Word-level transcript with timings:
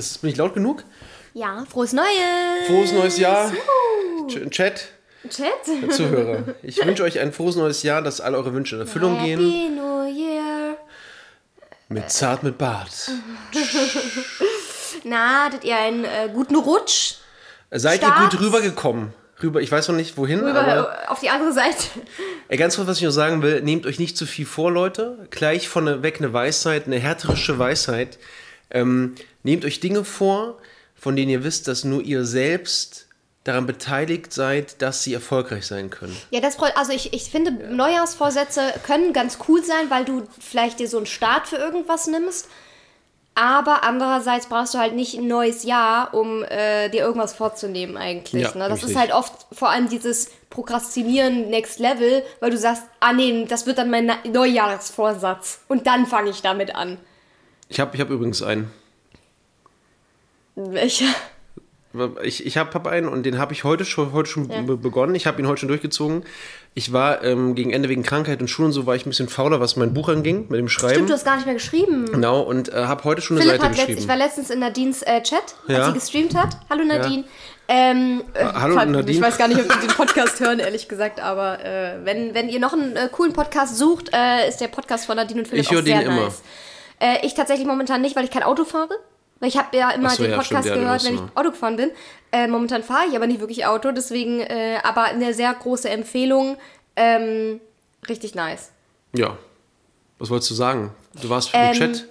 Ist 0.00 0.16
es 0.16 0.22
nicht 0.22 0.38
laut 0.38 0.54
genug? 0.54 0.82
Ja, 1.34 1.62
frohes 1.70 1.92
Neues! 1.92 2.06
Frohes 2.66 2.92
neues 2.92 3.18
Jahr. 3.18 3.52
Ch- 4.28 4.48
Chat, 4.50 4.88
Chat? 5.28 5.92
Zuhörer. 5.92 6.54
Ich 6.62 6.78
wünsche 6.86 7.02
euch 7.02 7.18
ein 7.20 7.34
frohes 7.34 7.56
neues 7.56 7.82
Jahr, 7.82 8.00
dass 8.00 8.22
alle 8.22 8.38
eure 8.38 8.54
Wünsche 8.54 8.76
in 8.76 8.80
Erfüllung 8.80 9.22
gehen. 9.22 9.38
Happy 9.38 9.68
New 9.68 10.04
Year! 10.06 10.78
Mit 11.90 12.10
Zart 12.10 12.42
mit 12.42 12.56
Bart. 12.56 13.10
Na, 15.04 15.44
hattet 15.44 15.64
ihr 15.64 15.76
einen 15.76 16.04
äh, 16.06 16.30
guten 16.32 16.56
Rutsch? 16.56 17.16
Seid 17.70 17.98
Start. 18.00 18.18
ihr 18.18 18.28
gut 18.30 18.40
rübergekommen? 18.40 19.12
Rüber, 19.42 19.60
ich 19.60 19.70
weiß 19.70 19.88
noch 19.88 19.96
nicht 19.96 20.16
wohin, 20.16 20.40
aber 20.44 20.60
Rüber 20.62 20.96
äh, 21.04 21.08
auf 21.08 21.20
die 21.20 21.28
andere 21.28 21.52
Seite. 21.52 21.76
ey, 22.48 22.56
ganz 22.56 22.76
kurz, 22.76 22.88
was 22.88 22.96
ich 22.96 23.04
noch 23.04 23.10
sagen 23.10 23.42
will, 23.42 23.60
nehmt 23.60 23.84
euch 23.84 23.98
nicht 23.98 24.16
zu 24.16 24.24
viel 24.24 24.46
vor, 24.46 24.70
Leute. 24.72 25.26
Gleich 25.30 25.68
von 25.68 26.02
weg 26.02 26.16
eine 26.20 26.32
Weisheit, 26.32 26.86
eine 26.86 26.98
härterische 26.98 27.58
Weisheit. 27.58 28.18
Ähm, 28.70 29.14
nehmt 29.42 29.64
euch 29.64 29.80
Dinge 29.80 30.04
vor, 30.04 30.58
von 30.94 31.16
denen 31.16 31.30
ihr 31.30 31.44
wisst, 31.44 31.68
dass 31.68 31.84
nur 31.84 32.02
ihr 32.02 32.24
selbst 32.24 33.06
daran 33.44 33.66
beteiligt 33.66 34.32
seid, 34.32 34.82
dass 34.82 35.02
sie 35.02 35.14
erfolgreich 35.14 35.66
sein 35.66 35.88
können. 35.88 36.16
Ja, 36.30 36.40
das 36.40 36.56
freut, 36.56 36.76
also 36.76 36.92
ich, 36.92 37.14
ich 37.14 37.24
finde, 37.24 37.52
Neujahrsvorsätze 37.74 38.74
können 38.84 39.12
ganz 39.12 39.38
cool 39.48 39.64
sein, 39.64 39.88
weil 39.88 40.04
du 40.04 40.24
vielleicht 40.38 40.78
dir 40.78 40.88
so 40.88 40.98
einen 40.98 41.06
Start 41.06 41.48
für 41.48 41.56
irgendwas 41.56 42.06
nimmst. 42.06 42.48
Aber 43.34 43.84
andererseits 43.84 44.46
brauchst 44.46 44.74
du 44.74 44.78
halt 44.78 44.94
nicht 44.94 45.14
ein 45.14 45.26
neues 45.26 45.62
Jahr, 45.62 46.12
um 46.12 46.42
äh, 46.42 46.90
dir 46.90 47.00
irgendwas 47.00 47.32
vorzunehmen 47.32 47.96
eigentlich. 47.96 48.42
Ja, 48.42 48.54
ne? 48.54 48.68
Das 48.68 48.80
richtig. 48.80 48.90
ist 48.90 48.96
halt 48.96 49.12
oft 49.12 49.32
vor 49.52 49.70
allem 49.70 49.88
dieses 49.88 50.30
Prokrastinieren 50.50 51.48
Next 51.48 51.78
Level, 51.78 52.22
weil 52.40 52.50
du 52.50 52.58
sagst, 52.58 52.82
ah 52.98 53.12
nee, 53.12 53.46
das 53.48 53.66
wird 53.66 53.78
dann 53.78 53.88
mein 53.88 54.12
Neujahrsvorsatz. 54.30 55.60
Und 55.68 55.86
dann 55.86 56.06
fange 56.06 56.30
ich 56.30 56.42
damit 56.42 56.74
an. 56.74 56.98
Ich 57.70 57.78
habe 57.80 57.94
ich 57.94 58.00
hab 58.02 58.10
übrigens 58.10 58.42
einen. 58.42 58.70
Welcher? 60.56 61.06
Ich, 62.22 62.44
ich 62.46 62.56
habe 62.56 62.72
hab 62.74 62.86
einen 62.86 63.08
und 63.08 63.24
den 63.24 63.38
habe 63.38 63.52
ich 63.52 63.64
heute 63.64 63.84
schon, 63.84 64.12
heute 64.12 64.28
schon 64.28 64.48
Ja. 64.50 64.60
be 64.62 64.76
begonnen. 64.76 65.14
Ich 65.14 65.26
habe 65.26 65.40
ihn 65.40 65.48
heute 65.48 65.60
schon 65.60 65.68
durchgezogen. 65.68 66.24
Ich 66.74 66.92
war 66.92 67.24
ähm, 67.24 67.54
gegen 67.56 67.72
Ende 67.72 67.88
wegen 67.88 68.02
Krankheit 68.04 68.40
und 68.40 68.48
Schule 68.48 68.66
und 68.66 68.72
so 68.72 68.86
war 68.86 68.94
ich 68.94 69.06
ein 69.06 69.10
bisschen 69.10 69.28
fauler, 69.28 69.58
was 69.60 69.74
mein 69.76 69.92
Buch 69.94 70.08
anging, 70.08 70.46
mit 70.48 70.58
dem 70.60 70.68
Schreiben. 70.68 70.94
Stimmt, 70.94 71.10
du 71.10 71.14
hast 71.14 71.24
gar 71.24 71.34
nicht 71.36 71.46
mehr 71.46 71.54
geschrieben. 71.54 72.06
Genau, 72.12 72.42
und 72.42 72.68
äh, 72.72 72.84
habe 72.86 73.02
heute 73.04 73.22
schon 73.22 73.36
eine 73.38 73.46
Philipp 73.46 73.60
Seite 73.60 73.70
hat 73.70 73.76
letzt, 73.76 73.86
geschrieben. 73.88 74.02
ich 74.02 74.08
war 74.08 74.16
letztens 74.16 74.50
in 74.50 74.58
Nadines 74.60 75.02
äh, 75.02 75.20
Chat, 75.22 75.42
als 75.66 75.78
Ja. 75.78 75.86
sie 75.86 75.92
gestreamt 75.94 76.34
hat. 76.36 76.56
Hallo 76.68 76.84
Nadine. 76.84 77.24
Ähm, 77.66 78.22
äh, 78.34 78.42
Ah, 78.44 78.60
hallo, 78.62 78.74
Nadine. 78.76 79.10
Ich 79.10 79.20
weiß 79.20 79.36
gar 79.38 79.48
nicht, 79.48 79.60
ob 79.60 79.68
die 79.72 79.86
den 79.86 79.88
Podcast 79.96 80.38
hören, 80.40 80.58
ehrlich 80.60 80.86
gesagt, 80.88 81.18
aber 81.20 81.64
äh, 81.64 82.04
wenn, 82.04 82.34
wenn 82.34 82.48
ihr 82.48 82.60
noch 82.60 82.72
einen 82.72 82.94
äh, 82.96 83.08
coolen 83.10 83.32
Podcast 83.32 83.76
sucht, 83.76 84.10
äh, 84.12 84.48
ist 84.48 84.58
der 84.60 84.68
Podcast 84.68 85.06
von 85.06 85.16
Nadine 85.16 85.40
und 85.40 85.48
Philipp 85.48 85.64
Ich 85.64 85.70
höre 85.72 85.80
auch 85.80 85.84
sehr 85.84 85.98
den 86.00 86.06
immer. 86.12 86.32
Äh, 87.00 87.26
ich 87.26 87.34
tatsächlich 87.34 87.66
momentan 87.66 88.00
nicht, 88.00 88.14
weil 88.14 88.24
ich 88.24 88.30
kein 88.30 88.42
Auto 88.42 88.64
fahre. 88.64 88.94
Weil 89.40 89.48
ich 89.48 89.56
habe 89.56 89.74
ja 89.76 89.90
immer 89.90 90.10
so, 90.10 90.22
den 90.22 90.32
ja, 90.32 90.36
Podcast 90.36 90.66
stimmt, 90.66 90.76
ja, 90.76 90.82
gehört, 90.82 91.04
wenn 91.04 91.14
ich. 91.14 91.20
Auto 91.34 91.50
gefahren 91.50 91.76
bin. 91.76 91.90
Äh, 92.30 92.46
momentan 92.46 92.82
fahre 92.82 93.06
ich 93.08 93.16
aber 93.16 93.26
nicht 93.26 93.40
wirklich 93.40 93.66
Auto, 93.66 93.90
deswegen 93.90 94.40
äh, 94.40 94.78
aber 94.82 95.04
eine 95.04 95.32
sehr 95.32 95.52
große 95.52 95.88
Empfehlung. 95.88 96.58
Ähm, 96.94 97.60
richtig 98.08 98.34
nice. 98.34 98.70
Ja. 99.14 99.38
Was 100.18 100.28
wolltest 100.28 100.50
du 100.50 100.54
sagen? 100.54 100.94
Du 101.20 101.30
warst 101.30 101.50
Ähm, 101.54 101.72
im 101.72 101.78
Chat 101.78 102.06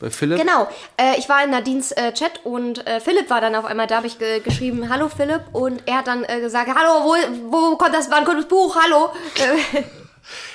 bei 0.00 0.10
Philipp. 0.10 0.40
Genau, 0.40 0.66
äh, 0.96 1.16
ich 1.16 1.28
war 1.28 1.44
in 1.44 1.50
Nadines 1.50 1.92
äh, 1.92 2.12
Chat 2.12 2.40
und 2.42 2.84
äh, 2.84 2.98
Philipp 2.98 3.30
war 3.30 3.40
dann 3.40 3.54
auf 3.54 3.64
einmal 3.64 3.86
da, 3.86 3.98
habe 3.98 4.08
ich 4.08 4.18
ge 4.18 4.40
geschrieben, 4.40 4.88
hallo 4.88 5.08
Philipp, 5.08 5.42
und 5.52 5.80
er 5.86 5.98
hat 5.98 6.08
dann 6.08 6.24
äh, 6.24 6.40
gesagt, 6.40 6.68
hallo, 6.74 7.04
wo, 7.04 7.14
wo 7.52 7.76
kommt 7.76 7.94
das, 7.94 8.10
wann 8.10 8.24
kommt 8.24 8.38
das 8.38 8.48
Buch, 8.48 8.76
hallo? 8.76 9.10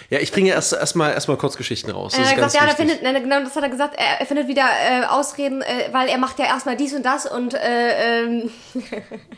Äh, 0.10 0.16
Ja, 0.16 0.22
ich 0.22 0.32
bringe 0.32 0.50
erst 0.52 0.74
erstmal 0.74 1.14
erst 1.14 1.28
mal 1.28 1.38
Kurzgeschichten 1.38 1.92
raus. 1.92 2.14
Das 2.14 2.22
er 2.22 2.30
hat 2.32 2.38
ganz 2.38 2.54
gesagt, 2.54 2.66
ja, 2.66 2.72
er 2.72 2.76
findet, 2.78 3.04
ne, 3.04 3.22
genau, 3.22 3.42
das 3.44 3.56
hat 3.56 3.64
er 3.64 3.70
gesagt, 3.70 3.96
er, 3.98 4.20
er 4.20 4.26
findet 4.26 4.48
wieder 4.48 4.64
äh, 4.64 5.06
Ausreden, 5.06 5.62
äh, 5.62 5.90
weil 5.92 6.08
er 6.10 6.18
macht 6.18 6.40
ja 6.40 6.46
erstmal 6.46 6.78
dies 6.78 6.94
und 6.94 7.04
das 7.04 7.26
und 7.26 7.54
äh, 7.54 8.24
ähm, 8.24 8.50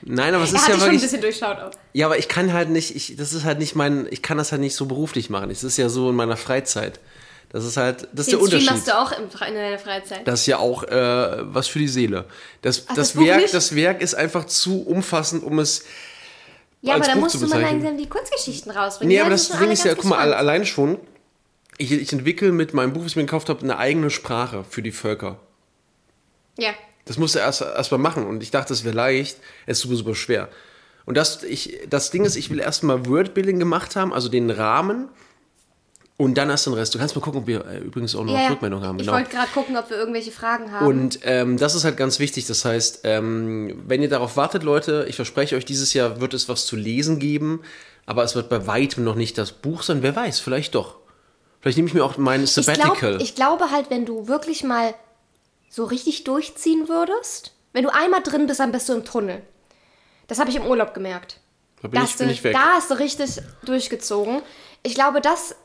Nein, 0.03 0.33
aber 0.35 0.43
es 0.43 0.53
er 0.53 0.59
ist 0.59 0.67
ja 0.67 0.73
dich 0.73 0.73
schon 0.73 0.73
ein 0.73 0.81
wirklich. 0.81 1.01
bisschen 1.01 1.21
durchschaut 1.21 1.57
auch. 1.59 1.71
Ja, 1.93 2.05
aber 2.05 2.17
ich 2.17 2.27
kann 2.27 2.53
halt 2.53 2.69
nicht, 2.69 2.95
ich, 2.95 3.15
das 3.17 3.33
ist 3.33 3.45
halt 3.45 3.59
nicht 3.59 3.75
mein, 3.75 4.07
ich 4.11 4.21
kann 4.21 4.37
das 4.37 4.51
halt 4.51 4.61
nicht 4.61 4.75
so 4.75 4.85
beruflich 4.85 5.29
machen. 5.29 5.49
Das 5.49 5.63
ist 5.63 5.77
ja 5.77 5.89
so 5.89 6.09
in 6.09 6.15
meiner 6.15 6.37
Freizeit. 6.37 6.99
Das 7.51 7.65
ist 7.65 7.77
halt, 7.77 8.07
das 8.13 8.27
ist 8.27 8.33
Den 8.33 8.39
der 8.39 8.45
Stream 8.45 8.59
Unterschied. 8.61 8.69
machst 8.69 8.87
du 8.87 8.97
auch 8.99 9.11
in 9.47 9.55
deiner 9.55 9.79
Freizeit. 9.79 10.27
Das 10.27 10.41
ist 10.41 10.45
ja 10.45 10.59
auch 10.59 10.83
äh, 10.83 11.37
was 11.51 11.67
für 11.67 11.79
die 11.79 11.87
Seele. 11.87 12.25
Das, 12.61 12.83
Ach, 12.87 12.93
das, 12.95 13.13
das 13.13 13.23
Werk, 13.25 13.41
nicht? 13.41 13.53
das 13.55 13.75
Werk 13.75 14.01
ist 14.03 14.13
einfach 14.13 14.45
zu 14.45 14.83
umfassend, 14.85 15.43
um 15.43 15.57
es. 15.57 15.83
Ja, 16.81 16.95
aber 16.95 17.05
Buch 17.05 17.15
musst 17.15 17.41
du 17.41 17.47
mal 17.47 17.61
langsam 17.61 17.97
die 17.97 18.07
Kurzgeschichten 18.07 18.71
rausbringen. 18.71 19.09
Nee, 19.09 19.15
Die 19.15 19.21
aber 19.21 19.29
das 19.31 19.49
Ding 19.49 19.71
ist 19.71 19.83
ja, 19.83 19.95
guck 19.95 20.05
mal, 20.05 20.33
allein 20.33 20.65
schon, 20.65 20.97
ich, 21.77 21.91
ich 21.91 22.13
entwickle 22.13 22.51
mit 22.51 22.73
meinem 22.73 22.93
Buch, 22.93 23.03
das 23.03 23.11
ich 23.11 23.15
mir 23.15 23.23
gekauft 23.23 23.49
habe, 23.49 23.61
eine 23.61 23.77
eigene 23.77 24.09
Sprache 24.09 24.63
für 24.63 24.81
die 24.81 24.91
Völker. 24.91 25.39
Ja. 26.57 26.71
Das 27.05 27.17
musst 27.17 27.35
du 27.35 27.39
erst, 27.39 27.61
erst 27.61 27.91
mal 27.91 27.97
machen. 27.97 28.27
Und 28.27 28.43
ich 28.43 28.51
dachte, 28.51 28.69
das 28.69 28.83
wäre 28.83 28.95
leicht. 28.95 29.37
Es 29.65 29.77
ist 29.77 29.83
super, 29.83 29.95
super 29.95 30.15
schwer. 30.15 30.49
Und 31.05 31.15
das, 31.15 31.43
ich, 31.43 31.79
das 31.89 32.11
Ding 32.11 32.23
ist, 32.23 32.35
ich 32.35 32.49
will 32.49 32.59
erstmal 32.59 33.07
Wordbuilding 33.07 33.57
gemacht 33.57 33.95
haben, 33.95 34.13
also 34.13 34.29
den 34.29 34.49
Rahmen. 34.51 35.09
Und 36.19 36.33
dann 36.37 36.49
erst 36.49 36.65
den 36.65 36.73
Rest. 36.73 36.93
Du 36.93 36.99
kannst 36.99 37.15
mal 37.15 37.21
gucken, 37.21 37.39
ob 37.39 37.47
wir 37.47 37.65
äh, 37.65 37.77
übrigens 37.77 38.13
auch 38.13 38.25
noch 38.25 38.33
Ja. 38.33 38.49
Rückmeldung 38.49 38.83
haben. 38.83 38.97
Ich 38.99 39.05
Genau. 39.05 39.13
wollte 39.17 39.29
gerade 39.31 39.47
gucken, 39.53 39.77
ob 39.77 39.89
wir 39.89 39.95
irgendwelche 39.97 40.31
Fragen 40.31 40.69
haben. 40.69 40.85
Und 40.85 41.19
ähm, 41.23 41.55
das 41.55 41.75
ist 41.75 41.85
halt 41.85 41.95
ganz 41.95 42.19
wichtig. 42.19 42.45
Das 42.45 42.65
heißt, 42.65 43.01
ähm, 43.05 43.81
wenn 43.87 44.01
ihr 44.01 44.09
darauf 44.09 44.35
wartet, 44.35 44.63
Leute, 44.63 45.05
ich 45.07 45.15
verspreche 45.15 45.55
euch, 45.55 45.63
dieses 45.63 45.93
Jahr 45.93 46.19
wird 46.19 46.33
es 46.33 46.49
was 46.49 46.65
zu 46.65 46.75
lesen 46.75 47.19
geben. 47.19 47.61
Aber 48.05 48.23
es 48.25 48.35
wird 48.35 48.49
bei 48.49 48.67
weitem 48.67 49.05
noch 49.05 49.15
nicht 49.15 49.37
das 49.37 49.53
Buch 49.53 49.81
sein. 49.81 50.03
Wer 50.03 50.13
weiß, 50.13 50.39
vielleicht 50.41 50.75
doch. 50.75 50.97
Vielleicht 51.61 51.77
nehme 51.77 51.87
ich 51.87 51.93
mir 51.93 52.03
auch 52.03 52.17
mein 52.17 52.43
ich, 52.43 52.51
Sabbatical. 52.51 53.11
glaub, 53.11 53.21
ich 53.21 53.35
glaube 53.35 53.71
halt, 53.71 53.89
wenn 53.89 54.05
du 54.05 54.27
wirklich 54.27 54.63
mal 54.65 54.93
so 55.69 55.85
richtig 55.85 56.25
durchziehen 56.25 56.89
würdest, 56.89 57.53
wenn 57.71 57.83
du 57.83 57.93
einmal 57.93 58.23
drin 58.23 58.45
bist, 58.45 58.59
dann 58.59 58.73
bist 58.73 58.89
du 58.89 58.93
im 58.93 59.05
Tunnel. 59.05 59.41
Das 60.27 60.37
habe 60.39 60.49
ich 60.49 60.57
im 60.57 60.65
Urlaub 60.65 60.93
gemerkt. 60.93 61.39
da 61.81 61.87
bin 61.87 62.01
ich, 62.01 62.07
hast, 62.09 62.17
bin 62.17 62.27
du, 62.27 62.33
ich 62.33 62.43
weg. 62.43 62.53
da 62.53 62.73
hast 62.73 62.91
du 62.91 62.95
richtig 62.95 63.39
durchgezogen. 63.63 64.41
Ich 64.83 64.95
glaube, 64.95 65.21
das. 65.21 65.55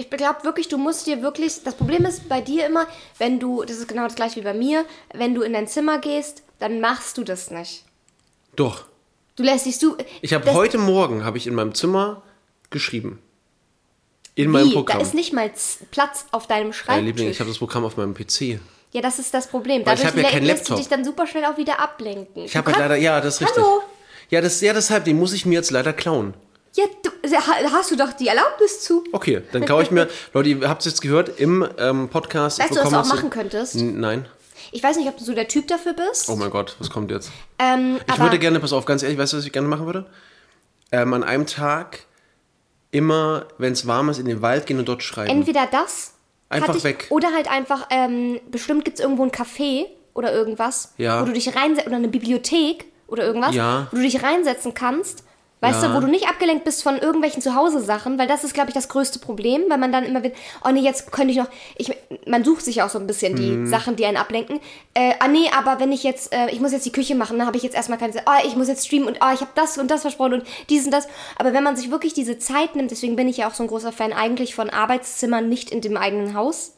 Ich 0.00 0.08
glaube 0.08 0.44
wirklich, 0.44 0.68
du 0.68 0.78
musst 0.78 1.06
dir 1.06 1.20
wirklich. 1.20 1.62
Das 1.62 1.74
Problem 1.74 2.06
ist 2.06 2.26
bei 2.28 2.40
dir 2.40 2.64
immer, 2.66 2.86
wenn 3.18 3.38
du. 3.38 3.62
Das 3.64 3.76
ist 3.76 3.86
genau 3.86 4.04
das 4.04 4.14
gleiche 4.14 4.40
wie 4.40 4.44
bei 4.44 4.54
mir. 4.54 4.86
Wenn 5.12 5.34
du 5.34 5.42
in 5.42 5.52
dein 5.52 5.68
Zimmer 5.68 5.98
gehst, 5.98 6.42
dann 6.58 6.80
machst 6.80 7.18
du 7.18 7.24
das 7.24 7.50
nicht. 7.50 7.84
Doch. 8.56 8.86
Du 9.36 9.42
lässt 9.42 9.66
dich 9.66 9.78
so. 9.78 9.96
Ich 10.22 10.32
habe 10.32 10.52
heute 10.54 10.78
Morgen 10.78 11.22
habe 11.24 11.36
ich 11.36 11.46
in 11.46 11.54
meinem 11.54 11.74
Zimmer 11.74 12.22
geschrieben. 12.70 13.20
In 14.36 14.50
meinem 14.50 14.70
Wie? 14.70 14.72
Programm. 14.72 14.98
Da 15.00 15.04
ist 15.04 15.12
nicht 15.12 15.34
mal 15.34 15.50
Platz 15.90 16.24
auf 16.30 16.46
deinem 16.46 16.68
Ja, 16.68 16.72
Schreibtisch. 16.72 17.04
Liebling, 17.04 17.28
ich 17.28 17.40
habe 17.40 17.50
das 17.50 17.58
Programm 17.58 17.84
auf 17.84 17.96
meinem 17.98 18.14
PC. 18.14 18.58
ja, 18.92 19.02
das 19.02 19.18
ist 19.18 19.34
das 19.34 19.48
Problem. 19.48 19.84
Weil 19.84 19.96
ich 19.96 20.00
Dadurch 20.02 20.16
hab 20.16 20.22
ja 20.24 20.30
keinen 20.30 20.46
lässt 20.46 20.70
du 20.70 20.76
dich 20.76 20.88
dann 20.88 21.04
super 21.04 21.26
schnell 21.26 21.44
auch 21.44 21.58
wieder 21.58 21.78
ablenken. 21.78 22.44
Ich 22.44 22.56
habe 22.56 22.66
halt 22.66 22.76
kannst- 22.76 22.88
leider, 22.90 22.96
ja, 22.96 23.20
das 23.20 23.34
ist 23.34 23.40
richtig. 23.42 23.62
Hallo? 23.62 23.82
Ja, 24.30 24.40
das, 24.40 24.60
ja, 24.62 24.72
deshalb, 24.72 25.04
den 25.04 25.18
muss 25.18 25.34
ich 25.34 25.44
mir 25.44 25.54
jetzt 25.56 25.70
leider 25.70 25.92
klauen. 25.92 26.32
Ja, 26.76 26.84
du, 27.02 27.10
da 27.28 27.72
hast 27.72 27.90
du 27.90 27.96
doch 27.96 28.12
die 28.12 28.28
Erlaubnis 28.28 28.80
zu. 28.82 29.02
Okay, 29.12 29.42
dann 29.52 29.64
klaue 29.64 29.82
ich 29.82 29.90
mir, 29.90 30.08
Leute, 30.32 30.48
ihr 30.50 30.68
habt 30.68 30.80
es 30.82 30.86
jetzt 30.86 31.02
gehört 31.02 31.40
im 31.40 31.66
ähm, 31.78 32.08
Podcast. 32.08 32.58
Weißt 32.60 32.70
du, 32.70 32.76
was 32.76 32.90
du 32.90 32.96
auch 32.96 33.06
machen 33.06 33.30
könntest? 33.30 33.74
Nein. 33.76 34.26
Ich 34.72 34.82
weiß 34.82 34.96
nicht, 34.96 35.08
ob 35.08 35.16
du 35.16 35.24
so 35.24 35.34
der 35.34 35.48
Typ 35.48 35.66
dafür 35.66 35.94
bist. 35.94 36.28
Oh 36.28 36.36
mein 36.36 36.50
Gott, 36.50 36.76
was 36.78 36.90
kommt 36.90 37.10
jetzt? 37.10 37.30
ähm, 37.58 37.98
Ich 38.06 38.20
würde 38.20 38.38
gerne, 38.38 38.60
pass 38.60 38.72
auf, 38.72 38.84
ganz 38.84 39.02
ehrlich, 39.02 39.18
weißt 39.18 39.32
du, 39.32 39.38
was 39.38 39.44
ich 39.46 39.52
gerne 39.52 39.66
machen 39.66 39.86
würde? 39.86 40.06
Ähm, 40.92 41.12
an 41.12 41.24
einem 41.24 41.46
Tag 41.46 42.00
immer, 42.92 43.46
wenn 43.58 43.72
es 43.72 43.86
warm 43.86 44.08
ist, 44.08 44.18
in 44.18 44.26
den 44.26 44.42
Wald 44.42 44.66
gehen 44.66 44.78
und 44.78 44.88
dort 44.88 45.02
schreiben. 45.02 45.30
entweder 45.30 45.66
das 45.70 46.14
Einfach 46.48 46.74
ich, 46.74 46.84
weg. 46.84 47.06
oder 47.10 47.32
halt 47.32 47.48
einfach, 47.50 47.86
ähm, 47.90 48.40
bestimmt 48.50 48.84
gibt 48.84 48.98
es 48.98 49.04
irgendwo 49.04 49.22
ein 49.24 49.30
Café 49.30 49.86
oder 50.14 50.32
irgendwas, 50.32 50.92
Ja. 50.98 51.22
wo 51.22 51.26
du 51.26 51.32
dich 51.32 51.54
reinsetzt, 51.54 51.86
oder 51.86 51.96
eine 51.96 52.08
Bibliothek 52.08 52.84
oder 53.06 53.24
irgendwas, 53.24 53.54
Ja. 53.54 53.86
wo 53.90 53.96
du 53.96 54.02
dich 54.02 54.22
reinsetzen 54.22 54.74
kannst. 54.74 55.24
Weißt 55.62 55.82
Ja. 55.82 55.88
du, 55.88 55.94
wo 55.94 56.00
du 56.00 56.06
nicht 56.06 56.26
abgelenkt 56.26 56.64
bist 56.64 56.82
von 56.82 56.96
irgendwelchen 56.96 57.42
Zuhause-Sachen, 57.42 58.18
weil 58.18 58.26
das 58.26 58.44
ist, 58.44 58.54
glaube 58.54 58.70
ich, 58.70 58.74
das 58.74 58.88
größte 58.88 59.18
Problem, 59.18 59.64
weil 59.68 59.76
man 59.76 59.92
dann 59.92 60.04
immer 60.04 60.22
wird, 60.22 60.34
oh 60.64 60.70
nee, 60.70 60.80
jetzt 60.80 61.12
könnte 61.12 61.32
ich 61.32 61.36
noch, 61.36 61.48
ich, 61.76 61.92
man 62.26 62.44
sucht 62.44 62.64
sich 62.64 62.80
auch 62.82 62.88
so 62.88 62.98
ein 62.98 63.06
bisschen 63.06 63.36
die 63.36 63.50
Mhm. 63.50 63.66
Sachen, 63.66 63.96
die 63.96 64.06
einen 64.06 64.16
ablenken. 64.16 64.58
Äh, 64.94 65.12
ah 65.18 65.28
nee, 65.28 65.50
aber 65.56 65.78
wenn 65.78 65.92
ich 65.92 66.02
jetzt, 66.02 66.32
äh, 66.32 66.48
ich 66.50 66.60
muss 66.60 66.72
jetzt 66.72 66.86
die 66.86 66.92
Küche 66.92 67.14
machen, 67.14 67.36
dann 67.38 67.46
habe 67.46 67.58
ich 67.58 67.62
jetzt 67.62 67.74
erstmal 67.76 67.98
keine 67.98 68.14
Zeit, 68.14 68.24
oh, 68.26 68.46
ich 68.46 68.56
muss 68.56 68.68
jetzt 68.68 68.86
streamen 68.86 69.06
und 69.08 69.18
oh, 69.20 69.34
ich 69.34 69.40
habe 69.42 69.50
das 69.54 69.76
und 69.76 69.90
das 69.90 70.00
versprochen 70.00 70.34
und 70.34 70.44
dies 70.70 70.86
und 70.86 70.92
das. 70.92 71.06
Aber 71.38 71.52
wenn 71.52 71.62
man 71.62 71.76
sich 71.76 71.90
wirklich 71.90 72.14
diese 72.14 72.38
Zeit 72.38 72.74
nimmt, 72.74 72.90
deswegen 72.90 73.16
bin 73.16 73.28
ich 73.28 73.36
ja 73.38 73.48
auch 73.48 73.54
so 73.54 73.62
ein 73.62 73.68
großer 73.68 73.92
Fan 73.92 74.14
eigentlich 74.14 74.54
von 74.54 74.70
Arbeitszimmern 74.70 75.48
nicht 75.48 75.70
in 75.70 75.82
dem 75.82 75.96
eigenen 75.98 76.34
Haus, 76.34 76.72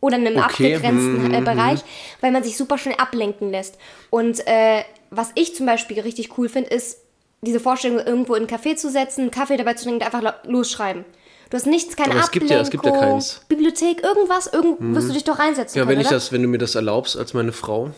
oder 0.00 0.18
in 0.18 0.26
einem 0.26 0.36
Okay, 0.44 0.74
abgegrenzten 0.74 1.32
äh, 1.32 1.38
hm, 1.38 1.44
Bereich, 1.44 1.80
weil 2.20 2.30
man 2.30 2.44
sich 2.44 2.56
super 2.56 2.78
schnell 2.78 2.96
ablenken 2.96 3.50
lässt. 3.50 3.78
Und 4.10 4.46
äh, 4.46 4.84
was 5.10 5.30
ich 5.34 5.54
zum 5.56 5.66
Beispiel 5.66 5.98
richtig 6.00 6.36
cool 6.38 6.48
finde, 6.48 6.70
ist 6.70 6.98
diese 7.46 7.60
Vorstellung, 7.60 7.98
irgendwo 7.98 8.34
in 8.34 8.46
einen 8.46 8.50
Café 8.60 8.76
zu 8.76 8.90
setzen, 8.90 9.22
einen 9.22 9.30
Kaffee 9.30 9.56
dabei 9.56 9.72
zu 9.74 9.84
trinken 9.84 10.02
und 10.04 10.06
einfach 10.14 10.22
lo- 10.22 10.50
losschreiben. 10.52 11.04
Du 11.48 11.56
hast 11.56 11.66
nichts, 11.66 11.94
keine 11.96 12.10
Aber 12.10 12.20
es 12.20 12.26
Ablenkung. 12.26 12.48
gibt 12.48 12.50
ja- 12.50 12.60
es 12.62 12.70
gibt 12.70 12.84
ja 12.86 12.90
keins. 12.92 13.40
Bibliothek, 13.48 14.02
irgendwas, 14.02 14.48
irgend 14.52 14.76
wirst 14.96 15.08
du 15.08 15.12
dich 15.12 15.22
doch 15.24 15.38
reinsetzen 15.38 15.78
Ja, 15.78 15.84
können, 15.84 15.96
wenn 15.96 16.00
ich 16.00 16.08
oder? 16.08 16.16
das, 16.16 16.32
wenn 16.32 16.42
du 16.42 16.48
mir 16.48 16.58
das 16.58 16.74
erlaubst 16.74 17.16
als 17.16 17.34
meine 17.34 17.52
Frau. 17.52 17.92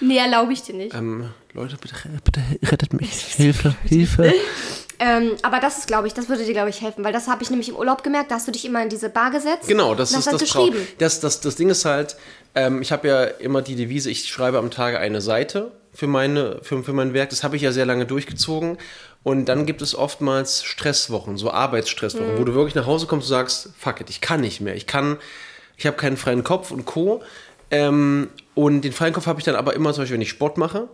Nee, 0.00 0.18
erlaube 0.18 0.52
ich 0.52 0.62
dir 0.62 0.74
nicht. 0.74 0.94
Ähm, 0.94 1.30
Leute, 1.54 1.76
bitte, 1.78 1.94
bitte 2.22 2.40
rettet 2.70 2.92
mich. 2.92 3.10
Hilfe, 3.36 3.74
Hilfe. 3.84 4.32
Ähm, 5.00 5.36
aber 5.42 5.60
das 5.60 5.78
ist, 5.78 5.86
glaube 5.86 6.08
ich, 6.08 6.14
das 6.14 6.28
würde 6.28 6.44
dir, 6.44 6.52
glaube 6.52 6.70
ich, 6.70 6.80
helfen, 6.82 7.04
weil 7.04 7.12
das 7.12 7.28
habe 7.28 7.42
ich 7.42 7.50
nämlich 7.50 7.68
im 7.68 7.76
Urlaub 7.76 8.02
gemerkt. 8.02 8.30
Da 8.30 8.34
hast 8.36 8.48
du 8.48 8.52
dich 8.52 8.64
immer 8.64 8.82
in 8.82 8.88
diese 8.88 9.08
Bar 9.08 9.30
gesetzt. 9.30 9.68
Genau, 9.68 9.94
das 9.94 10.10
ist 10.10 10.26
das 10.26 10.34
Trau- 10.50 10.66
geschrieben. 10.66 10.86
das, 10.98 11.20
das 11.20 11.40
Das 11.40 11.54
Ding 11.54 11.70
ist 11.70 11.84
halt, 11.84 12.16
ähm, 12.56 12.82
ich 12.82 12.90
habe 12.90 13.06
ja 13.06 13.24
immer 13.24 13.62
die 13.62 13.76
Devise, 13.76 14.10
ich 14.10 14.26
schreibe 14.28 14.58
am 14.58 14.70
Tage 14.72 14.98
eine 14.98 15.20
Seite 15.20 15.70
für, 15.94 16.08
meine, 16.08 16.58
für, 16.62 16.82
für 16.82 16.92
mein 16.92 17.14
Werk. 17.14 17.30
Das 17.30 17.44
habe 17.44 17.54
ich 17.56 17.62
ja 17.62 17.70
sehr 17.70 17.86
lange 17.86 18.06
durchgezogen. 18.06 18.76
Und 19.22 19.44
dann 19.46 19.66
gibt 19.66 19.82
es 19.82 19.94
oftmals 19.94 20.64
Stresswochen, 20.64 21.36
so 21.36 21.50
Arbeitsstresswochen, 21.50 22.34
Mhm. 22.34 22.38
wo 22.38 22.44
du 22.44 22.54
wirklich 22.54 22.74
nach 22.74 22.86
Hause 22.86 23.06
kommst 23.06 23.26
und 23.26 23.30
sagst, 23.30 23.70
fuck 23.78 24.00
it, 24.00 24.10
ich 24.10 24.20
kann 24.20 24.40
nicht 24.40 24.60
mehr. 24.60 24.74
Ich 24.74 24.86
kann, 24.86 25.18
ich 25.76 25.86
habe 25.86 25.96
keinen 25.96 26.16
freien 26.16 26.42
Kopf 26.44 26.70
und 26.72 26.86
Co. 26.86 27.22
Ähm, 27.70 28.30
und 28.54 28.80
den 28.82 28.92
freien 28.92 29.12
Kopf 29.12 29.26
habe 29.26 29.38
ich 29.38 29.44
dann 29.44 29.54
aber 29.54 29.74
immer, 29.74 29.92
zum 29.92 30.02
Beispiel, 30.02 30.14
wenn 30.14 30.22
ich 30.22 30.30
Sport 30.30 30.56
mache. 30.56 30.88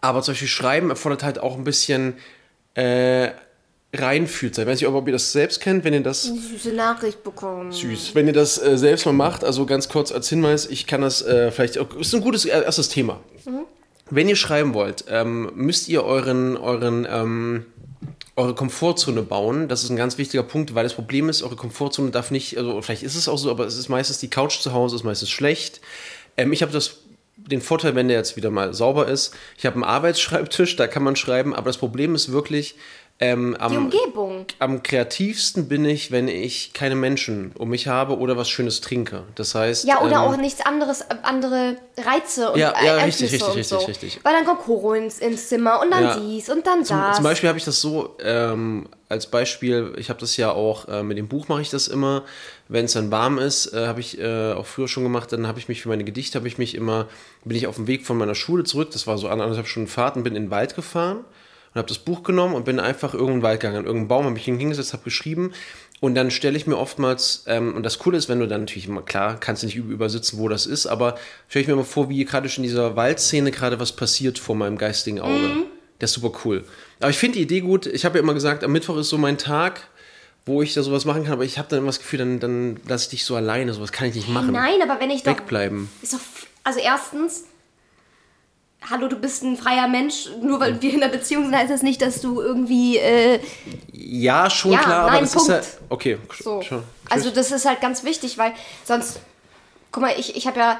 Aber 0.00 0.22
zum 0.22 0.32
Beispiel 0.34 0.48
Schreiben 0.48 0.90
erfordert 0.90 1.22
halt 1.22 1.38
auch 1.38 1.56
ein 1.56 1.64
bisschen 1.64 2.14
äh, 2.74 3.30
reinfühlt 3.92 4.54
sein. 4.54 4.64
Ich 4.64 4.72
weiß 4.72 4.80
nicht, 4.80 4.88
ob 4.88 5.06
ihr 5.06 5.12
das 5.12 5.30
selbst 5.32 5.60
kennt, 5.60 5.84
wenn 5.84 5.94
ihr 5.94 6.02
das 6.02 6.24
Süße 6.24 6.72
Nachricht 6.72 7.22
bekommen. 7.22 7.70
Süß. 7.70 8.14
Wenn 8.14 8.26
ihr 8.26 8.32
das 8.32 8.60
äh, 8.60 8.76
selbst 8.76 9.06
mal 9.06 9.12
macht, 9.12 9.44
also 9.44 9.66
ganz 9.66 9.88
kurz 9.88 10.10
als 10.10 10.28
Hinweis, 10.28 10.66
ich 10.66 10.86
kann 10.86 11.00
das 11.02 11.22
äh, 11.22 11.50
vielleicht, 11.52 11.78
auch- 11.78 11.94
ist 11.96 12.14
ein 12.14 12.20
gutes 12.20 12.44
äh, 12.44 12.48
erstes 12.50 12.88
Thema. 12.88 13.20
Wenn 14.10 14.28
ihr 14.28 14.36
schreiben 14.36 14.74
wollt, 14.74 15.04
ähm, 15.08 15.50
müsst 15.54 15.88
ihr 15.88 16.04
euren, 16.04 16.56
euren, 16.56 17.06
ähm, 17.08 17.66
eure 18.36 18.54
Komfortzone 18.54 19.22
bauen. 19.22 19.68
Das 19.68 19.82
ist 19.84 19.90
ein 19.90 19.96
ganz 19.96 20.18
wichtiger 20.18 20.42
Punkt, 20.42 20.74
weil 20.74 20.82
das 20.82 20.94
Problem 20.94 21.28
ist, 21.28 21.42
eure 21.42 21.56
Komfortzone 21.56 22.10
darf 22.10 22.30
nicht, 22.32 22.58
also 22.58 22.82
vielleicht 22.82 23.02
ist 23.04 23.14
es 23.14 23.28
auch 23.28 23.38
so, 23.38 23.50
aber 23.50 23.64
es 23.64 23.78
ist 23.78 23.88
meistens 23.88 24.18
die 24.18 24.28
Couch 24.28 24.58
zu 24.60 24.72
Hause, 24.72 24.96
ist 24.96 25.04
meistens 25.04 25.30
schlecht. 25.30 25.80
Ähm, 26.36 26.52
ich 26.52 26.62
habe 26.62 26.72
das 26.72 26.98
den 27.50 27.60
Vorteil, 27.60 27.94
wenn 27.94 28.08
der 28.08 28.16
jetzt 28.18 28.36
wieder 28.36 28.50
mal 28.50 28.74
sauber 28.74 29.08
ist. 29.08 29.34
Ich 29.58 29.66
habe 29.66 29.74
einen 29.74 29.84
Arbeitsschreibtisch, 29.84 30.76
da 30.76 30.86
kann 30.86 31.02
man 31.02 31.16
schreiben, 31.16 31.54
aber 31.54 31.66
das 31.68 31.78
Problem 31.78 32.14
ist 32.14 32.32
wirklich, 32.32 32.76
ähm, 33.20 33.56
am, 33.60 33.70
Die 33.70 33.78
Umgebung. 33.78 34.44
am 34.58 34.82
kreativsten 34.82 35.68
bin 35.68 35.84
ich, 35.84 36.10
wenn 36.10 36.26
ich 36.26 36.72
keine 36.72 36.96
Menschen 36.96 37.52
um 37.56 37.68
mich 37.68 37.86
habe 37.86 38.18
oder 38.18 38.36
was 38.36 38.48
Schönes 38.50 38.80
trinke. 38.80 39.22
Das 39.36 39.54
heißt. 39.54 39.84
Ja, 39.84 40.00
oder 40.00 40.16
ähm, 40.16 40.18
auch 40.22 40.36
nichts 40.36 40.66
anderes, 40.66 41.02
äh, 41.02 41.14
andere 41.22 41.76
Reize 41.96 42.50
und 42.50 42.58
Ja, 42.58 42.74
ja, 42.84 42.96
richtig, 42.96 43.30
richtig, 43.32 43.42
und 43.54 43.64
so. 43.64 43.76
richtig, 43.76 43.88
richtig. 43.88 44.20
Weil 44.24 44.32
dann 44.32 44.44
kommt 44.44 44.62
Koro 44.62 44.94
ins, 44.94 45.20
ins 45.20 45.48
Zimmer 45.48 45.80
und 45.80 45.92
dann 45.92 46.02
Ja. 46.02 46.16
dies 46.16 46.48
und 46.50 46.66
dann 46.66 46.84
Zum, 46.84 46.96
das. 46.98 47.16
zum 47.16 47.24
Beispiel 47.24 47.48
habe 47.48 47.58
ich 47.58 47.64
das 47.64 47.80
so 47.80 48.16
ähm, 48.20 48.88
als 49.14 49.28
Beispiel, 49.28 49.94
ich 49.96 50.10
habe 50.10 50.20
das 50.20 50.36
ja 50.36 50.50
auch 50.50 50.88
äh, 50.88 51.02
mit 51.02 51.16
dem 51.16 51.28
Buch 51.28 51.48
mache 51.48 51.62
ich 51.62 51.70
das 51.70 51.88
immer, 51.88 52.24
wenn 52.68 52.84
es 52.84 52.92
dann 52.92 53.10
warm 53.10 53.38
ist, 53.38 53.72
äh, 53.72 53.86
habe 53.86 54.00
ich 54.00 54.18
äh, 54.20 54.52
auch 54.52 54.66
früher 54.66 54.88
schon 54.88 55.04
gemacht, 55.04 55.32
dann 55.32 55.46
habe 55.46 55.58
ich 55.58 55.68
mich 55.68 55.80
für 55.80 55.88
meine 55.88 56.04
Gedichte, 56.04 56.36
habe 56.36 56.48
ich 56.48 56.58
mich 56.58 56.74
immer, 56.74 57.06
bin 57.44 57.56
ich 57.56 57.66
auf 57.66 57.76
dem 57.76 57.86
Weg 57.86 58.04
von 58.04 58.18
meiner 58.18 58.34
Schule 58.34 58.64
zurück, 58.64 58.90
das 58.90 59.06
war 59.06 59.16
so 59.16 59.28
anderthalb 59.28 59.66
Stunden 59.66 59.88
Fahrt 59.88 60.16
und 60.16 60.24
bin 60.24 60.36
in 60.36 60.44
den 60.44 60.50
Wald 60.50 60.74
gefahren 60.74 61.18
und 61.18 61.78
habe 61.78 61.88
das 61.88 61.98
Buch 61.98 62.22
genommen 62.24 62.54
und 62.54 62.64
bin 62.64 62.80
einfach 62.80 63.14
irgendwo 63.14 63.32
in 63.32 63.38
den 63.38 63.42
Wald 63.44 63.60
gegangen, 63.60 63.78
an 63.78 63.84
irgendeinen 63.86 64.08
Baum, 64.08 64.24
habe 64.24 64.34
mich 64.34 64.44
hingesetzt, 64.44 64.92
habe 64.92 65.04
geschrieben 65.04 65.52
und 66.00 66.14
dann 66.16 66.30
stelle 66.30 66.56
ich 66.56 66.66
mir 66.66 66.76
oftmals, 66.76 67.44
ähm, 67.46 67.74
und 67.74 67.84
das 67.84 67.98
Coole 68.00 68.18
ist, 68.18 68.28
wenn 68.28 68.40
du 68.40 68.48
dann 68.48 68.62
natürlich 68.62 68.88
immer, 68.88 69.02
klar, 69.02 69.38
kannst 69.38 69.62
du 69.62 69.66
nicht 69.66 69.76
über- 69.76 69.92
übersitzen, 69.92 70.38
wo 70.38 70.48
das 70.48 70.66
ist, 70.66 70.86
aber 70.86 71.16
stelle 71.48 71.62
ich 71.62 71.68
mir 71.68 71.74
immer 71.74 71.84
vor, 71.84 72.08
wie 72.08 72.24
gerade 72.24 72.48
schon 72.48 72.64
in 72.64 72.68
dieser 72.70 72.96
Waldszene 72.96 73.52
gerade 73.52 73.78
was 73.78 73.92
passiert 73.92 74.38
vor 74.38 74.56
meinem 74.56 74.76
geistigen 74.76 75.20
Auge. 75.20 75.32
Mhm. 75.32 75.64
Der 76.00 76.04
ist 76.06 76.14
super 76.14 76.32
cool. 76.44 76.64
Aber 77.00 77.10
ich 77.10 77.18
finde 77.18 77.36
die 77.38 77.42
Idee 77.42 77.60
gut. 77.60 77.86
Ich 77.86 78.04
habe 78.04 78.18
ja 78.18 78.22
immer 78.22 78.34
gesagt, 78.34 78.64
am 78.64 78.72
Mittwoch 78.72 78.96
ist 78.96 79.08
so 79.08 79.18
mein 79.18 79.38
Tag, 79.38 79.88
wo 80.46 80.60
ich 80.62 80.74
da 80.74 80.82
sowas 80.82 81.04
machen 81.04 81.24
kann, 81.24 81.32
aber 81.34 81.44
ich 81.44 81.56
habe 81.58 81.68
dann 81.68 81.78
immer 81.80 81.88
das 81.88 81.98
Gefühl, 82.00 82.18
dann, 82.18 82.40
dann 82.40 82.80
lasse 82.86 83.04
ich 83.04 83.10
dich 83.10 83.24
so 83.24 83.36
alleine, 83.36 83.72
sowas 83.72 83.92
kann 83.92 84.08
ich 84.08 84.14
nicht 84.14 84.28
machen. 84.28 84.52
Nein, 84.52 84.82
aber 84.82 85.00
wenn 85.00 85.10
ich 85.10 85.22
doch. 85.22 85.32
Wegbleiben. 85.32 85.88
Ist 86.02 86.12
doch, 86.12 86.18
also 86.64 86.80
erstens, 86.80 87.44
hallo, 88.90 89.08
du 89.08 89.16
bist 89.16 89.42
ein 89.42 89.56
freier 89.56 89.88
Mensch. 89.88 90.28
Nur 90.42 90.60
weil 90.60 90.80
wir 90.82 90.92
in 90.92 91.02
einer 91.02 91.10
Beziehung 91.12 91.44
sind, 91.44 91.56
heißt 91.56 91.70
das 91.70 91.82
nicht, 91.82 92.02
dass 92.02 92.20
du 92.20 92.40
irgendwie 92.40 92.98
äh, 92.98 93.40
Ja, 93.92 94.50
schon 94.50 94.72
Ja, 94.72 94.78
klar, 94.80 95.02
aber 95.04 95.10
nein, 95.12 95.20
das 95.22 95.32
Punkt. 95.32 95.48
ist 95.48 95.54
halt. 95.54 95.66
Okay, 95.88 96.18
so. 96.42 96.60
schon. 96.62 96.82
Also 97.08 97.30
das 97.30 97.50
ist 97.50 97.64
halt 97.64 97.80
ganz 97.80 98.04
wichtig, 98.04 98.36
weil 98.36 98.52
sonst, 98.84 99.20
guck 99.92 100.02
mal, 100.02 100.12
ich, 100.18 100.36
ich 100.36 100.46
habe 100.46 100.58
ja, 100.58 100.78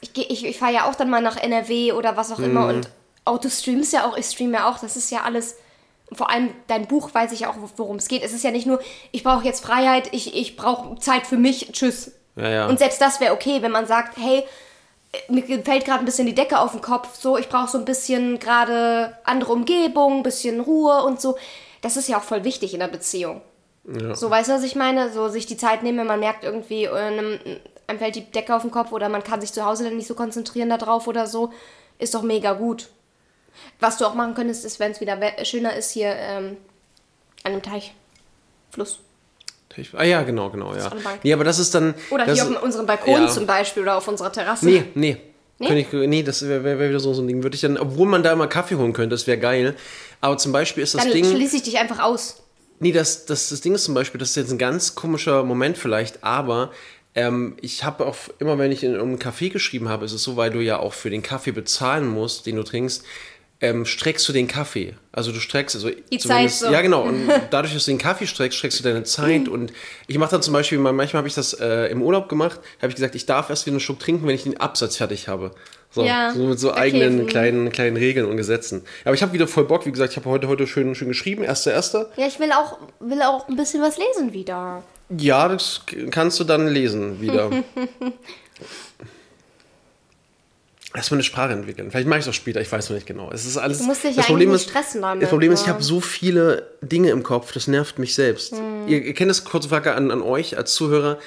ich, 0.00 0.10
ich, 0.30 0.44
ich 0.44 0.58
fahre 0.58 0.72
ja 0.74 0.84
auch 0.90 0.94
dann 0.96 1.08
mal 1.08 1.22
nach 1.22 1.36
NRW 1.36 1.92
oder 1.92 2.16
was 2.16 2.32
auch 2.32 2.38
Mhm. 2.38 2.44
immer 2.44 2.66
und 2.66 2.90
auch 3.24 3.38
du 3.38 3.50
streamst 3.50 3.92
ja 3.92 4.06
auch, 4.06 4.16
ich 4.16 4.26
streame 4.26 4.54
ja 4.54 4.70
auch, 4.70 4.78
das 4.78 4.96
ist 4.96 5.10
ja 5.10 5.22
alles, 5.22 5.56
vor 6.12 6.30
allem 6.30 6.50
dein 6.66 6.86
Buch 6.86 7.12
weiß 7.12 7.32
ich 7.32 7.40
ja 7.40 7.50
auch, 7.50 7.56
worum 7.76 7.96
es 7.96 8.08
geht. 8.08 8.22
Es 8.22 8.32
ist 8.32 8.44
ja 8.44 8.50
nicht 8.50 8.66
nur, 8.66 8.80
ich 9.12 9.22
brauche 9.22 9.44
jetzt 9.44 9.64
Freiheit, 9.64 10.08
ich, 10.12 10.34
ich 10.34 10.56
brauche 10.56 10.98
Zeit 10.98 11.26
für 11.26 11.36
mich, 11.36 11.70
tschüss. 11.72 12.12
Ja, 12.36 12.48
ja. 12.48 12.68
Und 12.68 12.78
selbst 12.78 13.00
das 13.00 13.20
wäre 13.20 13.34
okay, 13.34 13.62
wenn 13.62 13.72
man 13.72 13.86
sagt, 13.86 14.16
hey, 14.16 14.44
mir 15.28 15.44
fällt 15.62 15.84
gerade 15.84 16.00
ein 16.00 16.04
bisschen 16.04 16.26
die 16.26 16.34
Decke 16.34 16.58
auf 16.58 16.72
den 16.72 16.80
Kopf, 16.80 17.14
so, 17.14 17.36
ich 17.36 17.48
brauche 17.48 17.68
so 17.68 17.78
ein 17.78 17.84
bisschen 17.84 18.38
gerade 18.38 19.16
andere 19.24 19.52
Umgebung, 19.52 20.18
ein 20.18 20.22
bisschen 20.22 20.60
Ruhe 20.60 21.02
und 21.02 21.20
so. 21.20 21.36
Das 21.82 21.96
ist 21.96 22.08
ja 22.08 22.18
auch 22.18 22.22
voll 22.22 22.44
wichtig 22.44 22.74
in 22.74 22.80
der 22.80 22.88
Beziehung. 22.88 23.42
So, 24.14 24.30
weißt 24.30 24.48
du, 24.48 24.54
was 24.54 24.62
ich 24.62 24.76
meine? 24.76 25.10
So 25.10 25.28
sich 25.28 25.46
die 25.46 25.56
Zeit 25.56 25.82
nehmen, 25.82 25.98
wenn 25.98 26.06
man 26.06 26.20
merkt, 26.20 26.44
irgendwie, 26.44 26.84
äh, 26.84 26.92
einem, 26.92 27.40
einem 27.88 27.98
fällt 27.98 28.14
die 28.14 28.30
Decke 28.30 28.54
auf 28.54 28.62
den 28.62 28.70
Kopf 28.70 28.92
oder 28.92 29.08
man 29.08 29.24
kann 29.24 29.40
sich 29.40 29.52
zu 29.52 29.64
Hause 29.64 29.84
dann 29.84 29.96
nicht 29.96 30.06
so 30.06 30.14
konzentrieren 30.14 30.70
darauf 30.70 31.08
oder 31.08 31.26
so, 31.26 31.52
ist 31.98 32.14
doch 32.14 32.22
mega 32.22 32.52
gut. 32.52 32.88
Was 33.80 33.98
du 33.98 34.06
auch 34.06 34.14
machen 34.14 34.34
könntest, 34.34 34.64
ist, 34.64 34.80
wenn 34.80 34.92
es 34.92 35.00
wieder 35.00 35.18
schöner 35.44 35.74
ist, 35.76 35.90
hier 35.90 36.14
ähm, 36.14 36.56
an 37.44 37.52
einem 37.52 37.62
Teich, 37.62 37.94
Fluss. 38.70 39.00
Ah 39.94 40.04
ja, 40.04 40.22
genau, 40.22 40.50
genau, 40.50 40.74
ja. 40.74 40.90
Nee, 41.22 41.32
aber 41.32 41.44
das 41.44 41.58
ist 41.58 41.74
dann. 41.74 41.94
Oder 42.10 42.30
hier 42.30 42.44
auf 42.44 42.62
unserem 42.62 42.86
Balkon 42.86 43.22
ja. 43.22 43.28
zum 43.28 43.46
Beispiel 43.46 43.82
oder 43.82 43.96
auf 43.96 44.06
unserer 44.06 44.30
Terrasse. 44.30 44.66
Nee, 44.66 44.84
nee. 44.94 45.16
Nee, 45.58 45.80
ich, 45.80 45.92
nee 45.92 46.22
das 46.22 46.42
wäre 46.42 46.64
wär 46.64 46.78
wär 46.78 46.88
wieder 46.88 47.00
so, 47.00 47.14
so 47.14 47.22
ein 47.22 47.28
Ding. 47.28 47.42
Würde 47.42 47.54
ich 47.54 47.60
dann, 47.60 47.78
obwohl 47.78 48.08
man 48.08 48.22
da 48.22 48.32
immer 48.32 48.48
Kaffee 48.48 48.74
holen 48.74 48.92
könnte, 48.92 49.14
das 49.14 49.26
wäre 49.26 49.38
geil. 49.38 49.76
Aber 50.20 50.36
zum 50.36 50.50
Beispiel 50.50 50.82
ist 50.82 50.94
das 50.94 51.04
Dann 51.04 51.12
Ding. 51.12 51.24
schließe 51.24 51.56
ich 51.56 51.62
dich 51.62 51.78
einfach 51.78 52.00
aus. 52.00 52.42
Nee, 52.80 52.90
das, 52.90 53.26
das, 53.26 53.50
das 53.50 53.60
Ding 53.60 53.74
ist 53.74 53.84
zum 53.84 53.94
Beispiel, 53.94 54.18
das 54.18 54.30
ist 54.30 54.36
jetzt 54.36 54.50
ein 54.50 54.58
ganz 54.58 54.96
komischer 54.96 55.44
Moment 55.44 55.78
vielleicht, 55.78 56.24
aber 56.24 56.72
ähm, 57.14 57.56
ich 57.60 57.84
habe 57.84 58.06
auch 58.06 58.16
immer, 58.40 58.58
wenn 58.58 58.72
ich 58.72 58.82
in 58.82 58.94
einem 58.94 59.18
Café 59.18 59.50
geschrieben 59.50 59.88
habe, 59.88 60.04
ist 60.04 60.12
es 60.12 60.24
so, 60.24 60.36
weil 60.36 60.50
du 60.50 60.60
ja 60.60 60.80
auch 60.80 60.94
für 60.94 61.10
den 61.10 61.22
Kaffee 61.22 61.52
bezahlen 61.52 62.08
musst, 62.08 62.46
den 62.46 62.56
du 62.56 62.64
trinkst, 62.64 63.04
ähm, 63.62 63.86
streckst 63.86 64.28
du 64.28 64.32
den 64.32 64.48
Kaffee. 64.48 64.94
Also 65.12 65.30
du 65.30 65.38
streckst, 65.38 65.76
also 65.76 65.88
Die 66.10 66.18
Zeit 66.18 66.50
so. 66.50 66.70
Ja, 66.70 66.82
genau. 66.82 67.02
Und 67.02 67.30
dadurch, 67.50 67.72
dass 67.72 67.84
du 67.84 67.92
den 67.92 67.98
Kaffee 67.98 68.26
streckst, 68.26 68.58
streckst 68.58 68.80
du 68.80 68.84
deine 68.84 69.04
Zeit. 69.04 69.48
Und 69.48 69.72
ich 70.08 70.18
mache 70.18 70.32
dann 70.32 70.42
zum 70.42 70.52
Beispiel, 70.52 70.78
manchmal 70.78 71.20
habe 71.20 71.28
ich 71.28 71.34
das 71.34 71.54
äh, 71.54 71.86
im 71.86 72.02
Urlaub 72.02 72.28
gemacht, 72.28 72.60
habe 72.78 72.88
ich 72.88 72.96
gesagt, 72.96 73.14
ich 73.14 73.24
darf 73.24 73.50
erst 73.50 73.64
wieder 73.64 73.74
einen 73.74 73.80
Schluck 73.80 74.00
trinken, 74.00 74.26
wenn 74.26 74.34
ich 74.34 74.42
den 74.42 74.58
Absatz 74.58 74.96
fertig 74.96 75.28
habe. 75.28 75.52
So, 75.92 76.02
Ja, 76.02 76.32
so 76.34 76.42
mit 76.42 76.58
so 76.58 76.70
okay, 76.70 76.80
eigenen 76.80 77.22
mhm. 77.22 77.26
kleinen, 77.26 77.70
kleinen 77.70 77.96
Regeln 77.96 78.26
und 78.26 78.36
Gesetzen. 78.36 78.82
Aber 79.04 79.14
ich 79.14 79.22
habe 79.22 79.32
wieder 79.32 79.46
voll 79.46 79.64
Bock, 79.64 79.86
wie 79.86 79.92
gesagt, 79.92 80.10
ich 80.10 80.16
habe 80.16 80.28
heute, 80.28 80.48
heute 80.48 80.66
schön, 80.66 80.94
schön 80.96 81.08
geschrieben, 81.08 81.44
erster, 81.44 81.70
erster. 81.72 82.10
Ja, 82.16 82.26
ich 82.26 82.40
will 82.40 82.50
auch, 82.50 82.78
will 82.98 83.22
auch 83.22 83.46
ein 83.48 83.56
bisschen 83.56 83.80
was 83.80 83.96
lesen 83.96 84.32
wieder. 84.32 84.82
Ja, 85.16 85.46
das 85.46 85.82
kannst 86.10 86.40
du 86.40 86.44
dann 86.44 86.66
lesen 86.66 87.20
wieder. 87.20 87.50
Erstmal 90.94 91.16
eine 91.16 91.24
Sprache 91.24 91.52
entwickeln. 91.52 91.90
Vielleicht 91.90 92.06
mache 92.06 92.18
ich 92.18 92.26
es 92.26 92.28
auch 92.28 92.34
später, 92.34 92.60
ich 92.60 92.70
weiß 92.70 92.90
noch 92.90 92.96
nicht 92.96 93.06
genau. 93.06 93.30
Es 93.32 93.46
ist 93.46 93.56
alles. 93.56 93.78
Du 93.78 93.84
musst 93.84 94.04
dich 94.04 94.14
das 94.14 94.26
ja 94.26 94.30
Problem 94.30 94.52
ist, 94.52 94.68
stressen 94.68 95.00
damit, 95.00 95.22
Das 95.22 95.30
Problem 95.30 95.50
ist, 95.52 95.60
ich 95.60 95.66
ne? 95.66 95.72
habe 95.72 95.82
so 95.82 96.00
viele 96.00 96.66
Dinge 96.82 97.10
im 97.10 97.22
Kopf, 97.22 97.52
das 97.52 97.66
nervt 97.66 97.98
mich 97.98 98.14
selbst. 98.14 98.52
Hm. 98.52 98.86
Ihr, 98.86 99.02
ihr 99.02 99.14
kennt 99.14 99.30
das 99.30 99.44
kurze 99.44 99.70
Frage 99.70 99.94
an, 99.94 100.10
an 100.10 100.20
euch 100.20 100.58
als 100.58 100.74
Zuhörer. 100.74 101.18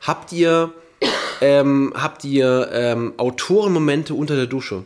Habt 0.00 0.32
ihr, 0.32 0.72
ähm, 1.40 1.92
habt 1.96 2.24
ihr 2.24 2.68
ähm, 2.72 3.14
Autorenmomente 3.16 4.14
unter 4.14 4.34
der 4.34 4.46
Dusche? 4.46 4.84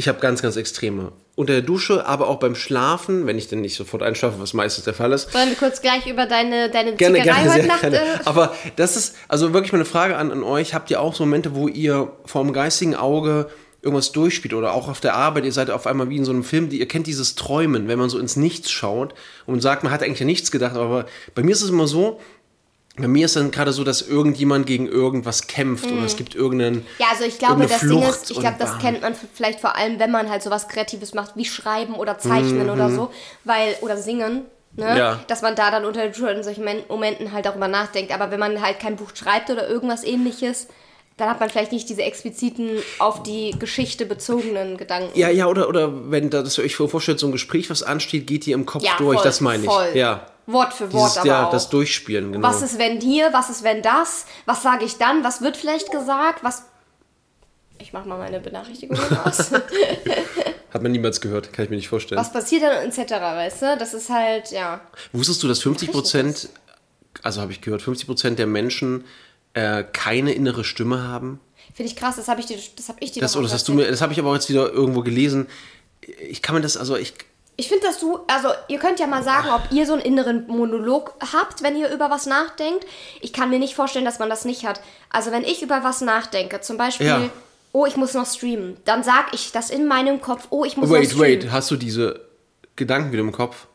Ich 0.00 0.06
habe 0.06 0.20
ganz, 0.20 0.42
ganz 0.42 0.54
extreme. 0.54 1.10
Unter 1.34 1.54
der 1.54 1.62
Dusche, 1.62 2.06
aber 2.06 2.28
auch 2.28 2.38
beim 2.38 2.54
Schlafen, 2.54 3.26
wenn 3.26 3.36
ich 3.36 3.48
denn 3.48 3.60
nicht 3.62 3.74
sofort 3.74 4.00
einschlafe, 4.04 4.36
was 4.38 4.54
meistens 4.54 4.84
der 4.84 4.94
Fall 4.94 5.12
ist. 5.12 5.34
Wollen 5.34 5.48
wir 5.48 5.56
kurz 5.56 5.82
gleich 5.82 6.06
über 6.06 6.26
deine, 6.26 6.70
deine 6.70 6.94
Gerne, 6.94 7.18
Zickerei 7.18 7.34
gerne, 7.34 7.50
heute 7.50 7.60
sehr 7.60 7.66
Nacht... 7.66 7.80
gerne. 7.80 7.96
Äh, 7.96 8.20
Aber 8.24 8.54
das 8.76 8.96
ist 8.96 9.16
also 9.26 9.52
wirklich 9.52 9.72
mal 9.72 9.78
eine 9.78 9.84
Frage 9.84 10.16
an, 10.16 10.30
an 10.30 10.44
euch. 10.44 10.72
Habt 10.72 10.88
ihr 10.92 11.00
auch 11.00 11.16
so 11.16 11.24
Momente, 11.24 11.56
wo 11.56 11.66
ihr 11.66 12.12
vor 12.26 12.44
dem 12.44 12.52
geistigen 12.52 12.94
Auge 12.94 13.48
irgendwas 13.82 14.12
durchspielt 14.12 14.54
oder 14.54 14.72
auch 14.72 14.86
auf 14.86 15.00
der 15.00 15.14
Arbeit, 15.14 15.44
ihr 15.44 15.52
seid 15.52 15.70
auf 15.70 15.88
einmal 15.88 16.08
wie 16.10 16.16
in 16.16 16.24
so 16.24 16.30
einem 16.30 16.44
Film, 16.44 16.68
die, 16.68 16.78
ihr 16.78 16.88
kennt 16.88 17.08
dieses 17.08 17.34
Träumen, 17.34 17.88
wenn 17.88 17.98
man 17.98 18.08
so 18.08 18.20
ins 18.20 18.36
Nichts 18.36 18.70
schaut 18.70 19.14
und 19.46 19.60
sagt, 19.60 19.82
man 19.82 19.92
hat 19.92 20.04
eigentlich 20.04 20.20
ja 20.20 20.26
nichts 20.26 20.52
gedacht, 20.52 20.76
aber 20.76 21.06
bei 21.34 21.42
mir 21.42 21.52
ist 21.52 21.62
es 21.62 21.70
immer 21.70 21.88
so, 21.88 22.20
bei 22.98 23.08
mir 23.08 23.24
ist 23.26 23.36
dann 23.36 23.50
gerade 23.50 23.72
so, 23.72 23.84
dass 23.84 24.02
irgendjemand 24.02 24.66
gegen 24.66 24.86
irgendwas 24.86 25.46
kämpft 25.46 25.86
oder 25.90 26.02
es 26.04 26.16
gibt 26.16 26.34
irgendeinen. 26.34 26.86
ja, 26.98 27.06
also 27.12 27.24
ich 27.24 27.38
glaube, 27.38 27.66
das 27.66 27.80
Ding 27.80 27.88
Flucht 27.90 28.08
ist, 28.08 28.30
ich 28.32 28.40
glaube, 28.40 28.56
das 28.58 28.78
kennt 28.78 29.02
man 29.02 29.14
vielleicht 29.34 29.60
vor 29.60 29.76
allem, 29.76 29.98
wenn 29.98 30.10
man 30.10 30.28
halt 30.30 30.42
sowas 30.42 30.68
Kreatives 30.68 31.14
macht, 31.14 31.36
wie 31.36 31.44
Schreiben 31.44 31.94
oder 31.94 32.18
Zeichnen 32.18 32.64
Mhm. 32.66 32.70
oder 32.72 32.90
so, 32.90 33.10
weil, 33.44 33.76
oder 33.80 33.96
Singen, 33.96 34.42
ne? 34.76 34.98
Ja. 34.98 35.20
Dass 35.28 35.42
man 35.42 35.54
da 35.54 35.70
dann 35.70 35.84
unter 35.84 36.04
in 36.04 36.42
solchen 36.42 36.64
Men- 36.64 36.82
Momenten 36.88 37.32
halt 37.32 37.46
darüber 37.46 37.68
nachdenkt. 37.68 38.12
Aber 38.12 38.30
wenn 38.30 38.40
man 38.40 38.60
halt 38.62 38.78
kein 38.80 38.96
Buch 38.96 39.10
schreibt 39.14 39.50
oder 39.50 39.68
irgendwas 39.68 40.04
ähnliches, 40.04 40.68
dann 41.16 41.28
hat 41.28 41.40
man 41.40 41.50
vielleicht 41.50 41.72
nicht 41.72 41.88
diese 41.88 42.02
expliziten, 42.02 42.70
auf 43.00 43.22
die 43.24 43.50
Geschichte 43.58 44.06
bezogenen 44.06 44.76
Gedanken. 44.76 45.10
Ja, 45.18 45.28
ja, 45.30 45.46
oder, 45.46 45.68
oder 45.68 46.10
wenn 46.12 46.30
da, 46.30 46.42
ihr 46.42 46.64
euch 46.64 46.76
vorstellt, 46.76 47.18
so 47.18 47.26
ein 47.26 47.32
Gespräch, 47.32 47.70
was 47.70 47.82
ansteht, 47.82 48.26
geht 48.28 48.46
ihr 48.46 48.54
im 48.54 48.66
Kopf 48.66 48.84
Ja, 48.84 48.92
durch, 48.98 49.16
voll, 49.18 49.24
das 49.24 49.40
meine 49.40 49.64
ich. 49.64 49.68
voll. 49.68 49.90
Ja. 49.94 50.26
Wort 50.50 50.72
für 50.72 50.92
Wort 50.92 51.10
Dieses, 51.10 51.18
aber 51.18 51.26
ja, 51.26 51.46
auch. 51.46 51.50
das 51.50 51.68
Durchspielen, 51.68 52.32
genau. 52.32 52.48
Was 52.48 52.62
ist, 52.62 52.78
wenn 52.78 53.00
hier? 53.00 53.32
Was 53.32 53.50
ist, 53.50 53.62
wenn 53.62 53.82
das? 53.82 54.24
Was 54.46 54.62
sage 54.62 54.84
ich 54.84 54.96
dann? 54.96 55.22
Was 55.22 55.42
wird 55.42 55.56
vielleicht 55.56 55.90
gesagt? 55.90 56.42
Was. 56.42 56.64
Ich 57.78 57.92
mach 57.92 58.06
mal 58.06 58.16
meine 58.18 58.40
Benachrichtigungen 58.40 59.18
aus. 59.24 59.52
Hat 60.70 60.82
man 60.82 60.92
niemals 60.92 61.20
gehört, 61.20 61.52
kann 61.52 61.64
ich 61.64 61.70
mir 61.70 61.76
nicht 61.76 61.88
vorstellen. 61.88 62.20
Was 62.20 62.32
passiert 62.32 62.62
dann 62.62 62.88
etc., 62.90 63.12
weißt 63.12 63.62
du? 63.62 63.76
Das 63.78 63.94
ist 63.94 64.10
halt, 64.10 64.50
ja. 64.50 64.80
Wusstest 65.12 65.42
du, 65.42 65.48
dass 65.48 65.60
50 65.60 65.92
Prozent, 65.92 66.48
also 67.22 67.40
habe 67.40 67.52
ich 67.52 67.60
gehört, 67.60 67.82
50 67.82 68.06
Prozent 68.06 68.38
der 68.38 68.46
Menschen 68.46 69.04
äh, 69.54 69.84
keine 69.84 70.32
innere 70.32 70.64
Stimme 70.64 71.06
haben? 71.06 71.40
Finde 71.74 71.92
ich 71.92 71.96
krass, 71.96 72.16
das 72.16 72.28
habe 72.28 72.40
ich 72.40 72.46
dir, 72.46 72.58
das 72.76 72.88
habe 72.88 72.98
ich 73.00 73.12
dir 73.12 73.20
Das, 73.20 73.36
auch 73.36 73.42
das 73.42 73.52
hast 73.52 73.68
du 73.68 73.74
mir, 73.74 73.90
das 73.90 74.00
habe 74.00 74.12
ich 74.12 74.18
aber 74.18 74.30
auch 74.30 74.34
jetzt 74.34 74.48
wieder 74.48 74.70
irgendwo 74.72 75.02
gelesen. 75.02 75.46
Ich 76.28 76.42
kann 76.42 76.54
mir 76.54 76.60
das, 76.62 76.76
also 76.76 76.96
ich, 76.96 77.14
Ich 77.60 77.68
finde, 77.68 77.86
dass 77.88 77.98
du, 77.98 78.20
also 78.28 78.48
ihr 78.68 78.78
könnt 78.78 79.00
ja 79.00 79.08
mal 79.08 79.24
sagen, 79.24 79.48
ob 79.50 79.62
ihr 79.72 79.84
so 79.84 79.92
einen 79.94 80.02
inneren 80.02 80.46
Monolog 80.46 81.12
habt, 81.32 81.60
wenn 81.64 81.76
ihr 81.76 81.90
über 81.90 82.08
was 82.08 82.24
nachdenkt. 82.26 82.86
Ich 83.20 83.32
kann 83.32 83.50
mir 83.50 83.58
nicht 83.58 83.74
vorstellen, 83.74 84.04
dass 84.04 84.20
man 84.20 84.30
das 84.30 84.44
nicht 84.44 84.64
hat. 84.64 84.80
Also 85.10 85.32
wenn 85.32 85.42
ich 85.42 85.60
über 85.60 85.82
was 85.82 86.00
nachdenke, 86.00 86.60
zum 86.60 86.76
Beispiel, 86.76 87.06
Ja. 87.08 87.20
oh, 87.72 87.84
ich 87.84 87.96
muss 87.96 88.14
noch 88.14 88.26
streamen, 88.26 88.76
dann 88.84 89.02
sag 89.02 89.34
ich 89.34 89.50
das 89.50 89.70
in 89.70 89.88
meinem 89.88 90.20
Kopf, 90.20 90.46
oh, 90.50 90.64
ich 90.64 90.76
muss 90.76 90.88
noch 90.88 90.96
wait, 90.96 91.06
streamen. 91.10 91.42
wait, 91.42 91.50
hast 91.50 91.68
du 91.72 91.76
diese 91.76 92.20
Gedanken 92.76 93.10
wieder 93.10 93.22
im 93.22 93.32
Kopf? 93.32 93.66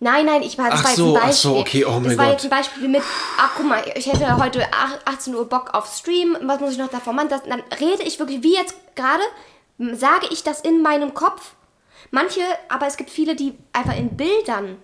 Nein, 0.00 0.26
nein, 0.26 0.42
ich 0.42 0.58
war, 0.58 0.68
das 0.70 0.80
Ach 0.80 0.84
war 0.84 0.90
jetzt 0.90 0.98
so, 0.98 1.14
ein 1.14 1.16
ach 1.22 1.26
Beispiel. 1.28 1.50
so, 1.50 1.56
okay, 1.56 1.84
oh 1.86 1.92
mein 1.92 2.04
Das 2.04 2.18
war 2.18 2.24
Gott. 2.26 2.32
jetzt 2.34 2.44
ein 2.44 2.50
Beispiel 2.50 2.88
mit, 2.88 3.02
ach 3.38 3.50
guck 3.56 3.66
mal, 3.66 3.82
ich 3.96 4.06
hätte 4.12 4.36
heute 4.36 4.62
ach- 4.70 4.98
18 5.06 5.34
Uhr 5.34 5.48
Bock 5.48 5.72
auf 5.74 5.86
Stream, 5.92 6.36
was 6.42 6.60
muss 6.60 6.72
ich 6.72 6.78
noch 6.78 6.88
davon 6.90 7.16
machen? 7.16 7.30
Das, 7.30 7.42
dann 7.42 7.62
rede 7.80 8.02
ich 8.04 8.18
wirklich, 8.20 8.42
wie 8.42 8.54
jetzt 8.54 8.74
gerade, 8.94 9.22
sage 9.96 10.26
ich 10.30 10.44
das 10.44 10.60
in 10.60 10.82
meinem 10.82 11.14
Kopf. 11.14 11.54
Manche, 12.10 12.40
aber 12.68 12.86
es 12.86 12.96
gibt 12.96 13.10
viele, 13.10 13.36
die 13.36 13.54
einfach 13.72 13.96
in 13.96 14.16
Bildern 14.16 14.76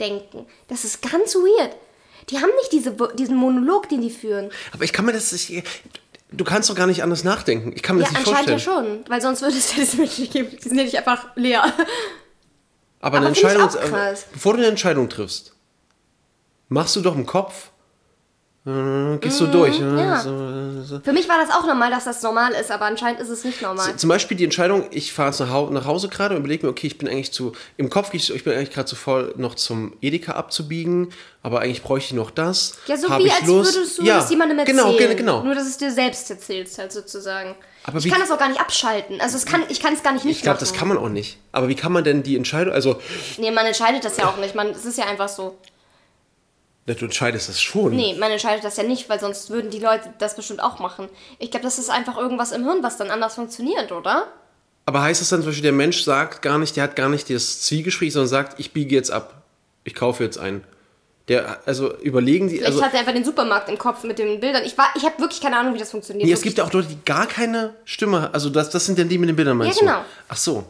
denken. 0.00 0.46
Das 0.68 0.84
ist 0.84 1.00
ganz 1.02 1.34
weird. 1.34 1.74
Die 2.30 2.38
haben 2.38 2.50
nicht 2.60 2.72
diese, 2.72 2.94
diesen 3.14 3.36
Monolog, 3.36 3.88
den 3.88 4.00
die 4.00 4.10
führen. 4.10 4.50
Aber 4.72 4.84
ich 4.84 4.92
kann 4.92 5.04
mir 5.04 5.12
das, 5.12 5.32
ich, 5.32 5.62
du 6.30 6.44
kannst 6.44 6.70
doch 6.70 6.74
gar 6.76 6.86
nicht 6.86 7.02
anders 7.02 7.24
nachdenken. 7.24 7.72
Ich 7.74 7.82
kann 7.82 7.96
mir 7.96 8.02
Ja, 8.04 8.08
das 8.10 8.18
nicht 8.18 8.28
anscheinend 8.28 8.60
vorstellen. 8.62 8.86
ja 8.86 8.98
schon, 8.98 9.10
weil 9.10 9.20
sonst 9.20 9.42
würde 9.42 9.56
es 9.56 9.70
ja 9.72 9.80
diese 9.80 9.96
Menschen 9.96 10.20
nicht 10.22 10.32
geben. 10.32 10.50
Die 10.56 10.68
sind 10.68 10.78
ja 10.78 10.84
nicht 10.84 10.96
einfach 10.98 11.34
leer. 11.36 11.64
Aber 13.00 13.16
eine 13.16 13.26
Aber 13.26 13.32
ich 13.36 13.42
Entscheidung, 13.42 13.68
krass. 13.70 14.26
bevor 14.32 14.52
du 14.52 14.58
eine 14.60 14.68
Entscheidung 14.68 15.08
triffst, 15.08 15.54
machst 16.68 16.94
du 16.94 17.00
doch 17.00 17.16
im 17.16 17.26
Kopf, 17.26 17.70
gehst 18.64 19.40
du 19.40 19.46
durch. 19.48 19.80
Mhm, 19.80 19.98
ja. 19.98 20.20
so, 20.20 20.82
so. 20.84 21.00
Für 21.00 21.12
mich 21.12 21.28
war 21.28 21.36
das 21.44 21.50
auch 21.54 21.66
normal, 21.66 21.90
dass 21.90 22.04
das 22.04 22.22
normal 22.22 22.52
ist, 22.52 22.70
aber 22.70 22.84
anscheinend 22.84 23.20
ist 23.20 23.28
es 23.28 23.42
nicht 23.44 23.60
normal. 23.60 23.96
Zum 23.96 24.08
Beispiel 24.08 24.36
die 24.36 24.44
Entscheidung, 24.44 24.86
ich 24.92 25.12
fahre 25.12 25.34
nach, 25.44 25.50
Hau 25.52 25.70
nach 25.70 25.84
Hause 25.84 26.08
gerade 26.08 26.36
und 26.36 26.42
überlege 26.42 26.66
mir, 26.66 26.70
okay, 26.70 26.86
ich 26.86 26.96
bin 26.96 27.08
eigentlich 27.08 27.32
zu, 27.32 27.52
im 27.76 27.90
Kopf, 27.90 28.10
gehe 28.10 28.20
ich, 28.20 28.32
ich 28.32 28.44
bin 28.44 28.52
eigentlich 28.52 28.70
gerade 28.70 28.86
zu 28.86 28.94
voll, 28.94 29.34
noch 29.36 29.56
zum 29.56 29.94
Edeka 30.00 30.32
abzubiegen, 30.34 31.08
aber 31.42 31.60
eigentlich 31.60 31.82
bräuchte 31.82 32.10
ich 32.10 32.16
noch 32.16 32.30
das. 32.30 32.76
Ja, 32.86 32.96
so 32.96 33.08
Hab 33.10 33.18
wie 33.18 33.30
als 33.32 33.46
Lust? 33.46 33.74
würdest 33.74 33.98
du 33.98 34.04
ja, 34.04 34.18
das 34.18 34.30
jemandem 34.30 34.60
erzählen. 34.60 34.76
Genau, 34.78 34.92
ge- 34.96 35.14
genau. 35.16 35.42
Nur, 35.42 35.56
dass 35.56 35.66
es 35.66 35.76
dir 35.78 35.90
selbst 35.90 36.30
erzählst, 36.30 36.78
halt 36.78 36.92
sozusagen. 36.92 37.56
Aber 37.82 37.98
ich 37.98 38.04
wie- 38.04 38.10
kann 38.10 38.20
das 38.20 38.30
auch 38.30 38.38
gar 38.38 38.48
nicht 38.48 38.60
abschalten. 38.60 39.20
Also 39.20 39.36
es 39.38 39.44
kann, 39.44 39.64
ich 39.70 39.80
kann 39.80 39.92
es 39.94 40.04
gar 40.04 40.12
nicht 40.12 40.24
nicht 40.24 40.36
Ich 40.36 40.42
glaube, 40.42 40.60
das 40.60 40.72
kann 40.72 40.86
man 40.86 40.98
auch 40.98 41.08
nicht. 41.08 41.38
Aber 41.50 41.68
wie 41.68 41.74
kann 41.74 41.90
man 41.90 42.04
denn 42.04 42.22
die 42.22 42.36
Entscheidung, 42.36 42.72
also, 42.72 43.00
Nee, 43.38 43.50
man 43.50 43.66
entscheidet 43.66 44.04
das 44.04 44.16
ja 44.18 44.26
auch 44.28 44.36
nicht. 44.36 44.54
Man, 44.54 44.68
es 44.68 44.84
ist 44.84 44.98
ja 44.98 45.06
einfach 45.06 45.28
so. 45.28 45.56
Na, 46.86 46.94
du 46.94 47.04
entscheidest 47.04 47.48
das 47.48 47.60
schon. 47.60 47.94
Nee, 47.94 48.16
man 48.18 48.30
entscheidet 48.32 48.64
das 48.64 48.76
ja 48.76 48.82
nicht, 48.82 49.08
weil 49.08 49.20
sonst 49.20 49.50
würden 49.50 49.70
die 49.70 49.78
Leute 49.78 50.12
das 50.18 50.34
bestimmt 50.36 50.60
auch 50.62 50.78
machen. 50.80 51.08
Ich 51.38 51.50
glaube, 51.50 51.64
das 51.64 51.78
ist 51.78 51.90
einfach 51.90 52.16
irgendwas 52.16 52.50
im 52.52 52.64
Hirn, 52.64 52.82
was 52.82 52.96
dann 52.96 53.10
anders 53.10 53.36
funktioniert, 53.36 53.92
oder? 53.92 54.26
Aber 54.84 55.02
heißt 55.02 55.20
das 55.20 55.28
dann 55.28 55.40
zum 55.42 55.50
Beispiel, 55.50 55.62
der 55.62 55.72
Mensch 55.72 56.02
sagt 56.02 56.42
gar 56.42 56.58
nicht, 56.58 56.74
der 56.76 56.82
hat 56.84 56.96
gar 56.96 57.08
nicht 57.08 57.30
das 57.30 57.60
Zielgespräch, 57.62 58.12
sondern 58.12 58.28
sagt, 58.28 58.58
ich 58.58 58.72
biege 58.72 58.94
jetzt 58.96 59.12
ab. 59.12 59.42
Ich 59.84 59.94
kaufe 59.94 60.24
jetzt 60.24 60.38
ein. 60.38 60.64
Der, 61.28 61.60
also 61.66 61.96
überlegen 61.98 62.48
die, 62.48 62.56
Vielleicht 62.56 62.72
also, 62.72 62.82
hat 62.84 62.94
er 62.94 63.00
einfach 63.00 63.12
den 63.12 63.24
Supermarkt 63.24 63.68
im 63.68 63.78
Kopf 63.78 64.02
mit 64.02 64.18
den 64.18 64.40
Bildern. 64.40 64.64
Ich, 64.64 64.76
war- 64.76 64.90
ich 64.96 65.04
habe 65.04 65.20
wirklich 65.20 65.40
keine 65.40 65.56
Ahnung, 65.56 65.74
wie 65.74 65.78
das 65.78 65.92
funktioniert. 65.92 66.26
nee, 66.26 66.32
es 66.32 66.42
gibt 66.42 66.58
ja 66.58 66.64
auch 66.64 66.72
Leute, 66.72 66.88
die 66.88 66.98
gar 67.04 67.28
keine 67.28 67.74
Stimme, 67.84 68.30
also 68.32 68.50
das, 68.50 68.70
das 68.70 68.84
sind 68.86 68.98
dann 68.98 69.08
die 69.08 69.18
mit 69.18 69.28
den 69.28 69.36
Bildern, 69.36 69.56
meinst 69.56 69.80
Ja, 69.80 69.86
genau. 69.86 69.98
du? 70.00 70.04
Ach 70.28 70.36
so. 70.36 70.64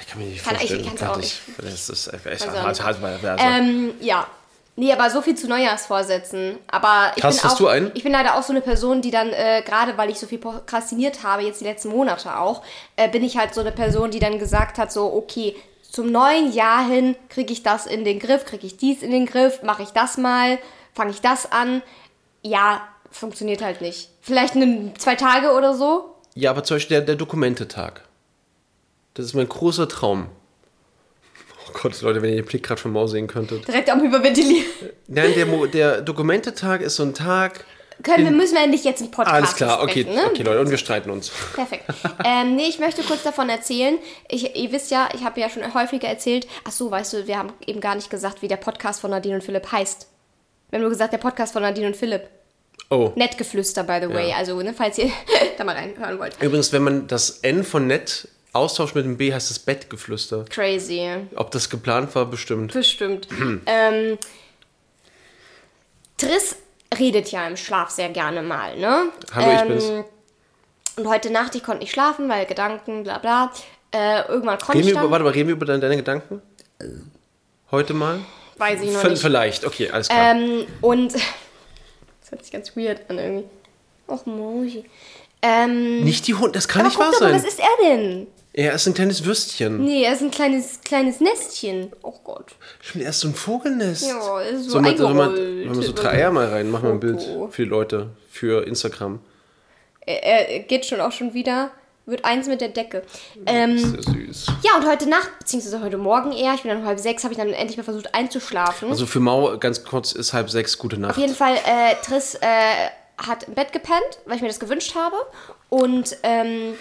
Ich 0.00 0.06
kann 0.06 0.20
mir 0.20 0.26
nicht 0.28 0.44
Kann- 0.44 0.54
ich 0.54 0.60
vorstellen. 0.70 0.92
kann's 0.96 1.02
auch 1.10 1.18
ich- 1.18 1.40
Das 1.58 1.88
ist 1.88 2.06
echt 2.14 2.26
Also, 2.26 2.46
hart, 2.52 2.82
hart, 2.84 3.00
hart, 3.00 3.22
hart. 3.24 3.40
Ähm, 3.42 3.94
ja. 4.00 4.28
Nee, 4.76 4.92
aber 4.92 5.08
so 5.08 5.22
viel 5.22 5.36
zu 5.36 5.46
Neujahrsvorsätzen. 5.46 6.58
Aber 6.66 7.12
ich 7.14 7.22
Krass, 7.22 7.36
bin 7.36 7.44
hast 7.44 7.54
auch, 7.54 7.58
du 7.58 7.68
einen? 7.68 7.92
Ich 7.94 8.02
bin 8.02 8.12
leider 8.12 8.36
auch 8.36 8.42
so 8.42 8.52
eine 8.52 8.60
Person, 8.60 9.02
die 9.02 9.12
dann, 9.12 9.28
äh, 9.28 9.62
gerade 9.64 9.96
weil 9.96 10.10
ich 10.10 10.18
so 10.18 10.26
viel 10.26 10.38
prokrastiniert 10.38 11.22
habe, 11.22 11.42
jetzt 11.42 11.60
die 11.60 11.64
letzten 11.64 11.90
Monate 11.90 12.36
auch, 12.38 12.62
äh, 12.96 13.08
bin 13.08 13.22
ich 13.22 13.36
halt 13.36 13.54
so 13.54 13.60
eine 13.60 13.70
Person, 13.70 14.10
die 14.10 14.18
dann 14.18 14.38
gesagt 14.38 14.78
hat, 14.78 14.90
so, 14.90 15.12
okay, 15.12 15.54
zum 15.88 16.10
neuen 16.10 16.52
Jahr 16.52 16.84
hin 16.88 17.14
kriege 17.28 17.52
ich 17.52 17.62
das 17.62 17.86
in 17.86 18.04
den 18.04 18.18
Griff, 18.18 18.44
kriege 18.44 18.66
ich 18.66 18.76
dies 18.76 19.02
in 19.02 19.12
den 19.12 19.26
Griff, 19.26 19.62
mache 19.62 19.84
ich 19.84 19.90
das 19.90 20.18
mal, 20.18 20.58
fange 20.92 21.12
ich 21.12 21.20
das 21.20 21.52
an. 21.52 21.82
Ja, 22.42 22.82
funktioniert 23.12 23.62
halt 23.62 23.80
nicht. 23.80 24.10
Vielleicht 24.20 24.56
in 24.56 24.92
zwei 24.98 25.14
Tage 25.14 25.52
oder 25.52 25.74
so. 25.74 26.16
Ja, 26.34 26.50
aber 26.50 26.64
zum 26.64 26.76
Beispiel 26.76 26.96
der, 26.96 27.06
der 27.06 27.14
Dokumentetag. 27.14 28.02
Das 29.14 29.24
ist 29.26 29.34
mein 29.34 29.48
großer 29.48 29.88
Traum. 29.88 30.26
Gott, 31.74 32.00
Leute, 32.02 32.22
wenn 32.22 32.30
ihr 32.30 32.36
den 32.36 32.46
Blick 32.46 32.62
gerade 32.62 32.80
vom 32.80 32.92
Maus 32.92 33.10
sehen 33.10 33.26
könntet. 33.26 33.66
Direkt 33.68 33.90
am 33.90 34.00
Hyperventilieren. 34.00 34.64
Nein, 35.08 35.32
der, 35.34 35.46
Mo- 35.46 35.66
der 35.66 36.00
Dokumentetag 36.00 36.80
ist 36.80 36.96
so 36.96 37.02
ein 37.02 37.12
Tag. 37.14 37.64
Können 38.02 38.24
wir, 38.24 38.32
müssen 38.32 38.54
wir 38.56 38.64
endlich 38.64 38.82
jetzt 38.82 39.02
einen 39.02 39.12
Podcast 39.12 39.34
Alles 39.36 39.54
klar, 39.54 39.80
okay, 39.82 40.02
ne? 40.04 40.24
okay, 40.26 40.42
Leute, 40.42 40.60
und 40.60 40.68
wir 40.70 40.78
streiten 40.78 41.10
uns. 41.10 41.30
Perfekt. 41.54 41.84
ähm, 42.24 42.56
nee, 42.56 42.66
ich 42.68 42.78
möchte 42.80 43.02
kurz 43.02 43.22
davon 43.22 43.48
erzählen. 43.48 43.98
Ich, 44.28 44.56
ihr 44.56 44.72
wisst 44.72 44.90
ja, 44.90 45.08
ich 45.14 45.22
habe 45.24 45.40
ja 45.40 45.48
schon 45.48 45.62
häufiger 45.74 46.08
erzählt. 46.08 46.46
Ach 46.64 46.72
so, 46.72 46.90
weißt 46.90 47.12
du, 47.12 47.26
wir 47.28 47.38
haben 47.38 47.52
eben 47.66 47.80
gar 47.80 47.94
nicht 47.94 48.10
gesagt, 48.10 48.42
wie 48.42 48.48
der 48.48 48.56
Podcast 48.56 49.00
von 49.00 49.10
Nadine 49.10 49.36
und 49.36 49.44
Philipp 49.44 49.70
heißt. 49.70 50.08
Wir 50.70 50.76
haben 50.78 50.82
nur 50.82 50.90
gesagt, 50.90 51.12
der 51.12 51.18
Podcast 51.18 51.52
von 51.52 51.62
Nadine 51.62 51.86
und 51.86 51.96
Philipp. 51.96 52.22
Oh. 52.90 53.12
Nettgeflüster, 53.14 53.84
by 53.84 53.98
the 54.02 54.08
way. 54.12 54.30
Ja. 54.30 54.36
Also, 54.38 54.60
ne, 54.60 54.74
falls 54.76 54.98
ihr 54.98 55.10
da 55.56 55.64
mal 55.64 55.76
reinhören 55.76 56.18
wollt. 56.18 56.36
Übrigens, 56.42 56.72
wenn 56.72 56.82
man 56.82 57.06
das 57.06 57.38
N 57.42 57.62
von 57.62 57.86
nett 57.86 58.28
austauscht 58.54 58.94
mit 58.94 59.04
dem 59.04 59.16
B, 59.16 59.32
heißt 59.32 59.50
es 59.50 59.58
Bettgeflüster. 59.58 60.44
Crazy. 60.48 61.08
Ob 61.36 61.50
das 61.50 61.68
geplant 61.68 62.14
war, 62.14 62.26
bestimmt. 62.26 62.72
Bestimmt. 62.72 63.28
ähm, 63.66 64.18
Triss 66.16 66.56
redet 66.98 67.30
ja 67.32 67.46
im 67.46 67.56
Schlaf 67.56 67.90
sehr 67.90 68.08
gerne 68.08 68.42
mal, 68.42 68.78
ne? 68.78 69.10
Hallo, 69.34 69.52
ich 69.52 69.60
ähm, 69.60 69.68
bin's. 69.68 69.84
Und 70.96 71.08
heute 71.08 71.30
Nacht, 71.30 71.54
ich 71.56 71.64
konnte 71.64 71.80
nicht 71.80 71.92
schlafen, 71.92 72.28
weil 72.28 72.46
Gedanken, 72.46 73.02
bla 73.02 73.18
bla. 73.18 73.52
Äh, 73.90 74.22
irgendwann 74.28 74.58
konnte 74.58 74.78
Reden 74.78 74.88
ich 74.88 74.94
dann. 74.94 75.02
über, 75.02 75.10
warte 75.10 75.24
mal, 75.24 75.30
reden 75.30 75.48
wir 75.48 75.56
über 75.56 75.66
deine, 75.66 75.80
deine 75.80 75.96
Gedanken? 75.96 76.40
Heute 77.70 77.94
mal? 77.94 78.20
weiß 78.56 78.82
ich 78.82 78.92
noch 78.92 79.00
V 79.00 79.08
nicht. 79.08 79.22
vielleicht, 79.22 79.64
okay, 79.64 79.90
alles 79.90 80.08
klar. 80.08 80.34
Ähm, 80.34 80.66
und. 80.80 81.14
Das 82.20 82.30
hört 82.30 82.42
sich 82.42 82.52
ganz 82.52 82.74
weird 82.74 83.10
an 83.10 83.18
irgendwie. 83.18 83.44
Och, 84.08 84.24
Moji. 84.24 84.86
Ähm, 85.42 86.02
nicht 86.04 86.26
die 86.26 86.32
Hunde, 86.32 86.52
das 86.52 86.68
kann 86.68 86.86
nicht 86.86 86.98
wahr 86.98 87.12
sein. 87.12 87.34
was 87.34 87.44
ist 87.44 87.60
er 87.60 87.66
denn? 87.82 88.26
Er 88.56 88.72
ist 88.72 88.86
ein 88.86 88.94
kleines 88.94 89.24
Würstchen. 89.24 89.84
Nee, 89.84 90.04
er 90.04 90.12
ist 90.12 90.22
ein 90.22 90.30
kleines, 90.30 90.80
kleines 90.82 91.20
Nestchen. 91.20 91.92
Oh 92.02 92.14
Gott. 92.22 92.52
Stimmt, 92.80 93.04
er 93.04 93.10
ist 93.10 93.20
so 93.20 93.28
ein 93.28 93.34
Vogelnest. 93.34 94.06
Ja, 94.06 94.40
er 94.40 94.50
ist 94.50 94.64
so 94.64 94.70
Soll 94.70 94.82
man, 94.82 94.96
man, 94.96 95.10
eingerollt. 95.10 95.36
wenn 95.68 95.74
wir 95.74 95.82
so 95.82 95.92
drei 95.92 96.10
Eier 96.10 96.30
mal 96.30 96.46
rein, 96.46 96.70
machen 96.70 96.84
wir 96.84 96.92
ein 96.92 97.00
Bild 97.00 97.20
für 97.50 97.64
die 97.64 97.68
Leute, 97.68 98.10
für 98.30 98.64
Instagram. 98.66 99.18
Er, 100.06 100.48
er 100.48 100.58
geht 100.60 100.86
schon 100.86 101.00
auch 101.00 101.12
schon 101.12 101.34
wieder. 101.34 101.72
Wird 102.06 102.24
eins 102.26 102.46
mit 102.48 102.60
der 102.60 102.68
Decke. 102.68 103.02
Ähm, 103.46 103.78
Sehr 103.78 104.02
süß. 104.02 104.46
ja, 104.62 104.76
und 104.76 104.86
heute 104.86 105.08
Nacht, 105.08 105.30
beziehungsweise 105.38 105.80
heute 105.80 105.96
Morgen 105.96 106.32
eher, 106.32 106.52
ich 106.52 106.60
bin 106.60 106.68
dann 106.70 106.80
um 106.82 106.86
halb 106.86 107.00
sechs, 107.00 107.24
habe 107.24 107.32
ich 107.32 107.38
dann 107.38 107.48
endlich 107.48 107.78
mal 107.78 107.82
versucht 107.82 108.14
einzuschlafen. 108.14 108.90
Also 108.90 109.06
für 109.06 109.20
Mau, 109.20 109.56
ganz 109.56 109.84
kurz, 109.84 110.12
ist 110.12 110.34
halb 110.34 110.50
sechs, 110.50 110.76
gute 110.76 110.98
Nacht. 110.98 111.12
Auf 111.12 111.16
jeden 111.16 111.34
Fall, 111.34 111.54
äh, 111.54 111.94
Triss 112.04 112.34
äh, 112.34 112.46
hat 113.16 113.44
im 113.44 113.54
Bett 113.54 113.72
gepennt, 113.72 114.18
weil 114.26 114.36
ich 114.36 114.42
mir 114.42 114.48
das 114.48 114.60
gewünscht 114.60 114.94
habe. 114.94 115.16
Und 115.70 116.16
ähm, 116.22 116.74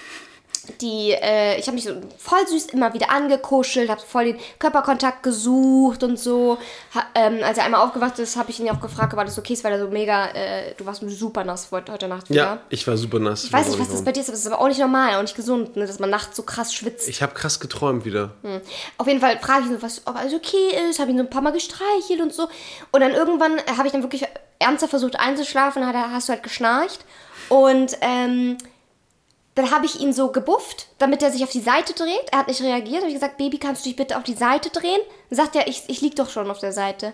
die, 0.82 1.12
äh, 1.12 1.60
ich 1.60 1.68
habe 1.68 1.76
mich 1.76 1.84
so 1.84 1.94
voll 2.18 2.48
süß 2.48 2.68
immer 2.68 2.94
wieder 2.94 3.10
angekuschelt, 3.10 3.90
habe 3.90 4.02
voll 4.02 4.26
den 4.26 4.38
Körperkontakt 4.60 5.24
gesucht 5.24 6.04
und 6.04 6.18
so. 6.18 6.58
Ha, 6.96 7.04
ähm, 7.16 7.40
als 7.44 7.58
er 7.58 7.66
einmal 7.66 7.82
aufgewacht 7.82 8.18
ist, 8.20 8.38
habe 8.38 8.50
ich 8.50 8.60
ihn 8.60 8.70
auch 8.70 8.80
gefragt, 8.80 9.14
ob 9.14 9.20
alles 9.20 9.38
okay 9.38 9.54
ist, 9.54 9.64
weil 9.64 9.74
er 9.74 9.80
so 9.80 9.88
mega, 9.88 10.28
äh, 10.28 10.74
du 10.78 10.86
warst 10.86 11.04
super 11.08 11.44
nass 11.44 11.70
heute 11.72 12.08
Nacht 12.08 12.30
wieder. 12.30 12.44
Ja, 12.44 12.60
ich 12.70 12.88
war 12.88 12.96
super 12.96 13.20
nass. 13.20 13.44
Ich 13.44 13.54
weiß 13.54 13.68
nicht, 13.68 13.80
was 13.80 13.90
das 13.90 14.04
bei 14.04 14.12
dir 14.12 14.22
ist, 14.22 14.30
aber 14.30 14.36
das 14.36 14.46
ist 14.46 14.52
aber 14.52 14.62
auch 14.62 14.68
nicht 14.68 14.80
normal, 14.80 15.16
auch 15.16 15.22
nicht 15.22 15.36
gesund, 15.36 15.76
ne, 15.76 15.86
dass 15.86 16.00
man 16.00 16.10
nachts 16.10 16.38
so 16.38 16.44
krass 16.44 16.74
schwitzt. 16.74 17.10
Ich 17.10 17.22
habe 17.22 17.34
krass 17.34 17.60
geträumt 17.60 18.06
wieder. 18.06 18.32
Auf 18.98 19.08
jeden 19.08 19.20
Fall 19.20 19.38
frage 19.40 19.66
ich 19.66 19.72
ihn 19.72 19.76
so, 19.76 19.82
was, 19.82 20.02
ob 20.06 20.16
alles 20.16 20.34
okay 20.34 20.90
ist, 20.90 21.00
habe 21.00 21.12
ihn 21.12 21.18
so 21.18 21.24
ein 21.24 21.30
paar 21.30 21.42
Mal 21.42 21.52
gestreichelt 21.52 22.22
und 22.22 22.34
so. 22.34 22.48
Und 22.92 23.02
dann 23.02 23.12
irgendwann 23.12 23.58
äh, 23.58 23.78
habe 23.78 23.88
ich 23.88 23.92
dann 23.92 24.04
wirklich 24.04 24.26
ernsthaft 24.60 24.92
versucht 24.92 25.20
einzuschlafen, 25.20 25.86
hat 25.86 25.96
er, 25.96 26.12
hast 26.12 26.30
du 26.30 26.34
halt 26.34 26.44
geschnarcht. 26.44 27.00
Und 27.50 27.98
ähm, 28.02 28.58
dann 29.56 29.70
habe 29.72 29.86
ich 29.86 30.00
ihn 30.00 30.14
so 30.14 30.30
gebufft, 30.32 30.88
damit 30.98 31.22
er 31.22 31.32
sich 31.32 31.44
auf 31.44 31.52
die 31.52 31.62
Seite 31.62 31.94
dreht. 31.94 32.28
Er 32.32 32.40
hat 32.40 32.48
nicht 32.48 32.62
reagiert. 32.62 33.02
habe 33.02 33.08
ich 33.10 33.14
gesagt, 33.14 33.38
Baby, 33.38 33.60
kannst 33.60 33.86
du 33.86 33.90
dich 33.90 33.96
bitte 33.96 34.18
auf 34.18 34.24
die 34.24 34.34
Seite 34.34 34.70
drehen? 34.72 35.00
Dann 35.30 35.38
sagt 35.38 35.56
er, 35.56 35.68
ich, 35.68 35.84
ich 35.88 36.02
lieg 36.02 36.16
doch 36.16 36.30
schon 36.30 36.50
auf 36.50 36.60
der 36.60 36.72
Seite. 36.74 37.14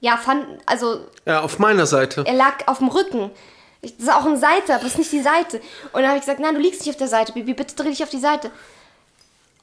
Ja, 0.00 0.16
fand, 0.16 0.46
also 0.64 1.06
Ja, 1.26 1.42
auf 1.42 1.58
meiner 1.58 1.84
Seite. 1.86 2.24
er 2.26 2.32
lag 2.34 2.66
auf 2.66 2.78
dem 2.78 2.88
Rücken. 2.88 3.30
Ich- 3.82 3.94
Das 3.98 4.04
ist 4.06 4.12
auch 4.12 4.24
ein 4.24 4.38
Seite, 4.38 4.74
aber 4.74 4.84
es 4.84 4.92
ist 4.92 4.98
nicht 4.98 5.12
die 5.12 5.20
Seite. 5.20 5.58
Und 5.92 6.00
dann 6.00 6.06
habe 6.08 6.16
ich 6.16 6.22
gesagt, 6.24 6.40
nein, 6.40 6.54
du 6.54 6.60
liegst 6.60 6.80
nicht 6.80 6.90
auf 6.90 6.96
der 6.98 7.08
Seite, 7.08 7.32
Baby, 7.32 7.52
bitte 7.54 7.74
dreh 7.74 7.90
dich 7.90 8.02
auf 8.02 8.08
die 8.10 8.18
Seite. 8.18 8.50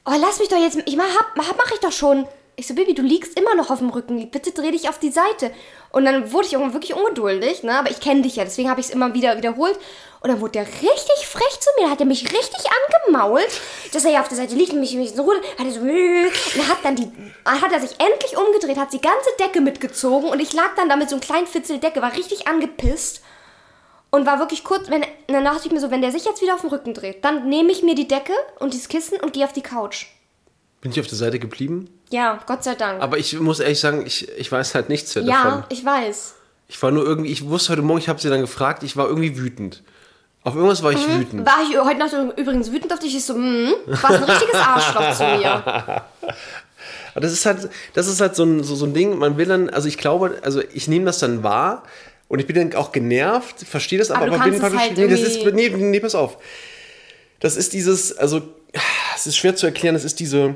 Oh, 0.06 0.13
lass 0.20 0.39
mich 0.39 0.50
doch 0.50 0.58
jetzt, 0.60 0.77
ich 0.86 0.96
mach, 0.96 1.06
hab, 1.18 1.36
mach, 1.36 1.51
mach 1.58 1.72
ich 1.72 1.80
doch 1.80 1.92
schon. 1.92 2.27
Ich 2.60 2.66
so, 2.66 2.74
Baby, 2.74 2.96
du 2.96 3.04
liegst 3.04 3.40
immer 3.40 3.54
noch 3.54 3.70
auf 3.70 3.78
dem 3.78 3.92
Rücken, 3.92 4.32
bitte 4.32 4.52
dreh 4.52 4.72
dich 4.72 4.90
auf 4.90 4.98
die 4.98 5.12
Seite. 5.12 5.52
Und 5.92 6.06
dann 6.06 6.32
wurde 6.32 6.48
ich 6.48 6.54
irgendwann 6.54 6.74
wirklich 6.74 6.96
ungeduldig, 6.96 7.62
ne? 7.62 7.78
aber 7.78 7.92
ich 7.92 8.00
kenne 8.00 8.24
dich 8.24 8.36
ja, 8.36 8.46
deswegen 8.46 8.68
habe 8.68 8.80
ich 8.80 8.88
es 8.88 8.92
immer 8.92 9.14
wieder 9.14 9.38
wiederholt. 9.38 9.78
Und 10.22 10.32
dann 10.32 10.42
wurde 10.42 10.54
der 10.54 10.66
richtig 10.66 11.28
frech 11.28 11.60
zu 11.60 11.70
mir, 11.78 11.86
da 11.86 11.92
hat 11.92 12.00
er 12.00 12.08
mich 12.08 12.24
richtig 12.24 12.66
angemault, 13.06 13.62
dass 13.94 14.06
er 14.06 14.12
ja 14.12 14.22
auf 14.22 14.28
der 14.28 14.38
Seite 14.38 14.56
liegt 14.56 14.74
und 14.74 14.80
mich, 14.80 14.98
so 15.14 15.22
ruht, 15.22 15.40
hat 15.60 15.68
er 15.68 15.72
so, 15.72 15.82
und 15.82 16.68
hat 16.68 16.80
dann 16.82 16.96
die, 16.96 17.08
hat 17.46 17.72
er 17.72 17.80
sich 17.80 17.92
endlich 17.92 18.36
umgedreht, 18.36 18.78
hat 18.78 18.92
die 18.92 19.02
ganze 19.02 19.30
Decke 19.40 19.62
mitgezogen 19.62 20.28
und 20.28 20.40
ich 20.40 20.52
lag 20.54 20.74
dann 20.78 20.90
da 20.90 20.96
mit 20.96 21.10
so 21.10 21.16
einem 21.16 21.22
kleinen 21.22 21.46
Fitzel 21.46 21.78
Decke, 21.78 22.02
war 22.02 22.16
richtig 22.16 22.48
angepisst 22.48 23.22
und 24.10 24.26
war 24.26 24.40
wirklich 24.40 24.64
kurz, 24.64 24.90
wenn, 24.90 25.06
dann 25.28 25.46
dachte 25.46 25.68
ich 25.68 25.72
mir 25.72 25.80
so, 25.80 25.92
wenn 25.92 26.02
der 26.02 26.12
sich 26.12 26.26
jetzt 26.26 26.42
wieder 26.42 26.56
auf 26.56 26.62
den 26.62 26.72
Rücken 26.72 26.96
dreht, 26.96 27.24
dann 27.24 27.48
nehme 27.50 27.72
ich 27.72 27.84
mir 27.84 27.94
die 27.94 28.08
Decke 28.08 28.34
und 28.58 28.74
dieses 28.74 28.90
Kissen 28.90 29.20
und 29.20 29.34
gehe 29.34 29.46
auf 29.46 29.54
die 29.54 29.62
Couch. 29.62 30.08
Bin 30.82 30.92
ich 30.92 31.00
auf 31.00 31.08
der 31.08 31.18
Seite 31.20 31.38
geblieben? 31.38 31.97
Ja, 32.10 32.40
Gott 32.46 32.64
sei 32.64 32.76
Dank. 32.76 33.02
Aber 33.02 33.18
ich 33.18 33.40
muss 33.40 33.60
ehrlich 33.60 33.80
sagen, 33.80 34.06
ich, 34.06 34.30
ich 34.38 34.52
weiß 34.52 34.76
halt 34.76 34.90
nichts 34.90 35.14
mehr 35.16 35.26
ja, 35.26 35.44
davon. 35.44 35.64
ich 35.70 35.84
weiß. 35.84 36.36
Ich 36.70 36.82
war 36.82 36.92
nur 36.92 37.06
irgendwie, 37.06 37.32
ich 37.32 37.46
wusste 37.48 37.74
heute 37.74 37.82
Morgen, 37.82 38.00
ich 38.00 38.10
habe 38.10 38.20
sie 38.20 38.30
dann 38.30 38.42
gefragt, 38.42 38.84
ich 38.84 38.98
war 38.98 39.08
irgendwie 39.08 39.38
wütend. 39.38 39.84
Auf 40.44 40.56
irgendwas 40.56 40.82
war 40.84 40.92
ich 40.92 41.08
wütend. 41.08 41.46
War 41.46 41.58
ich 41.62 41.78
heute 41.78 42.00
Nacht 42.00 42.38
übrigens 42.38 42.72
wütend 42.72 42.94
auf 42.94 43.00
dich? 43.00 43.16
Ich 43.16 43.26
so, 43.26 43.34
du 43.34 43.74
warst 43.88 44.06
ein 44.06 44.24
richtiges 44.24 44.56
Arschloch 44.56 45.14
zu 45.14 45.24
mir. 45.24 45.64
Aber 47.14 47.22
das 47.22 47.34
ist 47.34 47.46
halt, 47.46 47.70
das 47.94 48.08
ist 48.08 48.22
halt 48.22 48.36
so 48.36 48.44
ein, 48.44 48.64
so, 48.64 48.76
so 48.76 48.86
ein 48.86 48.94
Ding, 48.94 49.18
man 49.18 49.38
will 49.38 49.48
dann, 49.48 49.70
also 49.70 49.88
ich 49.88 49.98
glaube, 49.98 50.38
also 50.44 50.62
ich 50.74 50.88
nehme 50.88 51.06
das 51.06 51.20
dann 51.20 51.44
wahr 51.44 51.84
und 52.28 52.40
ich 52.40 52.48
bin 52.48 52.56
dann 52.56 52.80
auch 52.80 52.92
genervt, 52.92 53.62
verstehe 53.68 53.98
das, 53.98 54.12
aber, 54.12 54.28
Aber 54.28 54.36
aber 54.36 54.52
bin 54.52 54.60
praktisch, 54.60 54.80
halt 54.80 54.98
nee, 54.98 55.08
das 55.08 55.22
ist, 55.22 55.44
nee, 55.54 55.70
nee, 55.70 56.00
pass 56.00 56.16
auf. 56.16 56.38
Das 57.40 57.58
ist 57.58 57.74
dieses, 57.74 58.16
also, 58.16 58.42
es 59.16 59.28
ist 59.28 59.36
schwer 59.36 59.56
zu 59.56 59.66
erklären, 59.66 59.96
das 59.96 60.04
ist 60.04 60.20
diese 60.20 60.56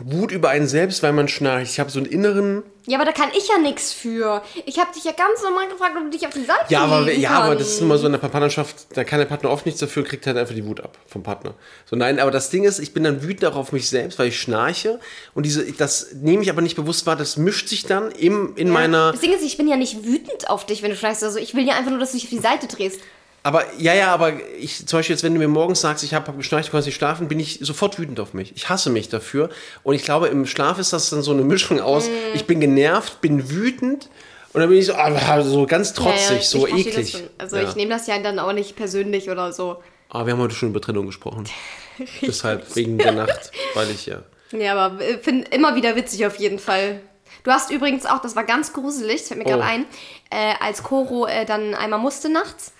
Wut 0.00 0.32
über 0.32 0.48
einen 0.48 0.66
selbst, 0.66 1.02
weil 1.02 1.12
man 1.12 1.28
schnarcht. 1.28 1.70
Ich 1.70 1.78
habe 1.78 1.90
so 1.90 1.98
einen 1.98 2.06
inneren, 2.06 2.62
Ja, 2.86 2.96
aber 2.96 3.04
da 3.04 3.12
kann 3.12 3.28
ich 3.36 3.46
ja 3.46 3.58
nichts 3.58 3.92
für. 3.92 4.42
Ich 4.64 4.78
habe 4.78 4.90
dich 4.92 5.04
ja 5.04 5.12
ganz 5.12 5.42
normal 5.42 5.68
gefragt, 5.68 5.92
ob 5.96 6.04
du 6.04 6.10
dich 6.10 6.26
auf 6.26 6.32
die 6.32 6.44
Seite 6.44 6.64
Ja, 6.70 6.80
aber, 6.84 7.12
ja, 7.12 7.30
aber 7.30 7.56
das 7.56 7.68
ist 7.72 7.80
immer 7.82 7.98
so 7.98 8.06
in 8.06 8.12
der 8.12 8.18
Partnerschaft, 8.18 8.86
da 8.94 9.04
kann 9.04 9.18
der 9.18 9.26
Partner 9.26 9.50
oft 9.50 9.66
nichts 9.66 9.80
dafür, 9.80 10.02
kriegt 10.02 10.26
halt 10.26 10.38
einfach 10.38 10.54
die 10.54 10.64
Wut 10.64 10.80
ab 10.80 10.96
vom 11.06 11.22
Partner. 11.22 11.54
So, 11.84 11.94
nein, 11.94 12.18
aber 12.18 12.30
das 12.30 12.48
Ding 12.48 12.64
ist, 12.64 12.78
ich 12.78 12.94
bin 12.94 13.04
dann 13.04 13.22
wütend 13.22 13.44
auch 13.44 13.56
auf 13.56 13.72
mich 13.72 13.88
selbst, 13.90 14.18
weil 14.18 14.28
ich 14.28 14.40
schnarche 14.40 14.98
und 15.34 15.44
diese, 15.44 15.70
das 15.72 16.14
nehme 16.14 16.42
ich 16.42 16.48
aber 16.48 16.62
nicht 16.62 16.76
bewusst 16.76 17.06
wahr, 17.06 17.16
das 17.16 17.36
mischt 17.36 17.68
sich 17.68 17.84
dann 17.84 18.10
im, 18.12 18.56
in 18.56 18.70
meiner, 18.70 19.12
Das 19.12 19.20
Ding 19.20 19.32
ist, 19.32 19.42
ich 19.42 19.58
bin 19.58 19.68
ja 19.68 19.76
nicht 19.76 20.04
wütend 20.04 20.48
auf 20.48 20.64
dich, 20.64 20.82
wenn 20.82 20.90
du 20.90 20.96
schreist. 20.96 21.22
Also 21.22 21.38
ich 21.38 21.54
will 21.54 21.66
ja 21.66 21.74
einfach 21.74 21.90
nur, 21.90 22.00
dass 22.00 22.12
du 22.12 22.16
dich 22.16 22.24
auf 22.24 22.30
die 22.30 22.38
Seite 22.38 22.66
drehst. 22.66 22.98
Aber, 23.42 23.64
ja, 23.78 23.94
ja, 23.94 24.12
aber 24.14 24.32
ich, 24.58 24.86
zum 24.86 24.98
Beispiel 24.98 25.14
jetzt, 25.14 25.22
wenn 25.24 25.32
du 25.34 25.38
mir 25.40 25.48
morgens 25.48 25.80
sagst, 25.80 26.04
ich 26.04 26.14
habe 26.14 26.26
hab 26.28 26.36
geschnarcht, 26.36 26.68
du 26.68 26.72
kannst 26.72 26.86
nicht 26.86 26.94
schlafen, 26.96 27.28
bin 27.28 27.40
ich 27.40 27.58
sofort 27.62 27.98
wütend 27.98 28.20
auf 28.20 28.34
mich. 28.34 28.52
Ich 28.56 28.68
hasse 28.68 28.90
mich 28.90 29.08
dafür 29.08 29.50
und 29.82 29.94
ich 29.94 30.04
glaube, 30.04 30.28
im 30.28 30.46
Schlaf 30.46 30.78
ist 30.78 30.92
das 30.92 31.10
dann 31.10 31.22
so 31.22 31.32
eine 31.32 31.42
Mischung 31.42 31.80
aus, 31.80 32.08
Mm. 32.08 32.12
ich 32.34 32.46
bin 32.46 32.60
genervt, 32.60 33.20
bin 33.20 33.50
wütend 33.50 34.08
und 34.52 34.60
dann 34.60 34.68
bin 34.68 34.78
ich 34.78 34.86
so, 34.86 34.94
ah, 34.94 35.42
so 35.42 35.66
ganz 35.66 35.92
trotzig, 35.94 36.28
Ja, 36.28 36.34
ja, 36.36 36.42
so 36.42 36.66
das 36.66 36.78
eklig. 36.78 37.22
Also 37.38 37.56
ja. 37.56 37.68
ich 37.68 37.74
nehme 37.74 37.90
das 37.90 38.06
ja 38.06 38.18
dann 38.18 38.38
auch 38.38 38.52
nicht 38.52 38.76
persönlich 38.76 39.30
oder 39.30 39.52
so. 39.52 39.82
Aber 40.08 40.26
wir 40.26 40.34
haben 40.34 40.40
heute 40.40 40.54
schon 40.54 40.68
über 40.70 40.80
Trennung 40.80 41.06
gesprochen. 41.06 41.48
Deshalb, 42.22 42.74
wegen 42.76 42.98
der 42.98 43.12
Nacht, 43.12 43.50
weil 43.74 43.90
ich 43.90 44.06
ja. 44.06 44.22
Ja, 44.52 44.74
aber 44.76 45.02
äh, 45.02 45.18
finde 45.18 45.48
immer 45.50 45.74
wieder 45.74 45.96
witzig 45.96 46.26
auf 46.26 46.36
jeden 46.36 46.58
Fall. 46.58 47.00
Du 47.44 47.50
hast 47.50 47.70
übrigens 47.70 48.04
auch, 48.06 48.20
das 48.20 48.36
war 48.36 48.44
ganz 48.44 48.72
gruselig, 48.72 49.20
das 49.20 49.28
fällt 49.28 49.38
mir 49.38 49.46
gerade 49.46 49.62
Oh. 49.62 49.66
ein, 49.66 49.86
äh, 50.30 50.54
als 50.60 50.82
Coro 50.82 51.26
äh, 51.26 51.44
dann 51.46 51.74
einmal 51.74 51.98
musste 51.98 52.28
nachts, 52.28 52.72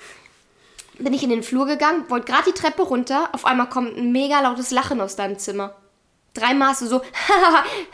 bin 0.99 1.13
ich 1.15 1.23
in 1.23 1.31
den 1.31 1.43
Flur 1.43 1.67
gegangen, 1.67 2.05
wollte 2.09 2.27
gerade 2.31 2.51
die 2.51 2.59
Treppe 2.59 2.83
runter, 2.83 3.29
auf 3.33 3.45
einmal 3.45 3.69
kommt 3.69 3.97
ein 3.97 4.13
mega 4.13 4.41
lautes 4.41 4.71
Lachen 4.71 5.01
aus 5.01 5.17
deinem 5.17 5.39
Zimmer. 5.39 5.75
Dreimal 6.35 6.69
hast 6.69 6.83
du 6.83 6.87
so, 6.87 7.03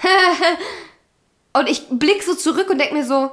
und 1.53 1.69
ich 1.69 1.87
blick 1.91 2.23
so 2.23 2.35
zurück 2.35 2.71
und 2.71 2.79
denk 2.79 2.93
mir 2.93 3.05
so, 3.05 3.31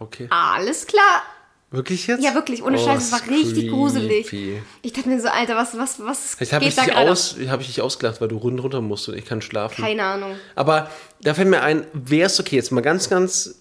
Okay. 0.00 0.26
alles 0.30 0.86
klar. 0.86 1.22
Wirklich 1.70 2.06
jetzt? 2.06 2.22
Ja, 2.22 2.34
wirklich, 2.34 2.62
ohne 2.62 2.78
Oh, 2.78 2.84
Scheiß, 2.84 3.04
es 3.06 3.12
war 3.12 3.20
ist 3.20 3.30
richtig 3.30 3.68
gruselig. 3.70 4.26
creepy. 4.28 4.62
Ich 4.82 4.92
dachte 4.92 5.08
mir 5.08 5.20
so, 5.20 5.28
Alter, 5.28 5.56
was, 5.56 5.76
was, 5.76 5.98
was 6.04 6.34
Vielleicht 6.36 6.52
habe 6.52 6.64
geht 6.64 6.70
ich, 6.70 6.76
da 6.76 6.84
dich 6.84 6.94
gerade? 6.94 7.10
aus, 7.10 7.36
hab 7.48 7.60
ich 7.60 7.66
dich 7.66 7.82
ausgelacht, 7.82 8.20
weil 8.20 8.28
du 8.28 8.36
rund 8.36 8.62
runter 8.62 8.80
musst 8.80 9.08
und 9.08 9.16
ich 9.16 9.24
kann 9.24 9.42
schlafen. 9.42 9.82
Keine 9.82 10.04
Ahnung. 10.04 10.36
Aber 10.54 10.90
da 11.22 11.34
fällt 11.34 11.48
mir 11.48 11.62
ein, 11.62 11.84
wärst 11.92 12.38
okay, 12.38 12.56
jetzt 12.56 12.70
mal 12.70 12.80
ganz, 12.80 13.08
ganz 13.08 13.56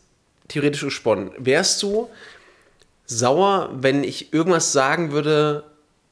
theoretisch 0.48 0.82
gesponnen, 0.82 1.32
wärst 1.38 1.82
du 1.82 2.08
sauer, 3.06 3.70
wenn 3.74 4.04
ich 4.04 4.34
irgendwas 4.34 4.72
sagen 4.72 5.12
würde, 5.12 5.64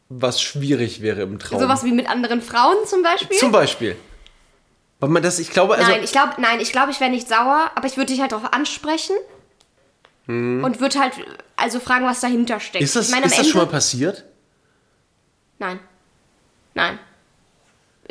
was 0.10 0.42
schwierig 0.42 1.02
wäre 1.02 1.22
im 1.22 1.40
Traum? 1.40 1.60
Sowas 1.60 1.84
wie 1.84 1.92
mit 1.92 2.10
anderen 2.10 2.42
Frauen 2.42 2.78
zum 2.86 3.02
Beispiel? 3.02 3.38
Zum 3.38 3.52
Beispiel. 3.52 3.96
Weil 5.00 5.10
man 5.10 5.24
das, 5.24 5.40
ich 5.40 5.50
glaube, 5.50 5.76
also. 5.76 5.90
nein, 5.90 6.04
ich 6.04 6.12
glaube, 6.12 6.34
nein, 6.38 6.60
ich 6.60 6.72
glaube, 6.72 6.92
ich 6.92 7.00
wäre 7.00 7.10
nicht 7.10 7.28
sauer, 7.28 7.72
aber 7.76 7.88
ich 7.88 7.98
würde 7.98 8.12
dich 8.12 8.22
halt 8.22 8.34
darauf 8.34 8.54
ansprechen 8.54 9.16
und 10.28 10.80
würde 10.80 11.00
halt 11.00 11.14
also 11.58 11.80
fragen, 11.80 12.06
was 12.06 12.22
dahinter 12.22 12.60
steckt. 12.60 12.82
Hm. 12.82 12.86
ist 12.86 12.96
das, 12.96 13.10
meine, 13.10 13.26
ist 13.26 13.34
das 13.34 13.40
Ende, 13.40 13.52
schon 13.52 13.62
mal 13.62 13.68
passiert? 13.68 14.24
Nein. 15.60 15.80
Nein. 16.74 17.00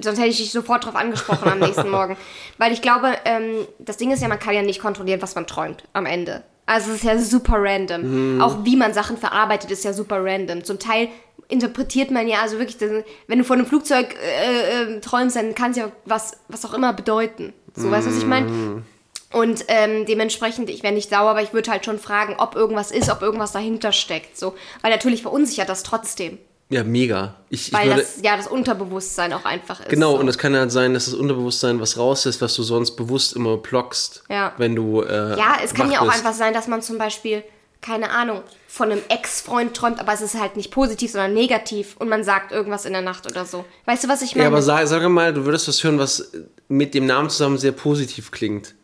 Sonst 0.02 0.18
hätte 0.18 0.28
ich 0.28 0.36
dich 0.38 0.52
sofort 0.52 0.84
darauf 0.84 0.96
angesprochen 0.96 1.48
am 1.50 1.58
nächsten 1.58 1.88
Morgen. 1.90 2.16
Weil 2.58 2.72
ich 2.72 2.82
glaube, 2.82 3.16
ähm, 3.24 3.66
das 3.78 3.96
Ding 3.96 4.10
ist 4.10 4.22
ja, 4.22 4.28
man 4.28 4.38
kann 4.38 4.54
ja 4.54 4.62
nicht 4.62 4.80
kontrollieren, 4.80 5.22
was 5.22 5.34
man 5.34 5.46
träumt 5.46 5.84
am 5.92 6.06
Ende. 6.06 6.42
Also 6.70 6.92
es 6.92 6.98
ist 6.98 7.04
ja 7.04 7.18
super 7.18 7.56
random. 7.56 8.02
Hm. 8.02 8.40
Auch 8.40 8.64
wie 8.64 8.76
man 8.76 8.94
Sachen 8.94 9.16
verarbeitet, 9.16 9.72
ist 9.72 9.83
ja 9.83 9.92
super 9.92 10.24
random. 10.24 10.62
Zum 10.62 10.78
Teil 10.78 11.09
interpretiert 11.48 12.12
man 12.12 12.28
ja, 12.28 12.42
also 12.42 12.61
wirklich, 12.61 12.78
wenn 13.26 13.38
du 13.38 13.44
von 13.44 13.59
einem 13.59 13.66
Flugzeug 13.66 14.14
äh, 14.14 14.85
äh, 14.85 15.00
träumst, 15.00 15.35
dann 15.35 15.56
kann 15.56 15.72
es 15.72 15.78
ja 15.78 15.90
was, 16.04 16.38
was 16.46 16.64
auch 16.64 16.72
immer 16.72 16.92
bedeuten. 16.92 17.52
So, 17.74 17.90
weißt 17.90 18.06
du, 18.06 18.12
was 18.12 18.18
ich 18.18 18.26
meine? 18.26 18.85
Und 19.33 19.64
ähm, 19.66 20.06
dementsprechend, 20.06 20.70
ich 20.70 20.85
wäre 20.85 20.94
nicht 20.94 21.11
sauer, 21.11 21.30
aber 21.30 21.42
ich 21.42 21.52
würde 21.52 21.72
halt 21.72 21.85
schon 21.85 21.98
fragen, 21.98 22.37
ob 22.38 22.54
irgendwas 22.54 22.92
ist, 22.92 23.11
ob 23.11 23.20
irgendwas 23.20 23.50
dahinter 23.50 23.90
steckt. 23.90 24.38
So. 24.38 24.54
Weil 24.80 24.92
natürlich 24.92 25.22
verunsichert 25.22 25.68
das 25.68 25.83
trotzdem. 25.83 26.38
Ja, 26.70 26.85
mega. 26.85 27.35
Ich, 27.50 27.66
ich 27.68 27.72
Weil 27.74 27.88
würde, 27.88 28.00
das 28.02 28.22
ja 28.22 28.37
das 28.37 28.46
Unterbewusstsein 28.46 29.33
auch 29.33 29.44
einfach 29.44 29.80
ist. 29.80 29.88
Genau, 29.88 30.12
so. 30.12 30.18
und 30.20 30.28
es 30.28 30.38
kann 30.38 30.54
halt 30.56 30.70
sein, 30.70 30.94
dass 30.94 31.06
das 31.06 31.14
Unterbewusstsein 31.14 31.80
was 31.80 31.98
raus 31.98 32.26
ist, 32.26 32.40
was 32.40 32.54
du 32.54 32.62
sonst 32.62 32.92
bewusst 32.92 33.35
immer 33.35 33.56
blockst, 33.56 34.22
Ja. 34.30 34.52
wenn 34.56 34.76
du. 34.76 35.02
Äh, 35.02 35.37
Ja, 35.37 35.56
es 35.62 35.74
kann 35.74 35.90
ja 35.90 36.00
auch 36.00 36.04
bist. 36.06 36.18
einfach 36.18 36.33
sein, 36.33 36.54
dass 36.54 36.68
man 36.68 36.80
zum 36.80 36.96
Beispiel, 36.96 37.42
keine 37.80 38.11
Ahnung, 38.11 38.42
von 38.68 38.92
einem 38.92 39.00
Ex-Freund 39.09 39.74
träumt, 39.74 39.98
aber 39.98 40.12
es 40.12 40.20
ist 40.20 40.38
halt 40.40 40.56
nicht 40.56 40.70
positiv, 40.70 41.11
sondern 41.11 41.35
negativ 41.35 41.96
und 41.98 42.09
man 42.09 42.22
sagt 42.22 42.52
irgendwas 42.52 42.85
in 42.85 42.92
der 42.92 43.02
Nacht 43.02 43.26
oder 43.28 43.44
so. 43.44 43.64
Weißt 43.87 44.04
du, 44.04 44.09
was 44.09 44.22
ich 44.22 44.37
meine? 44.37 44.44
Ja, 44.44 44.48
aber 44.50 44.62
sag, 44.62 44.87
sag 44.87 45.09
mal, 45.09 45.35
du 45.35 45.44
würdest 45.44 45.66
was 45.66 45.83
hören, 45.83 45.98
was 45.98 46.30
mit 46.68 46.94
dem 46.94 47.04
Namen 47.06 47.30
zusammen 47.30 47.59
sehr 47.59 47.72
positiv 47.72 48.30
klingt. 48.30 48.76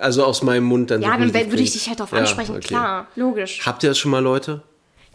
Also 0.00 0.24
aus 0.24 0.42
meinem 0.42 0.64
Mund 0.64 0.90
dann. 0.90 1.02
ja, 1.02 1.12
so 1.12 1.18
dann 1.18 1.34
würde 1.50 1.62
ich 1.62 1.72
dich 1.72 1.88
halt 1.88 2.00
darauf 2.00 2.12
Ja, 2.12 2.18
ansprechen, 2.20 2.52
okay. 2.56 2.68
klar, 2.68 3.06
logisch. 3.16 3.60
Habt 3.66 3.82
ihr 3.82 3.90
das 3.90 3.98
schon 3.98 4.10
mal, 4.10 4.20
Leute? 4.22 4.62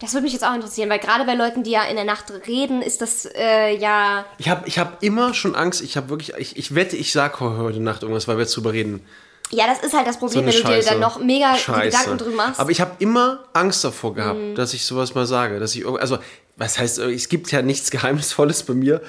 Das 0.00 0.12
würde 0.12 0.24
mich 0.24 0.32
jetzt 0.32 0.44
auch 0.44 0.54
interessieren, 0.54 0.88
weil 0.90 1.00
gerade 1.00 1.24
bei 1.24 1.34
Leuten, 1.34 1.64
die 1.64 1.72
ja 1.72 1.82
in 1.84 1.96
der 1.96 2.04
Nacht 2.04 2.26
reden, 2.46 2.82
ist 2.82 3.00
das 3.00 3.26
äh, 3.34 3.76
ja. 3.76 4.24
Ich 4.38 4.48
habe 4.48 4.66
ich 4.68 4.78
hab 4.78 5.02
immer 5.02 5.34
schon 5.34 5.56
Angst. 5.56 5.80
Ich 5.82 5.96
habe 5.96 6.08
wirklich, 6.08 6.34
ich, 6.38 6.56
ich 6.56 6.74
wette, 6.74 6.96
ich 6.96 7.12
sag 7.12 7.40
heute 7.40 7.80
Nacht 7.80 8.02
irgendwas, 8.02 8.28
weil 8.28 8.36
wir 8.36 8.42
jetzt 8.42 8.56
drüber 8.56 8.72
reden. 8.72 9.04
Ja, 9.50 9.66
das 9.66 9.80
ist 9.80 9.94
halt 9.94 10.06
das 10.06 10.14
So 10.14 10.20
Problem, 10.20 10.44
eine 10.44 10.52
wenn 10.52 10.62
du 10.62 10.68
dir 10.68 10.82
dann 10.82 11.00
noch 11.00 11.18
mega. 11.18 11.56
Gedanken 11.56 12.18
drüber 12.18 12.36
machst. 12.36 12.58
Mhm. 12.58 12.60
Aber 12.60 12.70
ich 12.70 12.80
habe 12.80 12.92
immer 12.98 13.44
Angst 13.54 13.82
davor 13.82 14.14
gehabt, 14.14 14.56
dass 14.56 14.74
ich 14.74 14.84
sowas 14.84 15.14
mal 15.14 15.26
sage. 15.26 15.58
Dass 15.58 15.74
ich, 15.74 15.86
also, 15.86 16.18
was 16.56 16.78
heißt, 16.78 16.98
es 16.98 17.28
gibt 17.28 17.50
ja 17.50 17.62
nichts 17.62 17.90
Geheimnisvolles 17.90 18.62
bei 18.64 18.74
mir. 18.74 19.00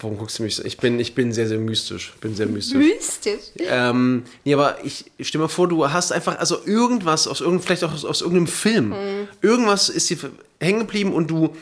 Warum 0.00 0.16
guckst 0.18 0.38
du 0.38 0.42
mich 0.42 0.56
so? 0.56 0.64
Ich 0.64 0.78
bin, 0.78 0.98
ich 1.00 1.14
bin 1.14 1.32
sehr, 1.32 1.48
sehr 1.48 1.58
mystisch. 1.58 2.12
Bin 2.20 2.34
sehr 2.34 2.46
mystisch. 2.46 2.76
Mystisch. 2.76 3.40
Ähm, 3.58 4.24
nee, 4.44 4.54
aber 4.54 4.78
ich 4.84 5.04
stell 5.20 5.40
mir 5.40 5.48
vor, 5.48 5.68
du 5.68 5.90
hast 5.90 6.12
einfach, 6.12 6.38
also 6.38 6.58
irgendwas 6.64 7.26
aus 7.26 7.40
irgendeinem, 7.40 7.64
vielleicht 7.66 7.84
auch 7.84 7.92
aus, 7.92 8.04
aus 8.04 8.20
irgendeinem 8.20 8.46
Film. 8.46 8.88
Mhm. 8.90 9.28
Irgendwas 9.42 9.88
ist 9.88 10.08
dir 10.10 10.16
hängen 10.60 10.80
geblieben 10.80 11.12
und 11.12 11.30
du 11.30 11.54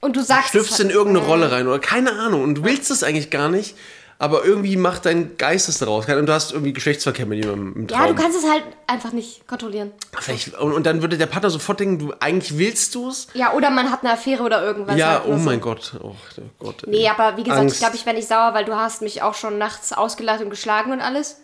Und 0.00 0.16
du 0.16 0.22
sagst. 0.22 0.50
schlüpfst 0.50 0.80
in 0.80 0.90
irgendeine 0.90 1.26
Rolle 1.26 1.50
rein 1.50 1.66
oder 1.66 1.78
keine 1.78 2.12
Ahnung 2.18 2.42
und 2.42 2.56
du 2.56 2.64
willst 2.64 2.90
es 2.90 3.02
eigentlich 3.02 3.30
gar 3.30 3.48
nicht, 3.48 3.74
aber 4.18 4.44
irgendwie 4.44 4.76
macht 4.76 5.04
dein 5.04 5.36
Geist 5.36 5.68
es 5.68 5.78
daraus. 5.78 6.08
Und 6.08 6.26
du 6.26 6.32
hast 6.32 6.52
irgendwie 6.52 6.72
Geschlechtsverkehr 6.72 7.26
mit 7.26 7.44
jemandem 7.44 7.82
im 7.82 7.88
Traum. 7.88 8.00
Ja, 8.00 8.06
du 8.08 8.14
kannst 8.14 8.38
es 8.38 8.50
halt 8.50 8.62
einfach 8.86 9.12
nicht 9.12 9.46
kontrollieren. 9.46 9.92
Vielleicht, 10.18 10.54
und, 10.58 10.72
und 10.72 10.86
dann 10.86 11.02
würde 11.02 11.18
der 11.18 11.26
Partner 11.26 11.50
sofort 11.50 11.80
denken, 11.80 11.98
du 11.98 12.14
eigentlich 12.18 12.56
willst 12.56 12.94
du 12.94 13.10
es. 13.10 13.28
Ja, 13.34 13.52
oder 13.52 13.70
man 13.70 13.90
hat 13.90 14.02
eine 14.02 14.14
Affäre 14.14 14.42
oder 14.42 14.62
irgendwas. 14.62 14.96
Ja, 14.96 15.10
halt 15.10 15.22
oh 15.26 15.30
nur 15.30 15.38
so. 15.38 15.44
mein 15.44 15.60
Gott. 15.60 15.92
Oh 16.02 16.14
Gott. 16.58 16.84
ey. 16.84 16.90
Nee, 16.90 17.08
aber 17.08 17.36
wie 17.36 17.42
gesagt, 17.42 17.60
Angst. 17.60 17.74
ich 17.74 17.80
glaube, 17.80 17.96
ich 17.96 18.06
wäre 18.06 18.16
nicht 18.16 18.28
sauer, 18.28 18.54
weil 18.54 18.64
du 18.64 18.74
hast 18.74 19.02
mich 19.02 19.20
auch 19.20 19.34
schon 19.34 19.58
nachts 19.58 19.92
ausgelacht 19.92 20.40
und 20.40 20.48
geschlagen 20.48 20.92
und 20.92 21.00
alles. 21.00 21.36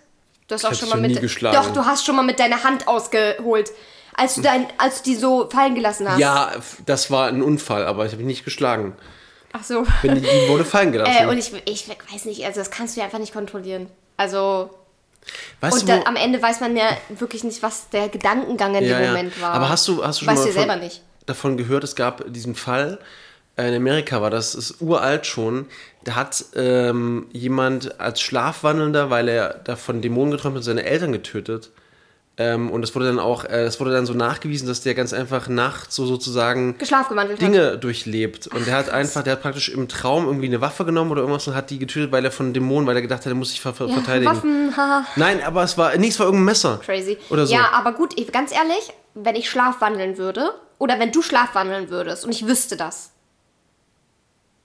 Du 0.48 0.54
hast 0.54 0.64
auch 0.64 0.70
hab 0.70 0.78
schon 0.78 0.88
mal 0.88 1.00
mit. 1.00 1.20
geschlagen. 1.20 1.54
Doch, 1.54 1.72
du 1.72 1.84
hast 1.84 2.06
schon 2.06 2.16
mal 2.16 2.24
mit 2.24 2.38
deiner 2.38 2.64
Hand 2.64 2.88
ausgeholt. 2.88 3.70
Als 4.14 4.34
du, 4.34 4.42
dein, 4.42 4.66
als 4.78 5.02
du 5.02 5.10
die 5.10 5.16
so 5.16 5.48
fallen 5.48 5.74
gelassen 5.74 6.08
hast. 6.08 6.18
Ja, 6.18 6.52
das 6.84 7.10
war 7.10 7.28
ein 7.28 7.42
Unfall, 7.42 7.86
aber 7.86 8.04
ich 8.04 8.12
habe 8.12 8.22
ihn 8.22 8.26
nicht 8.26 8.44
geschlagen. 8.44 8.94
Ach 9.52 9.62
so. 9.64 9.84
Bin- 10.02 10.14
Die 10.22 10.48
wurde 10.48 10.64
fallen 10.64 10.92
gelassen. 10.92 11.14
Äh, 11.24 11.26
und 11.26 11.38
ich, 11.38 11.52
ich 11.66 11.88
weiß 12.12 12.24
nicht, 12.24 12.44
also 12.44 12.60
das 12.60 12.70
kannst 12.70 12.96
du 12.96 13.00
ja 13.00 13.06
einfach 13.06 13.18
nicht 13.18 13.32
kontrollieren. 13.32 13.86
Also. 14.16 14.70
weißt 15.60 15.74
Und 15.82 15.88
du, 15.88 15.96
da, 15.98 16.02
am 16.04 16.16
Ende 16.16 16.40
weiß 16.40 16.60
man 16.60 16.76
ja 16.76 16.96
wirklich 17.10 17.44
nicht, 17.44 17.62
was 17.62 17.88
der 17.90 18.08
Gedankengang 18.08 18.74
in 18.76 18.84
Ja, 18.84 18.96
dem 18.98 19.04
ja. 19.04 19.10
Moment 19.10 19.40
war. 19.42 19.50
Aber 19.50 19.68
hast 19.68 19.86
du, 19.88 20.04
hast 20.04 20.20
du 20.20 20.24
schon 20.24 20.34
Weißt 20.34 20.42
mal 20.44 20.46
du 20.48 20.52
von, 20.52 20.62
selber 20.68 20.76
nicht. 20.82 21.02
davon 21.26 21.56
gehört, 21.56 21.84
es 21.84 21.94
gab 21.96 22.24
diesen 22.32 22.54
Fall, 22.54 22.98
in 23.56 23.74
Amerika 23.74 24.22
war 24.22 24.30
das, 24.30 24.54
ist 24.54 24.80
uralt 24.80 25.26
schon, 25.26 25.66
da 26.04 26.14
hat 26.14 26.42
ähm, 26.56 27.26
jemand 27.32 28.00
als 28.00 28.20
Schlafwandelnder, 28.22 29.10
weil 29.10 29.28
er 29.28 29.60
da 29.64 29.76
von 29.76 30.00
Dämonen 30.00 30.30
geträumt 30.32 30.56
hat, 30.56 30.64
seine 30.64 30.84
Eltern 30.84 31.12
getötet. 31.12 31.70
Ähm, 32.38 32.70
und 32.70 32.82
es 32.82 32.94
wurde 32.94 33.06
dann 33.06 33.18
auch, 33.18 33.44
äh, 33.44 33.64
es 33.64 33.78
wurde 33.78 33.92
dann 33.92 34.06
so 34.06 34.14
nachgewiesen, 34.14 34.66
dass 34.66 34.80
der 34.80 34.94
ganz 34.94 35.12
einfach 35.12 35.48
nachts 35.48 35.94
so 35.94 36.06
sozusagen 36.06 36.78
Geschlafgewandelt 36.78 37.38
hat. 37.38 37.46
Dinge 37.46 37.76
durchlebt. 37.76 38.46
Und 38.46 38.66
der 38.66 38.74
hat 38.74 38.88
einfach, 38.88 39.22
der 39.22 39.34
hat 39.34 39.42
praktisch 39.42 39.68
im 39.68 39.86
Traum 39.86 40.26
irgendwie 40.26 40.46
eine 40.46 40.62
Waffe 40.62 40.86
genommen 40.86 41.10
oder 41.10 41.20
irgendwas 41.20 41.46
und 41.46 41.54
hat 41.54 41.68
die 41.68 41.78
getötet, 41.78 42.10
weil 42.10 42.24
er 42.24 42.30
von 42.30 42.54
Dämonen, 42.54 42.86
weil 42.86 42.96
er 42.96 43.02
gedacht 43.02 43.20
hat, 43.20 43.26
er 43.26 43.34
muss 43.34 43.50
sich 43.50 43.60
ver 43.60 43.74
Ja, 43.80 43.88
verteidigen. 43.88 44.30
Waffen, 44.30 44.74
haha. 44.74 45.04
Nein, 45.16 45.42
aber 45.44 45.62
es 45.62 45.76
war, 45.76 45.94
nee, 45.98 46.08
es 46.08 46.18
war 46.18 46.26
irgendein 46.26 46.46
Messer. 46.46 46.80
Crazy. 46.82 47.18
Oder 47.28 47.46
so. 47.46 47.52
Ja, 47.54 47.70
aber 47.72 47.92
gut, 47.92 48.18
ich, 48.18 48.32
ganz 48.32 48.50
ehrlich, 48.52 48.92
wenn 49.14 49.36
ich 49.36 49.50
schlafwandeln 49.50 50.16
würde, 50.16 50.54
oder 50.78 50.98
wenn 50.98 51.12
du 51.12 51.22
schlafwandeln 51.22 51.90
würdest 51.90 52.24
und 52.24 52.32
ich 52.32 52.46
wüsste 52.46 52.76
das, 52.76 53.11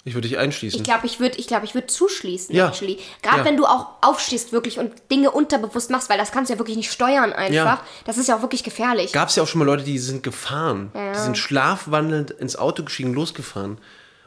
Ich 0.04 0.14
würde 0.14 0.28
dich 0.30 0.38
einschließen. 0.38 0.78
ich 0.80 0.84
glaube, 0.86 1.06
ich 1.06 1.20
würde 1.20 1.38
ich 1.38 1.48
glaub, 1.48 1.64
ich 1.64 1.74
würd 1.76 1.92
zuschließen, 1.92 2.56
Ja. 2.56 2.70
actually. 2.70 2.98
Gerade 3.22 3.40
Ja. 3.40 3.46
wenn 3.46 3.58
du 3.58 3.66
auch 3.66 3.88
aufstehst 4.02 4.54
wirklich 4.54 4.80
und 4.80 4.94
Dinge 5.12 5.32
unterbewusst 5.32 5.90
machst, 5.90 6.10
weil 6.10 6.18
das 6.18 6.32
kannst 6.32 6.50
du 6.50 6.54
ja 6.54 6.60
wirklich 6.60 6.78
nicht 6.78 6.92
steuern 6.92 7.34
einfach. 7.34 7.52
Ja. 7.52 7.82
Das 8.06 8.18
ist 8.18 8.28
ja 8.28 8.38
auch 8.38 8.42
wirklich 8.42 8.64
gefährlich. 8.64 9.12
Gab 9.12 9.28
es 9.30 9.36
ja 9.36 9.44
auch 9.44 9.48
schon 9.48 9.60
mal 9.60 9.66
Leute, 9.66 9.84
die 9.84 10.00
sind 10.00 10.24
gefahren. 10.24 10.92
Die 11.14 11.20
sind 11.20 11.38
schlafwandelnd 11.38 12.32
ins 12.32 12.56
Auto 12.56 12.84
gestiegen, 12.84 13.14
losgefahren. 13.14 13.80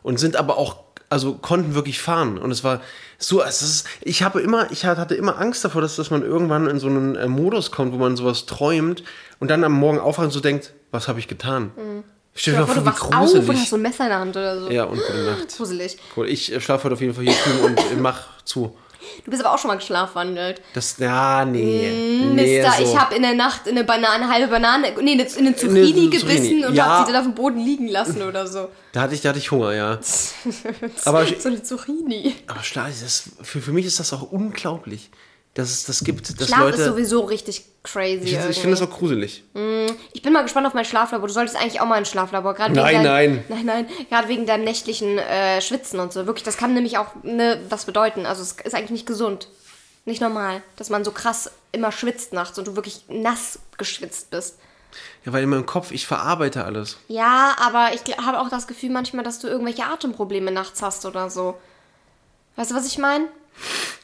Und 0.03 0.19
sind 0.21 0.37
aber 0.37 0.59
auch, 0.59 0.77
also 1.09 1.35
konnten 1.35 1.75
wirklich 1.75 2.01
fahren. 2.01 2.37
Und 2.39 2.51
es 2.51 2.63
war 2.63 2.81
so, 3.19 3.43
es 3.43 3.63
ist, 3.63 3.87
ich 4.03 4.23
habe 4.23 4.41
immer, 4.43 4.71
ich 4.71 4.85
hatte 4.85 5.15
immer 5.15 5.39
Angst 5.39 5.65
davor, 5.65 5.81
dass, 5.81 5.97
dass 5.97 6.11
man 6.11 6.23
irgendwann 6.23 6.67
in 6.69 6.79
so 6.79 6.89
einen 6.89 7.17
äh, 7.17 7.27
Modus 7.27 7.71
kommt, 7.71 7.93
wo 7.95 7.97
man 7.97 8.17
sowas 8.17 8.45
träumt 8.47 9.03
und 9.39 9.49
dann 9.49 9.65
am 9.65 9.73
Morgen 9.73 9.99
aufwacht 9.99 10.27
und 10.27 10.31
so 10.33 10.41
denkt, 10.41 10.73
was 10.91 11.09
habe 11.09 11.19
ich 11.21 11.27
getan? 11.29 11.73
Stell 11.75 12.03
mal 12.35 12.53
Mhm. 12.67 12.75
du 12.75 12.85
wachst 12.87 13.03
auf 13.03 13.11
und 13.11 13.19
gruselig. 13.19 13.59
hast 13.61 13.71
so 13.71 13.77
ein 13.77 13.83
Messer 13.83 14.05
in 14.05 14.11
der 14.11 14.19
Hand 14.19 14.37
oder 14.37 14.61
so. 14.61 14.71
Ja, 14.71 14.85
und 14.85 14.99
gute 14.99 15.19
Nacht. 15.25 15.57
Gruselig. 15.57 15.97
Cool. 16.17 16.29
Ich 16.29 16.53
äh, 16.53 16.61
schlafe 16.61 16.85
heute 16.85 16.95
auf 16.95 17.01
jeden 17.01 17.15
Fall 17.15 17.25
hier 17.25 17.35
drüben 17.45 17.65
und 17.65 17.79
äh, 17.79 17.97
mach 17.99 18.43
zu. 18.45 18.77
Du 19.25 19.31
bist 19.31 19.43
aber 19.45 19.55
auch 19.55 19.59
schon 19.59 19.69
mal 19.69 19.77
geschlafwandelt. 19.77 20.61
Das, 20.75 20.97
ja, 20.99 21.45
nee. 21.45 21.91
nee 22.35 22.59
Mister, 22.61 22.73
so. 22.77 22.83
ich 22.85 22.99
habe 22.99 23.15
in 23.15 23.23
der 23.23 23.35
Nacht 23.35 23.67
eine 23.67 23.83
Banane, 23.83 24.25
eine 24.25 24.29
halbe 24.33 24.49
Banane, 24.49 24.93
nee, 25.01 25.13
eine, 25.13 25.23
eine 25.23 25.37
Eine 25.39 25.57
Zucchini 25.57 25.57
Zucchini. 25.57 26.11
gebissen 26.11 26.65
und 26.67 26.75
Ja. 26.75 26.99
hab 27.01 27.07
sie 27.07 27.13
dann 27.13 27.23
auf 27.23 27.27
dem 27.27 27.35
Boden 27.35 27.59
liegen 27.59 27.89
lassen 27.89 28.23
oder 28.23 28.47
so. 28.47 28.69
da, 28.93 29.01
hatte 29.03 29.15
ich, 29.15 29.23
da 29.23 29.31
hatte 29.31 29.39
ich 29.39 29.51
Hunger, 29.51 29.73
ja. 29.75 29.99
Aber 31.07 31.25
ich- 31.25 31.41
so 31.41 31.49
eine 31.49 31.63
Zucchini. 31.63 32.37
Aber 32.47 32.63
Schlaf, 32.63 32.89
das, 33.01 33.25
für, 33.43 33.61
für 33.61 33.73
mich 33.73 33.87
ist 33.87 33.99
das 34.01 34.13
auch 34.13 34.31
unglaublich, 34.31 35.11
dass 35.55 35.71
es 35.71 35.85
das 35.85 36.05
gibt, 36.05 36.41
dass 36.41 36.47
Schlaf 36.47 36.61
Leute. 36.61 36.79
ist 36.79 36.85
sowieso 36.85 37.23
richtig 37.23 37.65
crazy. 37.83 38.25
ich 38.25 38.39
ich 38.51 38.61
finde 38.61 38.77
das 38.77 38.83
auch 38.83 38.91
gruselig. 38.91 39.43
Ich 40.13 40.23
bin 40.23 40.33
mal 40.33 40.43
gespannt 40.43 40.67
auf 40.67 40.75
mein 40.75 40.85
Schlaflabor. 40.85 41.27
Du 41.27 41.35
solltest 41.35 41.57
eigentlich 41.57 41.81
auch 41.81 41.87
mal 41.87 41.97
ein 41.97 42.05
Schlaflabor. 42.05 42.55
Gerade 42.55 42.75
Nein, 42.75 42.95
wegen 42.95 43.05
dein, 43.05 43.35
nein. 43.35 43.45
Nein, 43.49 43.67
nein. 43.67 43.87
Gerade 44.09 44.29
wegen 44.29 44.47
deinem 44.47 44.65
nächtlichen 44.65 45.19
äh, 45.19 45.61
Schwitzen 45.61 45.99
und 45.99 46.13
so. 46.13 46.27
Wirklich, 46.27 46.45
das 46.45 46.57
kann 46.57 46.75
nämlich 46.75 46.99
auch 46.99 47.09
ne, 47.25 47.61
was 47.69 47.85
bedeuten. 47.85 48.27
Also 48.27 48.43
es 48.43 48.53
ist 48.53 48.75
eigentlich 48.75 48.91
nicht 48.91 49.07
gesund. 49.07 49.49
Nicht 50.05 50.21
normal, 50.21 50.63
dass 50.77 50.89
man 50.89 51.05
so 51.05 51.11
krass 51.11 51.51
immer 51.73 51.93
schwitzt 51.93 52.33
nachts 52.33 52.59
und 52.59 52.67
du 52.67 52.77
wirklich 52.77 53.05
nass 53.09 53.59
geschwitzt 53.77 54.31
bist. 54.31 54.59
Ja, 55.25 55.33
weil 55.33 55.43
in 55.43 55.51
meinem 55.51 55.67
Kopf, 55.67 55.91
ich 55.91 56.07
verarbeite 56.07 56.65
alles. 56.65 56.97
Ja, 57.09 57.55
aber 57.61 57.91
ich 57.95 58.17
habe 58.17 58.41
auch 58.41 58.49
das 58.49 58.67
Gefühl 58.67 58.91
manchmal, 58.91 59.25
dass 59.25 59.39
du 59.41 59.49
irgendwelche 59.49 59.85
Atemprobleme 59.85 60.51
nachts 60.51 60.83
hast 60.83 61.05
oder 61.07 61.29
so. 61.29 61.57
Weißt 62.57 62.71
du, 62.71 62.75
was 62.75 62.87
ich 62.87 62.99
meine? 62.99 63.27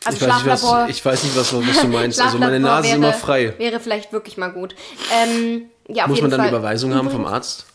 Also 0.05 0.25
ich, 0.25 0.31
weiß 0.31 0.45
nicht, 0.45 0.63
was, 0.63 0.89
ich 0.91 1.05
weiß 1.05 1.25
nicht, 1.25 1.37
was, 1.37 1.53
was 1.53 1.81
du 1.81 1.89
meinst. 1.89 2.21
Also 2.21 2.39
meine 2.39 2.61
Nase 2.61 2.89
ist 2.89 2.95
immer 2.95 3.13
frei. 3.13 3.55
Wäre 3.59 3.81
vielleicht 3.81 4.13
wirklich 4.13 4.37
mal 4.37 4.53
gut. 4.53 4.75
Ähm, 5.13 5.63
ja, 5.89 6.07
Muss 6.07 6.21
man 6.21 6.31
dann 6.31 6.41
Fall. 6.41 6.49
eine 6.49 6.57
Überweisung 6.57 6.95
haben 6.95 7.11
vom 7.11 7.27
Arzt? 7.27 7.67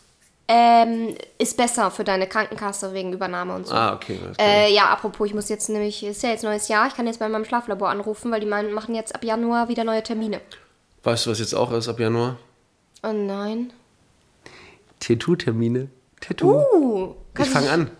Ähm, 0.48 1.14
ist 1.38 1.56
besser 1.56 1.90
für 1.90 2.04
deine 2.04 2.26
Krankenkasse 2.26 2.92
wegen 2.92 3.12
Übernahme 3.12 3.54
und 3.54 3.66
so. 3.66 3.74
Ah, 3.74 3.94
okay. 3.94 4.18
klar. 4.18 4.46
Äh, 4.46 4.74
ja, 4.74 4.86
apropos, 4.86 5.28
ich 5.28 5.34
muss 5.34 5.48
jetzt 5.48 5.68
nämlich, 5.68 6.02
ist 6.04 6.22
ja 6.22 6.30
jetzt 6.30 6.42
neues 6.42 6.68
Jahr, 6.68 6.88
ich 6.88 6.94
kann 6.94 7.06
jetzt 7.06 7.20
bei 7.20 7.28
meinem 7.28 7.44
Schlaflabor 7.44 7.90
anrufen, 7.90 8.30
weil 8.30 8.40
die 8.40 8.46
meinen, 8.46 8.72
machen 8.72 8.94
jetzt 8.94 9.14
ab 9.14 9.24
Januar 9.24 9.68
wieder 9.68 9.84
neue 9.84 10.02
Termine. 10.02 10.40
weißt 11.04 11.26
du, 11.26 11.30
was 11.30 11.38
jetzt 11.38 11.54
auch 11.54 11.72
ist 11.72 11.88
ab 11.88 12.00
Januar? 12.00 12.38
Oh 13.02 13.12
nein. 13.12 13.72
Tattoo-Termine. 15.00 15.88
Tattoo. 16.20 16.60
Uh, 16.74 17.14
ich 17.38 17.48
fange 17.48 17.70
an. 17.70 17.90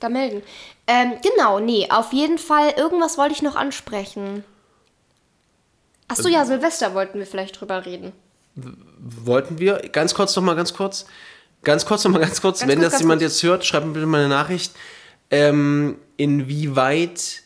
Da 0.00 0.08
melden. 0.08 0.42
Ähm, 0.86 1.12
genau, 1.22 1.60
nee, 1.60 1.86
auf 1.90 2.12
jeden 2.12 2.38
Fall, 2.38 2.72
irgendwas 2.76 3.18
wollte 3.18 3.34
ich 3.34 3.42
noch 3.42 3.54
ansprechen. 3.54 4.44
Achso, 6.08 6.28
Äh, 6.28 6.32
ja, 6.32 6.44
Silvester 6.44 6.94
wollten 6.94 7.18
wir 7.18 7.26
vielleicht 7.26 7.60
drüber 7.60 7.84
reden. 7.86 8.12
Wollten 8.98 9.58
wir, 9.58 9.78
ganz 9.92 10.14
kurz 10.14 10.34
nochmal, 10.34 10.56
ganz 10.56 10.74
kurz. 10.74 11.06
Ganz 11.62 11.84
kurz 11.86 12.04
nochmal, 12.04 12.22
ganz 12.22 12.40
kurz. 12.40 12.60
Ganz 12.60 12.70
Wenn 12.72 12.78
kurz, 12.78 12.86
das 12.86 12.92
ganz 12.94 13.02
jemand 13.02 13.20
kurz. 13.20 13.32
jetzt 13.34 13.42
hört, 13.42 13.64
schreibt 13.64 13.86
mir 13.86 13.92
bitte 13.92 14.06
mal 14.06 14.20
eine 14.20 14.28
Nachricht. 14.28 14.72
Ähm, 15.30 15.98
inwieweit 16.16 17.42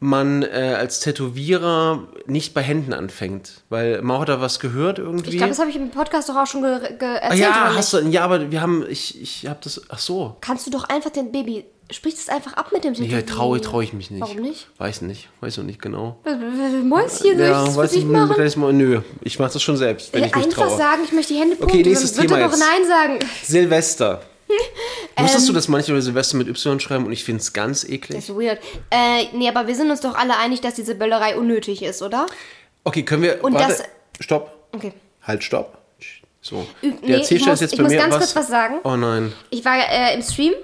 man 0.00 0.42
äh, 0.44 0.76
als 0.78 1.00
Tätowierer 1.00 2.06
nicht 2.26 2.54
bei 2.54 2.62
Händen 2.62 2.92
anfängt. 2.92 3.62
Weil 3.68 4.00
Mau 4.02 4.20
hat 4.20 4.28
da 4.28 4.40
was 4.40 4.60
gehört 4.60 4.98
irgendwie. 4.98 5.30
Ich 5.30 5.36
glaube, 5.36 5.50
das 5.50 5.58
habe 5.58 5.70
ich 5.70 5.76
im 5.76 5.90
Podcast 5.90 6.28
doch 6.28 6.36
auch 6.36 6.46
schon 6.46 6.64
ah, 6.64 6.78
erzählt. 6.78 7.40
ja, 7.40 7.50
oder 7.50 7.74
hast 7.74 7.92
du, 7.92 7.98
ja, 8.00 8.22
aber 8.24 8.50
wir 8.50 8.60
haben, 8.60 8.84
ich, 8.88 9.20
ich 9.20 9.46
habe 9.46 9.58
das, 9.62 9.82
ach 9.88 9.98
so. 9.98 10.36
Kannst 10.40 10.66
du 10.66 10.70
doch 10.70 10.84
einfach 10.84 11.10
den 11.10 11.32
Baby, 11.32 11.64
sprich 11.90 12.14
es 12.14 12.28
einfach 12.28 12.52
ab 12.52 12.70
mit 12.72 12.84
dem 12.84 12.92
Nee, 12.92 12.98
Tätowieren. 13.08 13.26
traue 13.26 13.60
trau 13.60 13.80
ich 13.80 13.92
mich 13.92 14.10
nicht. 14.12 14.20
Warum 14.20 14.36
nicht? 14.36 14.68
Weiß 14.78 15.02
nicht, 15.02 15.28
weiß 15.40 15.56
noch 15.58 15.64
nicht 15.64 15.82
genau. 15.82 16.18
Mäuschen, 16.84 17.36
soll 17.36 17.66
ich 17.68 17.76
weiß 17.76 17.92
nicht, 17.96 18.06
machen? 18.06 18.32
vielleicht 18.36 18.56
mal, 18.56 18.72
nö, 18.72 19.00
ich 19.22 19.38
mache 19.40 19.54
das 19.54 19.62
schon 19.62 19.76
selbst, 19.76 20.12
wenn 20.12 20.24
ich 20.24 20.34
mich 20.34 20.44
Einfach 20.44 20.68
traue. 20.68 20.76
sagen, 20.78 21.02
ich 21.04 21.12
möchte 21.12 21.32
die 21.34 21.40
Hände 21.40 21.56
punkten, 21.56 21.78
nächstes 21.82 22.14
sonst 22.14 22.22
wird 22.22 22.30
er 22.30 22.36
Thema 22.48 22.50
noch. 22.50 22.58
Nein 22.58 22.86
sagen. 22.86 23.18
Silvester. 23.42 24.22
Ähm. 25.16 25.24
Wusstest 25.24 25.48
du, 25.48 25.52
dass 25.52 25.68
manche 25.68 26.00
Silvester 26.00 26.36
mit 26.36 26.48
Y 26.48 26.80
schreiben 26.80 27.06
und 27.06 27.12
ich 27.12 27.24
finde 27.24 27.40
es 27.42 27.52
ganz 27.52 27.84
eklig? 27.84 28.18
Das 28.18 28.28
ist 28.28 28.34
weird. 28.36 28.58
Äh, 28.90 29.26
nee, 29.32 29.48
aber 29.48 29.66
wir 29.66 29.74
sind 29.74 29.90
uns 29.90 30.00
doch 30.00 30.14
alle 30.14 30.36
einig, 30.38 30.60
dass 30.60 30.74
diese 30.74 30.94
Böllerei 30.94 31.36
unnötig 31.36 31.82
ist, 31.82 32.02
oder? 32.02 32.26
Okay, 32.84 33.02
können 33.04 33.22
wir. 33.22 33.42
Und 33.44 33.54
warte, 33.54 33.68
das- 33.68 33.84
Stopp. 34.24 34.52
Okay. 34.74 34.92
Halt, 35.22 35.42
stopp. 35.44 35.76
So. 36.40 36.66
Ü- 36.82 36.92
Der 37.02 37.16
nee, 37.16 37.16
ich 37.22 37.30
jetzt 37.30 37.46
muss- 37.46 37.60
jetzt 37.60 37.72
ich 37.72 37.76
bei 37.78 37.82
muss 37.84 37.92
mir 37.92 37.98
ganz 37.98 38.14
was. 38.14 38.20
kurz 38.20 38.36
was 38.36 38.48
sagen. 38.48 38.76
Oh 38.84 38.96
nein. 38.96 39.32
Ich 39.50 39.64
war 39.64 39.76
äh, 39.76 40.14
im 40.14 40.22
Stream 40.22 40.54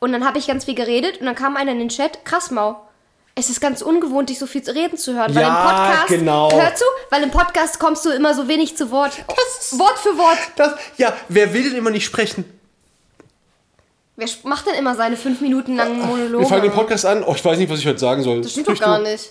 und 0.00 0.12
dann 0.12 0.24
habe 0.26 0.38
ich 0.38 0.46
ganz 0.46 0.64
viel 0.64 0.74
geredet 0.74 1.18
und 1.20 1.26
dann 1.26 1.34
kam 1.34 1.56
einer 1.56 1.72
in 1.72 1.78
den 1.78 1.88
Chat, 1.90 2.24
krass, 2.24 2.50
Mau. 2.50 2.80
Es 3.34 3.48
ist 3.48 3.60
ganz 3.60 3.80
ungewohnt, 3.82 4.28
dich 4.28 4.38
so 4.38 4.46
viel 4.46 4.62
zu 4.62 4.74
reden 4.74 4.98
zu 4.98 5.14
hören, 5.14 5.34
weil 5.34 5.42
im 5.44 5.48
Ja, 5.48 5.64
Podcast, 5.86 6.08
genau. 6.08 6.52
hör 6.52 6.74
zu, 6.74 6.84
weil 7.10 7.22
im 7.22 7.30
Podcast 7.30 7.78
kommst 7.78 8.04
du 8.04 8.10
immer 8.10 8.34
so 8.34 8.46
wenig 8.48 8.76
zu 8.76 8.90
Wort. 8.90 9.12
Wort 9.72 9.98
für 9.98 10.18
Wort. 10.18 10.36
Das, 10.56 10.74
ja, 10.98 11.16
wer 11.28 11.54
will 11.54 11.62
denn 11.64 11.76
immer 11.76 11.90
nicht 11.90 12.04
sprechen? 12.04 12.44
Wer 14.22 14.28
macht 14.48 14.66
denn 14.66 14.74
immer 14.74 14.94
seine 14.94 15.16
fünf 15.16 15.40
Minuten 15.40 15.74
langen 15.74 15.98
Monologe? 16.00 16.44
Wir 16.44 16.48
fangen 16.48 16.62
den 16.62 16.72
Podcast 16.72 17.04
an. 17.04 17.24
Oh, 17.24 17.34
ich 17.34 17.44
weiß 17.44 17.58
nicht, 17.58 17.68
was 17.70 17.80
ich 17.80 17.86
heute 17.86 17.98
sagen 17.98 18.22
soll. 18.22 18.40
Das 18.40 18.52
stimmt 18.52 18.68
doch 18.68 18.78
gar 18.78 19.00
nicht. 19.00 19.30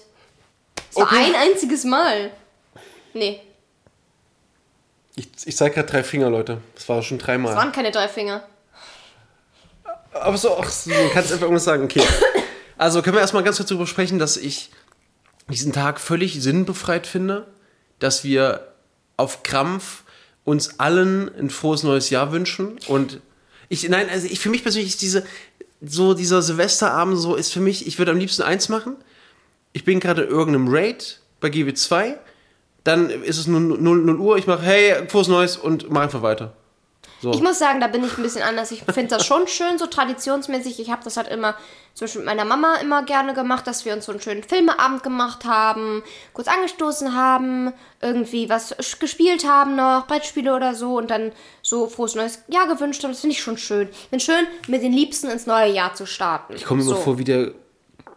Das 0.75 0.95
war 0.97 1.03
Okay. 1.03 1.15
ein 1.27 1.35
einziges 1.35 1.85
Mal. 1.85 2.31
Nee, 3.13 3.39
Ich, 5.15 5.27
ich 5.45 5.55
zeige 5.55 5.75
gerade 5.75 5.87
drei 5.89 6.03
Finger, 6.03 6.29
Leute. 6.29 6.57
Das 6.75 6.87
war 6.89 7.01
schon 7.03 7.19
dreimal. 7.19 7.53
das 7.53 7.61
waren 7.61 7.71
keine 7.71 7.91
drei 7.91 8.07
Finger. 8.09 8.43
Aber 10.13 10.37
so, 10.37 10.57
ach, 10.57 10.69
so, 10.69 10.89
du 10.89 11.09
kannst 11.13 11.31
einfach 11.31 11.43
irgendwas 11.43 11.63
sagen. 11.63 11.83
Okay. 11.85 12.03
Also 12.77 13.01
können 13.01 13.15
wir 13.15 13.21
erstmal 13.21 13.43
ganz 13.43 13.57
kurz 13.57 13.69
darüber 13.69 13.87
sprechen, 13.87 14.19
dass 14.19 14.35
ich 14.37 14.71
diesen 15.47 15.71
Tag 15.71 15.99
völlig 16.01 16.41
sinnbefreit 16.41 17.07
finde, 17.07 17.47
dass 17.99 18.23
wir 18.25 18.73
auf 19.17 19.43
Krampf 19.43 20.03
uns 20.43 20.79
allen 20.79 21.33
ein 21.37 21.49
frohes 21.49 21.83
neues 21.83 22.09
Jahr 22.09 22.31
wünschen. 22.33 22.77
Und 22.87 23.19
ich, 23.71 23.87
nein, 23.87 24.09
also 24.09 24.27
ich, 24.29 24.39
für 24.39 24.49
mich 24.49 24.63
persönlich 24.63 24.89
ist 24.89 25.01
diese, 25.01 25.23
so 25.81 26.13
dieser 26.13 26.41
Silvesterabend 26.41 27.17
so, 27.17 27.35
ist 27.35 27.53
für 27.53 27.61
mich, 27.61 27.87
ich 27.87 27.97
würde 27.97 28.11
am 28.11 28.17
liebsten 28.17 28.41
eins 28.41 28.67
machen. 28.67 28.97
Ich 29.71 29.85
bin 29.85 30.01
gerade 30.01 30.23
in 30.23 30.29
irgendeinem 30.29 30.67
Raid 30.67 31.21
bei 31.39 31.47
GW2. 31.47 32.15
Dann 32.83 33.09
ist 33.09 33.37
es 33.37 33.47
nur 33.47 33.61
0, 33.61 33.77
0 33.79 34.19
Uhr. 34.19 34.37
Ich 34.37 34.45
mache, 34.45 34.63
hey, 34.63 35.07
frohes 35.07 35.29
Neues 35.29 35.55
und 35.55 35.89
mache 35.89 36.03
einfach 36.03 36.21
weiter. 36.21 36.53
So. 37.21 37.31
Ich 37.33 37.41
muss 37.41 37.59
sagen, 37.59 37.79
da 37.79 37.87
bin 37.87 38.03
ich 38.03 38.17
ein 38.17 38.23
bisschen 38.23 38.41
anders. 38.41 38.71
Ich 38.71 38.83
finde 38.83 39.15
das 39.15 39.25
schon 39.25 39.47
schön, 39.47 39.77
so 39.77 39.85
traditionsmäßig. 39.85 40.79
Ich 40.79 40.89
habe 40.89 41.03
das 41.03 41.17
halt 41.17 41.27
immer 41.27 41.55
zwischen 41.93 42.25
meiner 42.25 42.45
Mama 42.45 42.77
immer 42.81 43.03
gerne 43.03 43.35
gemacht, 43.35 43.67
dass 43.67 43.85
wir 43.85 43.93
uns 43.93 44.05
so 44.05 44.11
einen 44.11 44.21
schönen 44.21 44.41
Filmeabend 44.41 45.03
gemacht 45.03 45.45
haben, 45.45 46.01
kurz 46.33 46.47
angestoßen 46.47 47.13
haben, 47.13 47.73
irgendwie 48.01 48.49
was 48.49 48.75
gespielt 48.99 49.45
haben 49.45 49.75
noch, 49.75 50.07
Brettspiele 50.07 50.55
oder 50.55 50.73
so 50.73 50.97
und 50.97 51.11
dann 51.11 51.31
so 51.61 51.87
frohes 51.87 52.15
neues 52.15 52.39
Jahr 52.47 52.67
gewünscht 52.67 53.03
haben. 53.03 53.11
Das 53.11 53.21
finde 53.21 53.35
ich 53.35 53.43
schon 53.43 53.57
schön. 53.57 53.89
Ich 53.91 54.09
finde 54.09 54.25
schön, 54.25 54.47
mit 54.67 54.81
den 54.81 54.93
Liebsten 54.93 55.29
ins 55.29 55.45
neue 55.45 55.71
Jahr 55.71 55.93
zu 55.93 56.07
starten. 56.07 56.55
Ich 56.55 56.65
komme 56.65 56.81
so. 56.81 56.95
vor 56.95 57.19
wie 57.19 57.23
der 57.23 57.51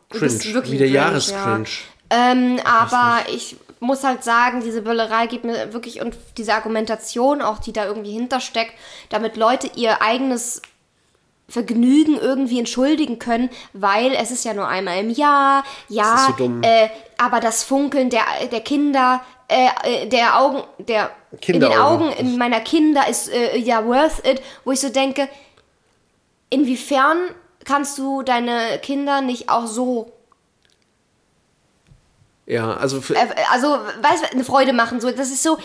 Cringe, 0.08 0.32
wie 0.32 0.52
der 0.52 0.62
cringe, 0.62 0.86
Jahrescringe. 0.86 1.66
Ähm, 2.08 2.60
aber 2.64 3.28
ich 3.28 3.56
muss 3.84 4.04
halt 4.04 4.24
sagen, 4.24 4.62
diese 4.62 4.82
Böllerei 4.82 5.26
geht 5.26 5.44
mir 5.44 5.72
wirklich 5.72 6.00
und 6.00 6.16
diese 6.36 6.54
Argumentation 6.54 7.42
auch, 7.42 7.58
die 7.58 7.72
da 7.72 7.84
irgendwie 7.86 8.12
hintersteckt, 8.12 8.72
damit 9.10 9.36
Leute 9.36 9.70
ihr 9.76 10.02
eigenes 10.02 10.62
Vergnügen 11.48 12.18
irgendwie 12.18 12.58
entschuldigen 12.58 13.18
können, 13.18 13.50
weil 13.74 14.14
es 14.14 14.30
ist 14.30 14.44
ja 14.44 14.54
nur 14.54 14.66
einmal 14.66 14.98
im 14.98 15.10
Jahr, 15.10 15.64
ja, 15.88 16.26
Das 16.28 16.38
so. 16.38 16.60
Äh, 16.62 16.88
aber 17.18 17.40
das 17.40 17.64
Funkeln 17.64 18.08
der, 18.10 18.22
der 18.50 18.60
Kinder, 18.60 19.20
äh, 19.48 19.68
äh, 19.84 20.06
der 20.06 20.40
Augen, 20.40 20.62
der 20.78 21.10
in 21.46 21.60
den. 21.60 21.72
Augen 21.72 22.10
in 22.12 22.38
meiner 22.38 22.60
Kinder 22.60 23.06
ist 23.08 23.28
äh, 23.28 23.58
ja 23.58 23.84
worth 23.86 24.26
it, 24.26 24.42
wo 24.64 24.72
ich 24.72 24.80
so 24.80 24.88
denke, 24.88 25.28
inwiefern 26.48 27.18
kannst 27.64 27.98
du 27.98 28.22
deine 28.22 28.78
Kinder 28.80 29.20
nicht 29.20 29.50
auch 29.50 29.66
so 29.66 30.12
Ja, 32.46 32.74
also 32.74 33.00
für, 33.00 33.14
Äh, 33.14 33.28
Also, 33.52 33.68
weißt 33.68 34.24
du, 34.24 34.32
eine 34.32 34.44
Freude 34.44 34.72
machen. 34.72 35.00
So, 35.00 35.10
das 35.10 35.30
ist 35.30 35.42
so. 35.42 35.58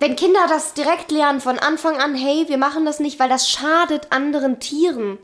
Wenn 0.00 0.14
Kinder 0.14 0.40
das 0.48 0.74
direkt 0.74 1.10
lernen 1.10 1.40
von 1.40 1.58
Anfang 1.58 1.96
an, 1.96 2.14
hey, 2.14 2.44
wir 2.48 2.58
machen 2.58 2.84
das 2.84 3.00
nicht, 3.00 3.18
weil 3.18 3.28
das 3.28 3.48
schadet 3.48 4.08
anderen 4.10 4.60
Tieren 4.60 5.18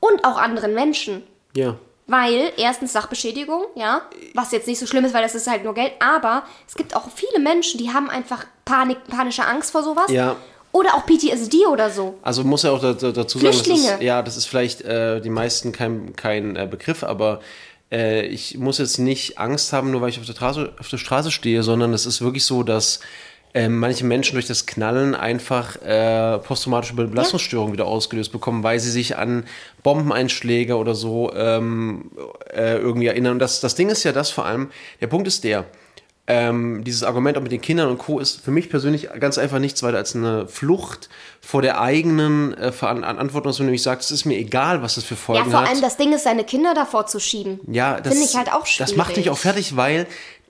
und 0.00 0.24
auch 0.24 0.38
anderen 0.38 0.74
Menschen. 0.74 1.22
ja. 1.54 1.76
Weil, 2.08 2.52
erstens 2.56 2.92
Sachbeschädigung, 2.92 3.64
ja, 3.74 4.02
was 4.32 4.52
jetzt 4.52 4.68
nicht 4.68 4.78
so 4.78 4.86
schlimm 4.86 5.04
ist, 5.04 5.12
weil 5.12 5.24
das 5.24 5.34
ist 5.34 5.50
halt 5.50 5.64
nur 5.64 5.74
Geld, 5.74 5.90
aber 5.98 6.44
es 6.68 6.76
gibt 6.76 6.94
auch 6.94 7.08
viele 7.12 7.40
Menschen, 7.40 7.78
die 7.78 7.92
haben 7.92 8.08
einfach 8.08 8.44
Panik, 8.64 8.98
panische 9.08 9.44
Angst 9.44 9.72
vor 9.72 9.82
sowas. 9.82 10.08
Ja. 10.08 10.36
Oder 10.70 10.94
auch 10.94 11.04
PTSD 11.04 11.66
oder 11.66 11.90
so. 11.90 12.16
Also 12.22 12.44
muss 12.44 12.62
ja 12.62 12.70
auch 12.70 12.80
da, 12.80 12.92
da, 12.92 13.10
dazu 13.10 13.40
sagen, 13.40 13.56
das 13.58 13.66
ist, 13.66 14.00
ja, 14.00 14.22
das 14.22 14.36
ist 14.36 14.46
vielleicht 14.46 14.82
äh, 14.82 15.20
die 15.20 15.30
meisten 15.30 15.72
kein, 15.72 16.14
kein 16.14 16.54
äh, 16.54 16.68
Begriff, 16.70 17.02
aber 17.02 17.40
äh, 17.90 18.26
ich 18.26 18.58
muss 18.58 18.78
jetzt 18.78 18.98
nicht 18.98 19.38
Angst 19.38 19.72
haben, 19.72 19.90
nur 19.90 20.00
weil 20.00 20.08
ich 20.10 20.18
auf 20.18 20.26
der, 20.26 20.34
Straße, 20.34 20.72
auf 20.78 20.88
der 20.88 20.98
Straße 20.98 21.30
stehe, 21.30 21.62
sondern 21.62 21.92
es 21.92 22.06
ist 22.06 22.20
wirklich 22.20 22.44
so, 22.44 22.62
dass 22.62 23.00
äh, 23.54 23.68
manche 23.68 24.04
Menschen 24.04 24.34
durch 24.34 24.46
das 24.46 24.66
Knallen 24.66 25.14
einfach 25.14 25.76
äh, 25.82 26.38
posttraumatische 26.38 26.94
Belastungsstörungen 26.94 27.72
wieder 27.72 27.86
ausgelöst 27.86 28.32
bekommen, 28.32 28.62
weil 28.62 28.80
sie 28.80 28.90
sich 28.90 29.16
an 29.16 29.44
Bombeneinschläge 29.82 30.76
oder 30.76 30.94
so 30.94 31.32
ähm, 31.34 32.10
äh, 32.52 32.76
irgendwie 32.76 33.06
erinnern. 33.06 33.32
Und 33.32 33.38
das, 33.38 33.60
das 33.60 33.74
Ding 33.74 33.88
ist 33.88 34.04
ja 34.04 34.12
das 34.12 34.30
vor 34.30 34.44
allem, 34.44 34.70
der 35.00 35.06
Punkt 35.06 35.26
ist 35.26 35.44
der, 35.44 35.64
ähm, 36.28 36.82
dieses 36.82 37.04
Argument 37.04 37.38
auch 37.38 37.42
mit 37.42 37.52
den 37.52 37.60
Kindern 37.60 37.88
und 37.88 37.98
Co. 37.98 38.18
ist 38.18 38.40
für 38.44 38.50
mich 38.50 38.68
persönlich 38.68 39.08
ganz 39.20 39.38
einfach 39.38 39.58
nichts 39.60 39.82
weiter 39.84 39.98
als 39.98 40.16
eine 40.16 40.48
Flucht 40.48 41.08
vor 41.40 41.62
der 41.62 41.80
eigenen 41.80 42.52
äh, 42.54 42.72
Veran- 42.72 43.02
Verantwortung, 43.02 43.50
dass 43.50 43.58
man 43.60 43.66
nämlich 43.66 43.82
sagt, 43.82 44.02
es 44.02 44.10
ist 44.10 44.24
mir 44.24 44.36
egal, 44.36 44.82
was 44.82 44.96
das 44.96 45.04
für 45.04 45.14
Ja, 45.14 45.20
Folgen 45.20 45.50
vor 45.52 45.60
hat. 45.60 45.68
allem 45.68 45.80
das 45.80 45.96
Ding 45.96 46.12
ist, 46.12 46.24
seine 46.24 46.42
Kinder 46.44 46.74
davor 46.74 47.06
zu 47.06 47.20
schieben. 47.20 47.60
ja, 47.70 48.00
das 48.00 48.12
Finde 48.12 48.28
ich 48.28 48.36
halt 48.36 48.52
auch 48.52 48.66
Das 48.78 48.96
macht 48.96 49.12
schwierig. 49.12 49.30
auch 49.30 49.38
fertig, 49.38 49.76
weil, 49.76 50.06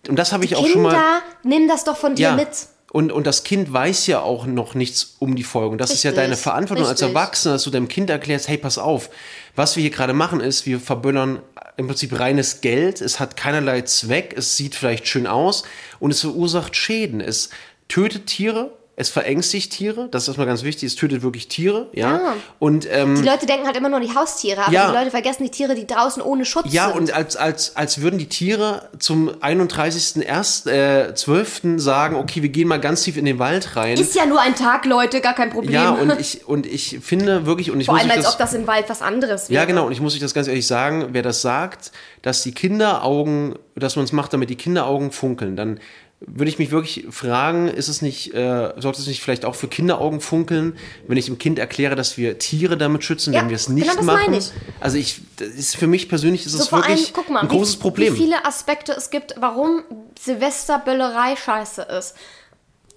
und 0.08 0.18
das 0.18 0.32
habe 0.32 0.44
ich 0.46 0.56
auch 0.56 0.62
schon 0.64 0.72
Kinder, 0.82 0.90
mal. 0.92 1.22
nimm 1.42 1.68
das 1.68 1.84
doch 1.84 1.96
von 1.96 2.14
dir 2.14 2.22
Ja. 2.28 2.34
mit. 2.36 2.48
Und, 2.92 3.12
und 3.12 3.26
das 3.26 3.44
Kind 3.44 3.70
weiß 3.70 4.06
ja 4.06 4.20
auch 4.20 4.46
noch 4.46 4.74
nichts 4.74 5.16
um 5.18 5.36
die 5.36 5.42
Folgen. 5.42 5.76
Das 5.76 5.90
ist 5.90 6.02
ja 6.04 6.10
Richtig, 6.10 6.24
deine 6.24 6.36
Verantwortung 6.36 6.86
als 6.86 7.02
richtig. 7.02 7.14
Erwachsener, 7.14 7.54
dass 7.54 7.64
du 7.64 7.70
deinem 7.70 7.88
Kind 7.88 8.08
erklärst, 8.08 8.48
hey, 8.48 8.56
pass 8.56 8.78
auf, 8.78 9.10
was 9.56 9.76
wir 9.76 9.82
hier 9.82 9.90
gerade 9.90 10.12
machen 10.12 10.40
ist, 10.40 10.66
wir 10.66 10.78
verböllern 10.78 11.40
im 11.76 11.86
Prinzip 11.86 12.18
reines 12.18 12.60
Geld, 12.60 13.00
es 13.00 13.18
hat 13.18 13.36
keinerlei 13.36 13.82
Zweck, 13.82 14.34
es 14.36 14.56
sieht 14.56 14.74
vielleicht 14.74 15.08
schön 15.08 15.26
aus. 15.26 15.64
Und 15.98 16.10
es 16.10 16.20
verursacht 16.20 16.76
Schäden. 16.76 17.20
Es 17.20 17.50
tötet 17.88 18.26
Tiere, 18.26 18.76
es 18.98 19.10
verängstigt 19.10 19.72
Tiere, 19.72 20.08
das 20.10 20.22
ist 20.22 20.28
erstmal 20.28 20.46
ganz 20.46 20.62
wichtig, 20.62 20.84
es 20.84 20.96
tötet 20.96 21.20
wirklich 21.22 21.48
Tiere, 21.48 21.88
ja. 21.92 22.12
Ja. 22.16 22.34
Und 22.58 22.88
ähm, 22.90 23.14
Die 23.16 23.22
Leute 23.28 23.44
denken 23.44 23.66
halt 23.66 23.76
immer 23.76 23.90
nur 23.90 23.98
an 23.98 24.06
die 24.06 24.14
Haustiere, 24.14 24.62
aber 24.62 24.72
Ja. 24.72 24.90
die 24.90 24.96
Leute 24.96 25.10
vergessen 25.10 25.44
die 25.44 25.50
Tiere, 25.50 25.74
die 25.74 25.86
draußen 25.86 26.22
ohne 26.22 26.46
Schutz 26.46 26.72
Ja, 26.72 26.88
sind. 26.88 26.96
und 27.00 27.12
als, 27.12 27.36
als, 27.36 27.76
als 27.76 28.00
würden 28.00 28.18
die 28.18 28.28
Tiere 28.28 28.88
zum 28.98 29.28
31.12. 29.28 30.70
Äh, 31.10 31.14
12. 31.14 31.62
sagen, 31.76 32.16
okay, 32.16 32.42
wir 32.42 32.48
gehen 32.48 32.68
mal 32.68 32.80
ganz 32.80 33.02
tief 33.02 33.16
in 33.16 33.24
den 33.24 33.38
Wald 33.38 33.76
rein. 33.76 33.98
ist 33.98 34.14
ja 34.14 34.26
nur 34.26 34.40
ein 34.40 34.54
Tag, 34.54 34.84
Leute, 34.86 35.20
gar 35.20 35.34
kein 35.34 35.50
Problem. 35.50 35.72
ja, 35.74 35.90
und 36.00 36.18
ich, 36.18 36.46
und 36.46 36.66
ich 36.66 36.98
finde 37.02 37.46
wirklich, 37.46 37.70
und 37.70 37.80
ich 37.80 37.86
Vor 37.86 37.94
muss 37.94 38.02
allem, 38.02 38.12
als 38.12 38.24
das, 38.24 38.32
ob 38.32 38.38
das 38.38 38.54
im 38.54 38.66
Wald 38.66 38.88
was 38.88 39.02
anderes 39.02 39.50
wäre. 39.50 39.60
ja, 39.60 39.64
genau, 39.66 39.86
und 39.86 39.92
ich 39.92 40.00
muss 40.00 40.14
euch 40.14 40.20
das 40.20 40.34
ganz 40.34 40.48
ehrlich 40.48 40.66
sagen, 40.66 41.08
wer 41.12 41.22
das 41.22 41.42
sagt, 41.42 41.92
dass 42.22 42.42
die 42.42 42.52
Kinderaugen, 42.52 43.56
dass 43.74 43.96
man 43.96 44.04
es 44.04 44.12
macht, 44.12 44.32
damit 44.32 44.50
die 44.50 44.56
Kinderaugen 44.56 45.12
funkeln, 45.12 45.56
dann 45.56 45.80
würde 46.20 46.48
ich 46.48 46.58
mich 46.58 46.70
wirklich 46.70 47.06
fragen, 47.10 47.68
ist 47.68 47.88
es 47.88 48.00
nicht, 48.00 48.32
äh, 48.32 48.72
sollte 48.78 49.00
es 49.00 49.06
nicht 49.06 49.22
vielleicht 49.22 49.44
auch 49.44 49.54
für 49.54 49.68
Kinderaugen 49.68 50.20
funkeln, 50.22 50.78
wenn 51.06 51.18
ich 51.18 51.26
dem 51.26 51.36
Kind 51.38 51.58
erkläre, 51.58 51.94
dass 51.94 52.16
wir 52.16 52.38
Tiere 52.38 52.78
damit 52.78 53.04
schützen, 53.04 53.34
Ja, 53.34 53.42
wenn 53.42 53.50
wir 53.50 53.56
es 53.56 53.68
nicht 53.68 53.84
genau 53.84 53.96
das 53.96 54.04
machen? 54.06 54.20
meine 54.24 54.38
ich. 54.38 54.50
Also 54.80 54.96
ich, 54.96 55.20
ist 55.40 55.76
für 55.76 55.86
mich 55.86 56.08
persönlich 56.08 56.46
ist 56.46 56.52
So 56.52 56.58
es 56.62 56.72
allem, 56.72 56.84
wirklich 56.88 57.12
guck 57.12 57.28
mal, 57.28 57.40
ein 57.40 57.48
großes 57.48 57.76
wie, 57.76 57.80
Problem. 57.80 58.14
wie 58.14 58.18
viele 58.18 58.44
Aspekte 58.46 58.92
es 58.92 59.10
gibt, 59.10 59.34
warum 59.38 59.82
Silvesterböllerei 60.18 61.36
scheiße 61.36 61.82
ist. 61.82 62.14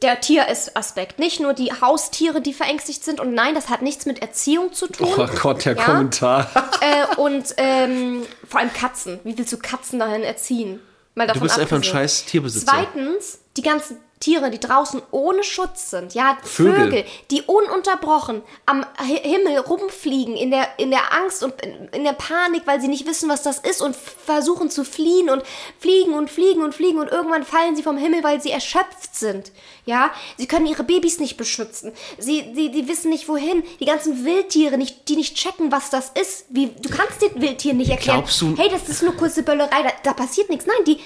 Der 0.01 0.21
Tieraspekt. 0.21 1.19
Nicht 1.19 1.41
nur 1.41 1.53
die 1.53 1.73
Haustiere, 1.73 2.39
die 2.39 2.53
verängstigt 2.53 3.03
sind. 3.03 3.19
Und 3.19 3.33
nein, 3.33 3.53
das 3.53 3.67
hat 3.67 3.81
nichts 3.81 4.05
mit 4.05 4.21
Erziehung 4.21 4.71
zu 4.71 4.87
tun. 4.87 5.09
Oh 5.17 5.27
Gott, 5.41 5.65
der 5.65 5.75
Ja? 5.75 5.83
Kommentar. 5.83 6.49
Äh, 6.79 7.19
und 7.19 7.53
ähm, 7.57 8.21
vor 8.47 8.61
allem 8.61 8.71
Katzen. 8.71 9.19
Wie 9.25 9.37
willst 9.37 9.51
du 9.51 9.57
Katzen 9.57 9.99
dahin 9.99 10.23
erziehen? 10.23 10.79
Mal 11.19 11.27
Du 11.27 11.33
davon 11.33 11.47
bist 11.47 11.59
einfach 11.59 11.75
ein 11.75 11.79
abgesehen. 11.79 11.93
scheiß 11.99 12.25
Tierbesitzer. 12.25 12.65
Zweitens, 12.71 13.39
die 13.57 13.61
ganzen 13.61 13.97
Tiere, 14.21 14.49
die 14.51 14.59
draußen 14.59 15.01
ohne 15.11 15.43
Schutz 15.43 15.91
sind, 15.91 16.13
ja, 16.13 16.37
Vögel. 16.43 16.75
Vögel, 16.87 17.05
die 17.31 17.41
ununterbrochen 17.43 18.41
am 18.65 18.85
Hi- 18.97 19.21
Himmel 19.21 19.59
rumfliegen, 19.59 20.35
in 20.35 20.51
der, 20.51 20.67
in 20.77 20.91
der 20.91 21.13
Angst 21.13 21.41
und 21.41 21.53
in 21.93 22.03
der 22.03 22.11
Panik, 22.13 22.63
weil 22.65 22.81
sie 22.81 22.89
nicht 22.89 23.07
wissen, 23.07 23.29
was 23.29 23.43
das 23.43 23.59
ist 23.59 23.81
und 23.81 23.95
versuchen 23.95 24.69
zu 24.69 24.83
fliehen 24.83 25.29
und 25.29 25.43
fliegen 25.79 26.13
und 26.15 26.29
fliegen 26.29 26.63
und 26.63 26.75
fliegen 26.75 26.99
und 26.99 27.09
irgendwann 27.09 27.43
fallen 27.45 27.77
sie 27.77 27.83
vom 27.83 27.97
Himmel, 27.97 28.21
weil 28.23 28.41
sie 28.41 28.51
erschöpft 28.51 29.15
sind, 29.15 29.53
ja. 29.89 30.11
Sie 30.37 30.47
können 30.47 30.65
ihre 30.65 30.83
Babys 30.83 31.19
nicht 31.19 31.35
beschützen. 31.35 31.91
Sie, 32.17 32.51
sie, 32.55 32.71
die 32.71 32.87
wissen 32.87 33.09
nicht 33.09 33.27
wohin. 33.27 33.63
Die 33.81 33.85
ganzen 33.85 34.23
Wildtiere, 34.23 34.77
nicht, 34.77 35.09
die 35.09 35.17
nicht 35.17 35.35
checken, 35.35 35.71
was 35.71 35.89
das 35.89 36.11
ist. 36.11 36.45
Wie, 36.49 36.67
du 36.67 36.89
kannst 36.89 37.21
den 37.21 37.41
Wildtieren 37.41 37.77
nicht 37.77 37.89
erklären, 37.89 38.19
Glaubst 38.19 38.39
du- 38.41 38.55
hey, 38.57 38.69
das 38.69 38.87
ist 38.87 39.01
nur 39.03 39.13
kurze 39.17 39.43
Böllerei, 39.43 39.83
da, 39.83 39.89
da 40.03 40.13
passiert 40.13 40.49
nichts. 40.49 40.65
Nein, 40.65 40.85
die, 40.85 40.99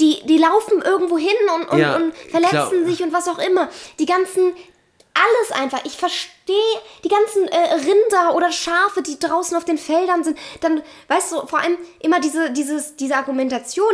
die, 0.00 0.24
die 0.26 0.38
laufen 0.38 0.80
irgendwo 0.82 1.18
hin 1.18 1.28
und, 1.56 1.68
und, 1.70 1.78
Ja, 1.78 1.96
und 1.96 2.14
verletzen 2.30 2.86
sich 2.86 3.02
und 3.02 3.12
was 3.12 3.28
auch 3.28 3.38
immer. 3.38 3.68
Die 3.98 4.06
ganzen, 4.06 4.54
alles 5.14 5.52
einfach. 5.60 5.80
Ich 5.84 5.96
verstehe 5.96 6.54
die 7.04 7.08
ganzen 7.08 7.48
äh, 7.48 7.74
Rinder 7.74 8.36
oder 8.36 8.52
Schafe, 8.52 9.02
die 9.02 9.18
draußen 9.18 9.56
auf 9.56 9.64
den 9.64 9.76
Feldern 9.78 10.22
sind. 10.22 10.38
Dann, 10.60 10.82
weißt 11.08 11.32
du, 11.32 11.46
vor 11.46 11.58
allem 11.58 11.76
immer 12.00 12.20
diese, 12.20 12.50
dieses, 12.52 12.94
diese 12.96 13.16
Argumentation. 13.16 13.92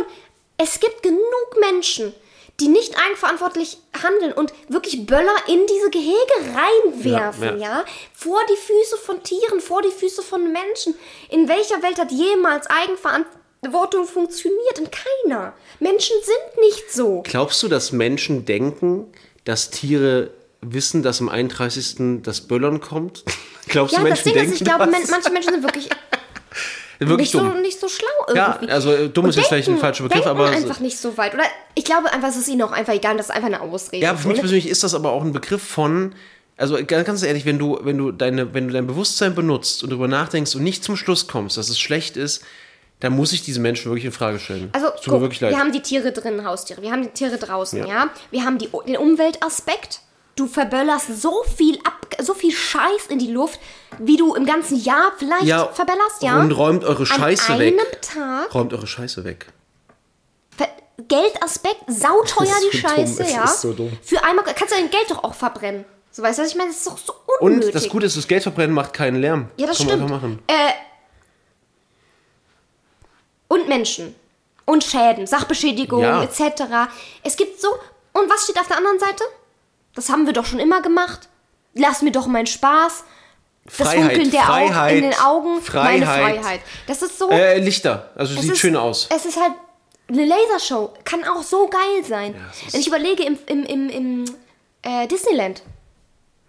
Es 0.57 0.79
gibt 0.79 1.03
genug 1.03 1.19
Menschen, 1.59 2.13
die 2.59 2.67
nicht 2.69 2.95
eigenverantwortlich 2.97 3.77
handeln 4.01 4.31
und 4.31 4.53
wirklich 4.69 5.05
Böller 5.05 5.35
in 5.47 5.65
diese 5.67 5.89
Gehege 5.89 6.55
reinwerfen, 6.55 7.43
Ja, 7.43 7.51
ja, 7.51 7.57
ja. 7.79 7.85
Vor 8.13 8.39
die 8.49 8.55
Füße 8.55 8.97
von 9.03 9.21
Tieren, 9.23 9.59
vor 9.59 9.81
die 9.81 9.91
Füße 9.91 10.21
von 10.21 10.51
Menschen. 10.51 10.95
In 11.29 11.47
welcher 11.49 11.81
Welt 11.83 11.99
hat 11.99 12.11
jemals 12.11 12.67
Eigenverantwortung 12.67 14.05
funktioniert? 14.05 14.79
In 14.79 14.89
keiner. 14.89 15.53
Menschen 15.79 16.15
sind 16.23 16.61
nicht 16.61 16.91
so. 16.93 17.21
Glaubst 17.25 17.61
du, 17.63 17.67
dass 17.67 17.91
Menschen 17.91 18.45
denken, 18.45 19.07
dass 19.43 19.69
Tiere 19.69 20.31
wissen, 20.61 21.03
dass 21.03 21.19
am 21.21 21.29
31. 21.29 22.21
das 22.23 22.41
Böllern 22.41 22.79
kommt? 22.79 23.23
Glaubst 23.67 23.93
Ja, 23.95 24.01
du, 24.03 24.09
das 24.09 24.23
Menschen 24.23 24.23
Ding 24.23 24.33
ist, 24.35 24.39
denken 24.41 24.53
ich 24.55 24.63
glaube, 24.63 24.91
das? 24.91 25.09
manche 25.11 25.31
Menschen 25.31 25.51
sind 25.53 25.63
wirklich, 25.63 25.89
Wirklich 26.99 27.17
nicht, 27.19 27.31
so, 27.31 27.39
dumm. 27.39 27.61
nicht 27.61 27.79
so 27.79 27.87
schlau 27.87 28.07
Ja, 28.35 28.53
irgendwie. 28.55 28.71
also, 28.73 28.91
äh, 28.91 29.09
dumm 29.09 29.25
Und 29.25 29.29
ist 29.31 29.35
jetzt 29.37 29.47
vielleicht 29.47 29.67
ein 29.69 29.77
falscher 29.77 30.03
Begriff, 30.03 30.23
denken 30.23 30.39
aber- 30.39 30.49
einfach 30.49 30.79
nicht 30.79 30.97
so 30.97 31.17
weit. 31.17 31.33
Oder 31.33 31.43
ich 31.73 31.83
glaube 31.85 32.11
einfach, 32.13 32.29
es 32.29 32.37
ist 32.37 32.47
ihnen 32.47 32.61
auch 32.61 32.71
einfach 32.71 32.93
egal, 32.93 33.17
das 33.17 33.27
ist 33.27 33.31
einfach 33.31 33.47
eine 33.47 33.61
Ausrede. 33.61 34.03
Ja, 34.03 34.15
für 34.15 34.23
so, 34.23 34.27
mich 34.29 34.37
ne? 34.37 34.41
persönlich 34.41 34.67
ist 34.69 34.83
das 34.83 34.93
aber 34.95 35.11
auch 35.11 35.23
ein 35.23 35.33
Begriff 35.33 35.61
von, 35.63 36.15
also 36.57 36.77
ganz 36.85 37.21
ehrlich, 37.23 37.45
wenn 37.45 37.59
du, 37.59 37.79
wenn 37.83 37.97
du 37.97 38.11
deine, 38.11 38.53
wenn 38.53 38.67
du 38.67 38.73
dein 38.73 38.87
Bewusstsein 38.87 39.35
benutzt 39.35 39.83
und 39.83 39.89
darüber 39.91 40.07
nachdenkst 40.07 40.55
und 40.55 40.63
nicht 40.63 40.83
zum 40.83 40.95
Schluss 40.95 41.27
kommst, 41.27 41.57
dass 41.57 41.69
es 41.69 41.79
schlecht 41.79 42.15
ist, 42.17 42.43
dann 43.01 43.13
muss 43.13 43.33
ich 43.33 43.41
diese 43.43 43.59
Menschen 43.59 43.91
wirklich 43.91 44.05
in 44.05 44.13
Frage 44.13 44.39
stellen. 44.39 44.69
Also, 44.71 44.87
guck, 45.03 45.19
wirklich 45.19 45.41
leid. 45.41 45.51
wir 45.51 45.59
haben 45.59 45.73
die 45.73 45.81
Tiere 45.81 46.13
drin, 46.13 46.45
Haustiere. 46.45 46.81
Wir 46.81 46.91
haben 46.91 47.01
die 47.03 47.09
Tiere 47.09 47.37
draußen, 47.37 47.79
Ja. 47.79 47.87
ja. 47.87 48.09
Wir 48.31 48.43
haben 48.45 48.57
die, 48.57 48.69
den 48.87 48.95
Umweltaspekt. 48.97 49.99
Du 50.35 50.47
verböllerst 50.47 51.21
so 51.21 51.43
viel 51.43 51.77
ab, 51.85 52.07
so 52.19 52.33
viel 52.33 52.51
Scheiß 52.51 53.07
in 53.07 53.19
die 53.19 53.31
Luft, 53.31 53.57
wie 53.99 54.17
du 54.17 54.35
im 54.35 54.45
ganzen 54.45 54.77
Jahr 54.77 55.13
vielleicht 55.17 55.45
ja, 55.45 55.67
verböllerst, 55.67 56.21
ja. 56.21 56.37
Und 56.39 56.51
räumt 56.51 56.83
eure 56.83 57.05
Scheiße 57.05 57.53
An 57.53 57.59
weg. 57.59 57.73
einem 57.79 58.01
Tag. 58.01 58.53
Räumt 58.53 58.73
eure 58.73 58.85
Scheiße 58.85 59.23
weg. 59.23 59.47
Ver 60.57 60.67
Geldaspekt, 61.07 61.83
sauteuer 61.87 62.47
die 62.73 62.77
so 62.77 62.87
dumm, 62.87 62.89
Scheiße, 62.97 63.23
es 63.23 63.31
ja. 63.31 63.43
ist 63.45 63.61
so 63.61 63.71
dumm. 63.73 63.97
Für 64.01 64.21
einmal 64.25 64.43
kannst 64.43 64.73
du 64.73 64.77
dein 64.77 64.89
Geld 64.89 65.09
doch 65.09 65.23
auch 65.23 65.33
verbrennen. 65.33 65.85
So 66.11 66.21
weißt 66.21 66.39
du, 66.39 66.43
was 66.43 66.49
ich 66.49 66.55
meine? 66.57 66.69
Das 66.69 66.77
ist 66.79 66.87
doch 66.87 66.97
so 66.97 67.13
Und 67.39 67.51
unnötig. 67.53 67.71
das 67.73 67.87
Gute 67.89 68.05
ist, 68.05 68.17
das 68.17 68.27
Geldverbrennen 68.27 68.73
macht 68.73 68.91
keinen 68.93 69.21
Lärm. 69.21 69.49
Ja, 69.57 69.67
das 69.67 69.77
Kann 69.77 69.87
man 69.87 69.95
stimmt. 69.97 70.11
einfach 70.11 70.21
machen. 70.21 70.39
Äh, 70.47 70.71
und 73.47 73.67
Menschen. 73.69 74.15
Und 74.65 74.83
Schäden, 74.83 75.27
Sachbeschädigung, 75.27 76.01
Ja. 76.01 76.23
etc. 76.23 76.89
Es 77.23 77.37
gibt 77.37 77.61
so. 77.61 77.67
Und 78.13 78.29
was 78.29 78.43
steht 78.43 78.59
auf 78.59 78.67
der 78.67 78.77
anderen 78.77 78.99
Seite? 78.99 79.23
Das 79.95 80.09
haben 80.09 80.25
wir 80.25 80.33
doch 80.33 80.45
schon 80.45 80.59
immer 80.59 80.81
gemacht. 80.81 81.29
Lass 81.73 82.01
mir 82.01 82.11
doch 82.11 82.27
meinen 82.27 82.47
Spaß. 82.47 83.03
Das 83.65 83.75
Freiheit, 83.75 84.11
Funkeln 84.11 84.31
der 84.31 84.41
Augen 84.43 84.67
Freiheit, 84.73 84.95
in 84.95 85.01
den 85.03 85.19
Augen. 85.19 85.49
Meine 85.73 86.05
Freiheit. 86.05 86.39
Freiheit. 86.41 86.61
Das 86.87 87.01
ist 87.01 87.17
so. 87.17 87.29
Äh, 87.31 87.57
Lichter. 87.59 88.11
Also 88.15 88.39
sieht 88.39 88.51
ist, 88.51 88.59
schön 88.59 88.75
aus. 88.75 89.07
Es 89.13 89.25
ist 89.25 89.39
halt. 89.41 89.53
Eine 90.07 90.25
Lasershow 90.25 90.93
kann 91.03 91.23
auch 91.23 91.41
so 91.41 91.67
geil 91.67 92.03
sein. 92.07 92.35
Wenn 92.69 92.79
ich 92.79 92.87
überlege, 92.87 93.23
im, 93.23 93.39
im, 93.47 93.63
im, 93.63 93.89
im 93.89 94.25
äh, 94.83 95.07
Disneyland 95.07 95.63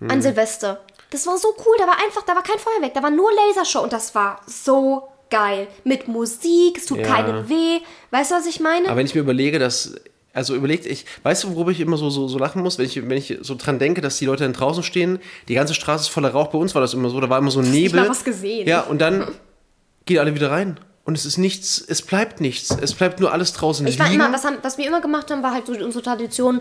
Hm. 0.01 0.11
an 0.11 0.21
Silvester. 0.21 0.85
Das 1.09 1.27
war 1.27 1.39
so 1.39 1.55
cool. 1.65 1.75
Da 1.79 1.87
war 1.87 1.97
einfach, 2.05 2.23
da 2.23 2.35
war 2.35 2.43
kein 2.43 2.59
Feuerwerk, 2.59 2.93
da 2.93 3.03
war 3.03 3.09
nur 3.11 3.31
Lasershow 3.33 3.81
und 3.81 3.95
das 3.95 4.15
war 4.15 4.43
so 4.47 5.09
geil. 5.31 5.69
Mit 5.85 6.07
Musik, 6.07 6.77
es 6.77 6.85
tut 6.85 6.99
Ja. 6.99 7.07
keinem 7.07 7.49
weh. 7.49 7.81
Weißt 8.11 8.31
du, 8.31 8.35
was 8.35 8.45
ich 8.45 8.61
meine? 8.61 8.89
Aber 8.89 8.99
wenn 8.99 9.07
ich 9.07 9.15
mir 9.15 9.23
überlege, 9.23 9.59
dass. 9.59 9.95
Also 10.37 10.55
überlegt, 10.55 10.85
ich, 10.87 11.07
weißt 11.23 11.45
du, 11.45 11.55
worüber 11.55 11.71
ich 11.71 11.81
immer 11.81 11.97
so, 11.97 12.11
so, 12.11 12.29
so 12.29 12.39
lachen 12.39 12.63
muss, 12.63 12.77
wenn 12.79 12.85
ich, 12.85 12.97
wenn 13.09 13.17
ich 13.17 13.39
so 13.41 13.55
dran 13.55 13.79
denke, 13.79 14.03
dass 14.03 14.19
die 14.19 14.27
Leute 14.27 14.45
dann 14.45 14.53
draußen 14.53 14.83
stehen, 14.83 15.19
die 15.49 15.55
ganze 15.55 15.73
Straße 15.75 16.03
ist 16.03 16.09
voller 16.09 16.31
Rauch, 16.31 16.49
bei 16.49 16.59
uns 16.59 16.75
war 16.75 16.83
das 16.83 16.93
immer 16.93 17.09
so, 17.09 17.19
da 17.21 17.31
war 17.31 17.39
immer 17.39 17.51
so 17.51 17.61
ein 17.61 17.71
Nebel. 17.71 18.01
mal 18.03 18.11
was 18.11 18.23
gesehen. 18.23 18.69
Ja, 18.69 18.83
und 18.83 19.01
dann 19.01 19.27
gehen 20.05 20.19
alle 20.19 20.35
wieder 20.35 20.51
rein. 20.51 20.79
und 21.05 21.17
es 21.17 21.25
ist 21.25 21.39
nichts, 21.39 21.83
es 21.89 22.03
bleibt 22.03 22.41
nichts. 22.43 22.71
Es 22.71 22.93
bleibt 22.95 23.19
nur 23.19 23.33
alles 23.33 23.55
draußen 23.55 23.87
Ich 23.87 23.99
liegen. 23.99 24.13
immer, 24.15 24.31
was, 24.33 24.45
haben, 24.45 24.59
was 24.63 24.77
wir 24.77 24.87
immer 24.87 25.01
gemacht 25.01 25.31
haben, 25.31 25.43
war 25.43 25.53
halt 25.55 25.67
so 25.67 25.73
unsere 25.73 26.03
Tradition 26.05 26.61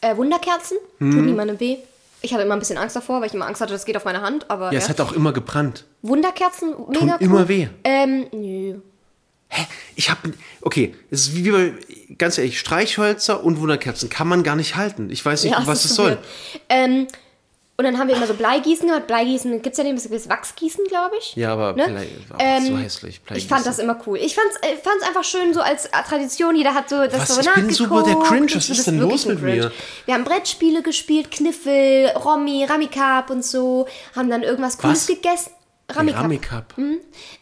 äh, 0.00 0.16
Wunderkerzen. 0.16 0.76
Mhm. 1.00 1.10
Tut 1.12 1.24
niemandem 1.24 1.58
weh. 1.60 1.78
Ich 2.20 2.32
hatte 2.32 2.44
immer 2.44 2.54
ein 2.54 2.60
bisschen 2.60 2.78
Angst 2.78 2.94
davor, 2.94 3.20
weil 3.20 3.26
ich 3.26 3.34
immer 3.34 3.46
Angst 3.48 3.60
hatte, 3.60 3.72
das 3.72 3.84
geht 3.84 3.96
auf 3.96 4.04
meine 4.04 4.20
Hand. 4.20 4.48
Aber 4.48 4.66
ja, 4.66 4.74
ja, 4.74 4.78
es 4.78 4.88
hat 4.88 5.00
auch 5.00 5.12
immer 5.12 5.32
gebrannt. 5.32 5.84
Wunderkerzen, 6.02 6.74
mega 6.88 7.16
cool. 7.16 7.26
immer 7.26 7.48
weh. 7.48 7.66
Ähm, 7.82 8.26
nö. 8.32 8.76
Hä? 9.54 9.66
Ich 9.96 10.10
hab. 10.10 10.18
Okay, 10.62 10.94
es 11.10 11.28
ist 11.28 11.36
wie 11.36 11.50
bei, 11.50 11.74
ganz 12.16 12.38
ehrlich, 12.38 12.58
Streichhölzer 12.58 13.44
und 13.44 13.60
Wunderkerzen 13.60 14.08
kann 14.08 14.26
man 14.26 14.42
gar 14.42 14.56
nicht 14.56 14.76
halten. 14.76 15.10
Ich 15.10 15.24
weiß 15.24 15.44
nicht, 15.44 15.52
Ja, 15.52 15.66
was 15.66 15.84
es 15.84 15.90
so 15.94 16.04
soll. 16.04 16.18
Ähm, 16.70 17.06
und 17.76 17.84
dann 17.84 17.98
haben 17.98 18.08
wir 18.08 18.16
immer 18.16 18.26
so 18.26 18.34
Bleigießen 18.34 18.86
gehabt. 18.88 19.08
Bleigießen 19.08 19.60
gibt 19.60 19.72
es 19.76 19.78
ja 19.78 19.84
nicht, 19.90 20.04
ist 20.06 20.28
Wachsgießen, 20.28 20.84
glaube 20.88 21.16
ich. 21.18 21.34
Ja, 21.36 21.52
aber 21.54 21.72
Ne? 21.72 21.86
Blei- 21.88 22.08
Ähm, 22.38 22.66
so 22.66 22.78
hässlich. 22.78 23.20
Ich 23.34 23.46
fand 23.48 23.66
das 23.66 23.78
immer 23.78 23.98
cool. 24.06 24.18
Ich 24.18 24.34
fand's, 24.34 24.56
äh, 24.62 24.76
fand's 24.82 25.04
einfach 25.04 25.24
schön, 25.24 25.52
so 25.52 25.60
als 25.60 25.88
Tradition. 26.08 26.54
Jeder 26.54 26.74
hat 26.74 26.88
so 26.88 26.96
das 27.06 27.14
Was? 27.14 27.34
so 27.34 27.40
Ich 27.40 27.54
bin 27.54 27.70
super 27.70 28.04
der 28.04 28.16
Cringe. 28.16 28.54
Was 28.54 28.68
ist 28.70 28.86
denn 28.86 28.98
los 29.00 29.26
mit 29.26 29.40
Cringe. 29.40 29.56
mir? 29.56 29.72
Wir 30.06 30.14
haben 30.14 30.24
Brettspiele 30.24 30.82
gespielt, 30.82 31.30
Kniffel, 31.30 32.08
Romy, 32.24 32.64
Ramikap 32.64 33.30
und 33.30 33.44
so. 33.44 33.86
Haben 34.16 34.30
dann 34.30 34.42
irgendwas 34.44 34.78
Cooles 34.78 35.08
Was? 35.08 35.14
gegessen. 35.16 35.50
Ramikap. 35.96 36.22
Ramikap. 36.22 36.74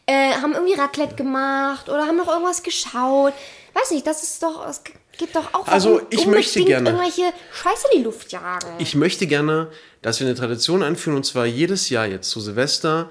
Äh, 0.07 0.33
haben 0.35 0.53
irgendwie 0.55 0.75
Raclette 0.75 1.15
gemacht 1.15 1.89
oder 1.89 2.07
haben 2.07 2.17
noch 2.17 2.29
irgendwas 2.29 2.63
geschaut. 2.63 3.33
Weiß 3.75 3.91
nicht, 3.93 4.07
das 4.07 4.23
ist 4.23 4.43
doch, 4.43 4.67
es 4.69 4.83
geht 5.17 5.35
doch 5.35 5.53
auch 5.55 5.67
Also, 5.69 6.01
ich 6.11 6.27
möchte 6.27 6.65
gerne- 6.65 6.91
irgendwelche 6.91 7.33
Scheiße 7.53 7.87
in 7.93 7.99
die 8.01 8.05
Luft 8.05 8.33
jagen. 8.33 8.67
Ich 8.79 8.95
möchte 8.95 9.27
gerne, 9.27 9.69
dass 10.03 10.21
wir 10.21 10.27
eine 10.27 10.35
Tradition 10.37 10.83
einführen 10.83 11.17
und 11.17 11.25
zwar 11.25 11.47
jedes 11.47 11.89
Jahr 11.91 12.07
jetzt 12.07 12.31
zu 12.31 12.41
Silvester 12.41 13.11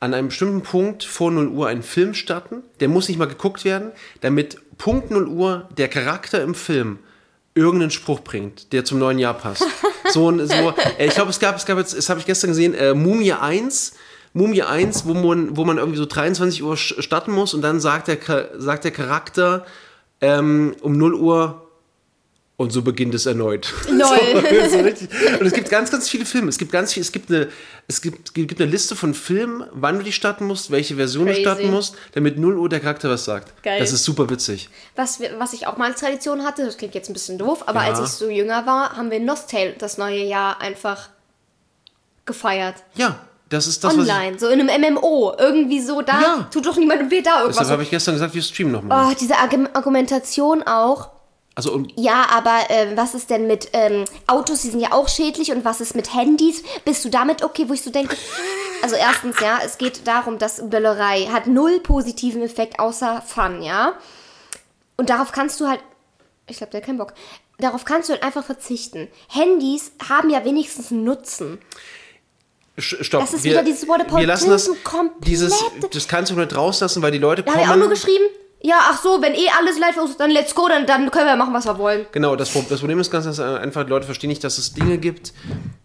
an 0.00 0.14
einem 0.14 0.28
bestimmten 0.28 0.62
Punkt 0.62 1.02
vor 1.04 1.30
0 1.32 1.48
Uhr 1.48 1.66
einen 1.66 1.82
Film 1.82 2.14
starten. 2.14 2.62
Der 2.80 2.88
muss 2.88 3.08
nicht 3.08 3.18
mal 3.18 3.26
geguckt 3.26 3.64
werden, 3.64 3.90
damit 4.20 4.58
Punkt 4.78 5.10
0 5.10 5.26
Uhr 5.26 5.68
der 5.76 5.88
Charakter 5.88 6.40
im 6.42 6.54
Film 6.54 7.00
irgendeinen 7.54 7.90
Spruch 7.90 8.20
bringt, 8.20 8.72
der 8.72 8.84
zum 8.84 9.00
neuen 9.00 9.18
Jahr 9.18 9.34
passt. 9.34 9.64
So, 10.10 10.30
ein- 10.30 10.46
so 10.46 10.72
äh, 10.96 11.06
ich 11.06 11.14
glaube, 11.14 11.30
es 11.30 11.40
gab, 11.40 11.56
es 11.56 11.66
gab 11.66 11.76
jetzt, 11.78 11.96
das 11.98 12.08
habe 12.08 12.20
ich 12.20 12.26
gestern 12.26 12.50
gesehen, 12.50 12.72
äh, 12.74 12.94
Mumie 12.94 13.32
1. 13.32 13.94
Mumie 14.32 14.62
1, 14.62 15.06
wo 15.06 15.14
man, 15.14 15.56
wo 15.56 15.64
man 15.64 15.78
irgendwie 15.78 15.98
so 15.98 16.06
23 16.06 16.62
Uhr 16.62 16.76
starten 16.76 17.32
muss 17.32 17.54
und 17.54 17.62
dann 17.62 17.80
sagt 17.80 18.08
der, 18.08 18.18
sagt 18.58 18.84
der 18.84 18.90
Charakter 18.90 19.64
ähm, 20.20 20.74
um 20.82 20.96
0 20.96 21.14
Uhr 21.14 21.64
und 22.56 22.72
so 22.72 22.82
beginnt 22.82 23.14
es 23.14 23.24
erneut. 23.26 23.72
Lol. 23.88 23.98
So, 24.68 24.78
so. 24.78 24.78
Und 25.38 25.46
es 25.46 25.52
gibt 25.52 25.70
ganz, 25.70 25.90
ganz 25.92 26.08
viele 26.08 26.24
Filme. 26.26 26.48
Es 26.48 26.58
gibt 26.58 26.72
ganz 26.72 26.92
viel, 26.92 27.00
es 27.02 27.12
gibt 27.12 27.30
eine, 27.30 27.48
es 27.86 28.02
gibt, 28.02 28.34
gibt 28.34 28.60
eine 28.60 28.68
Liste 28.70 28.96
von 28.96 29.14
Filmen, 29.14 29.64
wann 29.72 29.98
du 29.98 30.02
die 30.04 30.10
starten 30.12 30.44
musst, 30.46 30.70
welche 30.72 30.96
Version 30.96 31.26
Crazy. 31.26 31.36
du 31.36 31.40
starten 31.48 31.70
musst, 31.70 31.94
damit 32.12 32.36
0 32.36 32.58
Uhr 32.58 32.68
der 32.68 32.80
Charakter 32.80 33.08
was 33.08 33.24
sagt. 33.24 33.62
Geil. 33.62 33.78
Das 33.78 33.92
ist 33.92 34.02
super 34.04 34.28
witzig. 34.28 34.68
Was, 34.96 35.20
was 35.38 35.52
ich 35.52 35.68
auch 35.68 35.76
mal 35.76 35.90
als 35.92 36.00
Tradition 36.00 36.42
hatte, 36.44 36.64
das 36.66 36.76
klingt 36.76 36.94
jetzt 36.96 37.08
ein 37.08 37.12
bisschen 37.12 37.38
doof, 37.38 37.62
aber 37.66 37.82
Ja. 37.86 37.92
als 37.92 38.00
ich 38.00 38.08
so 38.18 38.28
jünger 38.28 38.66
war, 38.66 38.96
haben 38.96 39.10
wir 39.12 39.20
Nostale 39.20 39.74
das 39.78 39.96
neue 39.96 40.24
Jahr 40.24 40.60
einfach 40.60 41.10
gefeiert. 42.26 42.74
Ja, 42.96 43.20
das 43.48 43.66
ist 43.66 43.82
das, 43.84 43.96
was 43.96 44.06
ich, 44.06 44.12
Online, 44.12 44.38
so 44.38 44.48
in 44.48 44.68
einem 44.68 44.94
MMO. 44.94 45.34
Irgendwie 45.38 45.80
so 45.80 46.02
da. 46.02 46.20
Ja. 46.20 46.48
Tut 46.50 46.66
doch 46.66 46.76
niemandem 46.76 47.10
weh 47.10 47.22
da. 47.22 47.36
Irgendwas. 47.40 47.56
deshalb 47.56 47.70
habe 47.72 47.82
ich 47.82 47.90
gestern 47.90 48.14
gesagt, 48.14 48.34
wir 48.34 48.42
streamen 48.42 48.72
nochmal. 48.72 49.10
Oh, 49.12 49.16
diese 49.18 49.34
Argu- 49.34 49.68
Argumentation 49.74 50.62
auch. 50.64 51.10
Also, 51.54 51.72
und 51.72 51.92
Ja, 51.96 52.26
aber 52.30 52.56
ähm, 52.68 52.96
was 52.96 53.14
ist 53.14 53.30
denn 53.30 53.46
mit 53.48 53.70
ähm, 53.72 54.04
Autos, 54.28 54.62
die 54.62 54.68
sind 54.70 54.78
ja 54.80 54.92
auch 54.92 55.08
schädlich 55.08 55.50
und 55.50 55.64
was 55.64 55.80
ist 55.80 55.96
mit 55.96 56.14
Handys? 56.14 56.62
Bist 56.84 57.04
du 57.04 57.08
damit 57.08 57.42
okay, 57.42 57.64
wo 57.68 57.72
ich 57.72 57.82
so 57.82 57.90
denke? 57.90 58.16
Also 58.80 58.94
erstens, 58.94 59.40
ja, 59.40 59.58
es 59.64 59.76
geht 59.76 60.06
darum, 60.06 60.38
dass 60.38 60.62
Böllerei 60.70 61.22
hat 61.32 61.48
null 61.48 61.80
positiven 61.80 62.42
Effekt 62.42 62.78
außer 62.78 63.22
Fun, 63.26 63.60
ja? 63.60 63.94
Und 64.96 65.10
darauf 65.10 65.32
kannst 65.32 65.58
du 65.60 65.66
halt, 65.66 65.80
ich 66.46 66.58
glaube, 66.58 66.70
der 66.70 66.80
hat 66.80 66.86
keinen 66.86 66.98
Bock, 66.98 67.12
darauf 67.58 67.84
kannst 67.84 68.08
du 68.08 68.12
halt 68.12 68.22
einfach 68.22 68.44
verzichten. 68.44 69.08
Handys 69.26 69.90
haben 70.08 70.30
ja 70.30 70.44
wenigstens 70.44 70.92
einen 70.92 71.02
Nutzen. 71.02 71.58
Stopp. 72.78 73.20
Das 73.22 73.34
ist 73.34 73.44
wir, 73.44 73.52
wieder 73.52 73.62
dieses 73.62 73.86
Wort 73.88 74.02
wir 74.14 74.26
lassen 74.26 74.50
das, 74.50 74.70
komplett- 74.84 75.26
dieses, 75.26 75.54
das 75.92 76.08
kannst 76.08 76.30
du 76.32 76.36
nicht 76.36 76.56
rauslassen, 76.56 77.02
weil 77.02 77.10
die 77.12 77.18
Leute 77.18 77.42
Da 77.42 77.50
habe 77.52 77.60
ich 77.60 77.66
auch 77.66 77.70
kommen. 77.72 77.80
nur 77.80 77.90
geschrieben, 77.90 78.24
ja, 78.60 78.76
ach 78.90 79.00
so, 79.02 79.22
wenn 79.22 79.34
eh 79.34 79.48
alles 79.58 79.78
live 79.78 79.96
ist, 80.04 80.18
dann 80.18 80.30
let's 80.30 80.54
go, 80.54 80.66
dann, 80.68 80.84
dann 80.86 81.10
können 81.10 81.26
wir 81.26 81.36
machen, 81.36 81.54
was 81.54 81.64
wir 81.66 81.78
wollen. 81.78 82.06
Genau, 82.12 82.34
das, 82.36 82.52
das 82.68 82.80
Problem 82.80 82.98
ist 82.98 83.10
ganz 83.10 83.24
ganz 83.24 83.38
einfach, 83.38 83.84
die 83.84 83.90
Leute 83.90 84.06
verstehen 84.06 84.28
nicht, 84.28 84.42
dass 84.42 84.58
es 84.58 84.72
Dinge 84.74 84.98
gibt, 84.98 85.32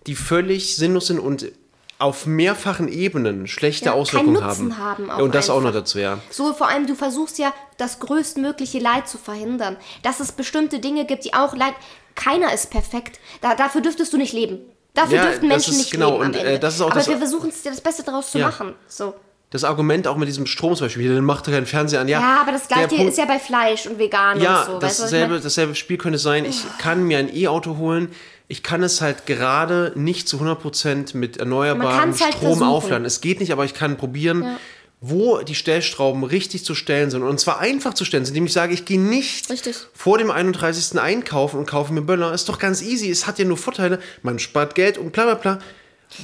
die 0.08 0.16
völlig 0.16 0.76
sinnlos 0.76 1.08
sind 1.08 1.20
und 1.20 1.52
auf 2.00 2.26
mehrfachen 2.26 2.88
Ebenen 2.90 3.48
schlechte 3.48 3.86
Ja, 3.86 3.94
Auswirkungen 3.94 4.44
haben. 4.44 4.78
haben 4.78 5.10
auch 5.12 5.20
und 5.20 5.36
das 5.36 5.50
auch 5.50 5.60
noch 5.62 5.68
einfach. 5.68 5.82
dazu, 5.82 6.00
ja. 6.00 6.18
So, 6.32 6.52
vor 6.54 6.68
allem, 6.68 6.88
du 6.88 6.96
versuchst 6.96 7.38
ja, 7.38 7.54
das 7.78 8.00
größtmögliche 8.00 8.80
Leid 8.80 9.08
zu 9.08 9.18
verhindern. 9.18 9.78
Dass 10.02 10.20
es 10.20 10.32
bestimmte 10.34 10.80
Dinge 10.80 11.06
gibt, 11.06 11.24
die 11.24 11.34
auch 11.34 11.56
Leid. 11.56 11.76
Keiner 12.16 12.54
ist 12.54 12.72
perfekt. 12.72 13.20
Da, 13.42 13.56
dafür 13.56 13.82
dürftest 13.82 14.12
du 14.12 14.18
nicht 14.18 14.34
leben. 14.34 14.60
Dafür 14.94 15.16
Ja, 15.18 15.24
dürften 15.26 15.50
das 15.50 15.66
Menschen 15.68 15.78
nicht 15.78 15.92
genau, 15.92 16.12
leben 16.22 16.26
und, 16.26 16.36
äh, 16.36 16.60
das 16.60 16.76
ist 16.76 16.82
auch 16.82 16.88
Aber 16.88 16.96
das- 16.96 17.08
wir 17.08 17.18
versuchen 17.18 17.50
es 17.50 17.64
das 17.64 17.82
Beste 17.82 18.04
daraus 18.04 18.32
zu 18.32 18.38
Ja. 18.38 18.48
machen. 18.48 18.76
So. 18.88 19.16
Das 19.50 19.64
Argument 19.64 20.08
auch 20.08 20.18
mit 20.18 20.28
diesem 20.28 20.46
Strom 20.48 20.76
zum 20.76 20.86
Beispiel, 20.88 21.14
dann 21.14 21.26
macht 21.26 21.48
er 21.48 21.54
keinen 21.54 21.66
Fernseher 21.68 22.02
an. 22.02 22.08
Ja, 22.08 22.20
Ja, 22.20 22.42
aber 22.42 22.52
das 22.52 22.68
gleiche 22.68 22.88
Punkt- 22.90 23.04
ist 23.12 23.18
ja 23.18 23.26
bei 23.26 23.40
Fleisch 23.40 23.86
und 23.88 23.98
vegan 24.00 24.40
Ja, 24.42 24.62
und 24.62 24.66
so. 24.68 24.74
Ich 24.76 24.80
dasselbe, 24.80 25.40
dasselbe 25.40 25.76
Spiel 25.76 25.98
könnte 25.98 26.18
sein, 26.20 26.46
ich 26.46 26.64
kann 26.80 27.04
mir 27.04 27.18
ein 27.20 27.36
E-Auto 27.36 27.78
holen, 27.78 28.10
ich 28.48 28.62
kann 28.64 28.82
es 28.84 29.02
halt 29.02 29.26
gerade 29.28 29.92
nicht 29.96 30.28
zu 30.28 30.40
100% 30.40 31.14
mit 31.16 31.38
erneuerbarem 31.38 32.12
halt 32.12 32.16
Strom 32.18 32.40
versuchen. 32.42 32.68
aufladen. 32.68 33.06
Es 33.06 33.22
geht 33.22 33.40
nicht, 33.40 33.52
aber 33.52 33.66
ich 33.66 33.74
kann 33.74 33.98
probieren, 33.98 34.58
wo 35.06 35.40
die 35.40 35.54
Stellschrauben 35.54 36.24
richtig 36.24 36.64
zu 36.64 36.76
stellen 36.76 37.12
sind. 37.12 37.24
Und 37.24 37.38
zwar 37.38 37.60
einfach 37.60 37.94
zu 37.94 38.06
stellen, 38.06 38.24
indem 38.26 38.46
ich 38.46 38.54
sage, 38.54 38.74
ich 38.74 38.86
gehe 38.86 39.00
nicht 39.02 39.50
Richtig. 39.50 39.76
vor 39.94 40.18
dem 40.18 40.32
31. 40.32 40.98
einkaufen 40.98 41.58
und 41.60 41.66
kaufe 41.66 41.92
mir 41.92 42.02
Böller. 42.02 42.32
Ist 42.34 42.48
doch 42.48 42.58
ganz 42.58 42.82
easy, 42.82 43.10
es 43.12 43.28
hat 43.28 43.38
ja 43.38 43.44
nur 43.44 43.58
Vorteile, 43.58 44.00
man 44.22 44.40
spart 44.40 44.76
Geld 44.76 44.98
und 44.98 45.12
bla 45.12 45.26
bla 45.26 45.34
bla. 45.36 45.60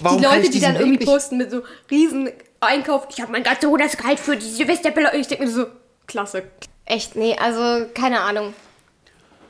Warum 0.01 0.19
Die 0.19 0.23
Leute, 0.23 0.49
die 0.49 0.61
dann 0.61 0.75
Weg 0.75 0.79
irgendwie 0.79 0.97
nicht- 0.99 1.07
posten 1.09 1.37
mit 1.37 1.51
so 1.51 1.61
riesen 1.91 2.29
Einkauf, 2.61 3.07
ich 3.09 3.19
habe 3.21 3.33
mein 3.33 3.43
ganzes 3.43 3.67
Monatsgehalt 3.69 4.17
für 4.19 4.37
die 4.37 4.49
Silvesterbälle. 4.49 5.11
Ich 5.17 5.27
denke 5.27 5.43
mir 5.45 5.51
so, 5.51 5.65
klasse. 6.07 6.43
Echt, 6.85 7.17
nee, 7.17 7.35
also 7.37 7.85
keine 7.93 8.21
Ahnung. 8.21 8.53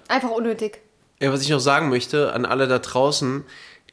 Einfach 0.08 0.32
unnötig. 0.32 0.80
Ja, 1.22 1.32
was 1.32 1.42
ich 1.42 1.50
noch 1.50 1.60
sagen 1.60 1.89
möchte 1.89 2.34
an 2.34 2.46
alle 2.46 2.68
da 2.68 2.80
draußen, 2.80 3.44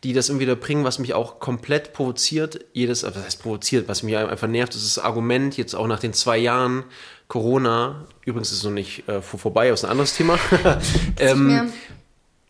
die 0.04 0.12
das 0.12 0.28
irgendwie 0.28 0.46
da 0.46 0.54
bringen, 0.54 0.84
was 0.84 0.98
mich 0.98 1.14
auch 1.14 1.38
komplett 1.40 1.92
provoziert, 1.92 2.64
jedes, 2.72 3.02
was 3.02 3.16
heißt 3.16 3.42
provoziert, 3.42 3.88
was 3.88 4.02
mich 4.02 4.16
einfach 4.16 4.48
nervt, 4.48 4.74
ist 4.74 4.96
das 4.96 5.02
Argument, 5.02 5.56
jetzt 5.56 5.74
auch 5.74 5.86
nach 5.86 6.00
den 6.00 6.12
zwei 6.12 6.38
Jahren 6.38 6.84
Corona, 7.28 8.04
übrigens 8.24 8.52
ist 8.52 8.58
es 8.58 8.64
noch 8.64 8.70
nicht 8.70 9.08
äh, 9.08 9.20
vor- 9.20 9.40
vorbei, 9.40 9.68
das 9.68 9.80
ist 9.80 9.84
ein 9.84 9.90
anderes 9.90 10.14
Thema, 10.14 10.38
ähm, 11.18 11.72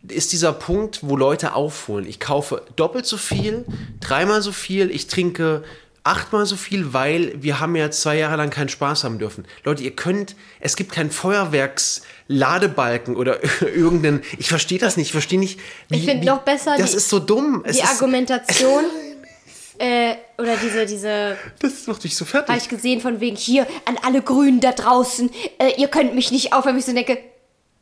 ist 0.07 0.31
dieser 0.31 0.53
Punkt, 0.53 0.99
wo 1.01 1.15
Leute 1.17 1.53
aufholen. 1.53 2.05
Ich 2.07 2.19
kaufe 2.19 2.61
doppelt 2.75 3.05
so 3.05 3.17
viel, 3.17 3.65
dreimal 3.99 4.41
so 4.41 4.51
viel, 4.51 4.91
ich 4.91 5.07
trinke 5.07 5.63
achtmal 6.07 6.45
so 6.45 6.55
viel, 6.55 6.93
weil 6.93 7.33
wir 7.41 7.59
haben 7.59 7.75
ja 7.75 7.91
zwei 7.91 8.17
Jahre 8.17 8.37
lang 8.37 8.49
keinen 8.49 8.69
Spaß 8.69 9.03
haben 9.03 9.19
dürfen. 9.19 9.45
Leute, 9.63 9.83
ihr 9.83 9.95
könnt, 9.95 10.35
es 10.59 10.75
gibt 10.75 10.91
keinen 10.91 11.11
Feuerwerks-Ladebalken 11.11 13.15
oder 13.15 13.39
irgendeinen, 13.61 14.23
ich 14.37 14.49
verstehe 14.49 14.79
das 14.79 14.97
nicht, 14.97 15.07
ich 15.07 15.11
verstehe 15.11 15.39
nicht, 15.39 15.59
wie, 15.89 15.97
Ich 15.97 16.05
find 16.05 16.21
wie- 16.21 16.25
noch 16.25 16.39
besser 16.41 16.75
das 16.77 16.91
die- 16.91 16.97
ist 16.97 17.09
so 17.09 17.19
dumm. 17.19 17.63
Es 17.65 17.77
Die 17.77 17.83
ist, 17.83 17.89
Argumentation, 17.89 18.83
äh, 19.79 20.15
oder 20.37 20.55
diese, 20.57 20.85
diese 20.85 21.37
das 21.59 21.87
macht 21.87 22.03
mich 22.03 22.15
so 22.15 22.25
fertig. 22.25 22.49
habe 22.49 22.59
ich 22.59 22.69
gesehen 22.69 23.01
von 23.01 23.19
wegen 23.19 23.35
hier 23.35 23.67
an 23.85 23.97
alle 24.03 24.21
Grünen 24.21 24.59
da 24.59 24.71
draußen, 24.71 25.29
äh, 25.59 25.73
ihr 25.77 25.87
könnt 25.87 26.15
mich 26.15 26.31
nicht 26.31 26.53
aufhören. 26.53 26.77
Ich 26.77 26.85
so 26.85 26.93
denke, 26.93 27.17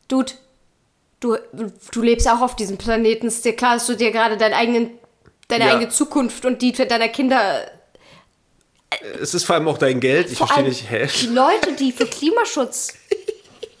Dude, 0.08 0.32
du, 1.20 1.36
du 1.92 2.02
lebst 2.02 2.28
auch 2.30 2.40
auf 2.40 2.54
diesem 2.54 2.76
Planeten. 2.78 3.26
Ist 3.26 3.44
dir 3.44 3.56
klar, 3.56 3.74
dass 3.74 3.86
du 3.86 3.96
dir 3.96 4.12
gerade 4.12 4.36
deinen 4.36 4.54
eigenen, 4.54 4.90
deine 5.48 5.66
Ja. 5.66 5.72
eigene 5.74 5.88
Zukunft 5.88 6.44
und 6.44 6.62
die 6.62 6.72
deiner 6.72 7.08
Kinder. 7.08 7.60
Es 9.20 9.34
ist 9.34 9.44
vor 9.44 9.56
allem 9.56 9.68
auch 9.68 9.78
dein 9.78 10.00
Geld, 10.00 10.30
ich 10.30 10.38
Vor 10.38 10.46
verstehe 10.46 10.68
nicht, 10.68 10.90
hä? 10.90 11.06
die 11.22 11.26
Leute, 11.28 11.72
die 11.78 11.92
für 11.92 12.06
Klimaschutz 12.06 12.94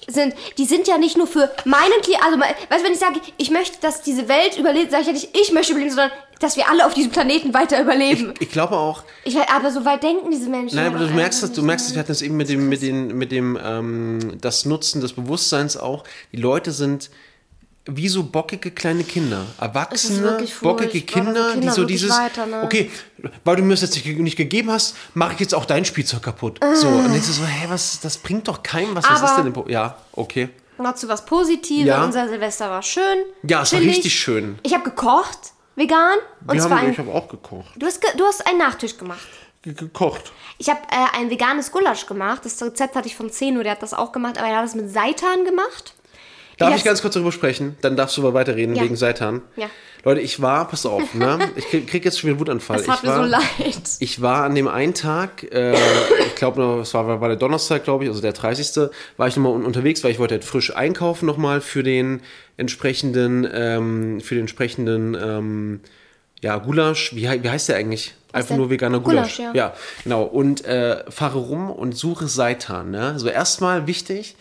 sind, 0.08 0.34
die 0.56 0.64
sind 0.64 0.86
ja 0.86 0.98
nicht 0.98 1.16
nur 1.16 1.26
für 1.26 1.50
meinen 1.64 2.00
Klima, 2.02 2.20
also 2.24 2.38
weißt 2.38 2.80
du, 2.80 2.84
wenn 2.84 2.92
ich 2.92 2.98
sage, 2.98 3.20
ich 3.36 3.50
möchte, 3.50 3.78
dass 3.80 4.02
diese 4.02 4.28
Welt 4.28 4.56
überlebt, 4.58 4.90
sage 4.90 5.02
ich 5.02 5.06
ja 5.08 5.12
nicht, 5.12 5.36
ich 5.36 5.52
möchte 5.52 5.72
überleben, 5.72 5.94
sondern 5.94 6.12
dass 6.38 6.56
wir 6.56 6.68
alle 6.68 6.86
auf 6.86 6.94
diesem 6.94 7.10
Planeten 7.10 7.54
weiter 7.54 7.80
überleben. 7.80 8.34
Ich 8.40 8.50
glaube 8.50 8.76
auch, 8.76 9.02
Ich, 9.24 9.38
aber 9.38 9.70
so 9.70 9.84
weit 9.84 10.02
denken 10.02 10.30
diese 10.30 10.50
Menschen. 10.50 10.76
Nein, 10.76 10.94
aber 10.94 11.04
du 11.04 11.12
merkst 11.12 11.42
das, 11.42 11.52
du 11.52 11.62
merkst 11.62 11.92
wir 11.94 11.98
hatten 12.00 12.08
das 12.08 12.22
eben 12.22 12.36
mit 12.36 12.48
dem, 12.48 12.68
mit 12.68 12.82
dem, 12.82 13.18
mit 13.18 13.32
dem, 13.32 13.58
ähm, 13.62 14.38
das 14.40 14.66
Nutzen 14.66 15.00
des 15.00 15.14
Bewusstseins 15.14 15.76
auch. 15.76 16.04
Die 16.32 16.36
Leute 16.36 16.72
sind 16.72 17.10
wie 17.86 18.08
so 18.08 18.24
bockige 18.24 18.70
kleine 18.72 19.04
Kinder. 19.04 19.46
Erwachsene, 19.60 20.44
bockige 20.60 21.00
Kinder, 21.02 21.32
dass 21.32 21.46
die 21.48 21.52
die 21.54 21.58
Kinder 21.60 21.72
so 21.74 21.84
dieses, 21.84 22.10
weiter, 22.10 22.46
ne? 22.46 22.62
okay, 22.64 22.90
weil 23.44 23.56
du 23.56 23.62
mir 23.62 23.74
das 23.74 23.82
jetzt 23.82 24.04
nicht, 24.04 24.36
gegeben 24.36 24.70
hast, 24.70 24.96
mache 25.14 25.34
ich 25.34 25.40
jetzt 25.40 25.54
auch 25.54 25.64
dein 25.64 25.84
Spielzeug 25.84 26.22
kaputt. 26.22 26.58
So, 26.74 26.88
und 26.88 27.12
denkst 27.12 27.26
du 27.26 27.32
so, 27.32 27.44
hä, 27.44 27.66
was, 27.68 28.00
das 28.00 28.18
bringt 28.18 28.48
doch 28.48 28.62
keinem 28.62 28.94
was, 28.96 29.04
was 29.08 29.22
Aber- 29.22 29.30
ist 29.38 29.44
denn, 29.44 29.52
Pro- 29.52 29.68
ja, 29.68 29.96
okay. 30.12 30.48
Noch 30.78 30.94
zu 30.94 31.08
was 31.08 31.24
Positives. 31.24 31.86
Ja. 31.86 32.04
Unser 32.04 32.28
Silvester 32.28 32.68
war 32.68 32.82
schön. 32.82 33.18
Ja, 33.44 33.62
es 33.62 33.72
war 33.72 33.80
richtig 33.80 34.12
schön. 34.18 34.58
Ich 34.62 34.74
habe 34.74 34.84
gekocht, 34.84 35.38
vegan. 35.74 36.18
Und 36.46 36.52
Wir 36.54 36.60
zwar 36.60 36.78
haben, 36.78 36.86
ein, 36.86 36.92
ich 36.92 36.98
habe 36.98 37.14
auch 37.14 37.28
gekocht. 37.28 37.68
du, 37.76 37.86
hast 37.86 38.00
ge, 38.02 38.10
du 38.16 38.24
hast 38.26 38.46
einen 38.46 38.58
Nachtisch 38.58 38.98
gemacht. 38.98 39.26
ge- 39.62 39.72
gekocht. 39.72 40.32
Ich 40.58 40.68
habe 40.68 40.80
äh, 40.90 41.16
ein 41.18 41.30
veganes 41.30 41.72
Gulasch 41.72 42.04
gemacht. 42.06 42.42
Das 42.44 42.62
Rezept 42.62 42.94
hatte 42.94 43.08
ich 43.08 43.16
von 43.16 43.30
Zeno, 43.30 43.62
der 43.62 43.72
hat 43.72 43.82
das 43.82 43.94
auch 43.94 44.12
gemacht, 44.12 44.36
aber 44.36 44.48
er 44.48 44.58
hat 44.58 44.64
das 44.64 44.74
mit 44.74 44.90
Seitan 44.92 45.46
gemacht. 45.46 45.94
Darf 46.58 46.70
Ja, 46.70 46.76
ich 46.76 46.84
ganz 46.84 47.02
kurz 47.02 47.14
darüber 47.14 47.32
sprechen? 47.32 47.76
Dann 47.82 47.96
darfst 47.96 48.16
du 48.16 48.22
mal 48.22 48.34
weiterreden 48.34 48.74
Ja. 48.74 48.82
wegen 48.82 48.96
Seitan. 48.96 49.42
Ja. 49.56 49.68
Leute, 50.04 50.20
ich 50.20 50.40
war, 50.40 50.68
pass 50.68 50.86
auf, 50.86 51.14
ne? 51.14 51.38
Ich 51.56 51.68
krieg, 51.68 51.86
krieg 51.88 52.04
jetzt 52.04 52.20
schon 52.20 52.28
wieder 52.28 52.34
einen 52.34 52.40
Wutanfall. 52.40 52.76
Das 52.78 52.86
tat 52.86 52.98
ich 52.98 53.02
mir 53.02 53.08
war, 53.10 53.24
so 53.24 53.30
leid. 53.30 53.82
Ich 53.98 54.22
war 54.22 54.44
an 54.44 54.54
dem 54.54 54.68
einen 54.68 54.94
Tag, 54.94 55.42
äh, 55.52 55.74
ich 56.26 56.34
glaube 56.36 56.60
noch, 56.60 56.80
es 56.80 56.94
war, 56.94 57.20
war 57.20 57.28
der 57.28 57.36
Donnerstag, 57.36 57.84
glaube 57.84 58.04
ich, 58.04 58.10
also 58.10 58.22
der 58.22 58.32
30. 58.32 58.88
war 59.16 59.26
ich 59.26 59.36
nochmal 59.36 59.52
un 59.52 59.64
unterwegs, 59.64 60.04
weil 60.04 60.12
ich 60.12 60.18
wollte 60.18 60.34
halt 60.34 60.44
frisch 60.44 60.74
einkaufen 60.74 61.26
nochmal 61.26 61.60
für 61.60 61.82
den 61.82 62.20
entsprechenden, 62.56 63.46
ähm, 63.52 64.20
für 64.20 64.34
den 64.34 64.42
entsprechenden, 64.42 65.14
ähm, 65.14 65.80
ja, 66.40 66.56
Gulasch. 66.58 67.14
Wie, 67.14 67.22
wie 67.42 67.50
heißt 67.50 67.68
der 67.68 67.76
eigentlich? 67.76 68.14
Einfach 68.32 68.48
der? 68.50 68.58
nur 68.58 68.70
veganer 68.70 69.00
Gulasch. 69.00 69.36
Gulasch, 69.36 69.54
ja. 69.56 69.68
ja, 69.68 69.74
genau. 70.04 70.22
Und 70.22 70.64
äh, 70.64 71.02
fahre 71.10 71.38
rum 71.38 71.70
und 71.70 71.96
suche 71.96 72.28
Seitan. 72.28 72.90
Ne? 72.90 73.18
So 73.18 73.28
erstmal 73.28 73.86
wichtig, 73.86 74.36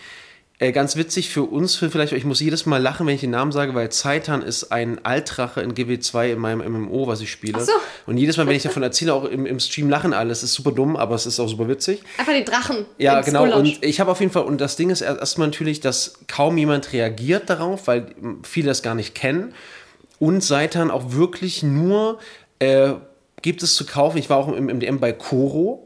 äh, 0.60 0.72
ganz 0.72 0.96
witzig 0.96 1.30
für 1.30 1.44
uns, 1.44 1.76
für 1.76 1.90
vielleicht, 1.92 2.14
ich 2.14 2.24
muss 2.24 2.40
jedes 2.40 2.66
Mal 2.66 2.82
lachen, 2.82 3.06
wenn 3.06 3.16
ich 3.16 3.22
den 3.22 3.32
Namen 3.32 3.52
sage, 3.52 3.76
weil 3.76 3.90
Zeitan 3.92 4.42
ist 4.42 4.72
ein 4.72 5.04
Altrache 5.04 5.62
in 5.62 5.74
GW2 5.74 6.32
in 6.32 6.40
meinem 6.40 6.60
MMO, 6.72 7.08
was 7.08 7.20
ich 7.20 7.30
spiele. 7.30 7.60
So. 7.64 7.74
Und 8.06 8.18
jedes 8.18 8.38
Mal, 8.38 8.48
wenn 8.48 8.56
ich 8.56 8.64
davon 8.64 8.82
erzähle, 8.82 9.14
auch 9.14 9.26
im, 9.26 9.46
im 9.46 9.60
Stream 9.60 9.90
lachen 9.90 10.14
alle. 10.14 10.32
Es 10.32 10.44
ist 10.44 10.54
super 10.54 10.72
dumm, 10.72 10.96
aber 10.96 11.16
es 11.16 11.26
ist 11.26 11.40
auch 11.42 11.50
super 11.50 11.68
witzig. 11.68 12.02
Einfach 12.18 12.32
den 12.32 12.46
Drachen. 12.46 12.86
Ja, 12.98 13.20
genau. 13.22 13.42
Gulasch. 13.44 13.58
Und 13.60 13.84
ich 13.84 14.00
habe 14.00 14.12
auf 14.12 14.22
jeden 14.22 14.32
Fall, 14.32 14.44
und 14.44 14.62
das 14.62 14.78
Ding 14.78 14.90
ist 14.92 15.02
erst- 15.02 15.20
erstmal 15.20 15.48
natürlich, 15.50 15.82
dass 15.82 16.20
kaum 16.30 16.58
jemand 16.58 16.94
reagiert 16.94 17.50
darauf, 17.50 17.88
weil 17.88 18.16
viele 18.44 18.68
das 18.68 18.82
gar 18.82 18.96
nicht 18.96 19.14
kennen. 19.14 19.54
Und 20.20 20.42
Seitan 20.42 20.90
auch 20.90 21.12
wirklich 21.12 21.64
nur 21.64 22.20
äh, 22.60 22.94
gibt 23.42 23.62
es 23.62 23.76
zu 23.76 23.86
kaufen. 23.86 24.18
Ich 24.20 24.30
war 24.30 24.38
auch 24.38 24.48
im 24.56 24.68
MDM 24.68 25.02
bei 25.02 25.12
Koro, 25.12 25.86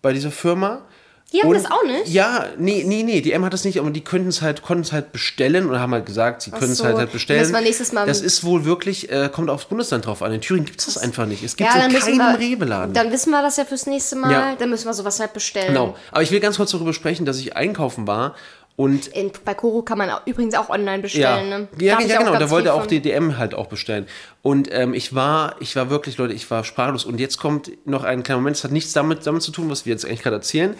bei 0.00 0.14
dieser 0.14 0.30
Firma. 0.30 0.85
Die 1.32 1.40
haben 1.42 1.48
Und- 1.48 1.54
das 1.56 1.70
auch 1.70 1.82
nicht? 1.82 2.06
Ja, 2.08 2.46
nee, 2.56 2.84
nee, 2.86 3.02
nee, 3.02 3.20
die 3.20 3.32
M 3.32 3.44
hat 3.44 3.52
das 3.52 3.64
nicht, 3.64 3.80
aber 3.80 3.90
die 3.90 4.02
könnten 4.04 4.28
es 4.28 4.42
halt, 4.42 4.62
konnten 4.62 4.84
es 4.84 4.92
halt 4.92 5.10
bestellen 5.10 5.68
oder 5.68 5.80
haben 5.80 5.92
halt 5.92 6.06
gesagt, 6.06 6.42
sie 6.42 6.52
können 6.52 6.70
es 6.70 6.78
so. 6.78 6.84
halt, 6.84 6.96
halt 6.96 7.12
bestellen. 7.12 7.52
Wir 7.52 7.60
nächstes 7.60 7.92
Mal- 7.92 8.06
das 8.06 8.20
ist 8.20 8.44
wohl 8.44 8.64
wirklich, 8.64 9.10
äh, 9.10 9.28
kommt 9.32 9.50
aufs 9.50 9.64
Bundesland 9.64 10.06
drauf 10.06 10.22
an. 10.22 10.32
In 10.32 10.40
Thüringen 10.40 10.66
gibt 10.66 10.78
es 10.78 10.86
das 10.86 10.98
einfach 10.98 11.26
nicht. 11.26 11.42
Es 11.42 11.56
gibt 11.56 11.68
ja, 11.68 11.86
es 11.86 12.04
keinem 12.04 12.18
wir, 12.18 12.38
Rewe-Laden. 12.38 12.94
Dann 12.94 13.10
wissen 13.10 13.30
wir 13.30 13.42
das 13.42 13.56
ja 13.56 13.64
fürs 13.64 13.86
nächste 13.86 14.14
Mal. 14.16 14.30
Ja. 14.30 14.54
Dann 14.56 14.70
müssen 14.70 14.86
wir 14.86 14.94
sowas 14.94 15.18
halt 15.18 15.32
bestellen. 15.32 15.68
Genau. 15.68 15.96
Aber 16.12 16.22
ich 16.22 16.30
will 16.30 16.40
ganz 16.40 16.58
kurz 16.58 16.70
darüber 16.70 16.92
sprechen, 16.92 17.26
dass 17.26 17.38
ich 17.38 17.56
einkaufen 17.56 18.06
war 18.06 18.36
und 18.76 19.06
In, 19.08 19.32
bei 19.44 19.54
Koro 19.54 19.80
kann 19.82 19.96
man 19.96 20.10
auch, 20.10 20.20
übrigens 20.26 20.54
auch 20.54 20.68
online 20.68 20.96
ja, 20.98 21.02
bestellen. 21.02 21.48
Ne? 21.48 21.68
ja, 21.80 21.98
ich 21.98 22.08
ja 22.08 22.16
auch 22.20 22.24
genau, 22.26 22.38
da 22.38 22.50
wollte 22.50 22.74
auch 22.74 22.80
von. 22.80 22.88
die 22.88 23.00
DM 23.00 23.38
halt 23.38 23.54
auch 23.54 23.66
bestellen. 23.68 24.06
Und 24.42 24.68
ähm, 24.70 24.92
ich 24.92 25.14
war, 25.14 25.56
ich 25.60 25.74
war 25.76 25.88
wirklich, 25.88 26.18
Leute, 26.18 26.34
ich 26.34 26.50
war 26.50 26.62
sprachlos. 26.62 27.06
Und 27.06 27.18
jetzt 27.18 27.38
kommt 27.38 27.70
noch 27.86 28.04
ein 28.04 28.22
kleiner 28.22 28.40
Moment, 28.40 28.56
das 28.56 28.64
hat 28.64 28.72
nichts 28.72 28.92
damit, 28.92 29.26
damit 29.26 29.42
zu 29.42 29.50
tun, 29.50 29.70
was 29.70 29.86
wir 29.86 29.92
jetzt 29.92 30.04
eigentlich 30.04 30.22
gerade 30.22 30.36
erzählen. 30.36 30.76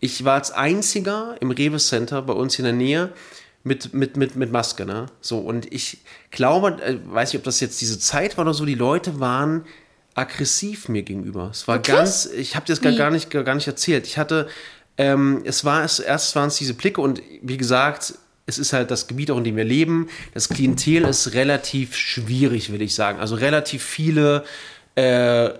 Ich 0.00 0.24
war 0.24 0.34
als 0.34 0.50
einziger 0.50 1.36
im 1.40 1.50
Rewe 1.50 1.78
Center 1.78 2.22
bei 2.22 2.32
uns 2.32 2.58
in 2.58 2.64
der 2.64 2.72
Nähe 2.72 3.12
mit, 3.62 3.92
mit, 3.92 4.16
mit, 4.16 4.36
mit 4.36 4.50
Maske, 4.50 4.86
ne? 4.86 5.06
So, 5.20 5.38
und 5.38 5.72
ich 5.72 5.98
glaube, 6.30 6.82
äh, 6.82 6.96
weiß 7.04 7.32
nicht, 7.32 7.40
ob 7.40 7.44
das 7.44 7.60
jetzt 7.60 7.80
diese 7.80 7.98
Zeit 7.98 8.38
war 8.38 8.44
oder 8.44 8.54
so, 8.54 8.64
die 8.64 8.74
Leute 8.74 9.20
waren 9.20 9.66
aggressiv 10.14 10.88
mir 10.88 11.02
gegenüber. 11.02 11.50
Es 11.50 11.68
war 11.68 11.76
Wirklich? 11.76 11.96
ganz, 11.96 12.26
ich 12.26 12.56
habe 12.56 12.66
dir 12.66 12.72
das 12.72 12.80
gar, 12.80 12.92
gar, 12.92 13.10
nicht, 13.10 13.30
gar 13.30 13.54
nicht 13.54 13.66
erzählt. 13.66 14.06
Ich 14.06 14.18
hatte, 14.18 14.48
ähm, 14.96 15.42
es 15.44 15.64
war 15.64 15.84
es, 15.84 15.98
erst 15.98 16.34
waren 16.36 16.48
es 16.48 16.56
diese 16.56 16.74
Blicke 16.74 17.00
und 17.00 17.22
wie 17.42 17.56
gesagt, 17.56 18.14
es 18.46 18.58
ist 18.58 18.72
halt 18.72 18.90
das 18.90 19.06
Gebiet, 19.06 19.30
auch 19.30 19.38
in 19.38 19.44
dem 19.44 19.56
wir 19.56 19.64
leben. 19.64 20.08
Das 20.34 20.48
Klientel 20.48 21.04
ist 21.04 21.34
relativ 21.34 21.94
schwierig, 21.94 22.72
will 22.72 22.82
ich 22.82 22.94
sagen. 22.94 23.20
Also 23.20 23.36
relativ 23.36 23.84
viele 23.84 24.44
äh, 24.96 25.50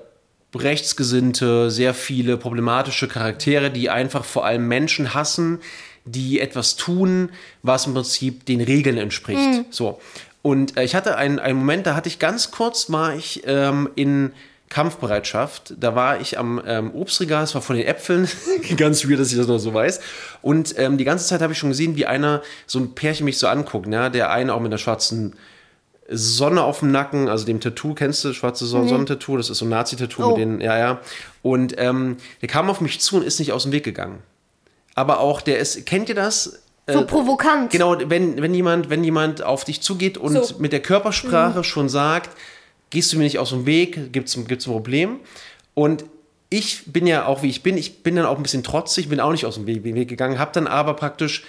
rechtsgesinnte, 0.55 1.70
sehr 1.70 1.94
viele 1.94 2.36
problematische 2.36 3.09
Charaktere, 3.09 3.70
die 3.70 3.90
einfach 3.90 4.24
vor 4.24 4.44
allem 4.44 4.66
Menschen 4.66 5.14
hassen, 5.14 5.61
die 6.05 6.40
etwas 6.40 6.76
tun, 6.76 7.30
was 7.62 7.86
im 7.86 7.94
Prinzip 7.94 8.46
den 8.46 8.61
Regeln 8.61 8.96
entspricht. 8.96 9.64
So. 9.70 10.01
Und 10.42 10.76
äh, 10.76 10.84
ich 10.84 10.94
hatte 10.94 11.16
einen, 11.16 11.38
einen 11.38 11.59
Moment, 11.59 11.86
da 11.86 11.94
hatte 11.94 12.09
ich 12.09 12.18
ganz 12.18 12.51
kurz, 12.51 12.90
war 12.90 13.14
ich 13.14 13.42
ähm, 13.46 13.90
in 13.94 14.32
Kampfbereitschaft. 14.70 15.74
Da 15.78 15.94
war 15.94 16.20
ich 16.20 16.38
am 16.38 16.62
ähm, 16.64 16.94
Obstregal, 16.94 17.44
es 17.44 17.55
war 17.55 17.61
von 17.61 17.76
den 17.76 17.86
Äpfeln. 17.86 18.28
Ganz 18.76 19.07
weird, 19.07 19.20
dass 19.20 19.32
ich 19.32 19.36
das 19.36 19.48
noch 19.48 19.59
so 19.59 19.74
weiß. 19.74 20.01
Und 20.42 20.78
ähm, 20.78 20.96
die 20.96 21.05
ganze 21.05 21.26
Zeit 21.26 21.42
habe 21.42 21.53
ich 21.53 21.59
schon 21.59 21.70
gesehen, 21.70 21.96
wie 21.96 22.07
einer, 22.07 22.40
so 22.66 22.78
ein 22.78 22.94
Pärchen 22.94 23.24
mich 23.24 23.36
so 23.36 23.48
anguckt. 23.48 23.88
Ne? 23.88 24.11
Der 24.11 24.30
eine 24.30 24.55
auch 24.55 24.61
mit 24.61 24.70
einer 24.70 24.78
schwarzen 24.78 25.34
Sonne 26.11 26.62
auf 26.62 26.80
dem 26.80 26.90
Nacken, 26.90 27.28
also 27.28 27.46
dem 27.46 27.61
Tattoo, 27.61 27.94
kennst 27.94 28.24
du, 28.24 28.32
schwarze 28.32 28.66
Son 28.66 28.88
Sonnentattoo, 28.88 29.36
das 29.36 29.48
ist 29.48 29.58
so 29.58 29.64
ein 29.64 29.68
Nazi-Tattoo 29.68 30.22
Oh. 30.24 30.28
mit 30.30 30.38
den, 30.38 30.61
ja, 30.61 30.76
ja. 30.76 31.00
Und 31.42 31.74
ähm, 31.78 32.16
der 32.40 32.48
kam 32.48 32.68
auf 32.68 32.80
mich 32.80 33.00
zu 33.00 33.16
und 33.16 33.22
ist 33.22 33.38
nicht 33.38 33.52
aus 33.52 33.62
dem 33.62 33.72
Weg 33.72 33.84
gegangen. 33.84 34.18
Aber 34.94 35.20
auch, 35.20 35.40
der 35.40 35.58
ist, 35.58 35.86
kennt 35.86 36.08
ihr 36.08 36.14
das? 36.14 36.62
So 36.88 37.06
provokant. 37.06 37.70
Genau, 37.70 37.96
wenn, 38.11 38.42
wenn, 38.42 38.52
jemand, 38.52 38.90
wenn 38.90 39.04
jemand 39.04 39.42
auf 39.42 39.64
dich 39.64 39.80
zugeht 39.80 40.18
und 40.18 40.32
So. 40.32 40.58
mit 40.58 40.72
der 40.72 40.80
Körpersprache 40.80 41.62
schon 41.62 41.88
sagt, 41.88 42.30
gehst 42.90 43.12
du 43.12 43.16
mir 43.18 43.22
nicht 43.24 43.38
aus 43.38 43.50
dem 43.50 43.64
Weg, 43.66 44.12
gibt's 44.12 44.36
gibt's 44.48 44.66
ein 44.66 44.72
Problem. 44.72 45.20
Und 45.74 46.04
ich 46.48 46.82
bin 46.86 47.06
ja 47.06 47.26
auch, 47.26 47.42
wie 47.44 47.48
ich 47.48 47.62
bin, 47.62 47.78
ich 47.78 48.02
bin 48.02 48.16
dann 48.16 48.26
auch 48.26 48.36
ein 48.36 48.42
bisschen 48.42 48.64
trotzig, 48.64 49.08
bin 49.08 49.20
auch 49.20 49.30
nicht 49.30 49.46
aus 49.46 49.54
dem 49.54 49.66
Weg, 49.66 49.84
Weg 49.84 50.08
gegangen, 50.08 50.40
habe 50.40 50.50
dann 50.52 50.66
aber 50.66 50.94
praktisch 50.94 51.44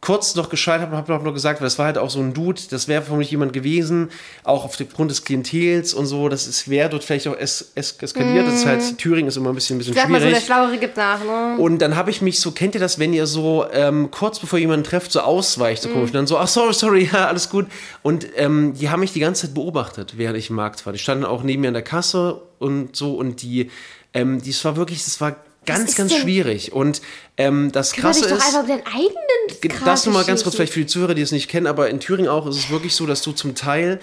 kurz 0.00 0.34
noch 0.34 0.48
gescheitert 0.48 0.90
und 0.90 0.96
habe 0.96 1.24
noch 1.24 1.34
gesagt, 1.34 1.60
weil 1.60 1.66
das 1.66 1.78
war 1.78 1.86
halt 1.86 1.98
auch 1.98 2.10
so 2.10 2.20
ein 2.20 2.34
Dude, 2.34 2.60
das 2.70 2.86
wäre 2.86 3.02
vermutlich 3.02 3.30
jemand 3.30 3.52
gewesen, 3.52 4.10
auch 4.44 4.64
aufgrund 4.64 5.10
des 5.10 5.24
Klientels 5.24 5.94
und 5.94 6.06
so, 6.06 6.28
das 6.28 6.46
ist, 6.46 6.68
wäre 6.68 6.90
dort 6.90 7.02
vielleicht 7.02 7.26
auch 7.28 7.36
es, 7.38 7.72
es, 7.74 7.92
eskaliert, 7.92 8.46
das 8.46 8.54
ist 8.54 8.66
halt, 8.66 8.98
Thüringen 8.98 9.28
ist 9.28 9.36
immer 9.36 9.50
ein 9.50 9.54
bisschen, 9.54 9.76
ein 9.76 9.78
bisschen 9.78 9.94
Sag 9.94 10.08
mal 10.08 10.20
so, 10.20 10.26
schwierig. 10.26 10.40
der 10.40 10.46
Schlauere 10.46 10.78
gibt 10.78 10.96
nach, 10.96 11.24
ne? 11.24 11.56
Und 11.58 11.78
dann 11.78 11.96
habe 11.96 12.10
ich 12.10 12.20
mich 12.20 12.40
so, 12.40 12.50
kennt 12.52 12.74
ihr 12.74 12.80
das, 12.80 12.98
wenn 12.98 13.12
ihr 13.14 13.26
so 13.26 13.64
ähm, 13.72 14.10
kurz 14.10 14.38
bevor 14.38 14.58
jemanden 14.58 14.84
trefft, 14.84 15.12
so 15.12 15.20
ausweicht, 15.20 15.82
so 15.82 15.88
komisch, 15.88 16.08
und 16.08 16.14
dann 16.14 16.26
so, 16.26 16.38
ach 16.38 16.48
sorry, 16.48 16.74
sorry, 16.74 17.10
ja, 17.12 17.26
alles 17.26 17.48
gut. 17.48 17.66
Und 18.02 18.26
ähm, 18.36 18.74
die 18.74 18.90
haben 18.90 19.00
mich 19.00 19.12
die 19.12 19.20
ganze 19.20 19.46
Zeit 19.46 19.54
beobachtet, 19.54 20.14
während 20.16 20.38
ich 20.38 20.50
im 20.50 20.56
Markt 20.56 20.84
war. 20.84 20.92
Die 20.92 20.98
standen 20.98 21.24
auch 21.24 21.42
neben 21.42 21.62
mir 21.62 21.68
an 21.68 21.74
der 21.74 21.82
Kasse 21.82 22.42
und 22.58 22.96
so 22.96 23.14
und 23.14 23.42
die, 23.42 23.70
ähm, 24.14 24.42
das 24.44 24.64
war 24.64 24.76
wirklich, 24.76 25.04
das 25.04 25.20
war 25.20 25.36
ganz, 25.66 25.94
ganz 25.94 26.12
denn- 26.12 26.20
schwierig. 26.22 26.72
Und 26.72 27.02
ähm, 27.36 27.70
das 27.72 27.92
Kümmere 27.92 28.12
Krasse 28.14 28.28
doch 28.30 28.38
ist. 28.38 28.46
einfach 28.46 28.60
um 28.62 28.68
deinen 28.68 28.86
eigenen 28.86 29.84
Das 29.84 30.04
nur 30.06 30.14
mal 30.14 30.24
ganz 30.24 30.42
kurz, 30.42 30.56
vielleicht 30.56 30.72
für 30.72 30.80
die 30.80 30.86
Zuhörer, 30.86 31.14
die 31.14 31.22
es 31.22 31.32
nicht 31.32 31.48
kennen, 31.48 31.66
aber 31.66 31.90
in 31.90 32.00
Thüringen 32.00 32.28
auch 32.28 32.46
ist 32.46 32.56
es 32.56 32.70
wirklich 32.70 32.94
so, 32.94 33.06
dass 33.06 33.22
du 33.22 33.32
zum 33.32 33.54
Teil 33.54 34.00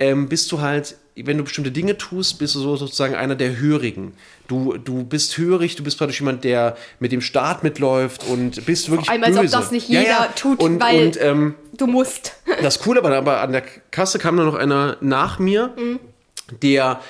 ähm, 0.00 0.28
bist 0.28 0.50
du 0.50 0.60
halt, 0.60 0.96
wenn 1.14 1.38
du 1.38 1.44
bestimmte 1.44 1.70
Dinge 1.70 1.96
tust, 1.96 2.40
bist 2.40 2.56
du 2.56 2.58
so 2.60 2.74
sozusagen 2.76 3.14
einer 3.14 3.36
der 3.36 3.56
Hörigen. 3.58 4.14
Du, 4.48 4.76
du 4.76 5.04
bist 5.04 5.38
hörig, 5.38 5.76
du 5.76 5.84
bist 5.84 5.98
praktisch 5.98 6.18
jemand, 6.18 6.42
der 6.42 6.76
mit 6.98 7.12
dem 7.12 7.20
Staat 7.20 7.62
mitläuft 7.62 8.24
und 8.24 8.66
bist 8.66 8.90
wirklich 8.90 9.08
allem, 9.08 9.22
als 9.22 9.36
ob 9.36 9.42
böse. 9.42 9.56
das 9.56 9.70
nicht 9.70 9.88
jeder 9.88 10.34
tut, 10.34 10.58
und, 10.60 10.80
weil- 10.80 11.06
und 11.06 11.20
ähm, 11.20 11.54
Du 11.76 11.86
musst. 11.86 12.32
das 12.62 12.80
Coole 12.80 13.02
war 13.04 13.12
aber 13.12 13.40
an 13.40 13.52
der 13.52 13.62
Kasse 13.92 14.18
kam 14.18 14.36
dann 14.36 14.46
noch 14.46 14.54
einer 14.56 14.96
nach 15.00 15.38
mir, 15.38 15.72
der 16.62 17.00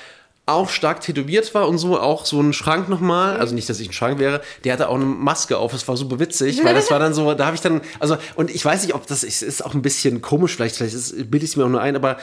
auch 0.47 0.69
stark 0.69 1.01
tätowiert 1.01 1.53
war 1.55 1.67
und 1.67 1.77
so, 1.79 1.99
auch 1.99 2.25
so 2.25 2.39
ein 2.39 2.53
Schrank 2.53 2.87
nochmal, 2.87 3.37
also 3.37 3.55
nicht, 3.55 3.67
dass 3.67 3.79
ich 3.79 3.89
ein 3.89 3.93
Schrank 3.93 4.19
wäre, 4.19 4.41
der 4.63 4.73
hatte 4.73 4.89
auch 4.89 4.95
eine 4.95 5.05
Maske 5.05 5.57
auf, 5.57 5.71
das 5.71 5.87
war 5.87 5.97
super 5.97 6.19
witzig, 6.19 6.63
weil 6.63 6.75
das 6.75 6.91
war 6.91 6.99
dann 6.99 7.13
so, 7.15 7.33
da 7.33 7.47
habe 7.47 7.55
ich 7.55 7.61
dann, 7.61 7.81
also, 7.99 8.17
und 8.35 8.53
ich 8.53 8.63
weiß 8.63 8.83
nicht, 8.83 8.93
ob 8.93 9.07
das 9.07 9.23
ist, 9.23 9.41
ist 9.41 9.65
auch 9.65 9.73
ein 9.73 9.81
bisschen 9.81 10.21
komisch, 10.21 10.55
vielleicht, 10.55 10.75
vielleicht 10.75 11.15
bilde 11.31 11.45
ich 11.45 11.51
es 11.51 11.55
mir 11.55 11.65
auch 11.65 11.69
nur 11.69 11.81
ein, 11.81 11.95
aber 11.95 12.17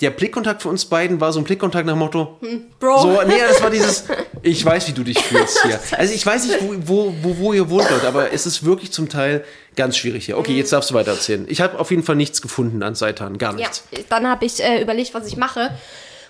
der 0.00 0.10
Blickkontakt 0.10 0.62
für 0.62 0.68
uns 0.68 0.84
beiden 0.84 1.20
war 1.20 1.32
so 1.32 1.40
ein 1.40 1.44
Blickkontakt 1.44 1.86
nach 1.86 1.94
dem 1.94 1.98
Motto, 1.98 2.38
Bro. 2.78 2.98
so, 3.00 3.22
nee, 3.26 3.34
das 3.48 3.62
war 3.62 3.70
dieses, 3.70 4.04
ich 4.42 4.64
weiß, 4.64 4.88
wie 4.88 4.92
du 4.92 5.02
dich 5.04 5.18
fühlst 5.18 5.62
hier. 5.62 5.78
Also 5.98 6.14
ich 6.14 6.24
weiß 6.24 6.46
nicht, 6.46 6.58
wo, 6.86 7.12
wo, 7.22 7.38
wo, 7.38 7.52
ihr 7.52 7.68
wohnt, 7.70 7.90
Leute, 7.90 8.06
aber 8.06 8.32
es 8.32 8.46
ist 8.46 8.64
wirklich 8.64 8.92
zum 8.92 9.08
Teil 9.08 9.44
ganz 9.74 9.96
schwierig 9.96 10.26
hier. 10.26 10.38
Okay, 10.38 10.56
jetzt 10.56 10.72
darfst 10.72 10.90
du 10.90 10.94
weiter 10.94 11.12
erzählen. 11.12 11.46
Ich 11.48 11.60
habe 11.60 11.78
auf 11.78 11.90
jeden 11.90 12.04
Fall 12.04 12.14
nichts 12.16 12.42
gefunden 12.42 12.82
an 12.84 12.94
Seitan, 12.94 13.38
gar 13.38 13.52
Ja, 13.52 13.58
nichts. 13.58 13.84
dann 14.08 14.28
habe 14.28 14.44
ich 14.44 14.62
äh, 14.62 14.82
überlegt, 14.82 15.14
was 15.14 15.26
ich 15.26 15.36
mache. 15.36 15.70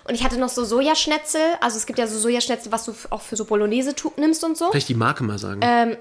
Und 0.09 0.15
ich 0.15 0.23
hatte 0.23 0.39
noch 0.39 0.49
so 0.49 0.65
Sojaschnetzel. 0.65 1.39
Also 1.61 1.77
es 1.77 1.85
gibt 1.85 1.99
ja 1.99 2.07
so 2.07 2.17
Sojaschnetzel, 2.17 2.71
was 2.71 2.85
du 2.85 2.95
auch 3.11 3.21
für 3.21 3.35
so 3.35 3.45
Bolognese 3.45 3.93
nimmst 4.17 4.43
und 4.43 4.57
so. 4.57 4.71
Vielleicht 4.71 4.89
die 4.89 4.95
Marke 4.95 5.23
mal 5.23 5.37
sagen. 5.37 5.61
Ähm, 5.63 5.97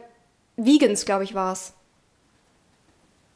Vegans, 0.57 1.05
glaube 1.05 1.25
ich, 1.25 1.35
war 1.35 1.53
es. 1.53 1.75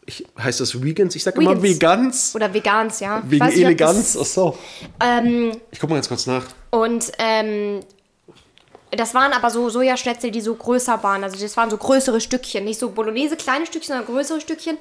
Ich, 0.07 0.27
heißt 0.39 0.61
das 0.61 0.83
Vegans? 0.83 1.15
Ich 1.15 1.25
sage 1.25 1.39
immer 1.43 1.63
Vegans. 1.63 2.35
Oder 2.35 2.55
Vegans, 2.55 3.01
ja. 3.01 3.23
Ich 3.25 3.31
Wegen 3.33 3.45
Eleganz. 3.45 4.17
Ach 4.19 4.25
so. 4.25 4.59
Ähm, 4.99 5.53
Ich 5.71 5.79
guck 5.79 5.91
mal 5.91 5.97
ganz 5.97 6.09
kurz 6.09 6.27
nach. 6.27 6.47
und 6.71 7.13
ähm, 7.19 7.81
das 8.95 9.15
waren 9.15 9.33
aber 9.33 9.49
so 9.49 9.71
Sojaschnetzel, 9.71 10.31
die 10.31 10.43
so 10.43 10.55
größer 10.55 11.03
waren. 11.03 11.25
Also 11.25 11.41
das 11.41 11.57
waren 11.57 11.71
so 11.71 11.79
größere 11.79 12.21
Stückchen. 12.21 12.65
Nicht 12.65 12.79
so 12.79 12.91
Bolognese, 12.91 13.37
kleine 13.37 13.65
Stückchen, 13.65 13.95
sondern 13.95 14.07
größere 14.07 14.41
Stückchen. 14.41 14.77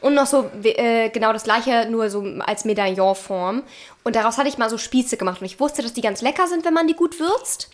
Und 0.00 0.14
noch 0.14 0.26
so 0.26 0.48
äh, 0.62 1.10
genau 1.10 1.32
das 1.32 1.44
gleiche, 1.44 1.88
nur 1.90 2.08
so 2.08 2.24
als 2.46 2.64
Medaillonform. 2.64 3.64
Und 4.04 4.14
daraus 4.14 4.38
hatte 4.38 4.48
ich 4.48 4.56
mal 4.56 4.70
so 4.70 4.78
Spieße 4.78 5.16
gemacht. 5.16 5.40
Und 5.40 5.46
ich 5.46 5.58
wusste, 5.58 5.82
dass 5.82 5.94
die 5.94 6.00
ganz 6.00 6.22
lecker 6.22 6.46
sind, 6.46 6.64
wenn 6.64 6.74
man 6.74 6.86
die 6.86 6.94
gut 6.94 7.18
würzt. 7.18 7.70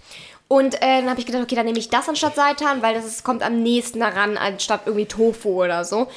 Und 0.49 0.76
äh, 0.76 1.01
dann 1.01 1.11
habe 1.11 1.20
ich 1.20 1.26
gedacht, 1.26 1.43
okay, 1.43 1.57
dann 1.57 1.66
nehme 1.66 1.78
ich 1.78 1.90
das 1.90 2.09
anstatt 2.09 2.36
Seitan, 2.36 2.80
weil 2.80 2.95
das 2.95 3.05
ist, 3.05 3.22
kommt 3.22 3.43
am 3.43 3.62
nächsten 3.62 4.01
daran, 4.01 4.38
anstatt 4.38 4.82
irgendwie 4.86 5.07
Tofu 5.07 5.62
oder 5.62 5.84
so. 5.84 6.09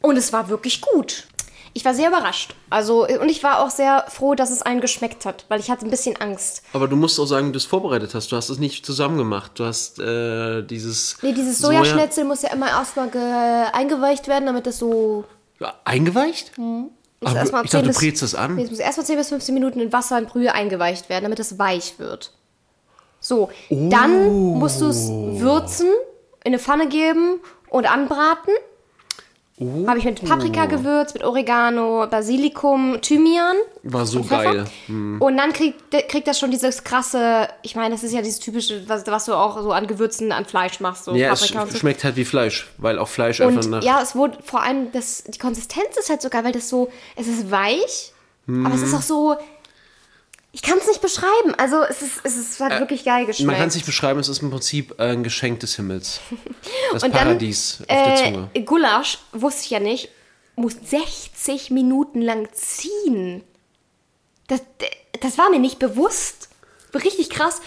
Und 0.00 0.16
es 0.16 0.32
war 0.32 0.48
wirklich 0.48 0.80
gut. 0.80 1.26
Ich 1.74 1.84
war 1.86 1.94
sehr 1.94 2.08
überrascht. 2.08 2.54
Also, 2.68 3.06
und 3.06 3.30
ich 3.30 3.42
war 3.42 3.60
auch 3.64 3.70
sehr 3.70 4.04
froh, 4.08 4.34
dass 4.34 4.50
es 4.50 4.60
allen 4.62 4.80
geschmeckt 4.82 5.24
hat, 5.24 5.46
weil 5.48 5.58
ich 5.58 5.70
hatte 5.70 5.86
ein 5.86 5.90
bisschen 5.90 6.16
Angst. 6.20 6.62
Aber 6.74 6.86
du 6.86 6.96
musst 6.96 7.18
auch 7.18 7.24
sagen, 7.26 7.52
du 7.52 7.56
es 7.56 7.64
vorbereitet 7.64 8.14
hast. 8.14 8.30
Du 8.30 8.36
hast 8.36 8.50
es 8.50 8.58
nicht 8.58 8.84
zusammen 8.84 9.16
gemacht. 9.16 9.52
Du 9.54 9.64
hast 9.64 9.98
äh, 9.98 10.62
dieses. 10.62 11.16
Nee, 11.22 11.32
dieses 11.32 11.58
Soja- 11.62 11.78
Sojaschnetzel 11.84 12.24
muss 12.24 12.42
ja 12.42 12.50
immer 12.52 12.68
erstmal 12.68 13.08
ge- 13.08 13.20
eingeweicht 13.72 14.28
werden, 14.28 14.46
damit 14.46 14.66
das 14.66 14.78
so. 14.78 15.24
Ja, 15.60 15.74
Eingeweicht? 15.84 16.58
Muss 16.58 16.90
Aber 17.22 17.36
erstmal 17.36 17.64
ich 17.64 17.70
dachte, 17.70 17.84
10 17.86 17.92
du 17.94 17.98
brätst 18.00 18.22
das 18.22 18.34
an. 18.34 18.56
Nee, 18.56 18.64
es 18.64 18.70
muss 18.70 18.78
erstmal 18.80 19.06
10 19.06 19.16
bis 19.16 19.28
15 19.28 19.54
Minuten 19.54 19.80
in 19.80 19.92
Wasser 19.92 20.18
und 20.18 20.28
Brühe 20.28 20.52
eingeweicht 20.52 21.08
werden, 21.08 21.22
damit 21.24 21.38
es 21.40 21.58
weich 21.58 21.98
wird. 21.98 22.32
So, 23.20 23.50
dann 23.70 24.58
musst 24.58 24.80
du 24.80 24.86
es 24.88 25.08
würzen, 25.08 25.86
in 26.44 26.48
eine 26.52 26.58
Pfanne 26.58 26.88
geben 26.88 27.40
und 27.70 27.86
anbraten. 27.90 28.52
Oh. 29.62 29.86
Habe 29.88 29.98
ich 29.98 30.04
mit 30.04 30.24
Paprika 30.24 30.66
gewürzt, 30.66 31.14
mit 31.14 31.24
Oregano, 31.24 32.06
Basilikum, 32.10 32.98
Thymian. 33.00 33.56
War 33.82 34.06
so 34.06 34.22
geil. 34.22 34.64
Hm. 34.86 35.20
Und 35.20 35.36
dann 35.36 35.52
kriegt, 35.52 35.90
kriegt 36.08 36.26
das 36.26 36.38
schon 36.38 36.50
dieses 36.50 36.84
krasse, 36.84 37.48
ich 37.62 37.76
meine, 37.76 37.94
das 37.94 38.02
ist 38.04 38.12
ja 38.12 38.22
dieses 38.22 38.38
typische, 38.40 38.88
was, 38.88 39.06
was 39.06 39.24
du 39.26 39.34
auch 39.34 39.60
so 39.62 39.72
an 39.72 39.86
Gewürzen 39.86 40.32
an 40.32 40.44
Fleisch 40.44 40.80
machst, 40.80 41.04
so 41.04 41.14
Ja, 41.14 41.32
es 41.32 41.40
Paprika 41.40 41.62
und 41.62 41.72
so. 41.72 41.78
schmeckt 41.78 42.04
halt 42.04 42.16
wie 42.16 42.24
Fleisch, 42.24 42.68
weil 42.78 42.98
auch 42.98 43.08
Fleisch 43.08 43.40
einfach 43.40 43.62
Und 43.64 43.70
nach. 43.70 43.82
ja, 43.82 44.00
es 44.02 44.14
wurde 44.14 44.38
vor 44.44 44.62
allem, 44.62 44.92
das, 44.92 45.24
die 45.24 45.38
Konsistenz 45.38 45.96
ist 45.98 46.10
halt 46.10 46.22
so 46.22 46.28
geil, 46.28 46.44
weil 46.44 46.52
das 46.52 46.68
so, 46.68 46.90
es 47.16 47.26
ist 47.28 47.50
weich, 47.50 48.12
aber 48.48 48.74
es 48.74 48.82
ist 48.82 48.94
auch 48.94 49.02
so, 49.02 49.36
ich 50.54 50.60
kann 50.60 50.76
es 50.78 50.86
nicht 50.86 51.00
beschreiben. 51.00 51.54
Also 51.56 51.82
es 51.82 52.02
ist, 52.02 52.20
es 52.24 52.36
ist 52.36 52.60
halt 52.60 52.78
wirklich 52.78 53.04
geil 53.04 53.24
geschmeckt. 53.24 53.44
Äh, 53.44 53.46
Man 53.46 53.56
kann 53.56 53.68
es 53.68 53.74
nicht 53.74 53.86
beschreiben, 53.86 54.20
es 54.20 54.28
ist 54.28 54.42
im 54.42 54.50
Prinzip 54.50 54.94
äh, 54.98 55.04
ein 55.12 55.24
Geschenk 55.24 55.60
des 55.60 55.76
Himmels. 55.76 56.20
Das 56.92 57.02
Und 57.04 57.14
dann, 57.14 57.22
Paradies 57.24 57.78
auf 57.80 57.86
der 57.86 58.16
Zunge. 58.16 58.50
Äh, 58.52 58.62
Gulasch, 58.62 59.18
wusste 59.32 59.62
ich 59.64 59.70
ja 59.70 59.80
nicht, 59.80 60.10
muss 60.56 60.74
60 60.74 61.70
Minuten 61.70 62.20
lang 62.20 62.48
ziehen. 62.52 63.42
Das, 64.46 64.60
das 65.22 65.38
war 65.38 65.48
mir 65.48 65.58
nicht 65.58 65.78
bewusst. 65.78 66.50
Richtig 66.94 67.30
krass. 67.30 67.62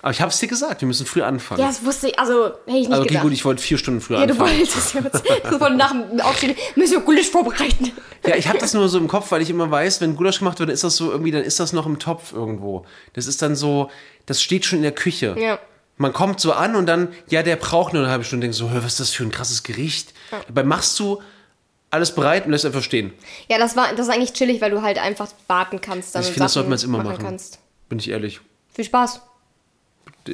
Aber 0.00 0.12
ich 0.12 0.20
habe 0.20 0.30
es 0.30 0.38
dir 0.38 0.46
gesagt, 0.46 0.80
wir 0.80 0.86
müssen 0.86 1.06
früh 1.06 1.22
anfangen. 1.22 1.60
Ja, 1.60 1.66
das 1.66 1.84
wusste 1.84 2.08
ich, 2.08 2.18
also 2.18 2.44
hätte 2.44 2.54
ich 2.66 2.74
nicht 2.74 2.90
also, 2.90 3.02
okay, 3.02 3.08
gedacht. 3.08 3.24
gut, 3.24 3.32
ich 3.32 3.44
wollte 3.44 3.62
vier 3.62 3.78
Stunden 3.78 4.00
früher 4.00 4.20
ja, 4.20 4.26
du 4.26 4.32
anfangen. 4.32 4.58
wolltest 4.58 4.94
jetzt 4.94 5.50
sofort 5.50 5.76
nach 5.76 5.90
dem 5.90 6.20
Aufstehen, 6.20 6.54
müssen 6.76 6.92
wir 6.92 7.00
Gulasch 7.00 7.30
vorbereiten. 7.30 7.92
Ja, 8.24 8.36
ich 8.36 8.48
habe 8.48 8.58
das 8.58 8.74
nur 8.74 8.88
so 8.88 8.98
im 8.98 9.08
Kopf, 9.08 9.32
weil 9.32 9.42
ich 9.42 9.50
immer 9.50 9.70
weiß, 9.70 10.00
wenn 10.00 10.14
Gulasch 10.14 10.38
gemacht 10.38 10.58
wird, 10.60 10.68
dann 10.68 10.74
ist 10.74 10.84
das 10.84 10.96
so 10.96 11.10
irgendwie, 11.10 11.32
dann 11.32 11.42
ist 11.42 11.58
das 11.58 11.72
noch 11.72 11.86
im 11.86 11.98
Topf 11.98 12.32
irgendwo. 12.32 12.84
Das 13.14 13.26
ist 13.26 13.42
dann 13.42 13.56
so, 13.56 13.90
das 14.26 14.40
steht 14.42 14.64
schon 14.64 14.78
in 14.78 14.82
der 14.84 14.92
Küche. 14.92 15.34
Ja. 15.38 15.58
Man 15.96 16.12
kommt 16.12 16.38
so 16.38 16.52
an 16.52 16.76
und 16.76 16.86
dann, 16.86 17.08
ja, 17.28 17.42
der 17.42 17.56
braucht 17.56 17.92
nur 17.92 18.02
eine 18.02 18.10
halbe 18.10 18.24
Stunde. 18.24 18.44
Denkst 18.44 18.58
so, 18.58 18.70
was 18.72 18.84
ist 18.84 19.00
das 19.00 19.10
für 19.10 19.24
ein 19.24 19.32
krasses 19.32 19.64
Gericht? 19.64 20.14
Dabei 20.46 20.62
machst 20.62 20.98
du 21.00 21.20
alles 21.90 22.14
bereit 22.14 22.44
und 22.44 22.52
lässt 22.52 22.66
einfach 22.66 22.82
stehen. 22.82 23.12
Ja, 23.48 23.58
das 23.58 23.74
war 23.74 23.90
das 23.90 24.06
ist 24.06 24.14
eigentlich 24.14 24.32
chillig, 24.32 24.60
weil 24.60 24.70
du 24.70 24.82
halt 24.82 24.98
einfach 24.98 25.28
warten 25.48 25.80
kannst. 25.80 26.14
Dann 26.14 26.22
Ich 26.22 26.28
finde, 26.28 26.40
das 26.40 26.52
sollte 26.52 26.68
man 26.68 26.78
jetzt 26.78 26.84
immer 26.84 27.02
machen. 27.02 27.18
Kannst. 27.18 27.58
Bin 27.88 27.98
ich 27.98 28.10
ehrlich. 28.10 28.40
Viel 28.74 28.84
Spaß. 28.84 29.22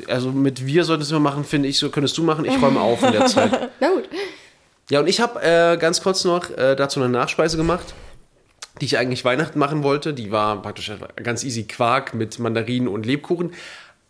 Also 0.09 0.33
mit 0.33 0.67
wir 0.67 0.85
solltest 0.85 1.11
du 1.11 1.19
machen, 1.21 1.45
finde 1.45 1.69
ich, 1.69 1.79
so 1.79 1.91
könntest 1.91 2.17
du 2.19 2.23
machen. 2.23 2.45
Ich 2.45 2.61
räume 2.61 2.81
auf 2.81 3.03
in 3.03 3.13
der 3.13 3.27
Zeit. 3.27 3.71
Na 3.81 3.89
gut. 3.89 4.09
Ja, 4.91 5.01
und 5.01 5.07
ich 5.09 5.21
habe 5.21 5.41
äh, 5.43 5.77
ganz 5.79 6.03
kurz 6.03 6.25
noch 6.25 6.51
äh, 6.51 6.77
dazu 6.77 7.01
eine 7.01 7.09
Nachspeise 7.09 7.57
gemacht, 7.57 7.95
die 8.81 8.85
ich 8.85 8.99
eigentlich 8.99 9.25
Weihnachten 9.25 9.59
machen 9.59 9.83
wollte. 9.83 10.13
Die 10.13 10.31
war 10.31 10.61
praktisch 10.61 10.93
ganz 11.23 11.43
easy 11.45 11.65
Quark 11.65 12.15
mit 12.15 12.39
Mandarinen 12.39 12.89
und 12.89 13.07
Lebkuchen. 13.07 13.53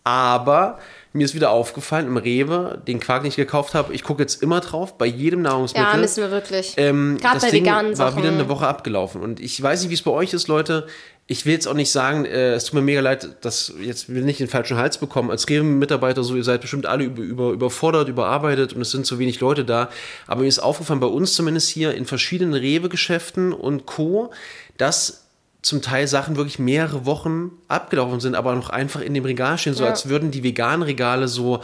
Aber 0.06 0.78
mir 1.14 1.24
ist 1.24 1.34
wieder 1.34 1.50
aufgefallen 1.50 2.06
im 2.06 2.18
Rewe, 2.18 2.82
den 2.86 3.00
Quark, 3.00 3.22
den 3.22 3.28
ich 3.28 3.36
gekauft 3.36 3.72
habe, 3.72 3.94
ich 3.94 4.02
gucke 4.02 4.22
jetzt 4.22 4.42
immer 4.42 4.60
drauf, 4.60 4.98
bei 4.98 5.06
jedem 5.06 5.40
Nahrungsmittel. 5.42 5.92
Ja, 5.92 5.96
müssen 5.96 6.22
wir 6.24 6.30
wirklich. 6.30 6.74
Ähm, 6.76 7.16
Gerade 7.18 7.36
das 7.36 7.44
bei 7.44 7.50
Ding 7.52 7.64
veganen 7.64 7.96
war 7.96 8.10
Sachen. 8.10 8.22
wieder 8.22 8.32
eine 8.32 8.48
Woche 8.50 8.66
abgelaufen. 8.66 9.22
Und 9.22 9.40
ich 9.40 9.62
weiß 9.62 9.80
nicht, 9.80 9.90
wie 9.90 9.94
es 9.94 10.02
bei 10.02 10.10
euch 10.10 10.34
ist, 10.34 10.48
Leute. 10.48 10.86
Ich 11.26 11.46
will 11.46 11.54
jetzt 11.54 11.66
auch 11.66 11.74
nicht 11.74 11.90
sagen, 11.90 12.26
äh, 12.26 12.52
es 12.52 12.64
tut 12.66 12.74
mir 12.74 12.82
mega 12.82 13.00
leid, 13.00 13.28
dass 13.40 13.72
jetzt 13.80 14.10
will 14.10 14.22
nicht 14.24 14.40
den 14.40 14.48
falschen 14.48 14.76
Hals 14.76 14.98
bekommen. 14.98 15.30
Als 15.30 15.48
Rewe-Mitarbeiter 15.48 16.22
so, 16.22 16.36
ihr 16.36 16.44
seid 16.44 16.60
bestimmt 16.60 16.84
alle 16.84 17.04
über, 17.04 17.22
über, 17.22 17.50
überfordert, 17.52 18.08
überarbeitet 18.08 18.74
und 18.74 18.82
es 18.82 18.90
sind 18.90 19.06
zu 19.06 19.18
wenig 19.18 19.40
Leute 19.40 19.64
da. 19.64 19.88
Aber 20.26 20.42
mir 20.42 20.48
ist 20.48 20.58
aufgefallen, 20.58 21.00
bei 21.00 21.06
uns 21.06 21.32
zumindest 21.32 21.70
hier 21.70 21.94
in 21.94 22.04
verschiedenen 22.04 22.52
Rewe-Geschäften 22.54 23.54
und 23.54 23.86
Co., 23.86 24.32
dass 24.76 25.22
zum 25.62 25.80
Teil 25.80 26.06
Sachen 26.08 26.36
wirklich 26.36 26.58
mehrere 26.58 27.06
Wochen 27.06 27.52
abgelaufen 27.68 28.20
sind, 28.20 28.34
aber 28.34 28.54
noch 28.54 28.68
einfach 28.68 29.00
in 29.00 29.14
dem 29.14 29.24
Regal 29.24 29.56
stehen, 29.56 29.72
so 29.72 29.84
Ja. 29.84 29.90
als 29.90 30.10
würden 30.10 30.30
die 30.30 30.42
veganen 30.42 30.82
Regale 30.82 31.26
so 31.26 31.60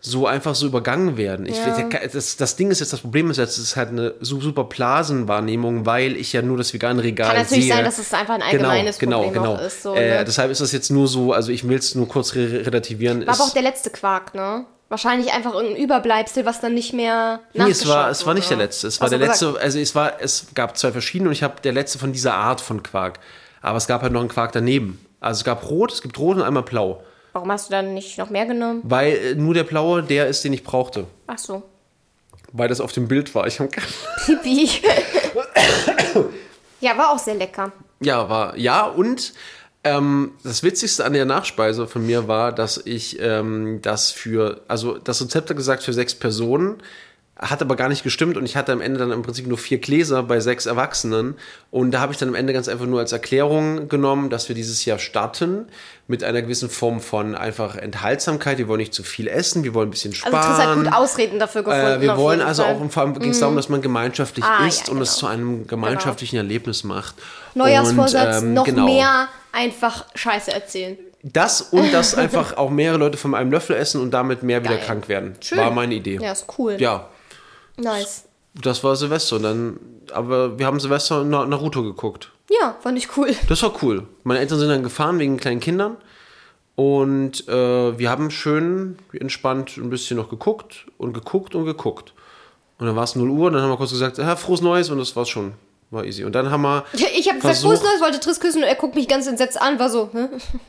so 0.00 0.26
einfach 0.28 0.54
so 0.54 0.66
übergangen 0.66 1.16
werden. 1.16 1.46
Ich, 1.46 1.56
Ja. 1.56 1.88
das, 2.12 2.36
das 2.36 2.56
Ding 2.56 2.70
ist 2.70 2.78
jetzt, 2.80 2.92
das 2.92 3.00
Problem 3.00 3.30
ist 3.30 3.36
jetzt, 3.36 3.58
es 3.58 3.64
ist 3.64 3.76
halt 3.76 3.88
eine 3.88 4.14
su- 4.20 4.40
super 4.40 4.64
Blasenwahrnehmung, 4.64 5.86
weil 5.86 6.16
ich 6.16 6.32
ja 6.32 6.42
nur 6.42 6.56
das 6.56 6.72
vegane 6.72 7.02
Regal 7.02 7.28
Kann 7.28 7.36
natürlich 7.42 7.64
sehe. 7.64 7.74
sein, 7.74 7.84
dass 7.84 7.98
es 7.98 8.12
einfach 8.14 8.34
ein 8.34 8.42
allgemeines 8.42 8.98
genau, 8.98 9.22
Problem 9.24 9.42
genau, 9.42 9.54
genau. 9.56 9.66
ist. 9.66 9.82
So, 9.82 9.94
äh, 9.94 10.18
ne? 10.18 10.24
deshalb 10.24 10.50
ist 10.50 10.60
das 10.60 10.72
jetzt 10.72 10.90
nur 10.90 11.08
so, 11.08 11.32
also 11.32 11.50
ich 11.50 11.66
will 11.68 11.78
es 11.78 11.94
nur 11.94 12.06
kurz 12.08 12.34
re 12.34 12.64
relativieren. 12.66 13.26
War 13.26 13.34
aber 13.34 13.44
auch 13.44 13.52
der 13.52 13.62
letzte 13.62 13.90
Quark, 13.90 14.34
ne? 14.34 14.64
Wahrscheinlich 14.90 15.32
einfach 15.34 15.52
irgendein 15.52 15.82
Überbleibsel, 15.82 16.46
was 16.46 16.60
dann 16.60 16.72
nicht 16.72 16.94
mehr 16.94 17.40
Nee, 17.52 17.70
es 17.70 17.86
war, 17.86 18.08
es 18.08 18.24
war 18.24 18.32
nicht 18.34 18.48
der 18.48 18.56
letzte. 18.56 18.86
Es 18.86 19.00
war 19.02 19.10
der 19.10 19.18
gesagt? 19.18 19.40
letzte, 19.42 19.60
also 19.60 19.78
es 19.78 19.94
war, 19.94 20.12
es 20.20 20.46
gab 20.54 20.78
zwei 20.78 20.92
verschiedene 20.92 21.28
und 21.28 21.34
ich 21.34 21.42
habe 21.42 21.60
der 21.62 21.72
letzte 21.72 21.98
von 21.98 22.12
dieser 22.12 22.34
Art 22.34 22.60
von 22.62 22.82
Quark. 22.82 23.18
Aber 23.60 23.76
es 23.76 23.86
gab 23.86 24.00
halt 24.02 24.12
noch 24.12 24.20
einen 24.20 24.30
Quark 24.30 24.52
daneben. 24.52 25.04
Also 25.20 25.40
es 25.40 25.44
gab 25.44 25.68
rot, 25.68 25.92
es 25.92 26.00
gibt 26.00 26.18
rot 26.18 26.36
und 26.36 26.42
einmal 26.42 26.62
blau. 26.62 27.02
Warum 27.38 27.52
hast 27.52 27.68
du 27.68 27.70
dann 27.70 27.94
nicht 27.94 28.18
noch 28.18 28.30
mehr 28.30 28.46
genommen? 28.46 28.80
Weil 28.82 29.12
äh, 29.12 29.34
nur 29.36 29.54
der 29.54 29.62
blaue 29.62 30.02
der 30.02 30.26
ist, 30.26 30.42
den 30.42 30.52
ich 30.52 30.64
brauchte. 30.64 31.06
Ach 31.28 31.38
so. 31.38 31.62
Weil 32.50 32.68
das 32.68 32.80
auf 32.80 32.90
dem 32.90 33.06
Bild 33.06 33.32
war. 33.32 33.46
Ich 33.46 33.60
hab, 33.60 33.68
Pipi. 34.26 34.68
ja, 36.80 36.98
war 36.98 37.10
auch 37.12 37.18
sehr 37.20 37.36
lecker. 37.36 37.70
ja, 38.00 38.28
war, 38.28 38.56
ja, 38.56 38.86
und 38.86 39.34
ähm, 39.84 40.32
das 40.42 40.64
Witzigste 40.64 41.04
an 41.04 41.12
der 41.12 41.26
Nachspeise 41.26 41.86
von 41.86 42.04
mir 42.04 42.26
war, 42.26 42.50
dass 42.50 42.76
ich 42.84 43.20
ähm, 43.20 43.78
das 43.82 44.10
für, 44.10 44.62
also 44.66 44.98
das 44.98 45.22
Rezept 45.22 45.50
hat 45.50 45.56
gesagt 45.56 45.84
für 45.84 45.92
sechs 45.92 46.16
Personen, 46.16 46.82
hat 47.38 47.62
aber 47.62 47.76
gar 47.76 47.88
nicht 47.88 48.02
gestimmt 48.02 48.36
und 48.36 48.44
ich 48.44 48.56
hatte 48.56 48.72
am 48.72 48.80
Ende 48.80 48.98
dann 48.98 49.12
im 49.12 49.22
Prinzip 49.22 49.46
nur 49.46 49.58
vier 49.58 49.78
Gläser 49.78 50.24
bei 50.24 50.40
sechs 50.40 50.66
Erwachsenen 50.66 51.36
und 51.70 51.92
da 51.92 52.00
habe 52.00 52.12
ich 52.12 52.18
dann 52.18 52.28
am 52.28 52.34
Ende 52.34 52.52
ganz 52.52 52.68
einfach 52.68 52.86
nur 52.86 52.98
als 52.98 53.12
Erklärung 53.12 53.88
genommen, 53.88 54.28
dass 54.28 54.48
wir 54.48 54.56
dieses 54.56 54.84
Jahr 54.84 54.98
starten 54.98 55.66
mit 56.08 56.24
einer 56.24 56.42
gewissen 56.42 56.68
Form 56.68 57.00
von 57.00 57.36
einfach 57.36 57.76
Enthaltsamkeit. 57.76 58.58
Wir 58.58 58.66
wollen 58.66 58.80
nicht 58.80 58.94
zu 58.94 59.04
viel 59.04 59.28
essen, 59.28 59.62
wir 59.62 59.74
wollen 59.74 59.88
ein 59.88 59.92
bisschen 59.92 60.14
sparen. 60.14 60.34
Also 60.34 60.48
Chris 60.48 60.66
hat 60.66 60.74
gut 60.76 60.92
Ausreden 60.92 61.38
dafür 61.38 61.62
gefunden. 61.62 61.86
Äh, 61.86 62.00
wir 62.00 62.16
wollen 62.16 62.40
also 62.40 62.62
Fall. 62.62 62.74
auch, 62.74 62.80
und 62.80 62.92
vor 62.92 63.04
allem 63.04 63.16
ging 63.18 63.30
es 63.30 63.40
darum, 63.40 63.54
dass 63.54 63.68
man 63.68 63.82
gemeinschaftlich 63.82 64.44
Ah, 64.44 64.66
isst 64.66 64.88
ja, 64.88 64.94
und 64.94 65.02
es 65.02 65.10
genau. 65.10 65.18
zu 65.20 65.26
einem 65.26 65.66
gemeinschaftlichen 65.66 66.36
Erlebnis 66.36 66.82
macht. 66.82 67.14
Neujahrsvorsatz, 67.54 68.42
ähm, 68.42 68.54
noch 68.54 68.64
genau. 68.64 68.86
mehr 68.86 69.28
einfach 69.52 70.06
Scheiße 70.14 70.52
erzählen. 70.52 70.98
Das 71.22 71.60
und 71.60 71.92
dass 71.92 72.14
einfach 72.16 72.56
auch 72.56 72.70
mehrere 72.70 72.98
Leute 72.98 73.18
von 73.18 73.34
einem 73.34 73.52
Löffel 73.52 73.76
essen 73.76 74.00
und 74.00 74.12
damit 74.12 74.42
mehr 74.42 74.64
wieder 74.64 74.76
Geil. 74.76 74.86
krank 74.86 75.08
werden. 75.08 75.36
Schön. 75.40 75.58
War 75.58 75.70
meine 75.70 75.94
Idee. 75.94 76.18
Ja, 76.20 76.32
ist 76.32 76.46
cool. 76.58 76.76
Ja, 76.78 77.08
Nice. 77.78 78.24
das 78.54 78.82
war 78.84 78.96
Silvester. 78.96 79.36
Und 79.36 79.42
dann, 79.42 79.80
aber 80.12 80.58
wir 80.58 80.66
haben 80.66 80.80
Silvester 80.80 81.24
Na 81.24 81.46
Naruto 81.46 81.82
geguckt. 81.82 82.32
Ja, 82.50 82.76
fand 82.80 82.98
ich 82.98 83.16
cool. 83.16 83.34
Das 83.48 83.62
war 83.62 83.72
cool. 83.82 84.04
Meine 84.24 84.40
Eltern 84.40 84.58
sind 84.58 84.68
dann 84.68 84.82
gefahren 84.82 85.18
wegen 85.18 85.36
kleinen 85.36 85.60
Kindern. 85.60 85.96
Und 86.74 87.48
äh, 87.48 87.98
wir 87.98 88.08
haben 88.08 88.30
schön 88.30 88.98
entspannt 89.12 89.76
ein 89.76 89.90
bisschen 89.90 90.16
noch 90.16 90.28
geguckt 90.30 90.86
und 90.96 91.12
geguckt 91.12 91.54
und 91.54 91.64
geguckt. 91.64 92.14
Und 92.78 92.86
dann 92.86 92.94
war 92.94 93.02
es 93.02 93.16
0 93.16 93.28
Uhr 93.28 93.48
und 93.48 93.54
dann 93.54 93.62
haben 93.62 93.70
wir 93.70 93.76
kurz 93.76 93.90
gesagt, 93.90 94.18
ja, 94.18 94.36
frohes 94.36 94.60
Neues 94.60 94.88
und 94.88 94.98
das 94.98 95.16
war's 95.16 95.28
schon. 95.28 95.54
War 95.90 96.04
easy. 96.04 96.22
Und 96.24 96.34
dann 96.34 96.50
haben 96.50 96.62
wir. 96.62 96.84
Ich 96.92 97.28
habe 97.28 97.40
gesagt, 97.40 97.58
Fuß 97.58 97.82
Neues, 97.82 98.00
wollte 98.00 98.20
Triss 98.20 98.38
küssen 98.38 98.62
und 98.62 98.68
er 98.68 98.76
guckt 98.76 98.94
mich 98.94 99.08
ganz 99.08 99.26
entsetzt 99.26 99.60
an, 99.60 99.78
war 99.78 99.90
so, 99.90 100.10
hä? 100.12 100.28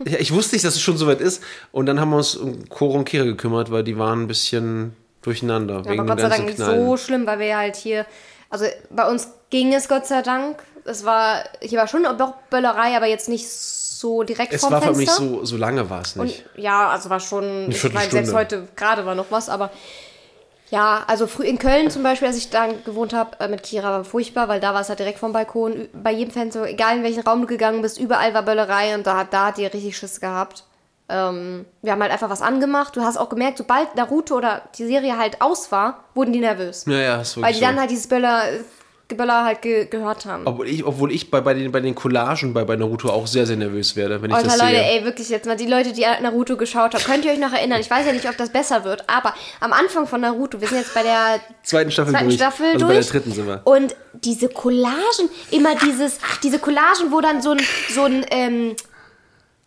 Ja, 0.09 0.17
ich 0.17 0.33
wusste 0.33 0.55
nicht, 0.55 0.65
dass 0.65 0.75
es 0.75 0.81
schon 0.81 0.97
soweit 0.97 1.21
ist. 1.21 1.43
Und 1.71 1.85
dann 1.85 1.99
haben 1.99 2.09
wir 2.09 2.17
uns 2.17 2.35
um 2.35 2.67
Koro 2.69 2.97
und 2.97 3.05
Kira 3.05 3.25
gekümmert, 3.25 3.69
weil 3.69 3.83
die 3.83 3.97
waren 3.97 4.23
ein 4.23 4.27
bisschen 4.27 4.95
durcheinander. 5.21 5.77
Aber 5.77 5.95
Gott 6.05 6.19
sei 6.21 6.29
Dank 6.29 6.45
nicht 6.45 6.57
so 6.57 6.97
schlimm, 6.97 7.25
weil 7.27 7.39
wir 7.39 7.47
ja 7.47 7.57
halt 7.59 7.75
hier, 7.75 8.05
also 8.49 8.65
bei 8.89 9.07
uns 9.09 9.27
ging 9.49 9.73
es 9.73 9.87
Gott 9.87 10.05
sei 10.05 10.21
Dank. 10.21 10.57
Es 10.85 11.05
war, 11.05 11.43
hier 11.61 11.77
war 11.79 11.87
schon 11.87 12.05
eine 12.05 12.33
Böllerei, 12.49 12.95
aber 12.95 13.05
jetzt 13.07 13.29
nicht 13.29 13.47
so 13.49 14.23
direkt 14.23 14.53
Es 14.53 14.61
vorm 14.61 14.73
war 14.73 14.81
für 14.81 14.93
mich 14.93 15.09
Fenster. 15.09 15.23
so, 15.23 15.45
so 15.45 15.57
lange 15.57 15.89
war 15.89 16.01
es 16.01 16.15
nicht. 16.15 16.45
Und 16.55 16.61
ja, 16.63 16.89
also 16.89 17.09
war 17.09 17.19
schon, 17.19 17.69
ich 17.69 17.93
meine, 17.93 18.09
selbst 18.09 18.33
heute 18.33 18.67
gerade 18.75 19.05
war 19.05 19.13
noch 19.13 19.25
was, 19.29 19.49
aber 19.49 19.71
ja, 20.71 21.03
also 21.07 21.25
früh 21.27 21.45
in 21.45 21.57
Köln 21.57 21.89
zum 21.89 22.03
Beispiel, 22.03 22.27
als 22.27 22.37
ich 22.37 22.49
da 22.51 22.67
gewohnt 22.85 23.11
habe 23.13 23.39
äh, 23.39 23.47
mit 23.47 23.63
Kira, 23.63 23.91
war 23.91 24.03
furchtbar, 24.05 24.47
weil 24.47 24.59
da 24.59 24.73
war 24.73 24.81
es 24.81 24.89
halt 24.89 24.99
direkt 24.99 25.17
vom 25.19 25.33
Balkon, 25.33 25.89
bei 25.93 26.11
jedem 26.11 26.31
Fenster, 26.31 26.65
egal 26.67 26.97
in 26.97 27.03
welchen 27.03 27.23
Raum 27.23 27.41
du 27.41 27.47
gegangen 27.47 27.81
bist, 27.81 27.99
überall 27.99 28.33
war 28.35 28.43
Böllerei 28.43 28.93
und 28.95 29.05
da, 29.07 29.17
hat- 29.17 29.33
da 29.33 29.47
hat 29.47 29.57
die 29.57 29.65
richtig 29.65 29.97
Schiss 29.97 30.21
gehabt. 30.21 30.63
Ähm, 31.09 31.65
wir 31.81 31.91
haben 31.91 32.01
halt 32.01 32.11
einfach 32.11 32.29
was 32.29 32.41
angemacht. 32.41 32.95
Du 32.95 33.01
hast 33.01 33.17
auch 33.17 33.29
gemerkt, 33.29 33.57
sobald 33.57 33.95
Naruto 33.95 34.35
oder 34.35 34.61
die 34.77 34.85
Serie 34.85 35.17
halt 35.17 35.41
aus 35.41 35.71
war, 35.71 36.05
wurden 36.13 36.33
die 36.33 36.39
nervös. 36.39 36.85
ja, 36.85 36.99
ja, 36.99 37.21
ist 37.21 37.41
Weil 37.41 37.53
die 37.53 37.59
dann 37.59 37.79
halt 37.79 37.89
dieses 37.89 38.07
Böller, 38.07 38.43
Geböller 39.09 39.43
halt 39.43 39.63
ge 39.63 39.85
gehört 39.85 40.27
haben. 40.27 40.43
Obwohl 40.45 40.67
ich, 40.67 40.85
obwohl 40.85 41.11
ich 41.11 41.31
bei, 41.31 41.41
bei, 41.41 41.55
den, 41.55 41.71
bei 41.71 41.79
den 41.79 41.95
Collagen 41.95 42.53
bei, 42.53 42.63
bei 42.63 42.75
Naruto 42.75 43.09
auch 43.09 43.25
sehr, 43.25 43.47
sehr 43.47 43.57
nervös 43.57 43.95
werde, 43.95 44.21
wenn 44.21 44.29
ich 44.29 44.35
Alter, 44.37 44.49
das 44.49 44.59
Leute, 44.59 44.75
sehe. 44.75 44.99
ey, 44.99 45.03
wirklich 45.03 45.29
jetzt 45.29 45.47
mal, 45.47 45.57
die 45.57 45.65
Leute, 45.65 45.93
die 45.93 46.05
Naruto 46.21 46.55
geschaut 46.57 46.93
haben, 46.93 47.03
könnt 47.03 47.25
ihr 47.25 47.31
euch 47.31 47.39
noch 47.39 47.51
erinnern? 47.51 47.81
Ich 47.81 47.89
weiß 47.89 48.05
ja 48.05 48.13
nicht, 48.13 48.29
ob 48.29 48.37
das 48.37 48.51
besser 48.51 48.83
wird, 48.83 49.09
aber 49.09 49.33
am 49.61 49.73
Anfang 49.73 50.05
von 50.05 50.21
Naruto, 50.21 50.61
wir 50.61 50.67
sind 50.67 50.77
jetzt 50.77 50.93
bei 50.93 51.01
der 51.01 51.39
Zweiten 51.63 51.89
Staffel 51.89 52.11
zweiten 52.11 52.25
durch. 52.27 52.37
Staffel 52.37 52.65
also 52.67 52.85
durch. 52.85 52.89
bei 52.89 53.01
der 53.01 53.11
dritten 53.11 53.31
sind 53.31 53.47
wir. 53.47 53.61
Und 53.63 53.95
diese 54.13 54.47
Collagen, 54.47 55.29
immer 55.49 55.73
dieses, 55.75 56.19
diese 56.43 56.59
Collagen, 56.59 57.11
wo 57.11 57.19
dann 57.19 57.41
so 57.41 57.53
ein, 57.53 57.61
so 57.91 58.03
ein, 58.03 58.23
ähm, 58.29 58.75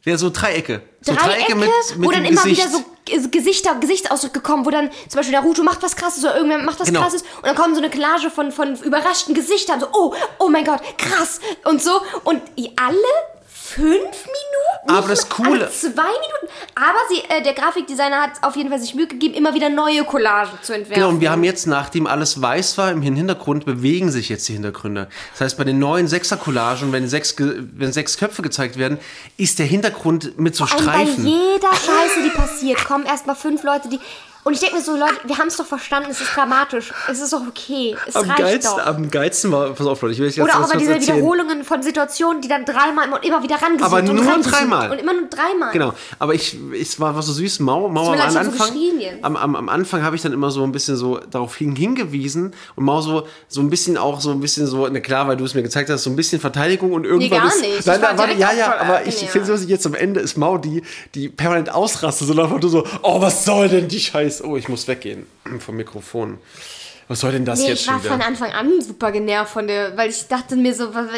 Ja, 0.04 0.18
so 0.18 0.30
Dreiecke. 0.30 0.82
So 1.00 1.14
Dreiecke, 1.14 1.56
wo 1.98 2.10
dann 2.10 2.24
immer 2.24 2.42
Gesicht. 2.42 2.60
wieder 2.60 3.20
so 3.20 3.28
Gesichter, 3.28 3.74
Gesichtsausdrücke 3.76 4.40
kommen, 4.40 4.64
wo 4.66 4.70
dann 4.70 4.90
zum 5.08 5.18
Beispiel 5.18 5.34
Naruto 5.34 5.62
macht 5.62 5.82
was 5.82 5.96
krasses 5.96 6.24
oder 6.24 6.36
irgendwer 6.36 6.58
macht 6.58 6.80
was 6.80 6.88
Genau. 6.88 7.00
krasses 7.00 7.22
und 7.22 7.44
dann 7.46 7.56
kommt 7.56 7.74
so 7.74 7.80
eine 7.80 7.90
Collage 7.90 8.30
von, 8.30 8.52
von 8.52 8.76
überraschten 8.82 9.34
Gesichtern, 9.34 9.80
so, 9.80 9.88
oh, 9.92 10.14
oh 10.38 10.48
mein 10.48 10.64
Gott, 10.64 10.80
krass 10.98 11.40
und 11.64 11.82
so 11.82 12.00
und 12.24 12.40
alle 12.76 12.96
fünf 13.74 13.84
Minuten? 13.90 14.88
Aber 14.88 15.08
das 15.08 15.28
mal 15.28 15.36
Coole- 15.36 15.60
Alle 15.66 15.70
zwei 15.70 15.90
Minuten? 15.90 16.54
Aber 16.74 16.98
sie, 17.08 17.18
äh, 17.28 17.42
der 17.42 17.54
Grafikdesigner 17.54 18.20
hat 18.22 18.30
auf 18.42 18.56
jeden 18.56 18.68
Fall 18.70 18.80
sich 18.80 18.94
Mühe 18.94 19.06
gegeben, 19.06 19.34
immer 19.34 19.54
wieder 19.54 19.68
neue 19.68 20.04
Collagen 20.04 20.58
zu 20.62 20.72
entwerfen. 20.72 20.94
Genau, 20.94 21.08
und 21.10 21.20
wir 21.20 21.30
haben 21.30 21.44
jetzt, 21.44 21.66
nachdem 21.66 22.06
alles 22.06 22.40
weiß 22.42 22.78
war, 22.78 22.90
im 22.90 23.02
Hintergrund 23.02 23.64
bewegen 23.64 24.10
sich 24.10 24.28
jetzt 24.28 24.48
die 24.48 24.54
Hintergründe. 24.54 25.08
Das 25.32 25.40
heißt, 25.42 25.58
bei 25.58 25.64
den 25.64 25.78
neuen 25.78 26.08
Sechser-Collagen, 26.08 26.92
wenn 26.92 27.08
sechs, 27.08 27.34
wenn 27.38 27.92
sechs 27.92 28.18
Köpfe 28.18 28.42
gezeigt 28.42 28.76
werden, 28.76 28.98
ist 29.36 29.58
der 29.58 29.66
Hintergrund 29.66 30.38
mit 30.38 30.56
so 30.56 30.66
Streifen. 30.66 31.22
Bei 31.24 31.30
jeder 31.30 31.70
Scheiße, 31.70 32.22
die 32.24 32.30
passiert, 32.30 32.84
kommen 32.84 33.06
erstmal 33.06 33.36
fünf 33.36 33.62
Leute, 33.62 33.88
die. 33.88 34.00
Und 34.44 34.54
ich 34.54 34.60
denke 34.60 34.74
mir 34.76 34.82
so, 34.82 34.96
Leute, 34.96 35.14
wir 35.24 35.38
haben 35.38 35.46
es 35.46 35.56
doch 35.56 35.66
verstanden, 35.66 36.08
es 36.10 36.20
ist 36.20 36.34
dramatisch. 36.34 36.92
Es 37.08 37.20
ist 37.20 37.32
doch 37.32 37.42
okay. 37.46 37.96
Es 38.08 38.16
Am 38.16 38.24
reicht 38.24 38.38
geilsten, 38.38 38.76
doch. 38.76 38.86
am 38.86 39.08
geilsten 39.08 39.52
war, 39.52 39.70
pass 39.70 39.86
auf 39.86 40.02
Leute, 40.02 40.14
ich 40.14 40.18
will 40.18 40.26
jetzt 40.26 40.40
Oder 40.40 40.56
auch 40.56 40.62
was 40.62 40.70
kurz 40.70 40.80
diese 40.80 40.94
erzählen. 40.94 41.18
Wiederholungen 41.18 41.62
von 41.64 41.80
Situationen, 41.80 42.42
die 42.42 42.48
dann 42.48 42.64
dreimal 42.64 43.12
und 43.12 43.24
immer 43.24 43.40
wieder 43.44 43.54
rangezoomt 43.62 43.82
Aber 43.82 43.98
und 43.98 44.16
nur 44.16 44.26
rangezoomt 44.26 44.52
dreimal. 44.52 44.90
Und 44.90 44.98
immer 44.98 45.12
nur 45.12 45.28
dreimal. 45.28 45.72
Genau, 45.72 45.92
aber 46.18 46.34
ich, 46.34 46.58
es 46.80 46.98
war, 46.98 47.14
war 47.14 47.22
so 47.22 47.32
süß. 47.32 47.60
Mau, 47.60 47.88
Mau 47.88 48.12
am 48.12 48.18
ich 48.18 48.32
so 48.32 48.38
Anfang, 48.40 48.76
jetzt. 48.98 49.22
am, 49.24 49.36
am, 49.36 49.54
am 49.54 49.68
Anfang 49.68 50.02
habe 50.02 50.16
ich 50.16 50.22
dann 50.22 50.32
immer 50.32 50.50
so 50.50 50.64
ein 50.64 50.72
bisschen 50.72 50.96
so 50.96 51.18
darauf 51.18 51.54
hin, 51.54 51.76
hingewiesen 51.76 52.52
und 52.74 52.84
Mau 52.84 53.00
so, 53.00 53.28
so 53.46 53.60
ein 53.60 53.70
bisschen 53.70 53.96
auch 53.96 54.20
so 54.20 54.32
ein 54.32 54.40
bisschen 54.40 54.66
so, 54.66 54.88
na 54.88 54.98
klar, 54.98 55.28
weil 55.28 55.36
du 55.36 55.44
es 55.44 55.54
mir 55.54 55.62
gezeigt 55.62 55.88
hast, 55.88 56.02
so 56.02 56.10
ein 56.10 56.16
bisschen 56.16 56.40
Verteidigung 56.40 56.92
und 56.94 57.04
irgendwann 57.04 57.42
gar 57.42 57.46
ist, 57.48 57.60
nicht. 57.60 57.78
Ich 57.78 57.86
Nein, 57.86 58.02
war 58.02 58.08
nein, 58.14 58.16
direkt 58.16 58.40
ja, 58.40 58.52
ja, 58.52 58.74
aber 58.80 59.02
ich 59.06 59.14
angenehm. 59.14 59.28
finde 59.28 59.56
so, 59.56 59.64
jetzt 59.68 59.86
am 59.86 59.94
Ende 59.94 60.18
ist 60.18 60.36
Mau 60.36 60.58
die, 60.58 60.82
die 61.14 61.28
permanent 61.28 61.72
ausrastet, 61.72 62.26
so 62.26 62.42
einfach 62.42 62.60
nur 62.60 62.70
so, 62.70 62.84
oh, 63.02 63.20
was 63.20 63.44
soll 63.44 63.68
denn 63.68 63.86
die 63.86 64.00
Scheiße? 64.00 64.31
Oh, 64.40 64.56
ich 64.56 64.68
muss 64.68 64.86
weggehen 64.88 65.26
vom 65.58 65.76
Mikrofon. 65.76 66.38
Was 67.08 67.20
soll 67.20 67.32
denn 67.32 67.44
das 67.44 67.58
Nee, 67.60 67.68
jetzt 67.70 67.82
ich 67.82 67.88
war 67.88 68.00
wieder? 68.00 68.12
von 68.12 68.22
Anfang 68.22 68.52
an 68.52 68.80
super 68.80 69.10
genervt 69.12 69.52
von 69.52 69.66
der, 69.66 69.96
weil 69.96 70.08
ich 70.08 70.28
dachte 70.28 70.56
mir 70.56 70.74
so, 70.74 70.94
haben 70.94 71.08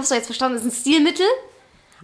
es 0.00 0.08
doch 0.08 0.14
jetzt 0.16 0.26
verstanden, 0.26 0.58
es 0.58 0.64
ist 0.64 0.72
ein 0.72 0.80
Stilmittel, 0.80 1.26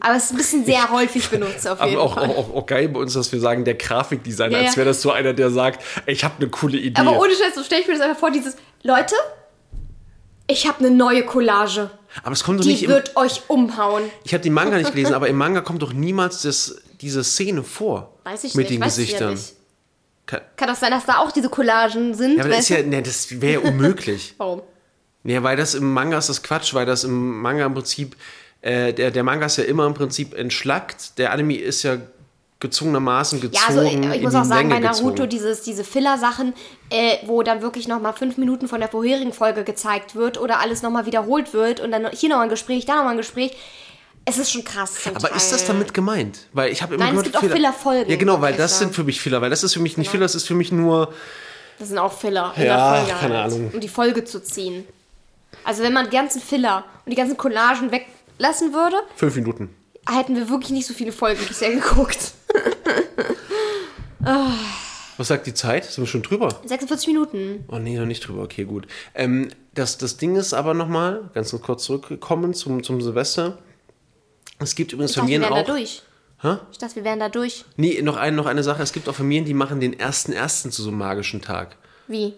aber 0.01 0.17
es 0.17 0.25
ist 0.25 0.31
ein 0.33 0.37
bisschen 0.39 0.65
sehr 0.65 0.91
häufig 0.91 1.29
benutzt 1.29 1.69
auf 1.69 1.81
jeden 1.81 1.95
aber 1.97 2.03
auch, 2.05 2.15
Fall. 2.15 2.31
auch, 2.31 2.55
auch, 2.55 2.67
geil 2.67 2.89
bei 2.89 2.99
uns, 3.01 3.13
dass 3.13 3.31
wir 3.31 3.39
sagen, 3.39 3.65
der 3.65 3.75
Grafikdesigner, 3.75 4.59
Ja, 4.61 4.67
als 4.67 4.77
wäre 4.77 4.87
das 4.89 5.03
so 5.03 5.13
einer, 5.13 5.35
der 5.35 5.51
sagt, 5.51 5.85
ich 6.07 6.25
habe 6.25 6.35
eine 6.39 6.49
coole 6.49 6.79
Idee. 6.79 7.01
Aber 7.01 7.19
ohne 7.21 7.31
Scheiß, 7.33 7.55
so 7.55 7.63
stelle 7.63 7.83
ich 7.83 7.87
mir 7.87 7.95
das 7.95 8.03
einfach 8.03 8.19
vor, 8.19 8.31
dieses, 8.31 8.57
Leute, 8.83 9.15
ich 10.47 10.67
habe 10.67 10.79
eine 10.79 10.91
neue 10.91 11.25
Collage. 11.25 11.91
aber 12.23 12.33
es 12.33 12.43
kommt 12.43 12.61
doch 12.61 12.65
Die 12.65 12.71
nicht 12.73 12.85
im, 12.85 12.91
wird 12.91 13.17
euch 13.17 13.43
umhauen. 13.49 14.05
Ich 14.25 14.33
habe 14.33 14.43
den 14.43 14.55
Manga 14.55 14.79
nicht 14.79 14.93
gelesen, 14.93 15.15
aber 15.15 15.29
im 15.29 15.37
Manga 15.37 15.61
kommt 15.61 15.83
doch 15.83 15.93
niemals 15.93 16.43
das, 16.43 16.77
diese 17.01 17.23
Szene 17.23 17.63
vor. 17.63 18.15
Weiß 18.25 18.45
ich 18.45 18.55
mit 18.55 18.71
nicht, 18.71 18.81
den 18.81 18.85
weiß 18.85 18.99
ich 18.99 19.13
ja 19.13 19.19
Gesichtern. 19.29 19.35
nicht. 19.35 19.55
Ka- 20.29 20.43
Kann 20.57 20.69
doch 20.69 20.77
sein, 20.77 20.91
dass 20.91 21.07
da 21.07 21.19
auch 21.19 21.33
diese 21.33 21.49
Collagen 21.49 22.13
sind. 22.15 22.37
Ja, 22.37 22.45
aber 22.45 22.55
das, 22.55 22.69
ja, 22.69 22.83
nee, 22.83 23.01
das 23.01 23.41
wäre 23.41 23.63
ja 23.63 23.69
unmöglich. 23.71 24.35
Warum? 24.39 24.61
ja, 25.25 25.43
weil 25.43 25.57
das 25.57 25.75
im 25.75 25.93
Manga 25.93 26.19
ist 26.19 26.29
das 26.29 26.43
Quatsch, 26.43 26.75
weil 26.75 26.85
das 26.87 27.03
im 27.05 27.41
Manga 27.41 27.65
im 27.67 27.73
Prinzip, 27.75 28.15
äh, 28.61 28.93
der, 28.93 29.11
der 29.11 29.25
Manga 29.25 29.47
ist 29.47 29.57
ja 29.57 29.65
immer 29.65 29.87
im 29.87 29.95
Prinzip 29.95 30.35
entschlackt. 30.35 31.19
Der 31.19 31.33
Anime 31.33 31.57
ist 31.57 31.83
ja 31.83 31.97
gezwungenermaßen 32.61 33.41
gezogen. 33.41 34.03
Ja, 34.03 34.11
also 34.11 34.17
ich, 34.17 34.23
muss 34.23 34.35
auch 34.35 34.45
sagen, 34.45 34.69
Länge 34.69 34.81
bei 34.83 34.93
Naruto, 34.93 35.11
gezogen. 35.11 35.29
dieses, 35.31 35.63
diese 35.63 35.85
Filler-Sachen, 35.85 36.55
äh, 36.91 37.17
wo 37.27 37.43
dann 37.43 37.63
wirklich 37.63 37.87
nochmal 37.89 38.13
fünf 38.15 38.37
Minuten 38.37 38.69
von 38.69 38.81
der 38.81 38.89
vorherigen 38.89 39.33
Folge 39.33 39.63
gezeigt 39.65 40.15
wird 40.17 40.39
oder 40.41 40.59
alles 40.61 40.83
nochmal 40.83 41.07
wiederholt 41.07 41.53
wird 41.55 41.81
und 41.81 41.91
dann 41.93 42.09
hier 42.13 42.29
nochmal 42.31 42.47
ein 42.47 42.51
Gespräch, 42.51 42.85
da 42.85 42.97
nochmal 42.97 43.13
ein 43.13 43.19
Gespräch. 43.19 43.57
Es 44.29 44.37
ist 44.37 44.51
schon 44.53 44.63
krass. 44.63 44.93
Aber 45.07 45.29
Teil. 45.29 45.37
ist 45.39 45.53
das 45.53 45.65
damit 45.65 45.95
gemeint? 45.95 46.41
Weil 46.53 46.71
ich 46.71 46.83
habe 46.83 46.97
immer 46.97 47.05
Nein, 47.05 47.17
es 47.17 47.23
gehört, 47.23 47.41
gibt 47.41 47.51
auch 47.51 47.57
Filler-Folgen, 47.57 48.11
Ja, 48.11 48.17
genau, 48.17 48.43
weil 48.43 48.55
das 48.55 48.79
sind 48.79 48.95
für 48.95 49.03
mich 49.03 49.23
Filler, 49.23 49.41
weil 49.41 49.49
das 49.49 49.65
ist 49.65 49.73
für 49.73 49.81
mich 49.81 49.97
nicht 49.97 50.11
Filler, 50.11 50.25
das 50.25 50.35
ist 50.35 50.47
für 50.47 50.55
mich 50.55 50.71
nur 50.71 51.15
Das 51.79 51.89
sind 51.89 51.97
auch 51.97 52.13
Filler 52.13 52.53
in 52.57 52.65
Ja, 52.65 53.07
keine 53.21 53.39
halt, 53.39 53.53
Ahnung. 53.53 53.71
Um 53.73 53.81
die 53.81 53.89
Folge 53.89 54.25
zu 54.25 54.43
ziehen. 54.43 54.85
Also 55.65 55.83
wenn 55.83 55.95
man 55.95 56.11
die 56.11 56.17
ganzen 56.17 56.43
Filler 56.43 56.85
und 57.07 57.11
die 57.11 57.17
ganzen 57.17 57.39
Collagen 57.39 57.91
weglassen 57.91 58.75
würde, 58.75 58.97
fünf 59.17 59.35
Minuten. 59.37 59.75
hätten 60.07 60.37
wir 60.37 60.51
wirklich 60.51 60.73
nicht 60.73 60.87
so 60.87 60.93
viele 60.93 61.13
Folgen 61.13 61.43
bisher 61.47 61.71
geguckt. 61.71 62.19
Was 65.17 65.29
sagt 65.29 65.47
die 65.47 65.55
Zeit? 65.55 65.85
Sind 65.87 66.05
wir 66.05 66.09
schon 66.09 66.23
drüber? 66.23 66.61
46 66.67 67.07
Minuten. 67.09 67.65
Oh 67.69 67.79
nee, 67.79 67.97
noch 67.99 68.05
nicht 68.05 68.29
drüber. 68.29 68.43
Okay, 68.43 68.65
gut. 68.65 68.87
Ähm, 69.15 69.49
das, 69.75 69.97
das 69.97 70.19
Ding 70.19 70.37
ist 70.37 70.53
aber 70.53 70.75
nochmal, 70.75 71.31
ganz 71.35 71.51
kurz 71.63 71.85
zurückgekommen 71.85 72.53
zum, 72.53 72.83
zum 72.83 73.01
Silvester. 73.01 73.59
Es 74.59 74.75
gibt 74.75 74.93
übrigens 74.93 75.13
Ich 75.13 75.17
dachte, 75.17 75.29
wir 75.29 75.41
Familien 75.41 75.53
auch. 75.61 75.67
da 75.67 75.73
durch. 75.73 76.03
Hä? 76.41 76.57
Ich 76.73 76.79
dachte, 76.79 76.97
wir 76.97 77.05
wären 77.05 77.19
da 77.21 77.29
durch. 77.29 77.65
Nee, 77.77 78.01
noch, 78.03 78.17
ein, 78.17 78.35
noch 78.35 78.47
eine 78.47 78.63
Sache. 78.63 78.83
Es 78.83 78.93
gibt 78.93 79.09
auch 79.09 79.15
Familien, 79.15 79.45
die 79.45 79.55
machen 79.55 79.81
den 79.81 79.99
ersten 79.99 80.33
ersten 80.33 80.71
zu 80.71 80.83
so 80.83 80.89
einem 80.91 80.99
magischen 80.99 81.43
Tag. 81.43 81.77
Wie? 82.07 82.35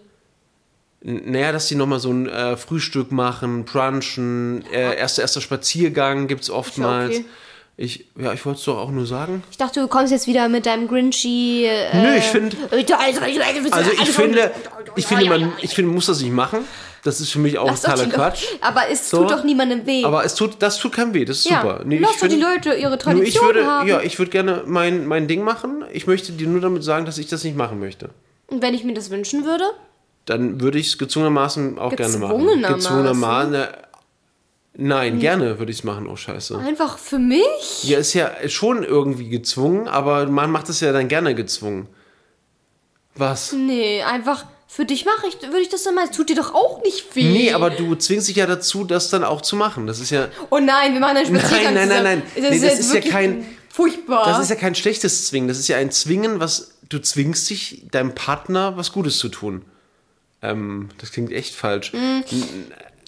N- 1.03 1.31
Naja, 1.31 1.51
dass 1.51 1.67
die 1.67 1.75
nochmal 1.75 1.99
so 1.99 2.11
ein 2.11 2.27
äh, 2.27 2.57
Frühstück 2.57 3.11
machen, 3.11 3.65
brunchen, 3.65 4.63
äh, 4.71 4.95
erster, 4.95 5.21
erster 5.21 5.41
Spaziergang 5.41 6.27
gibt 6.27 6.41
es 6.43 6.49
oftmals. 6.49 7.17
okay. 7.17 7.25
Ich, 7.77 8.05
ja, 8.19 8.31
ich 8.33 8.45
wollte 8.45 8.59
es 8.59 8.65
doch 8.65 8.77
auch 8.77 8.91
nur 8.91 9.07
sagen. 9.07 9.43
Ich 9.49 9.57
dachte, 9.57 9.79
du 9.79 9.87
kommst 9.87 10.11
jetzt 10.11 10.27
wieder 10.27 10.49
mit 10.49 10.65
deinem 10.67 10.87
Grinchy. 10.87 11.65
Äh, 11.65 12.01
Nö, 12.01 12.15
ich 12.15 12.25
finde, 12.25 12.55
also 12.69 13.91
ich 14.03 14.09
finde, 14.11 14.51
ich 14.95 15.05
finde, 15.05 15.25
man, 15.25 15.53
ich 15.61 15.73
finde, 15.73 15.87
man 15.87 15.95
muss 15.95 16.05
das 16.07 16.21
nicht 16.21 16.33
machen. 16.33 16.59
Das 17.03 17.19
ist 17.19 17.31
für 17.31 17.39
mich 17.39 17.57
auch 17.57 17.65
Lass 17.67 17.81
totaler 17.81 18.05
Quatsch. 18.07 18.43
Leute- 18.51 18.63
Aber 18.63 18.87
es 18.89 19.09
So. 19.09 19.17
tut 19.23 19.31
doch 19.31 19.43
niemandem 19.43 19.85
weh. 19.87 20.03
Aber 20.05 20.23
es 20.23 20.35
tut, 20.35 20.57
das 20.59 20.77
tut 20.77 20.91
keinem 20.93 21.13
weh, 21.15 21.25
das 21.25 21.37
ist 21.39 21.49
ja. 21.49 21.61
super. 21.61 21.81
Nee, 21.83 21.97
Lass 21.97 22.19
doch 22.19 22.27
die 22.27 22.35
Leute 22.39 22.73
ihre 22.75 22.97
Tradition 22.97 23.27
ich 23.27 23.41
würde, 23.41 23.65
haben. 23.65 23.87
ja, 23.87 24.01
ich 24.01 24.19
würde 24.19 24.29
gerne 24.31 24.63
mein, 24.67 25.07
mein 25.07 25.27
Ding 25.27 25.43
machen. 25.43 25.83
Ich 25.91 26.05
möchte 26.05 26.31
dir 26.31 26.47
nur 26.47 26.61
damit 26.61 26.83
sagen, 26.83 27.05
dass 27.05 27.17
ich 27.17 27.27
das 27.27 27.43
nicht 27.43 27.57
machen 27.57 27.79
möchte. 27.79 28.09
Und 28.47 28.61
wenn 28.61 28.73
ich 28.75 28.83
mir 28.83 28.93
das 28.93 29.09
wünschen 29.09 29.45
würde? 29.45 29.63
Dann 30.25 30.61
würde 30.61 30.77
ich 30.77 30.87
es 30.87 30.97
gezwungenermaßen 30.99 31.79
auch 31.79 31.95
gerne 31.95 32.17
machen. 32.17 32.61
Gezwungenermaßen? 32.61 33.53
Äh, 33.55 33.67
Nein, 34.73 35.19
gerne 35.19 35.59
würde 35.59 35.71
ich 35.71 35.79
es 35.79 35.83
machen. 35.83 36.07
Oh, 36.07 36.15
scheiße. 36.15 36.57
Einfach 36.59 36.97
für 36.97 37.17
mich? 37.19 37.83
Ja, 37.83 37.97
ist 37.97 38.13
ja 38.13 38.31
schon 38.47 38.83
irgendwie 38.83 39.27
gezwungen, 39.29 39.87
aber 39.89 40.27
man 40.27 40.49
macht 40.49 40.69
es 40.69 40.79
ja 40.79 40.93
dann 40.93 41.07
gerne 41.09 41.35
gezwungen. 41.35 41.87
Was? 43.15 43.51
Nee, 43.51 44.01
einfach 44.03 44.45
für 44.73 44.85
dich 44.85 45.03
mache 45.03 45.27
ich, 45.27 45.41
würde 45.41 45.59
ich 45.59 45.67
das 45.67 45.83
dann 45.83 45.95
mal. 45.95 46.05
Es 46.05 46.11
tut 46.11 46.29
dir 46.29 46.35
doch 46.37 46.53
auch 46.53 46.81
nicht 46.81 47.13
weh. 47.13 47.29
Nee, 47.29 47.51
aber 47.51 47.69
du 47.71 47.93
zwingst 47.95 48.29
dich 48.29 48.37
ja 48.37 48.45
dazu, 48.45 48.85
das 48.85 49.09
dann 49.09 49.25
auch 49.25 49.41
zu 49.41 49.57
machen. 49.57 49.85
Das 49.85 49.99
ist 49.99 50.11
ja, 50.11 50.29
Oh 50.49 50.59
nein, 50.59 50.93
wir 50.93 51.01
machen 51.01 51.17
einen 51.17 51.25
Spaziergang 51.25 51.73
Nein, 51.73 51.89
nein, 51.89 52.03
nein, 52.03 52.23
nein. 52.23 52.31
Nee, 52.37 52.49
das 52.51 52.61
jetzt 52.61 52.79
ist 52.79 52.93
ja 52.93 53.01
kein- 53.01 53.45
Furchtbar. 53.67 54.25
das 54.25 54.39
ist 54.39 54.49
ja 54.49 54.55
kein 54.55 54.73
schlechtes 54.73 55.27
Zwingen. 55.27 55.49
Das 55.49 55.59
ist 55.59 55.67
ja 55.67 55.75
ein 55.75 55.91
Zwingen, 55.91 56.39
was 56.39 56.77
du 56.87 56.99
zwingst 56.99 57.49
dich, 57.49 57.83
deinem 57.91 58.15
Partner 58.15 58.77
was 58.77 58.93
Gutes 58.93 59.17
zu 59.17 59.27
tun. 59.27 59.65
Ähm, 60.41 60.87
das 60.99 61.11
klingt 61.11 61.33
echt 61.33 61.53
falsch. 61.53 61.91
Mhm. 61.91 62.23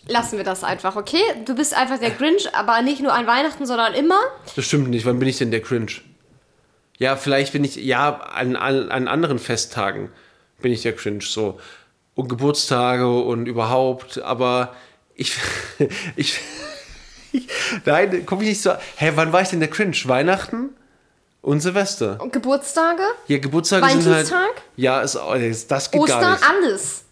Lassen 0.07 0.35
wir 0.37 0.43
das 0.43 0.65
einfach, 0.65 0.97
okay? 0.97 1.21
Du 1.45 1.55
bist 1.55 1.73
einfach 1.73 1.97
der 1.97 2.11
Grinch, 2.11 2.53
aber 2.53 2.81
nicht 2.81 3.01
nur 3.01 3.13
an 3.13 3.25
Weihnachten, 3.25 3.65
sondern 3.65 3.93
immer. 3.93 4.19
Das 4.57 4.65
stimmt 4.65 4.89
nicht. 4.89 5.05
Wann 5.05 5.17
bin 5.17 5.29
ich 5.29 5.37
denn 5.37 5.51
der 5.51 5.61
Cringe? 5.61 5.91
Ja, 6.97 7.15
vielleicht 7.15 7.53
bin 7.53 7.63
ich, 7.63 7.77
ja, 7.77 8.19
an, 8.19 8.57
an, 8.57 8.91
an 8.91 9.07
anderen 9.07 9.39
Festtagen 9.39 10.09
bin 10.63 10.71
ich 10.71 10.81
der 10.81 10.95
Cringe, 10.95 11.21
so. 11.21 11.59
Und 12.15 12.27
Geburtstage 12.29 13.07
und 13.07 13.45
überhaupt, 13.45 14.19
aber 14.21 14.75
ich, 15.13 15.35
ich, 16.15 16.39
ich 17.31 17.47
nein, 17.85 18.23
guck 18.25 18.41
ich 18.41 18.49
nicht 18.49 18.61
so, 18.61 18.71
hä, 18.95 19.11
wann 19.15 19.31
war 19.31 19.41
ich 19.41 19.49
denn 19.49 19.59
der 19.59 19.69
Cringe? 19.69 19.95
Weihnachten 20.05 20.69
und 21.41 21.59
Silvester. 21.59 22.19
Und 22.21 22.33
Geburtstage, 22.33 23.03
Ja, 23.27 23.37
Geburtstage 23.37 23.87
sind 24.01 24.11
halt, 24.13 24.33
ja, 24.75 25.01
ist, 25.01 25.69
das 25.69 25.91
geht 25.91 26.05
gar 26.05 26.17
Ostern, 26.17 26.31
nicht. 26.31 26.49
alles. 26.49 27.02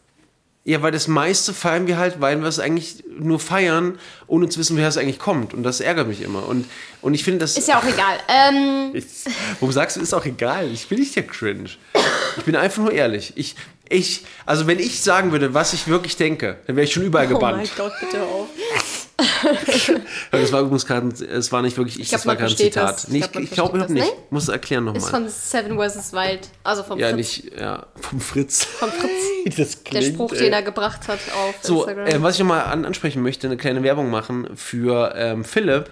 Ja, 0.63 0.83
weil 0.83 0.91
das 0.91 1.07
meiste 1.07 1.55
feiern 1.55 1.87
wir 1.87 1.97
halt, 1.97 2.21
weil 2.21 2.39
wir 2.39 2.47
es 2.47 2.59
eigentlich 2.59 3.03
nur 3.09 3.39
feiern, 3.39 3.97
ohne 4.27 4.47
zu 4.47 4.59
wissen, 4.59 4.77
wer 4.77 4.87
es 4.87 4.97
eigentlich 4.97 5.17
kommt. 5.17 5.55
Und 5.55 5.63
das 5.63 5.79
ärgert 5.79 6.07
mich 6.07 6.21
immer. 6.21 6.47
Und, 6.47 6.67
und 7.01 7.15
ich 7.15 7.23
finde 7.23 7.39
das. 7.39 7.57
Ist 7.57 7.67
ja 7.67 7.79
auch 7.79 7.83
egal. 7.83 8.19
Ähm, 8.27 8.91
Ich, 8.93 9.05
warum 9.59 9.71
sagst 9.71 9.97
du, 9.97 10.01
ist 10.01 10.13
auch 10.13 10.25
egal? 10.25 10.69
Ich 10.71 10.87
bin 10.87 10.99
nicht 10.99 11.15
der 11.15 11.25
Cringe. 11.25 11.69
Ich 12.37 12.43
bin 12.43 12.55
einfach 12.55 12.83
nur 12.83 12.91
ehrlich. 12.91 13.33
Ich, 13.35 13.55
ich, 13.89 14.23
also 14.45 14.67
wenn 14.67 14.77
ich 14.77 15.01
sagen 15.01 15.31
würde, 15.31 15.55
was 15.55 15.73
ich 15.73 15.87
wirklich 15.87 16.15
denke, 16.15 16.57
dann 16.67 16.75
wäre 16.75 16.85
ich 16.85 16.93
schon 16.93 17.03
überall 17.03 17.25
oh 17.25 17.39
mein 17.39 17.63
gebannt. 17.63 17.71
Gott, 17.75 17.93
bitte 17.99 18.21
auf. 18.21 18.47
das 20.31 20.51
war 20.51 20.61
übrigens 20.61 20.85
gerade, 20.85 21.07
es 21.25 21.51
war 21.51 21.61
nicht 21.61 21.77
wirklich 21.77 21.99
ich, 21.99 22.09
glaub, 22.09 22.19
das 22.19 22.25
war 22.25 22.33
man 22.33 22.39
gerade 22.39 22.53
ein 22.53 22.57
versteht 22.57 22.73
Zitat. 22.73 22.95
das. 22.95 23.03
Ich 23.05 23.09
Nee, 23.09 23.19
glaub, 23.19 23.35
ich 23.35 23.41
ich 23.43 23.51
glaube 23.51 23.77
versteht 23.77 23.95
nicht. 23.95 24.07
ne? 24.07 24.23
Muss 24.29 24.43
es 24.43 24.49
erklären 24.49 24.87
Ist 24.87 24.93
nochmal. 25.05 25.11
von 25.21 25.29
Seven 25.29 25.77
vs. 25.79 26.13
Wild. 26.13 26.49
Also 26.63 26.83
vom 26.83 26.99
Ja, 26.99 27.07
Fritz. 27.09 27.17
nicht, 27.17 27.59
ja, 27.59 27.85
vom 27.99 28.19
Fritz. 28.19 28.63
Vom 28.79 28.89
Fritz. 28.91 29.81
Der 29.91 30.01
Spruch, 30.01 30.31
ey. 30.33 30.37
den 30.39 30.53
er 30.53 30.61
gebracht 30.61 31.07
hat 31.07 31.19
auf 31.35 31.55
So, 31.61 31.85
Instagram. 31.85 32.07
äh, 32.07 32.21
was 32.23 32.35
ich 32.35 32.39
nochmal 32.41 32.65
an, 32.65 32.85
ansprechen 32.85 33.21
möchte, 33.23 33.47
eine 33.47 33.57
kleine 33.57 33.83
Werbung 33.83 34.09
machen 34.09 34.49
für 34.55 35.13
ähm, 35.15 35.43
Philipp, 35.43 35.89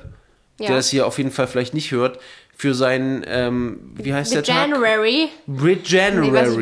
Ja. 0.59 0.67
der 0.67 0.75
das 0.77 0.89
hier 0.89 1.05
auf 1.07 1.17
jeden 1.17 1.31
Fall 1.31 1.47
vielleicht 1.47 1.73
nicht 1.73 1.91
hört, 1.91 2.19
für 2.59 2.73
seinen, 2.73 3.23
ähm, 3.25 3.79
wie 3.95 4.13
heißt 4.13 4.33
der 4.33 4.43
Tag? 4.43 4.67
January. 4.67 5.29
Regenerary. 5.47 6.33
Weiß 6.33 6.57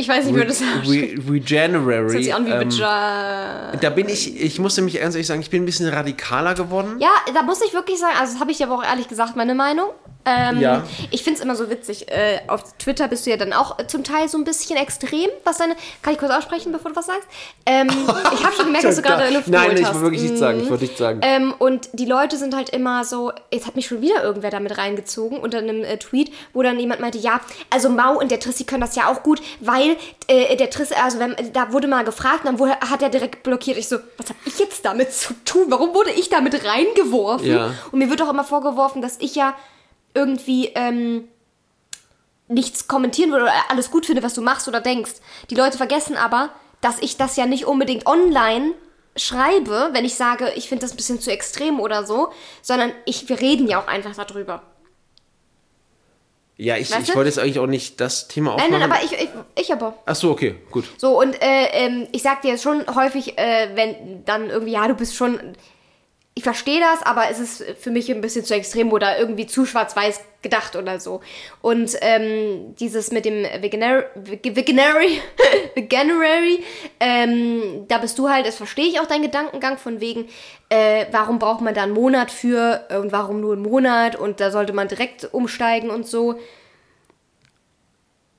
ich, 0.00 0.08
weiß 0.08 0.24
nicht, 0.24 0.36
wie 0.36 0.46
das. 0.46 0.62
Re 0.62 1.30
Regenerary. 1.30 2.04
Das 2.04 2.12
hört 2.14 2.24
sich 2.24 2.34
an 2.34 2.46
wie 2.46 2.50
ähm, 2.50 3.80
da 3.82 3.90
bin 3.90 4.08
ich, 4.08 4.40
ich 4.42 4.58
muss 4.58 4.74
nämlich 4.78 4.98
ganz 4.98 5.14
ehrlich 5.14 5.26
sagen, 5.26 5.42
ich 5.42 5.50
bin 5.50 5.64
ein 5.64 5.66
bisschen 5.66 5.86
radikaler 5.86 6.54
geworden. 6.54 6.96
Ja, 6.98 7.10
da 7.34 7.42
muss 7.42 7.60
ich 7.60 7.74
wirklich 7.74 7.98
sagen, 7.98 8.14
also 8.18 8.32
das 8.32 8.40
habe 8.40 8.52
ich 8.52 8.64
aber 8.64 8.76
auch 8.76 8.82
ehrlich 8.82 9.06
gesagt 9.06 9.36
meine 9.36 9.54
Meinung. 9.54 9.90
Ähm, 10.24 10.60
Ja. 10.60 10.84
Ich 11.10 11.22
finde 11.22 11.38
es 11.38 11.44
immer 11.44 11.56
so 11.56 11.68
witzig. 11.70 12.10
Äh, 12.10 12.40
auf 12.48 12.76
Twitter 12.78 13.08
bist 13.08 13.26
du 13.26 13.30
ja 13.30 13.36
dann 13.36 13.52
auch 13.52 13.76
zum 13.86 14.04
Teil 14.04 14.28
so 14.28 14.38
ein 14.38 14.44
bisschen 14.44 14.76
extrem, 14.76 15.28
was 15.44 15.58
deine. 15.58 15.74
Kann 16.02 16.12
ich 16.12 16.18
kurz 16.18 16.32
aussprechen, 16.32 16.72
bevor 16.72 16.90
du 16.90 16.96
was 16.96 17.06
sagst? 17.06 17.26
Ähm, 17.66 17.88
ich 18.34 18.44
habe 18.44 18.54
schon 18.54 18.66
gemerkt, 18.66 18.84
dass 18.84 18.96
du 18.96 19.02
gerade 19.02 19.22
eine 19.24 19.36
Luft 19.36 19.48
Nein, 19.48 19.74
geholt 19.74 19.80
ich 19.80 19.94
will 19.94 20.02
wirklich 20.02 20.22
nichts 20.22 20.38
sagen. 20.38 20.60
Ich 20.60 20.70
wollte 20.70 20.84
nichts 20.84 20.98
sagen. 20.98 21.20
Ähm, 21.22 21.54
und 21.58 21.88
die 21.92 22.04
Leute 22.04 22.36
sind 22.36 22.54
halt 22.54 22.70
immer 22.70 23.04
so, 23.04 23.32
jetzt 23.52 23.66
hat 23.66 23.76
mich 23.76 23.86
schon 23.86 24.00
wieder 24.00 24.22
irgendwer 24.22 24.50
damit 24.50 24.78
reingezogen 24.78 25.38
unter 25.38 25.58
einem 25.58 25.82
äh, 25.82 25.96
Tweet, 25.98 26.32
wo 26.52 26.62
dann 26.62 26.78
jemand 26.78 27.00
meinte, 27.00 27.18
ja, 27.18 27.40
also 27.70 27.88
Mau 27.88 28.18
und 28.18 28.30
der 28.30 28.40
Trissi 28.40 28.64
können 28.64 28.80
das 28.82 28.94
ja 28.94 29.08
auch 29.08 29.22
gut, 29.22 29.42
weil 29.60 29.96
äh, 30.28 30.56
der 30.56 30.70
Trissi, 30.70 30.94
also 30.94 31.18
wenn, 31.18 31.34
da 31.52 31.72
wurde 31.72 31.88
mal 31.88 32.04
gefragt, 32.04 32.40
dann 32.44 32.58
wurde, 32.58 32.72
hat 32.72 33.02
er 33.02 33.08
direkt 33.08 33.42
blockiert. 33.42 33.76
Ich 33.76 33.88
so, 33.88 33.98
was 34.16 34.28
habe 34.28 34.38
ich 34.44 34.58
jetzt 34.58 34.84
damit 34.84 35.12
zu 35.12 35.34
tun? 35.44 35.64
Warum 35.68 35.94
wurde 35.94 36.10
ich 36.10 36.28
damit 36.28 36.64
reingeworfen? 36.64 37.46
Ja. 37.46 37.74
Und 37.90 37.98
mir 37.98 38.08
wird 38.10 38.22
auch 38.22 38.30
immer 38.30 38.44
vorgeworfen, 38.44 39.02
dass 39.02 39.16
ich 39.20 39.34
ja 39.34 39.54
irgendwie 40.14 40.68
ähm, 40.74 41.28
nichts 42.48 42.88
kommentieren 42.88 43.30
würde 43.30 43.44
oder 43.44 43.54
alles 43.68 43.90
gut 43.90 44.06
finde, 44.06 44.22
was 44.22 44.34
du 44.34 44.42
machst 44.42 44.68
oder 44.68 44.80
denkst. 44.80 45.12
Die 45.50 45.54
Leute 45.54 45.76
vergessen 45.76 46.16
aber, 46.16 46.50
dass 46.80 47.00
ich 47.00 47.16
das 47.16 47.36
ja 47.36 47.46
nicht 47.46 47.64
unbedingt 47.66 48.06
online 48.06 48.74
schreibe, 49.16 49.90
wenn 49.92 50.04
ich 50.04 50.14
sage, 50.14 50.52
ich 50.56 50.68
finde 50.68 50.82
das 50.82 50.92
ein 50.92 50.96
bisschen 50.96 51.20
zu 51.20 51.30
extrem 51.30 51.80
oder 51.80 52.06
so, 52.06 52.32
sondern 52.62 52.92
ich, 53.04 53.28
wir 53.28 53.40
reden 53.40 53.68
ja 53.68 53.80
auch 53.80 53.86
einfach 53.86 54.14
darüber. 54.24 54.62
Ja, 56.56 56.76
ich, 56.76 56.90
Weißt 56.92 57.08
ich 57.08 57.16
wollte 57.16 57.28
jetzt 57.28 57.38
eigentlich 57.38 57.58
auch 57.58 57.66
nicht 57.66 58.00
das 58.00 58.28
Thema 58.28 58.56
Nein, 58.56 58.72
aufmachen. 58.72 58.80
nein, 58.80 58.90
aber 58.90 59.04
ich, 59.04 59.12
ich, 59.12 59.30
ich 59.56 59.72
aber. 59.72 59.98
Ach 60.06 60.14
so, 60.14 60.30
okay, 60.30 60.56
gut. 60.70 60.84
So, 60.96 61.20
und 61.20 61.34
äh, 61.42 61.66
ähm, 61.72 62.06
ich 62.12 62.22
sag 62.22 62.42
dir 62.42 62.52
jetzt 62.52 62.62
schon 62.62 62.84
häufig, 62.94 63.36
äh, 63.38 63.70
wenn 63.74 64.24
dann 64.24 64.48
irgendwie, 64.50 64.72
ja, 64.72 64.86
du 64.86 64.94
bist 64.94 65.16
schon. 65.16 65.40
Ich 66.34 66.44
verstehe 66.44 66.80
das, 66.80 67.02
aber 67.02 67.30
es 67.30 67.38
ist 67.38 67.62
für 67.78 67.90
mich 67.90 68.10
ein 68.10 68.22
bisschen 68.22 68.44
zu 68.44 68.54
extrem 68.54 68.90
oder 68.90 69.18
irgendwie 69.18 69.46
zu 69.46 69.66
schwarz-weiß 69.66 70.20
gedacht 70.40 70.76
oder 70.76 70.98
so. 70.98 71.20
Und 71.60 71.94
ähm, 72.00 72.74
dieses 72.76 73.12
mit 73.12 73.26
dem 73.26 73.44
Veganar 73.60 74.04
Veganary, 74.14 75.20
Veganary, 75.74 76.64
ähm, 77.00 77.84
da 77.86 77.98
bist 77.98 78.18
du 78.18 78.30
halt, 78.30 78.46
das 78.46 78.56
verstehe 78.56 78.86
ich 78.86 78.98
auch 78.98 79.06
deinen 79.06 79.22
Gedankengang 79.22 79.76
von 79.76 80.00
wegen, 80.00 80.26
äh, 80.70 81.04
warum 81.12 81.38
braucht 81.38 81.60
man 81.60 81.74
da 81.74 81.82
einen 81.82 81.92
Monat 81.92 82.30
für 82.30 82.86
und 82.98 83.12
warum 83.12 83.40
nur 83.40 83.52
einen 83.52 83.62
Monat 83.62 84.16
und 84.16 84.40
da 84.40 84.50
sollte 84.50 84.72
man 84.72 84.88
direkt 84.88 85.32
umsteigen 85.32 85.90
und 85.90 86.06
so. 86.06 86.38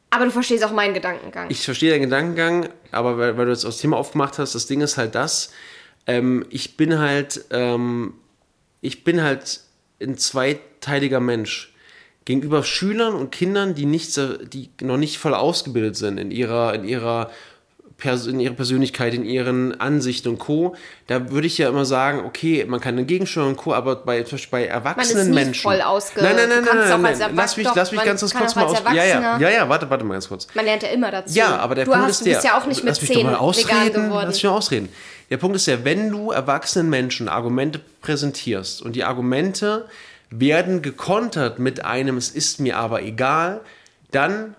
Aber 0.10 0.26
du 0.26 0.32
verstehst 0.32 0.64
auch 0.64 0.72
meinen 0.72 0.94
Gedankengang. 0.94 1.48
Ich 1.50 1.64
verstehe 1.64 1.91
deinen 1.91 2.04
Gedankengang, 2.04 2.70
aber 2.91 3.18
weil, 3.18 3.38
weil 3.38 3.46
du 3.46 3.52
jetzt 3.52 3.64
das 3.64 3.78
Thema 3.78 3.98
aufgemacht 3.98 4.38
hast, 4.39 4.54
das 4.54 4.68
Ding 4.68 4.82
ist 4.82 4.98
halt 4.98 5.16
das, 5.16 5.52
ähm, 6.08 6.45
ich 6.49 6.78
bin 6.78 6.99
halt, 6.99 7.45
ähm, 7.51 8.14
ich 8.82 9.04
bin 9.04 9.22
halt 9.24 9.62
ein 10.01 10.18
zweiteiliger 10.18 11.20
Mensch. 11.20 11.74
Gegenüber 12.26 12.64
Schülern 12.64 13.14
und 13.16 13.32
Kindern, 13.32 13.76
die, 13.76 13.86
nicht, 13.86 14.18
die 14.54 14.70
noch 14.82 14.97
nicht 14.97 15.18
voll 15.18 15.34
ausgebildet 15.34 15.97
sind 15.97 16.18
in 16.18 16.32
ihrer, 16.32 16.74
in 16.74 16.86
ihrer 16.86 17.30
in 18.28 18.39
ihrer 18.41 18.54
Persönlichkeit, 18.56 19.14
in 19.14 19.24
ihren 19.24 19.80
Ansichten 19.80 20.28
und 20.28 20.38
Co., 20.39 20.76
da 21.08 21.32
würde 21.32 21.47
ich 21.47 21.58
ja 21.58 21.70
immer 21.70 21.86
sagen, 21.86 22.26
okay, 22.26 22.66
man 22.68 22.82
kann 22.82 22.97
dagegen 22.97 23.26
steuern 23.26 23.49
und 23.49 23.56
Co., 23.56 23.74
aber 23.74 23.95
bei, 23.97 24.24
zum 24.24 24.32
Beispiel 24.32 24.51
bei 24.60 24.66
erwachsenen 24.66 25.30
nie 25.30 25.36
Menschen. 25.36 25.62
voll 25.62 25.80
ausge- 25.82 26.22
Nein, 26.22 26.36
nein, 26.36 26.49
nein, 26.49 26.66
nein, 26.66 27.01
nein, 27.01 27.01
nein. 27.01 27.32
Lass 27.36 27.56
mich, 27.56 27.66
Erwach- 27.66 27.76
lass 27.78 27.91
mich 27.91 27.99
doch, 28.01 28.06
ganz 28.06 28.22
man 28.22 28.32
kurz 28.43 28.56
mal 28.56 28.66
aus. 28.66 28.78
Ja, 28.93 29.06
ja, 29.06 29.38
ja, 29.39 29.49
ja, 29.49 29.70
warte, 29.70 29.89
warte 29.89 30.04
mal 30.04 30.16
ganz 30.16 30.28
kurz. 30.28 30.47
Man 30.54 30.66
lernt 30.66 30.84
ja 30.84 30.89
immer 30.89 31.12
dazu. 31.12 31.34
Ja, 31.34 31.56
aber 31.56 31.76
der 31.76 31.86
du 31.86 31.91
Punkt 31.91 32.08
hast, 32.08 32.18
ist 32.18 32.26
der. 32.26 32.34
Du 32.34 32.38
bist 32.39 32.45
ja 32.45 32.58
auch 32.60 32.66
nicht 32.66 32.78
mit 32.84 32.89
lass 32.89 33.01
mich 33.01 33.10
doch 33.10 33.16
10 33.16 33.26
mal 33.26 33.36
ausreden. 33.36 34.04
geworden. 34.08 34.26
Lass 34.26 34.36
mich 34.36 34.43
mal 34.43 34.49
ausreden. 34.49 34.89
Der 35.34 35.39
Punkt 35.39 35.55
ist 35.55 35.65
ja, 35.65 35.84
wenn 35.84 36.11
du 36.11 36.29
erwachsenen 36.29 36.91
Menschen 36.91 37.27
Argumente 37.27 37.81
präsentierst 38.01 38.84
und 38.84 38.95
die 38.95 39.03
Argumente 39.03 39.88
werden 40.29 40.84
gekontert 40.84 41.57
mit 41.57 41.84
einem 41.84 42.17
Es 42.17 42.29
ist 42.29 42.59
mir 42.59 42.77
aber 42.77 43.01
egal, 43.01 43.61
dann 44.11 44.53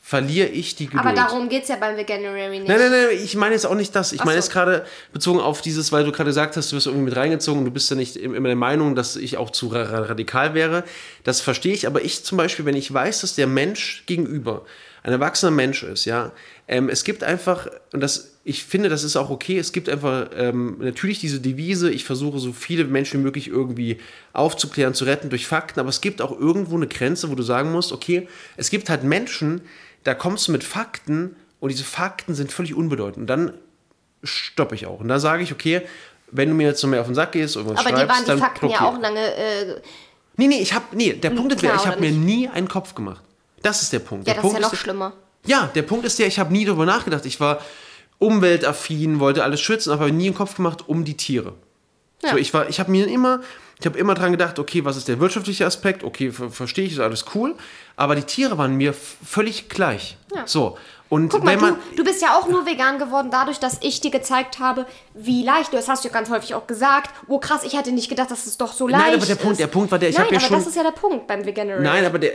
verliere 0.00 0.46
ich 0.46 0.76
die 0.76 0.86
Geduld. 0.86 1.04
aber 1.04 1.12
darum 1.12 1.48
geht 1.48 1.64
es 1.64 1.70
ja 1.70 1.74
beim 1.74 1.96
Veganuary 1.96 2.60
nicht. 2.60 2.68
Nein, 2.68 2.78
nein, 2.78 2.90
nein, 2.92 3.18
ich 3.20 3.34
meine 3.34 3.54
jetzt 3.56 3.66
auch 3.66 3.74
nicht 3.74 3.96
das. 3.96 4.12
Ich 4.12 4.20
meine 4.20 4.40
so. 4.40 4.46
jetzt 4.46 4.52
gerade 4.52 4.86
bezogen 5.12 5.40
auf 5.40 5.60
dieses, 5.60 5.90
weil 5.90 6.04
du 6.04 6.12
gerade 6.12 6.28
gesagt 6.30 6.56
hast, 6.56 6.70
du 6.70 6.76
wirst 6.76 6.86
irgendwie 6.86 7.06
mit 7.06 7.16
reingezogen 7.16 7.58
und 7.58 7.64
du 7.64 7.72
bist 7.72 7.90
ja 7.90 7.96
nicht 7.96 8.14
immer 8.14 8.46
der 8.46 8.54
Meinung, 8.54 8.94
dass 8.94 9.16
ich 9.16 9.36
auch 9.38 9.50
zu 9.50 9.66
ra- 9.66 10.02
radikal 10.02 10.54
wäre. 10.54 10.84
Das 11.24 11.40
verstehe 11.40 11.74
ich, 11.74 11.88
aber 11.88 12.02
ich 12.02 12.22
zum 12.22 12.38
Beispiel, 12.38 12.64
wenn 12.64 12.76
ich 12.76 12.94
weiß, 12.94 13.22
dass 13.22 13.34
der 13.34 13.48
Mensch 13.48 14.04
gegenüber 14.06 14.64
ein 15.02 15.10
erwachsener 15.10 15.50
Mensch 15.50 15.82
ist, 15.82 16.04
ja, 16.04 16.30
ähm, 16.68 16.88
es 16.88 17.04
gibt 17.04 17.22
einfach, 17.22 17.68
und 17.92 18.00
das, 18.00 18.32
ich 18.44 18.64
finde, 18.64 18.88
das 18.88 19.04
ist 19.04 19.16
auch 19.16 19.30
okay, 19.30 19.58
es 19.58 19.72
gibt 19.72 19.88
einfach 19.88 20.30
ähm, 20.36 20.76
natürlich 20.80 21.20
diese 21.20 21.40
Devise, 21.40 21.90
ich 21.90 22.04
versuche 22.04 22.38
so 22.38 22.52
viele 22.52 22.84
Menschen 22.84 23.20
wie 23.20 23.24
möglich 23.24 23.48
irgendwie 23.48 23.98
aufzuklären, 24.32 24.94
zu 24.94 25.04
retten 25.04 25.30
durch 25.30 25.46
Fakten, 25.46 25.78
aber 25.80 25.88
es 25.90 26.00
gibt 26.00 26.20
auch 26.22 26.32
irgendwo 26.38 26.76
eine 26.76 26.88
Grenze, 26.88 27.30
wo 27.30 27.34
du 27.34 27.42
sagen 27.42 27.70
musst, 27.72 27.92
okay, 27.92 28.28
es 28.56 28.70
gibt 28.70 28.90
halt 28.90 29.04
Menschen, 29.04 29.60
da 30.04 30.14
kommst 30.14 30.48
du 30.48 30.52
mit 30.52 30.64
Fakten 30.64 31.36
und 31.60 31.70
diese 31.70 31.84
Fakten 31.84 32.34
sind 32.34 32.52
völlig 32.52 32.74
unbedeutend. 32.74 33.18
Und 33.22 33.26
dann 33.28 33.52
stoppe 34.22 34.74
ich 34.74 34.86
auch. 34.86 35.00
Und 35.00 35.08
da 35.08 35.18
sage 35.20 35.42
ich, 35.42 35.52
okay, 35.52 35.82
wenn 36.30 36.48
du 36.48 36.54
mir 36.54 36.66
jetzt 36.66 36.82
noch 36.82 36.90
mehr 36.90 37.00
auf 37.00 37.06
den 37.06 37.14
Sack 37.14 37.32
gehst, 37.32 37.56
irgendwas 37.56 37.78
aber 37.78 37.90
die 37.90 37.96
schreibst, 37.96 38.14
waren 38.14 38.24
die 38.24 38.28
dann 38.30 38.38
Fakten 38.38 38.68
ja 38.68 38.78
blockier. 38.78 38.96
auch 38.96 39.00
lange. 39.00 39.34
Äh, 39.34 39.80
Nee, 40.38 40.48
nee, 40.48 40.60
ich 40.60 40.74
habe 40.74 40.84
nee, 40.94 41.14
der 41.14 41.30
Punkt 41.30 41.52
ist, 41.54 41.60
klar, 41.60 41.76
ich 41.76 41.86
habe 41.86 41.98
mir 41.98 42.10
nie 42.12 42.46
einen 42.46 42.68
Kopf 42.68 42.94
gemacht. 42.94 43.22
Das 43.62 43.80
ist 43.80 43.90
der 43.94 44.00
Punkt. 44.00 44.28
ja, 44.28 44.34
der 44.34 44.42
das 44.42 44.44
ist 44.44 44.50
Punkt 44.50 44.58
ja 44.60 44.66
noch 44.66 44.70
der- 44.70 44.76
schlimmer. 44.76 45.12
Ja, 45.46 45.70
der 45.74 45.82
Punkt 45.82 46.04
ist 46.04 46.18
der, 46.18 46.26
ich 46.26 46.38
habe 46.38 46.52
nie 46.52 46.64
darüber 46.64 46.86
nachgedacht. 46.86 47.24
Ich 47.26 47.40
war 47.40 47.60
umweltaffin, 48.18 49.20
wollte 49.20 49.44
alles 49.44 49.60
schützen, 49.60 49.92
aber 49.92 50.10
nie 50.10 50.26
einen 50.26 50.34
Kopf 50.34 50.56
gemacht 50.56 50.88
um 50.88 51.04
die 51.04 51.16
Tiere. 51.16 51.54
Ja. 52.22 52.30
So, 52.30 52.36
ich 52.36 52.52
war, 52.54 52.68
ich 52.68 52.80
habe 52.80 52.90
mir 52.90 53.06
immer, 53.06 53.40
ich 53.78 53.86
habe 53.86 53.98
immer 53.98 54.14
dran 54.14 54.32
gedacht, 54.32 54.58
okay, 54.58 54.84
was 54.84 54.96
ist 54.96 55.08
der 55.08 55.20
wirtschaftliche 55.20 55.66
Aspekt? 55.66 56.02
Okay, 56.02 56.30
ver 56.32 56.50
verstehe 56.50 56.86
ich, 56.86 56.92
ist 56.92 57.00
alles 57.00 57.26
cool. 57.34 57.54
Aber 57.96 58.14
die 58.14 58.22
Tiere 58.22 58.56
waren 58.58 58.74
mir 58.76 58.94
völlig 58.94 59.68
gleich. 59.68 60.16
Ja. 60.34 60.46
So. 60.46 60.78
Und 61.08 61.28
Guck 61.30 61.44
mal, 61.44 61.56
du, 61.56 61.76
du 61.96 62.04
bist 62.04 62.20
ja 62.20 62.36
auch 62.36 62.48
nur 62.48 62.66
vegan 62.66 62.98
geworden 62.98 63.28
dadurch, 63.30 63.58
dass 63.60 63.78
ich 63.82 64.00
dir 64.00 64.10
gezeigt 64.10 64.58
habe, 64.58 64.86
wie 65.14 65.44
leicht. 65.44 65.72
du 65.72 65.76
Das 65.76 65.88
hast 65.88 66.02
du 66.04 66.08
ja 66.08 66.14
ganz 66.14 66.30
häufig 66.30 66.54
auch 66.54 66.66
gesagt. 66.66 67.10
Oh 67.28 67.38
krass, 67.38 67.62
ich 67.64 67.76
hatte 67.76 67.92
nicht 67.92 68.08
gedacht, 68.08 68.30
dass 68.30 68.46
es 68.46 68.56
doch 68.58 68.72
so 68.72 68.88
leicht 68.88 69.04
Nein, 69.04 69.14
aber 69.16 69.24
der 69.26 69.36
ist. 69.36 69.42
Punkt- 69.42 69.60
der 69.60 69.66
Punkt 69.68 69.92
war 69.92 69.98
der, 70.00 70.08
ich 70.08 70.16
Nein, 70.16 70.24
hab 70.26 70.32
ja 70.32 70.38
aber 70.38 70.46
schon- 70.48 70.58
das 70.58 70.66
ist 70.66 70.74
ja 70.76 70.82
der 70.82 70.90
Punkt 70.90 71.26
beim 71.28 71.44
Veganuary. 71.46 71.82
Nein, 71.82 72.04
aber 72.04 72.18
der, 72.18 72.32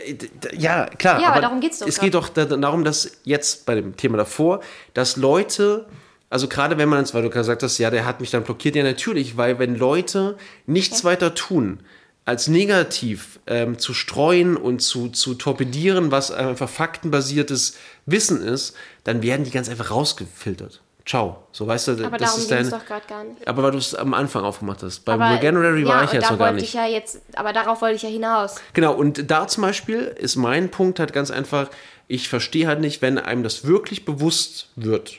ja, 0.54 0.86
klar. 0.86 1.20
Ja, 1.22 1.30
aber 1.30 1.42
darum 1.42 1.60
geht's 1.60 1.80
doch 1.80 1.88
Es 1.88 1.96
grad. 1.96 2.04
geht 2.06 2.14
doch 2.14 2.30
da- 2.30 2.46
darum, 2.46 2.86
dass 2.86 3.12
jetzt 3.26 3.66
bei 3.66 3.76
dem 3.76 3.98
Thema 3.98 4.16
davor, 4.18 4.62
dass 4.94 5.18
Leute, 5.18 5.88
also 6.30 6.48
gerade 6.48 6.78
wenn 6.78 6.88
man 6.88 7.06
weil 7.14 7.24
du 7.24 7.30
gesagt 7.30 7.64
hast, 7.64 7.78
ja, 7.78 7.90
der 7.90 8.06
hat 8.06 8.22
mich 8.22 8.32
dann 8.32 8.44
blockiert, 8.44 8.78
ja, 8.78 8.84
natürlich, 8.84 9.36
weil 9.36 9.60
wenn 9.60 9.76
Leute 9.78 10.38
nichts 10.66 11.04
weiter 11.04 11.36
tun, 11.36 11.82
als 12.24 12.48
negativ 12.48 13.40
ähm, 13.48 13.80
zu 13.80 13.96
streuen 13.96 14.56
und 14.56 14.82
zu, 14.82 15.10
zu 15.10 15.34
torpedieren, 15.34 16.12
was 16.12 16.30
einfach 16.32 16.70
faktenbasiertes 16.70 17.78
Wissen 18.06 18.42
ist, 18.42 18.76
dann 19.04 19.22
werden 19.22 19.44
die 19.44 19.52
ganz 19.52 19.70
einfach 19.70 19.92
rausgefiltert. 19.92 20.82
Ciao. 21.06 21.44
So 21.52 21.66
weißt 21.66 21.88
du, 21.88 21.92
aber 22.06 22.18
das 22.18 22.30
darum 22.30 22.42
ist 22.42 22.52
dein. 22.52 22.62
es 22.62 22.70
doch 22.70 22.86
gerade 22.86 23.06
gar 23.08 23.24
nicht. 23.24 23.48
Aber 23.48 23.64
weil 23.64 23.72
du 23.72 23.78
es 23.78 23.96
am 23.96 24.14
Anfang 24.14 24.44
aufgemacht 24.44 24.84
hast. 24.84 25.00
Beim 25.00 25.22
Aber, 25.22 25.36
Veganuary 25.36 25.86
war 25.86 25.98
ja, 25.98 26.04
ich 26.06 26.14
jetzt 26.14 26.26
da 26.26 26.32
noch 26.32 26.40
gar 26.40 26.52
nicht. 26.52 26.64
Ich 26.64 26.74
ja 26.74 26.86
jetzt, 26.86 27.22
aber 27.36 27.54
darauf 27.54 27.82
wollte 27.82 27.96
ich 27.96 28.04
ja 28.04 28.10
hinaus. 28.10 28.56
Genau, 28.74 28.94
und 28.94 29.30
da 29.32 29.48
zum 29.48 29.64
Beispiel 29.64 30.00
ist 30.00 30.36
mein 30.36 30.70
Punkt 30.70 31.00
halt 31.00 31.12
ganz 31.12 31.32
einfach, 31.32 31.70
ich 32.08 32.30
verstehe 32.30 32.68
halt 32.68 32.82
nicht, 32.82 33.02
wenn 33.02 33.18
einem 33.18 33.44
das 33.44 33.66
wirklich 33.66 34.06
bewusst 34.06 34.70
wird. 34.76 35.18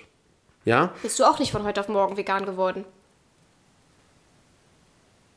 Ja? 0.65 0.93
Bist 1.03 1.19
du 1.19 1.25
auch 1.25 1.39
nicht 1.39 1.51
von 1.51 1.65
heute 1.65 1.81
auf 1.81 1.89
morgen 1.89 2.17
vegan 2.17 2.47
geworden? 2.47 2.85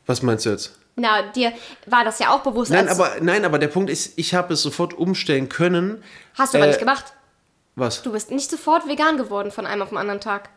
Was 0.06 0.22
meinst 0.22 0.46
du 0.46 0.52
jetzt? 0.52 0.78
Na, 0.96 1.24
dir 1.32 1.52
war 1.88 2.06
das 2.06 2.20
ja 2.20 2.30
auch 2.34 2.42
bewusst. 2.42 2.72
Nein, 2.72 2.88
aber, 2.88 3.16
nein, 3.20 3.44
aber 3.44 3.60
der 3.60 3.68
Punkt 3.68 3.90
ist, 3.90 4.14
ich 4.18 4.34
habe 4.34 4.54
es 4.54 4.62
sofort 4.62 4.94
umstellen 4.94 5.50
können. 5.50 6.04
hast 6.36 6.54
du 6.54 6.58
aber 6.58 6.68
äh, 6.68 6.70
nicht 6.70 6.80
gemacht. 6.80 7.14
Was? 7.76 8.02
Du 8.02 8.12
bist 8.12 8.32
nicht 8.32 8.50
sofort 8.50 8.88
vegan 8.88 9.18
geworden 9.18 9.52
von 9.52 9.66
einem 9.66 9.82
auf 9.82 9.90
den 9.90 9.98
anderen 9.98 10.22
Tag. 10.22 10.50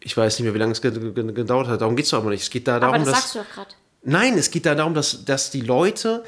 Ich 0.00 0.16
weiß 0.16 0.38
nicht 0.38 0.44
mehr, 0.44 0.54
wie 0.54 0.58
lange 0.58 0.72
es 0.72 0.80
ge- 0.80 0.92
ge- 0.92 1.32
gedauert 1.32 1.66
hat. 1.68 1.80
Darum 1.80 1.96
geht 1.96 2.04
es 2.04 2.10
doch 2.12 2.18
aber 2.18 2.30
nicht. 2.30 2.42
Es 2.42 2.50
geht 2.50 2.68
da 2.68 2.78
darum, 2.78 2.94
aber 2.94 3.04
das 3.04 3.12
dass. 3.12 3.20
sagst 3.22 3.34
du 3.34 3.38
doch 3.40 3.50
gerade. 3.50 3.70
Nein, 4.02 4.38
es 4.38 4.50
geht 4.50 4.64
da 4.64 4.74
darum, 4.74 4.94
dass, 4.94 5.24
dass 5.24 5.50
die 5.50 5.60
Leute 5.60 6.24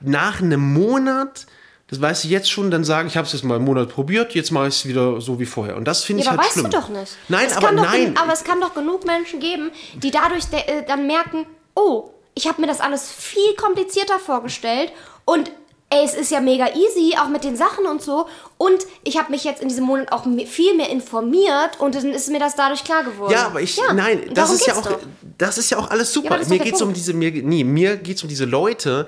nach 0.00 0.40
einem 0.42 0.60
Monat 0.72 1.46
das 1.88 2.00
weißt 2.00 2.24
du 2.24 2.28
jetzt 2.28 2.50
schon, 2.50 2.70
dann 2.70 2.84
sagen, 2.84 3.06
ich 3.08 3.18
habe 3.18 3.26
es 3.26 3.34
jetzt 3.34 3.42
mal 3.42 3.56
einen 3.56 3.66
Monat 3.66 3.90
probiert, 3.90 4.34
jetzt 4.34 4.50
mache 4.50 4.68
ich 4.68 4.76
es 4.76 4.86
wieder 4.86 5.20
so 5.20 5.38
wie 5.38 5.44
vorher. 5.44 5.76
Und 5.76 5.84
das 5.84 6.02
finde 6.04 6.22
Ja, 6.24 6.30
ich 6.30 6.32
aber 6.32 6.38
halt 6.42 6.46
weißt 6.48 6.58
schlimm. 6.60 6.70
du 6.70 6.76
doch 6.80 6.88
nicht. 6.88 7.16
Nein, 7.28 7.46
es 7.46 7.52
aber 7.58 7.66
kann 7.66 7.76
doch 7.76 7.84
nein. 7.84 8.04
gen- 8.06 8.16
aber 8.16 8.32
es 8.32 8.44
kann 8.44 8.60
doch 8.62 8.72
genug 8.72 9.04
Menschen 9.04 9.40
geben, 9.40 9.70
die 9.96 10.10
dadurch 10.10 10.46
de- 10.46 10.60
äh, 10.66 10.86
dann 10.86 11.06
merken, 11.06 11.44
oh, 11.74 12.10
ich 12.34 12.46
habe 12.48 12.60
mir 12.60 12.66
das 12.66 12.80
alles 12.80 13.10
viel 13.10 13.54
komplizierter 13.56 14.18
vorgestellt 14.18 14.92
und 15.24 15.50
ey, 15.90 16.04
es 16.04 16.14
ist 16.14 16.30
ja 16.30 16.40
mega 16.40 16.68
easy, 16.74 17.14
auch 17.20 17.28
mit 17.28 17.44
den 17.44 17.54
Sachen 17.54 17.84
und 17.86 18.00
so. 18.00 18.26
Und 18.56 18.78
ich 19.04 19.18
habe 19.18 19.30
mich 19.30 19.44
jetzt 19.44 19.60
in 19.60 19.68
diesem 19.68 19.84
Monat 19.84 20.10
auch 20.10 20.24
viel 20.46 20.74
mehr 20.74 20.88
informiert 20.88 21.78
und 21.80 21.94
dann 21.94 22.10
ist 22.12 22.30
mir 22.30 22.38
das 22.40 22.54
dadurch 22.56 22.82
klar 22.82 23.04
geworden. 23.04 23.32
Ja, 23.32 23.46
aber 23.46 23.60
ich, 23.60 23.76
Ja, 23.76 23.92
nein, 23.92 24.30
das 24.32 24.50
ist 24.52 24.66
ja 24.66 24.74
auch, 24.74 24.86
doch. 24.86 24.98
das 25.36 25.58
ist 25.58 25.70
ja 25.70 25.76
auch 25.78 25.90
alles 25.90 26.10
super. 26.12 26.38
ist 26.38 26.48
mir 26.48 26.56
der 26.56 26.64
geht's 26.64 26.80
um 26.80 26.94
diese, 26.94 27.12
mir, 27.12 27.30
nee, 27.30 27.62
mir 27.62 27.98
geht's 27.98 28.22
um 28.22 28.28
diese 28.30 28.46
Leute, 28.46 29.06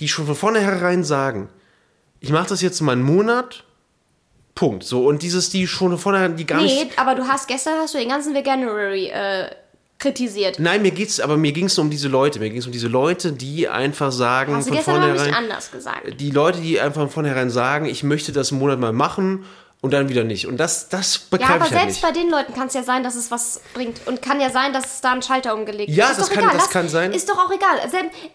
die 0.00 0.08
schon 0.08 0.26
von 0.26 0.34
vornherein 0.34 1.04
sagen, 1.04 1.48
ich 2.18 2.30
mache 2.30 2.48
das 2.48 2.62
jetzt 2.62 2.80
mal 2.80 2.92
einen 2.92 3.02
Monat, 3.02 3.62
Punkt. 4.56 4.82
So, 4.84 5.06
und 5.06 5.22
dieses, 5.22 5.50
die 5.50 5.66
schon 5.68 5.90
von 5.90 5.98
vornherein, 5.98 6.36
die 6.36 6.46
gar 6.46 6.60
Nee, 6.60 6.84
nicht. 6.84 6.98
aber 6.98 7.14
du 7.14 7.26
hast 7.28 7.46
gestern 7.48 7.74
hast 7.78 7.94
du 7.94 7.98
den 7.98 8.08
ganzen 8.08 8.34
Veganuary 8.34 9.06
äh, 9.08 9.50
kritisiert. 10.04 10.58
Nein, 10.58 10.82
mir 10.82 10.90
geht's, 10.92 11.18
aber 11.20 11.36
mir 11.36 11.52
ging's 11.52 11.76
nur 11.76 11.84
um 11.84 11.90
diese 11.90 12.08
Leute. 12.08 12.38
Mir 12.38 12.50
ging's 12.50 12.66
um 12.66 12.72
diese 12.72 12.88
Leute, 12.88 13.32
die 13.32 13.68
einfach 13.68 14.12
sagen, 14.12 14.54
Hast 14.54 14.66
du 14.66 14.70
von 14.70 14.76
gestern 14.76 15.00
noch 15.16 15.24
nicht 15.24 15.34
anders 15.36 15.70
gesagt. 15.70 16.20
Die 16.20 16.30
Leute, 16.30 16.60
die 16.60 16.78
einfach 16.80 17.00
von 17.02 17.10
vornherein 17.10 17.50
sagen, 17.50 17.86
ich 17.86 18.02
möchte 18.04 18.32
das 18.32 18.50
einen 18.52 18.60
Monat 18.60 18.78
mal 18.78 18.92
machen 18.92 19.44
und 19.80 19.92
dann 19.92 20.08
wieder 20.08 20.24
nicht. 20.24 20.46
Und 20.46 20.56
das, 20.58 20.88
das 20.88 21.14
Ja, 21.16 21.20
begreife 21.30 21.52
aber 21.54 21.64
ich 21.66 21.70
halt 21.72 21.80
selbst 21.82 22.02
nicht. 22.02 22.02
bei 22.02 22.12
den 22.12 22.30
Leuten 22.30 22.54
kann 22.54 22.68
es 22.68 22.74
ja 22.74 22.82
sein, 22.82 23.02
dass 23.02 23.16
es 23.16 23.30
was 23.30 23.60
bringt. 23.74 24.00
Und 24.06 24.22
kann 24.22 24.40
ja 24.40 24.48
sein, 24.50 24.72
dass 24.72 24.94
es 24.94 25.00
da 25.02 25.12
einen 25.12 25.20
Schalter 25.22 25.54
umgelegt 25.54 25.90
Ja, 25.90 26.08
wird. 26.08 26.10
Ist 26.12 26.20
das 26.20 26.30
kann- 26.30 26.38
egal. 26.44 26.52
das 26.54 26.62
Lass- 26.64 26.70
kann 26.70 26.88
sein. 26.88 27.12
Ist 27.12 27.28
doch 27.28 27.38
auch 27.38 27.50
egal. 27.52 27.76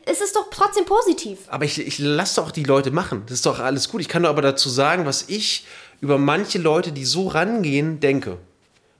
Es 0.06 0.22
ist 0.22 0.36
doch 0.36 0.48
trotzdem 0.52 0.86
positiv. 0.86 1.40
Aber 1.48 1.66
ich, 1.66 1.80
ich 1.80 1.98
lasse 2.00 2.42
doch 2.42 2.52
die 2.52 2.64
Leute 2.64 2.92
machen. 2.92 3.24
Das 3.26 3.36
ist 3.36 3.46
doch 3.46 3.60
alles 3.60 3.90
gut. 3.90 4.02
Ich 4.02 4.10
kann 4.10 4.24
doch 4.24 4.30
aber 4.30 4.42
dazu 4.42 4.70
sagen, 4.70 5.06
was 5.06 5.26
ich 5.28 5.66
über 6.02 6.18
manche 6.18 6.60
Leute, 6.60 6.92
die 6.92 7.04
so 7.06 7.28
rangehen, 7.28 8.00
denke. 8.00 8.38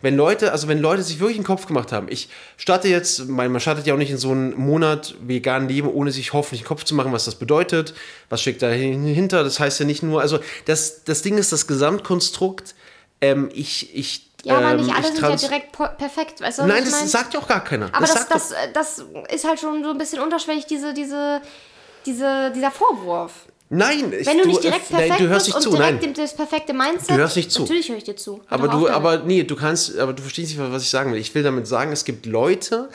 Wenn 0.02 0.16
Leute, 0.16 0.54
also 0.54 0.68
wenn 0.70 0.80
Leute 0.80 1.04
sich 1.04 1.20
wirklich 1.20 1.38
einen 1.38 1.46
Kopf 1.46 1.66
gemacht 1.66 1.92
haben, 1.92 2.08
ich 2.10 2.30
starte 2.56 2.88
jetzt, 2.88 3.28
mein, 3.28 3.52
man 3.52 3.60
startet 3.60 3.86
ja 3.86 3.94
auch 3.94 3.98
nicht 3.98 4.12
in 4.12 4.18
so 4.18 4.32
einen 4.32 4.58
Monat 4.58 5.16
vegan 5.22 5.68
leben, 5.68 5.90
ohne 5.90 6.12
sich 6.12 6.32
hoffentlich 6.32 6.62
einen 6.62 6.68
Kopf 6.70 6.86
zu 6.86 6.96
machen, 6.96 7.12
was 7.12 7.26
das 7.26 7.36
bedeutet, 7.36 7.94
was 8.30 8.42
steckt 8.42 8.62
dahinter. 8.62 9.44
Das 9.44 9.60
heißt 9.60 9.80
ja 9.82 9.86
nicht 9.86 10.02
nur, 10.02 10.22
also 10.22 10.40
das, 10.66 11.04
das 11.04 11.22
Ding 11.22 11.38
ist 11.38 11.52
das 11.52 11.68
Gesamtkonstrukt. 11.68 12.76
Ähm, 13.22 13.50
ich, 13.54 13.94
ich, 13.94 14.30
Ja, 14.46 14.58
aber 14.60 14.72
ähm, 14.72 14.78
nicht 14.78 14.96
alle 14.96 15.02
ich 15.10 15.14
sind 15.16 15.22
ja 15.22 15.36
direkt 15.36 15.72
perfekt. 15.98 16.40
Weißt 16.40 16.60
du, 16.60 16.62
was 16.64 16.70
Nein, 16.70 16.84
das 16.86 16.92
mein? 16.94 17.08
sagt 17.10 17.34
ja 17.34 17.42
auch 17.42 17.48
gar 17.50 17.64
keiner. 17.64 17.88
Aber 17.94 18.06
das, 18.06 18.14
doch- 18.28 18.30
das, 18.30 18.52
äh, 18.52 18.56
das 18.74 19.04
ist 19.34 19.46
halt 19.46 19.60
schon 19.60 19.84
so 19.84 19.90
ein 19.90 19.98
bisschen 19.98 20.22
unterschwellig, 20.22 20.66
diese, 20.66 20.94
diese, 20.94 21.42
diese, 22.06 22.52
dieser 22.56 22.72
Vorwurf. 22.72 23.34
Nein, 23.70 24.14
ich, 24.18 24.26
Wenn 24.28 24.38
du 24.40 24.48
nicht 24.48 24.64
direkt 24.64 24.90
nein, 24.92 25.00
perfekt 25.08 25.20
du 25.22 25.28
hörst 25.30 25.48
nicht 25.48 25.56
und 25.56 25.62
zu, 25.62 25.70
nein. 25.72 26.00
direkt 26.00 26.04
dem- 26.18 26.24
das 26.24 26.36
perfekte 26.36 26.74
Mindset. 26.74 27.10
Du 27.12 27.16
hörst 27.18 27.36
nicht 27.36 27.52
zu. 27.52 27.62
Natürlich 27.62 27.90
höre 27.90 27.98
ich 27.98 28.04
dir 28.04 28.16
zu. 28.16 28.42
Aber 28.50 28.68
du, 28.68 28.90
aber 28.90 29.20
nee, 29.20 29.44
du 29.44 29.56
kannst, 29.56 29.98
aber 29.98 30.14
du 30.14 30.22
verstehst 30.22 30.58
nicht, 30.58 30.72
was 30.72 30.84
ich 30.84 30.90
sagen 30.90 31.12
will. 31.12 31.20
Ich 31.20 31.34
will 31.36 31.44
damit 31.44 31.68
sagen, 31.68 31.92
es 31.92 32.06
gibt 32.06 32.26
Leute, 32.26 32.90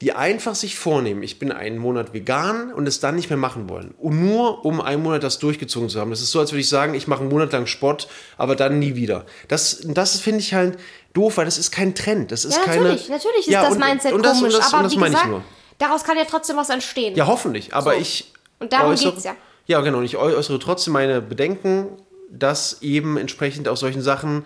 die 0.00 0.12
einfach 0.12 0.54
sich 0.56 0.76
vornehmen, 0.76 1.22
ich 1.22 1.38
bin 1.38 1.52
einen 1.52 1.78
Monat 1.78 2.12
vegan 2.12 2.72
und 2.72 2.86
es 2.88 2.98
dann 3.00 3.14
nicht 3.14 3.30
mehr 3.30 3.36
machen 3.38 3.68
wollen. 3.68 3.94
Und 3.98 4.20
nur 4.20 4.64
um 4.64 4.80
einen 4.80 5.02
Monat 5.02 5.22
das 5.22 5.38
durchgezogen 5.38 5.88
zu 5.88 6.00
haben. 6.00 6.10
Das 6.10 6.20
ist 6.20 6.30
so, 6.32 6.40
als 6.40 6.50
würde 6.52 6.60
ich 6.60 6.68
sagen, 6.68 6.94
ich 6.94 7.06
mache 7.06 7.20
einen 7.20 7.30
Monat 7.30 7.52
lang 7.52 7.66
Sport, 7.66 8.08
aber 8.36 8.56
dann 8.56 8.78
nie 8.80 8.96
wieder. 8.96 9.24
Das, 9.48 9.80
das 9.84 10.18
finde 10.20 10.40
ich 10.40 10.52
halt 10.52 10.78
doof, 11.14 11.36
weil 11.36 11.44
das 11.44 11.58
ist 11.58 11.70
kein 11.70 11.94
Trend. 11.94 12.32
Das 12.32 12.44
ist 12.44 12.56
Ja, 12.56 12.64
keine. 12.64 12.82
natürlich, 12.82 13.08
natürlich 13.08 13.38
ist 13.46 13.46
Ja, 13.48 13.62
das 13.62 13.74
und- 13.74 13.78
Mindset 13.80 14.12
und 14.12 14.22
das, 14.26 14.38
komisch. 14.38 14.54
Und 14.54 14.60
das, 14.60 14.68
aber 14.72 14.78
und 14.78 14.84
das 14.84 14.92
wie 14.92 14.98
meine 14.98 15.10
gesagt, 15.12 15.26
ich 15.26 15.30
nur. 15.30 15.44
daraus 15.78 16.02
kann 16.04 16.18
ja 16.18 16.24
trotzdem 16.28 16.56
was 16.56 16.70
entstehen. 16.70 17.14
Ja, 17.14 17.26
hoffentlich. 17.28 17.72
Aber 17.72 17.92
So. 17.94 18.00
ich. 18.00 18.32
Und 18.58 18.72
darum 18.72 18.92
äußere- 18.92 19.12
geht's 19.12 19.24
ja. 19.24 19.36
Ja, 19.66 19.80
genau. 19.80 19.98
Und 19.98 20.04
ich 20.04 20.16
äußere 20.16 20.58
trotzdem 20.58 20.92
meine 20.92 21.20
Bedenken, 21.20 21.88
dass 22.30 22.82
eben 22.82 23.16
entsprechend 23.16 23.68
aus 23.68 23.80
solchen 23.80 24.02
Sachen. 24.02 24.44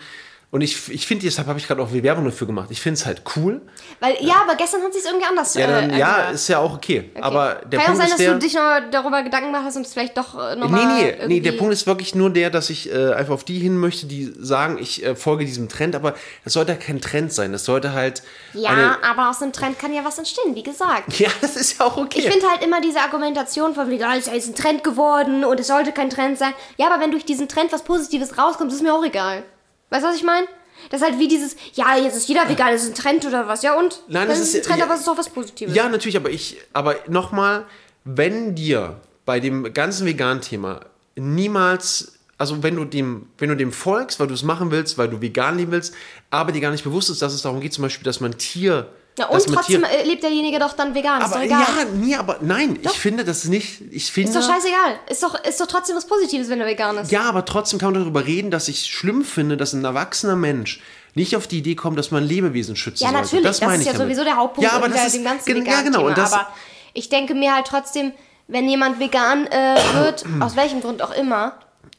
Und 0.50 0.62
ich, 0.62 0.88
ich 0.90 1.06
finde, 1.06 1.26
deshalb 1.26 1.46
habe 1.46 1.58
ich 1.58 1.66
gerade 1.66 1.82
auch 1.82 1.92
Werbung 1.92 2.24
dafür 2.24 2.46
gemacht. 2.46 2.68
Ich 2.70 2.80
finde 2.80 2.94
es 2.98 3.04
halt 3.04 3.20
cool. 3.36 3.60
Weil, 4.00 4.16
ja, 4.20 4.36
aber 4.42 4.54
gestern 4.56 4.80
hat 4.82 4.94
sich 4.94 5.04
irgendwie 5.04 5.26
anders 5.26 5.52
Ja, 5.52 5.66
dann, 5.66 5.90
äh, 5.90 5.98
ja, 5.98 6.30
ist 6.30 6.48
ja 6.48 6.58
auch 6.58 6.72
okay. 6.74 7.10
Aber 7.20 7.56
der 7.66 7.80
Kann 7.80 7.88
Punkt 7.88 7.88
ja 7.88 7.92
auch 7.92 7.96
sein, 7.96 8.06
ist 8.06 8.10
dass 8.12 8.16
der. 8.18 8.32
du 8.32 8.38
dich 8.38 8.54
noch 8.54 8.90
darüber 8.90 9.22
Gedanken 9.22 9.48
gemacht 9.48 9.64
hast 9.66 9.76
und 9.76 9.84
es 9.84 9.92
vielleicht 9.92 10.16
doch 10.16 10.34
äh, 10.34 10.54
Nee, 10.54 10.60
nochmal. 10.62 10.86
nee, 10.86 11.02
nee, 11.02 11.10
irgendwie- 11.10 11.40
der 11.42 11.52
Punkt 11.52 11.74
ist 11.74 11.86
wirklich 11.86 12.14
nur 12.14 12.30
der, 12.30 12.48
dass 12.48 12.70
ich 12.70 12.90
äh, 12.90 13.12
einfach 13.12 13.34
auf 13.34 13.44
die 13.44 13.58
hin 13.58 13.76
möchte, 13.76 14.06
die 14.06 14.32
sagen, 14.38 14.78
ich 14.80 15.04
äh, 15.04 15.14
folge 15.14 15.44
diesem 15.44 15.68
Trend, 15.68 15.94
aber 15.94 16.14
das 16.44 16.54
sollte 16.54 16.72
ja 16.72 16.78
kein 16.78 17.02
Trend 17.02 17.30
sein. 17.30 17.52
Das 17.52 17.66
sollte 17.66 17.92
halt. 17.92 18.22
Ja, 18.54 18.70
eine, 18.70 19.04
aber 19.04 19.28
aus 19.28 19.42
einem 19.42 19.52
Trend 19.52 19.78
kann 19.78 19.92
ja 19.92 20.02
was 20.02 20.16
entstehen, 20.16 20.54
wie 20.54 20.62
gesagt. 20.62 21.12
ja, 21.18 21.28
das 21.42 21.56
ist 21.56 21.78
ja 21.78 21.84
auch 21.84 21.98
okay. 21.98 22.20
Ich 22.20 22.30
finde 22.30 22.48
halt 22.48 22.64
immer 22.64 22.80
diese 22.80 23.00
Argumentation 23.00 23.74
von, 23.74 23.90
wegen, 23.90 24.02
ah, 24.02 24.14
ist 24.14 24.28
ja 24.28 24.32
jetzt 24.32 24.48
ein 24.48 24.54
Trend 24.54 24.82
geworden 24.82 25.44
und 25.44 25.60
es 25.60 25.66
sollte 25.66 25.92
kein 25.92 26.08
Trend 26.08 26.38
sein. 26.38 26.54
Ja, 26.78 26.86
aber 26.90 27.02
wenn 27.02 27.10
durch 27.10 27.26
diesen 27.26 27.48
Trend 27.48 27.70
was 27.70 27.82
Positives 27.82 28.38
rauskommt, 28.38 28.72
ist 28.72 28.80
mir 28.82 28.94
auch 28.94 29.04
egal. 29.04 29.42
Weißt 29.90 30.04
du, 30.04 30.08
was 30.08 30.16
ich 30.16 30.22
meine? 30.24 30.46
Das 30.90 31.00
ist 31.00 31.06
halt 31.08 31.18
wie 31.18 31.28
dieses, 31.28 31.56
ja, 31.74 31.96
jetzt 31.96 32.16
ist 32.16 32.28
jeder 32.28 32.48
vegan, 32.48 32.72
das 32.72 32.82
ist 32.84 32.90
ein 32.90 32.94
Trend 32.94 33.26
oder 33.26 33.48
was. 33.48 33.62
Ja, 33.62 33.76
und? 33.78 34.02
Nein, 34.08 34.28
das 34.28 34.38
das 34.38 34.48
ist 34.48 34.54
ist- 34.54 34.60
ein 34.60 34.66
Trend, 34.68 34.78
ja- 34.78 34.84
aber 34.84 34.94
es 34.94 35.00
ist 35.00 35.08
doch 35.08 35.18
was 35.18 35.28
Positives. 35.28 35.74
Ja, 35.74 35.88
natürlich, 35.88 36.16
aber 36.16 36.30
ich, 36.30 36.58
aber 36.72 36.96
nochmal, 37.08 37.64
wenn 38.04 38.54
dir 38.54 39.00
bei 39.24 39.40
dem 39.40 39.72
ganzen 39.74 40.06
Vegan-Thema 40.06 40.80
niemals, 41.16 42.12
also 42.38 42.62
wenn 42.62 42.76
du 42.76 42.84
dem, 42.84 43.26
wenn 43.38 43.48
du 43.48 43.56
dem 43.56 43.72
folgst, 43.72 44.20
weil 44.20 44.26
du 44.28 44.34
es 44.34 44.42
machen 44.42 44.70
willst, 44.70 44.98
weil 44.98 45.08
du 45.08 45.20
vegan 45.20 45.56
leben 45.58 45.72
willst, 45.72 45.94
aber 46.30 46.52
dir 46.52 46.60
gar 46.60 46.70
nicht 46.70 46.84
bewusst 46.84 47.10
ist, 47.10 47.22
dass 47.22 47.34
es 47.34 47.42
darum 47.42 47.60
geht, 47.60 47.72
zum 47.72 47.82
Beispiel, 47.82 48.04
dass 48.04 48.20
man 48.20 48.36
Tier. 48.38 48.88
Ja, 49.18 49.26
und 49.26 49.46
trotzdem 49.46 49.82
Tier, 49.82 49.90
äh, 49.90 50.04
lebt 50.04 50.22
derjenige 50.22 50.58
doch 50.58 50.72
dann 50.74 50.94
vegan. 50.94 51.20
Ist 51.20 51.26
aber 51.26 51.34
doch 51.36 51.42
egal. 51.42 51.60
ja, 51.60 51.84
nee, 51.94 52.14
aber 52.14 52.38
nein, 52.40 52.78
ich 52.82 52.90
finde 52.92 53.24
das 53.24 53.44
nicht. 53.44 53.82
Ich 53.90 54.10
finde. 54.12 54.30
Ist 54.30 54.36
doch 54.36 54.54
scheißegal. 54.54 54.98
Ist 55.08 55.22
doch, 55.22 55.42
ist 55.44 55.60
doch 55.60 55.66
trotzdem 55.66 55.96
was 55.96 56.06
Positives, 56.06 56.48
wenn 56.48 56.60
er 56.60 56.66
vegan 56.66 56.96
ist. 56.98 57.10
Ja, 57.10 57.22
aber 57.22 57.44
trotzdem 57.44 57.78
kann 57.78 57.92
man 57.92 58.02
darüber 58.02 58.24
reden, 58.26 58.50
dass 58.50 58.68
ich 58.68 58.86
schlimm 58.86 59.24
finde, 59.24 59.56
dass 59.56 59.72
ein 59.72 59.84
erwachsener 59.84 60.36
Mensch 60.36 60.80
nicht 61.14 61.34
auf 61.36 61.46
die 61.46 61.58
Idee 61.58 61.74
kommt, 61.74 61.98
dass 61.98 62.10
man 62.10 62.22
Lebewesen 62.24 62.76
schützen 62.76 63.02
Ja, 63.04 63.10
sollte. 63.10 63.24
natürlich, 63.24 63.46
das, 63.46 63.60
meine 63.60 63.74
ist 63.74 63.80
ich 63.80 63.86
ja 63.86 63.92
damit. 63.92 64.06
sowieso 64.06 64.24
der 64.24 64.36
Hauptpunkt 64.36 64.70
ja, 64.70 64.76
aber 64.76 64.88
das 64.88 65.06
ist, 65.06 65.16
dem 65.16 65.24
ganzen 65.24 65.46
gen- 65.54 65.66
Ja, 65.66 65.82
genau. 65.82 66.06
Und 66.06 66.16
das, 66.16 66.32
aber 66.32 66.48
ich 66.94 67.08
denke 67.08 67.34
mir 67.34 67.54
halt 67.54 67.66
trotzdem, 67.66 68.12
wenn 68.46 68.68
jemand 68.68 69.00
vegan 69.00 69.46
äh, 69.48 69.76
wird, 69.94 70.24
aus 70.40 70.54
welchem 70.54 70.80
Grund 70.80 71.02
auch 71.02 71.10
immer, 71.10 71.54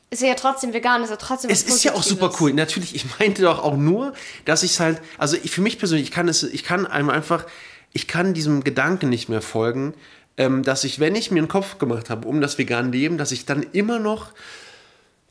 ist 0.10 0.22
ja 0.24 0.34
trotzdem 0.34 0.74
vegan, 0.74 1.04
ist 1.04 1.12
er 1.12 1.18
trotzdem 1.18 1.52
es 1.52 1.64
ist 1.64 1.84
ja 1.84 1.94
auch 1.94 2.04
super 2.04 2.32
cool. 2.40 2.54
Natürlich, 2.54 2.96
ich 2.96 3.06
meinte 3.20 3.44
doch 3.44 3.64
auch 3.64 3.78
nur, 3.78 4.14
dass 4.46 4.64
ich 4.64 4.72
es 4.72 4.80
halt, 4.80 5.02
also 5.18 5.38
ich, 5.42 5.52
für 5.52 5.62
mich 5.62 5.78
persönlich, 5.78 6.08
ich 6.08 6.12
kann 6.12 6.28
es, 6.28 6.44
ich 6.44 6.64
kann 6.64 6.88
einem 6.88 7.10
einfach, 7.10 7.46
ich 7.94 8.08
kann 8.08 8.34
diesem 8.34 8.64
Gedanken 8.64 9.10
nicht 9.10 9.30
mehr 9.30 9.42
folgen, 9.42 9.94
ähm, 10.38 10.64
dass 10.64 10.84
ich, 10.84 11.00
wenn 11.00 11.16
ich 11.16 11.32
mir 11.32 11.40
einen 11.40 11.48
Kopf 11.48 11.78
gemacht 11.78 12.10
habe 12.10 12.28
um 12.28 12.42
das 12.42 12.58
vegane 12.58 12.90
Leben, 12.92 13.18
dass 13.18 13.32
ich 13.32 13.46
dann 13.46 13.64
immer 13.72 14.00
noch 14.00 14.32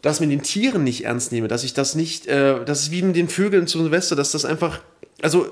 das 0.00 0.20
mit 0.20 0.30
den 0.30 0.42
Tieren 0.42 0.84
nicht 0.84 1.04
ernst 1.04 1.32
nehme, 1.32 1.48
dass 1.48 1.64
ich 1.64 1.74
das 1.74 1.96
nicht, 1.96 2.26
äh, 2.26 2.64
das 2.64 2.82
ist 2.82 2.90
wie 2.92 3.02
mit 3.02 3.16
den 3.16 3.28
Vögeln 3.28 3.66
zu 3.66 3.80
Silvester, 3.80 4.14
dass 4.14 4.30
das 4.30 4.44
einfach, 4.44 4.80
also 5.22 5.50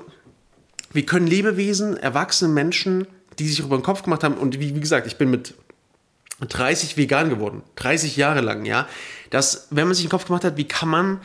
wir 0.93 1.05
können 1.05 1.27
Lebewesen, 1.27 1.97
erwachsene 1.97 2.53
Menschen, 2.53 3.07
die 3.39 3.47
sich 3.49 3.59
über 3.59 3.77
den 3.77 3.83
Kopf 3.83 4.03
gemacht 4.03 4.23
haben 4.23 4.35
und 4.35 4.59
wie, 4.59 4.73
wie 4.73 4.79
gesagt, 4.79 5.05
ich 5.05 5.17
bin 5.17 5.29
mit 5.29 5.53
30 6.39 6.97
vegan 6.97 7.29
geworden, 7.29 7.63
30 7.75 8.15
Jahre 8.15 8.41
lang, 8.41 8.65
ja, 8.65 8.87
dass, 9.29 9.67
wenn 9.71 9.87
man 9.87 9.95
sich 9.95 10.05
den 10.05 10.11
Kopf 10.11 10.25
gemacht 10.25 10.43
hat, 10.43 10.57
wie 10.57 10.67
kann 10.67 10.89
man 10.89 11.19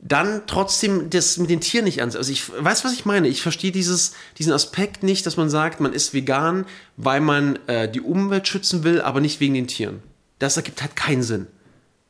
dann 0.00 0.42
trotzdem 0.46 1.10
das 1.10 1.38
mit 1.38 1.50
den 1.50 1.60
Tieren 1.60 1.84
nicht 1.84 1.98
ernst. 1.98 2.16
Also 2.16 2.30
ich 2.30 2.48
weiß, 2.48 2.84
was 2.84 2.92
ich 2.92 3.04
meine. 3.04 3.26
Ich 3.26 3.42
verstehe 3.42 3.72
dieses, 3.72 4.12
diesen 4.38 4.52
Aspekt 4.52 5.02
nicht, 5.02 5.26
dass 5.26 5.36
man 5.36 5.50
sagt, 5.50 5.80
man 5.80 5.92
ist 5.92 6.14
vegan, 6.14 6.66
weil 6.96 7.20
man 7.20 7.58
äh, 7.66 7.90
die 7.90 8.00
Umwelt 8.00 8.46
schützen 8.46 8.84
will, 8.84 9.00
aber 9.00 9.20
nicht 9.20 9.40
wegen 9.40 9.54
den 9.54 9.66
Tieren. 9.66 10.02
Das 10.38 10.56
ergibt 10.56 10.82
halt 10.82 10.94
keinen 10.94 11.22
Sinn. 11.22 11.48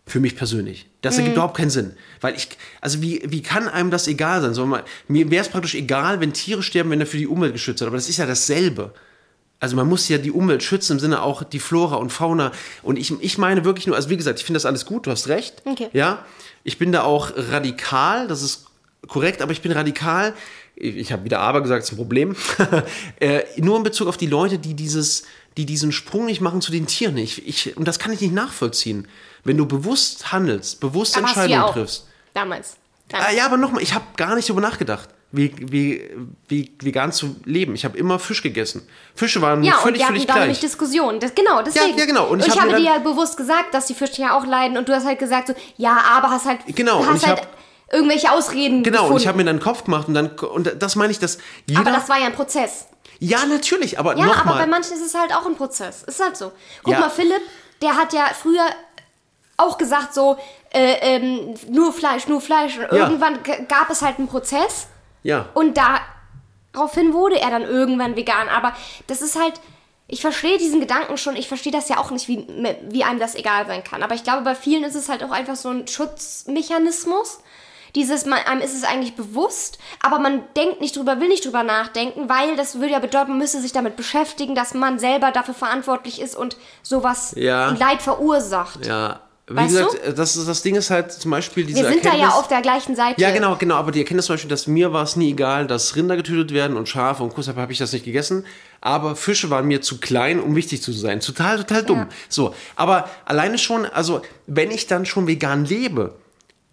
Für 0.04 0.20
mich 0.20 0.36
persönlich. 0.36 0.86
Das 1.02 1.18
ergibt 1.18 1.36
überhaupt 1.36 1.56
keinen 1.56 1.70
Sinn. 1.70 1.92
Weil 2.22 2.34
ich, 2.34 2.48
also 2.80 3.02
wie, 3.02 3.22
wie 3.26 3.42
kann 3.42 3.68
einem 3.68 3.90
das 3.90 4.08
egal 4.08 4.40
sein? 4.40 4.54
So, 4.54 4.64
mal, 4.64 4.84
mir 5.06 5.30
wäre 5.30 5.42
es 5.42 5.50
praktisch 5.50 5.74
egal, 5.74 6.20
wenn 6.20 6.32
Tiere 6.32 6.62
sterben, 6.62 6.90
wenn 6.90 7.00
er 7.00 7.06
für 7.06 7.18
die 7.18 7.26
Umwelt 7.26 7.52
geschützt 7.52 7.80
wird. 7.80 7.88
Aber 7.88 7.96
das 7.96 8.08
ist 8.08 8.16
ja 8.16 8.24
dasselbe. 8.24 8.94
Also 9.60 9.74
man 9.74 9.88
muss 9.88 10.08
ja 10.08 10.18
die 10.18 10.30
Umwelt 10.30 10.62
schützen 10.62 10.94
im 10.94 11.00
Sinne 11.00 11.22
auch 11.22 11.42
die 11.42 11.58
Flora 11.58 11.96
und 11.96 12.10
Fauna. 12.10 12.52
Und 12.82 12.96
ich, 12.96 13.12
ich 13.20 13.38
meine 13.38 13.64
wirklich 13.64 13.86
nur, 13.86 13.96
also 13.96 14.08
wie 14.08 14.16
gesagt, 14.16 14.38
ich 14.38 14.44
finde 14.44 14.56
das 14.56 14.66
alles 14.66 14.86
gut, 14.86 15.06
du 15.06 15.10
hast 15.10 15.28
recht. 15.28 15.62
Okay. 15.64 15.88
Ja, 15.92 16.24
ich 16.62 16.78
bin 16.78 16.92
da 16.92 17.02
auch 17.02 17.32
radikal, 17.34 18.28
das 18.28 18.42
ist 18.42 18.66
korrekt, 19.08 19.42
aber 19.42 19.52
ich 19.52 19.60
bin 19.60 19.72
radikal. 19.72 20.34
Ich, 20.76 20.96
ich 20.96 21.12
habe 21.12 21.24
wieder 21.24 21.40
aber 21.40 21.60
gesagt, 21.60 21.82
ist 21.82 21.92
ein 21.92 21.96
Problem. 21.96 22.36
äh, 23.20 23.42
nur 23.56 23.76
in 23.76 23.82
Bezug 23.82 24.06
auf 24.06 24.16
die 24.16 24.26
Leute, 24.26 24.58
die 24.58 24.74
dieses, 24.74 25.24
die 25.56 25.66
diesen 25.66 25.90
Sprung 25.90 26.26
nicht 26.26 26.40
machen 26.40 26.60
zu 26.60 26.70
den 26.70 26.86
Tieren. 26.86 27.16
Ich, 27.16 27.46
ich, 27.46 27.76
und 27.76 27.86
das 27.88 27.98
kann 27.98 28.12
ich 28.12 28.20
nicht 28.20 28.34
nachvollziehen. 28.34 29.08
Wenn 29.42 29.56
du 29.56 29.66
bewusst 29.66 30.30
handelst, 30.30 30.78
bewusst 30.78 31.16
Aber 31.16 31.26
Entscheidungen 31.26 31.72
triffst. 31.72 32.06
Damals. 32.32 32.76
Ah, 33.10 33.18
Damals. 33.18 33.36
ja, 33.36 33.46
aber 33.46 33.56
nochmal, 33.56 33.82
ich 33.82 33.94
habe 33.94 34.04
gar 34.16 34.36
nicht 34.36 34.48
darüber 34.48 34.60
nachgedacht, 34.60 35.08
wie, 35.30 35.52
wie, 35.58 36.10
wie 36.48 36.72
vegan 36.80 37.12
zu 37.12 37.36
leben. 37.44 37.74
Ich 37.74 37.84
habe 37.84 37.98
immer 37.98 38.18
Fisch 38.18 38.42
gegessen. 38.42 38.88
Fische 39.14 39.42
waren 39.42 39.62
Ja, 39.62 39.74
und 39.74 39.80
völlig, 39.82 39.98
wir 40.00 40.04
hatten 40.06 40.14
völlig 40.14 40.26
da 40.26 40.34
nämlich 40.40 40.58
gleich. 40.60 40.70
Diskussionen. 40.70 41.20
Das, 41.20 41.34
genau, 41.34 41.62
deswegen. 41.62 41.98
ja, 41.98 42.06
genau. 42.06 42.24
Und 42.24 42.30
Und 42.32 42.40
ich 42.40 42.46
ich, 42.48 42.52
hab 42.60 42.62
habe 42.68 42.76
dir 42.76 42.84
ja 42.84 42.98
bewusst 42.98 43.36
gesagt, 43.36 43.74
dass 43.74 43.86
die 43.86 43.94
Fische 43.94 44.22
ja 44.22 44.36
auch 44.38 44.46
leiden. 44.46 44.78
Und 44.78 44.88
du 44.88 44.94
hast 44.94 45.04
halt 45.04 45.18
gesagt 45.18 45.48
so, 45.48 45.54
ja, 45.76 45.98
aber 46.16 46.30
hast 46.30 46.46
halt, 46.46 46.60
Genau, 46.74 47.00
und 47.00 47.10
hast 47.10 47.26
halt 47.26 47.40
hab- 47.42 47.48
irgendwelche 47.92 48.32
Ausreden 48.32 48.82
Genau, 48.82 48.96
gefunden. 49.00 49.14
und 49.14 49.20
ich 49.20 49.26
habe 49.28 49.36
mir 49.38 49.44
dann 49.44 49.56
einen 49.56 49.62
Kopf 49.64 49.84
gemacht 49.84 50.08
und 50.08 50.14
dann, 50.14 50.30
und 50.30 50.72
das 50.82 50.96
meine 50.96 51.10
ich, 51.12 51.18
dass 51.18 51.38
jeder. 51.66 51.80
aber 51.80 51.90
das 51.90 52.08
war 52.08 52.18
ja 52.18 52.26
ein 52.26 52.34
Prozess. 52.34 52.86
ja, 53.18 53.44
natürlich, 53.46 53.98
aber 53.98 54.16
Ja, 54.16 54.24
aber 54.24 54.32
bei 54.32 54.38
nochmal. 54.44 54.66
manchen 54.66 54.94
ist 54.94 55.04
es 55.04 55.14
halt 55.14 55.34
auch 55.34 55.44
ein 55.46 55.56
Prozess. 55.56 56.04
Ist 56.04 56.22
halt 56.22 56.36
so. 56.38 56.52
Guck 56.84 56.92
Ja. 56.94 57.00
mal, 57.00 57.10
Philipp, 57.10 57.42
der 57.82 57.96
hat 57.96 58.12
ja 58.14 58.26
früher 58.40 58.64
auch 59.58 59.76
gesagt 59.76 60.14
so, 60.14 60.36
äh, 60.70 60.94
ähm, 61.00 61.54
nur 61.68 61.92
Fleisch, 61.92 62.28
nur 62.28 62.40
Fleisch. 62.40 62.78
Und 62.78 62.96
Ja. 62.96 63.04
irgendwann 63.08 63.40
gab 63.68 63.90
es 63.90 64.02
halt 64.02 64.18
einen 64.18 64.28
Prozess 64.28 64.86
Ja. 65.22 65.46
und 65.54 65.76
daraufhin 66.72 67.12
wurde 67.12 67.40
er 67.40 67.50
dann 67.50 67.62
irgendwann 67.62 68.16
vegan. 68.16 68.48
Aber 68.48 68.72
das 69.06 69.20
ist 69.22 69.38
halt, 69.38 69.54
ich 70.06 70.20
verstehe 70.22 70.58
diesen 70.58 70.80
Gedanken 70.80 71.16
schon, 71.18 71.36
ich 71.36 71.48
verstehe 71.48 71.72
das 71.72 71.88
ja 71.88 71.98
auch 71.98 72.10
nicht, 72.10 72.28
wie, 72.28 72.46
wie 72.88 73.04
einem 73.04 73.18
das 73.18 73.34
egal 73.34 73.66
sein 73.66 73.84
kann. 73.84 74.02
Aber 74.02 74.14
ich 74.14 74.24
glaube, 74.24 74.42
bei 74.42 74.54
vielen 74.54 74.84
ist 74.84 74.94
es 74.94 75.08
halt 75.08 75.22
auch 75.22 75.30
einfach 75.30 75.56
so 75.56 75.68
ein 75.70 75.86
Schutzmechanismus. 75.86 77.40
Dieses, 77.94 78.26
man, 78.26 78.38
einem 78.40 78.60
ist 78.60 78.74
es 78.74 78.84
eigentlich 78.84 79.16
bewusst, 79.16 79.78
aber 80.02 80.18
man 80.18 80.42
denkt 80.56 80.80
nicht 80.80 80.94
drüber, 80.96 81.20
will 81.20 81.28
nicht 81.28 81.44
drüber 81.44 81.62
nachdenken, 81.62 82.28
weil 82.28 82.54
das 82.54 82.74
würde 82.76 82.92
ja 82.92 82.98
bedeuten, 82.98 83.30
man 83.30 83.38
müsste 83.38 83.60
sich 83.60 83.72
damit 83.72 83.96
beschäftigen, 83.96 84.54
dass 84.54 84.74
man 84.74 84.98
selber 84.98 85.30
dafür 85.30 85.54
verantwortlich 85.54 86.20
ist 86.20 86.36
und 86.36 86.56
sowas 86.82 87.32
Ja. 87.36 87.70
Leid 87.70 88.02
verursacht. 88.02 88.84
Ja. 88.86 89.20
Wie 89.48 89.56
Weißt 89.56 89.68
gesagt, 89.68 90.18
das, 90.18 90.36
ist- 90.36 90.46
das 90.46 90.60
Ding 90.62 90.74
ist 90.74 90.90
halt 90.90 91.10
zum 91.10 91.30
Beispiel 91.30 91.64
diese 91.64 91.78
Wir 91.80 91.88
sind 91.88 92.04
da 92.04 92.10
Erkenntnis, 92.10 92.32
ja 92.34 92.38
auf 92.38 92.48
der 92.48 92.60
gleichen 92.60 92.94
Seite. 92.94 93.18
Ja, 93.20 93.30
genau, 93.30 93.56
genau. 93.56 93.76
Aber 93.76 93.92
die 93.92 94.00
Erkenntnis 94.00 94.26
zum 94.26 94.34
Beispiel, 94.34 94.50
dass 94.50 94.66
mir 94.66 94.92
war 94.92 95.02
es 95.04 95.16
nie 95.16 95.30
egal, 95.30 95.66
dass 95.66 95.96
Rinder 95.96 96.16
getötet 96.16 96.52
werden 96.52 96.76
und 96.76 96.88
Schafe 96.88 97.22
und 97.22 97.34
deshalb 97.36 97.56
habe 97.56 97.72
ich 97.72 97.78
das 97.78 97.92
nicht 97.92 98.04
gegessen. 98.04 98.44
Aber 98.82 99.16
Fische 99.16 99.48
waren 99.48 99.66
mir 99.66 99.80
zu 99.80 99.98
klein, 100.00 100.38
um 100.38 100.54
wichtig 100.54 100.82
zu 100.82 100.92
sein. 100.92 101.20
Total, 101.20 101.56
total 101.56 101.82
dumm. 101.82 101.98
Ja. 101.98 102.08
So. 102.28 102.54
Aber 102.76 103.08
alleine 103.24 103.56
schon, 103.58 103.86
also, 103.86 104.20
wenn 104.46 104.70
ich 104.70 104.86
dann 104.86 105.06
schon 105.06 105.26
vegan 105.26 105.64
lebe, 105.64 106.14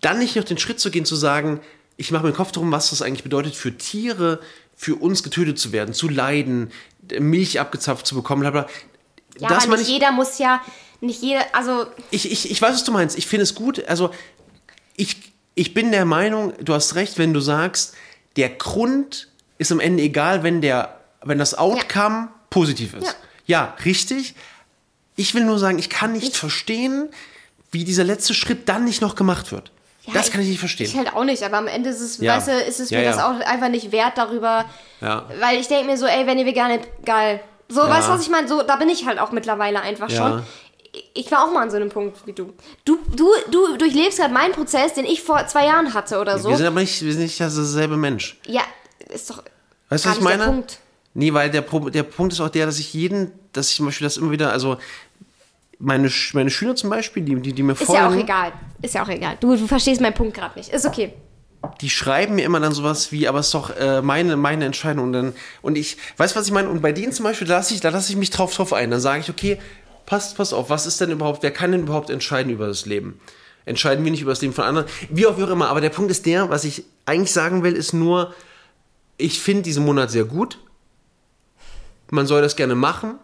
dann 0.02 0.20
nicht 0.20 0.36
noch 0.36 0.44
den 0.44 0.58
Schritt 0.58 0.80
zu 0.82 0.92
gehen, 0.92 1.06
zu 1.06 1.16
sagen, 1.16 1.62
ich 1.98 2.12
mache 2.12 2.24
mir 2.26 2.32
den 2.32 2.38
Kopf 2.38 2.52
drum, 2.52 2.72
was 2.72 2.90
das 2.90 3.02
eigentlich 3.02 3.24
bedeutet 3.24 3.56
für 3.56 3.78
Tiere, 3.78 4.40
für 4.76 4.96
uns 4.96 5.24
getötet 5.24 5.58
zu 5.58 5.72
werden, 5.72 5.94
zu 5.94 6.10
leiden, 6.10 6.72
Milch 7.20 7.60
abgezapft 7.62 8.06
zu 8.06 8.16
bekommen, 8.16 8.42
bla, 8.42 8.52
bla. 8.52 8.68
Ja, 9.40 9.48
das 9.50 9.66
aber 9.66 9.78
nicht 9.78 9.88
ich, 9.88 9.94
jeder 9.94 10.12
muss 10.12 10.38
ja, 10.38 10.62
nicht 11.02 11.22
jeder, 11.22 11.44
also 11.54 11.86
ich, 12.12 12.32
ich, 12.32 12.50
ich 12.52 12.62
weiß, 12.62 12.74
was 12.74 12.84
du 12.84 12.92
meinst. 12.92 13.18
Ich 13.18 13.28
finde 13.28 13.44
es 13.44 13.56
gut. 13.56 13.86
Also, 13.88 14.12
ich, 14.96 15.18
ich 15.56 15.74
bin 15.74 15.92
der 15.92 16.06
Meinung, 16.06 16.54
du 16.62 16.74
hast 16.74 16.96
recht, 16.96 17.18
wenn 17.18 17.34
du 17.34 17.40
sagst, 17.40 17.94
der 18.36 18.50
Grund 18.50 19.30
ist 19.58 19.72
am 19.72 19.80
Ende 19.80 20.04
egal, 20.04 20.44
wenn, 20.44 20.62
der, 20.62 21.00
wenn 21.24 21.38
das 21.38 21.56
Outcome 21.58 22.30
positiv 22.50 22.94
ist. 22.94 23.16
Ja. 23.46 23.76
richtig. 23.86 24.36
Ich 25.18 25.34
will 25.34 25.46
nur 25.46 25.60
sagen, 25.60 25.80
ich 25.80 25.90
kann 25.90 26.12
nicht 26.14 26.36
verstehen, 26.36 27.10
wie 27.72 27.84
dieser 27.86 28.04
letzte 28.04 28.34
Schritt 28.34 28.68
dann 28.68 28.84
nicht 28.84 29.02
noch 29.02 29.16
gemacht 29.16 29.52
wird. 29.52 29.72
Ja, 30.06 30.14
das 30.14 30.30
kann 30.30 30.42
ich 30.42 30.48
nicht 30.50 30.60
verstehen. 30.60 30.88
Ich 30.88 30.96
halt 30.98 31.14
auch 31.14 31.24
nicht, 31.24 31.42
aber 31.44 31.58
am 31.58 31.68
Ende 31.68 31.90
ist 31.90 32.02
es, 32.02 32.18
Ja. 32.20 32.36
weißt 32.36 32.48
du, 32.50 32.52
ist 32.52 32.80
es 32.80 32.90
Ja, 32.90 33.00
mir 33.00 33.06
ja. 33.06 33.12
das 33.12 33.20
auch 33.22 33.40
einfach 33.40 33.70
nicht 33.70 33.92
wert 33.92 34.18
darüber, 34.18 34.66
Ja. 35.02 35.26
weil 35.40 35.60
ich 35.60 35.68
denke 35.68 35.86
mir 35.86 35.98
so, 35.98 36.06
ey, 36.06 36.28
wenn 36.28 36.38
ihr 36.38 36.46
vegan 36.46 36.80
geil. 37.06 37.40
So, 37.70 37.82
weißt 37.82 38.08
du, 38.08 38.12
was 38.12 38.22
ich 38.22 38.30
meine? 38.30 38.48
So, 38.48 38.62
da 38.62 38.76
bin 38.76 38.90
ich 38.90 39.06
halt 39.08 39.18
auch 39.20 39.32
mittlerweile 39.32 39.82
einfach 39.82 40.10
Ja. 40.10 40.18
schon. 40.18 40.44
Ich 41.14 41.32
war 41.32 41.46
auch 41.46 41.52
mal 41.52 41.64
an 41.64 41.70
so 41.70 41.78
einem 41.78 41.90
Punkt 41.90 42.26
wie 42.26 42.34
du. 42.34 42.54
Du, 42.86 42.98
du, 43.16 43.30
du 43.52 43.78
durchlebst 43.78 44.20
gerade 44.20 44.34
meinen 44.34 44.54
Prozess, 44.54 44.94
den 44.94 45.06
ich 45.06 45.22
vor 45.22 45.46
zwei 45.48 45.66
Jahren 45.66 45.94
hatte 45.94 46.20
oder 46.20 46.40
so. 46.40 46.50
Wir 46.50 46.58
sind 46.58 46.68
aber 46.68 46.80
nicht, 46.80 47.02
wir 47.04 47.12
sind 47.12 47.24
nicht 47.24 47.40
derselbe 47.40 47.98
Mensch. 47.98 48.40
ja, 48.46 48.62
ist 49.14 49.30
doch 49.30 49.44
Weißt 49.90 50.06
du, 50.06 50.10
was 50.10 50.18
ich 50.18 50.24
der 50.24 50.38
meine? 50.38 50.52
Punkt. 50.52 50.80
Nee, 51.14 51.34
weil 51.34 51.50
der, 51.50 51.62
der 51.62 52.04
Punkt 52.04 52.34
ist 52.34 52.42
auch 52.42 52.50
der, 52.50 52.66
dass 52.66 52.80
ich 52.80 52.94
jeden, 52.94 53.32
dass 53.54 53.70
ich 53.70 53.78
zum 53.78 53.86
Beispiel 53.86 54.06
das 54.06 54.18
immer 54.18 54.32
wieder, 54.32 54.52
also 54.52 54.78
meine, 55.80 56.12
meine 56.34 56.50
Schüler 56.50 56.76
zum 56.76 56.90
Beispiel, 56.90 57.24
die, 57.24 57.36
die, 57.36 57.54
die 57.54 57.64
mir 57.64 57.74
Ist 57.74 57.84
folgen, 57.84 58.02
ja 58.02 58.10
auch 58.10 58.16
egal. 58.16 58.52
Ist 58.82 58.96
ja 58.96 59.04
auch 59.04 59.10
egal. 59.10 59.38
Du, 59.40 59.56
du 59.56 59.68
verstehst 59.68 60.02
meinen 60.02 60.14
Punkt 60.14 60.34
gerade 60.34 60.58
nicht. 60.58 60.70
Ist 60.70 60.86
okay. 60.86 61.14
die 61.82 61.90
schreiben 61.90 62.36
mir 62.36 62.46
immer 62.46 62.60
dann 62.60 62.74
sowas 62.74 63.12
wie, 63.12 63.28
aber 63.28 63.40
es 63.40 63.48
ist 63.48 63.54
doch 63.54 63.76
äh, 63.78 64.02
meine, 64.02 64.36
meine 64.36 64.66
Entscheidung. 64.66 65.06
Und 65.06 65.14
dann, 65.14 65.34
und 65.62 65.78
ich, 65.78 65.98
weißt 66.18 66.36
du, 66.36 66.40
was 66.40 66.48
ich 66.48 66.54
meine? 66.54 66.70
Und 66.70 66.82
bei 66.82 66.92
denen 66.92 67.12
zum 67.14 67.24
Beispiel, 67.24 67.48
da 67.48 67.56
lasse 67.56 67.74
ich, 67.74 67.82
da 67.82 67.90
lasse 67.90 68.12
ich 68.12 68.18
mich 68.18 68.30
drauf, 68.30 68.54
drauf 68.54 68.74
ein. 68.74 68.92
Dann 68.92 69.00
sage 69.00 69.22
ich, 69.22 69.30
okay, 69.30 69.60
passt, 70.06 70.38
pass 70.38 70.54
auf, 70.54 70.70
was 70.70 70.86
ist 70.86 71.02
denn 71.02 71.12
überhaupt, 71.12 71.44
wer 71.44 71.52
kann 71.52 71.72
denn 71.72 71.84
überhaupt 71.84 72.10
entscheiden 72.10 72.52
über 72.52 72.68
das 72.68 72.86
Leben? 72.86 73.20
Entscheiden 73.66 74.04
wir 74.04 74.12
nicht 74.12 74.22
über 74.22 74.32
das 74.32 74.42
Leben 74.42 74.54
von 74.54 74.64
anderen? 74.64 74.88
Wie 75.10 75.26
auch, 75.26 75.38
immer. 75.38 75.70
Aber 75.70 75.82
der 75.82 75.90
Punkt 75.90 76.12
ist 76.12 76.26
der, 76.26 76.50
was 76.50 76.64
ich 76.64 76.84
eigentlich 77.06 77.32
sagen 77.32 77.64
will, 77.64 77.74
ist 77.74 77.94
nur, 77.94 78.34
ich 79.18 79.40
finde 79.40 79.64
diesen 79.64 79.84
Monat 79.84 80.12
sehr 80.12 80.26
gut. 80.26 80.60
Man 82.12 82.28
soll 82.28 82.42
das 82.42 82.56
gerne 82.56 82.76
machen. 82.76 83.16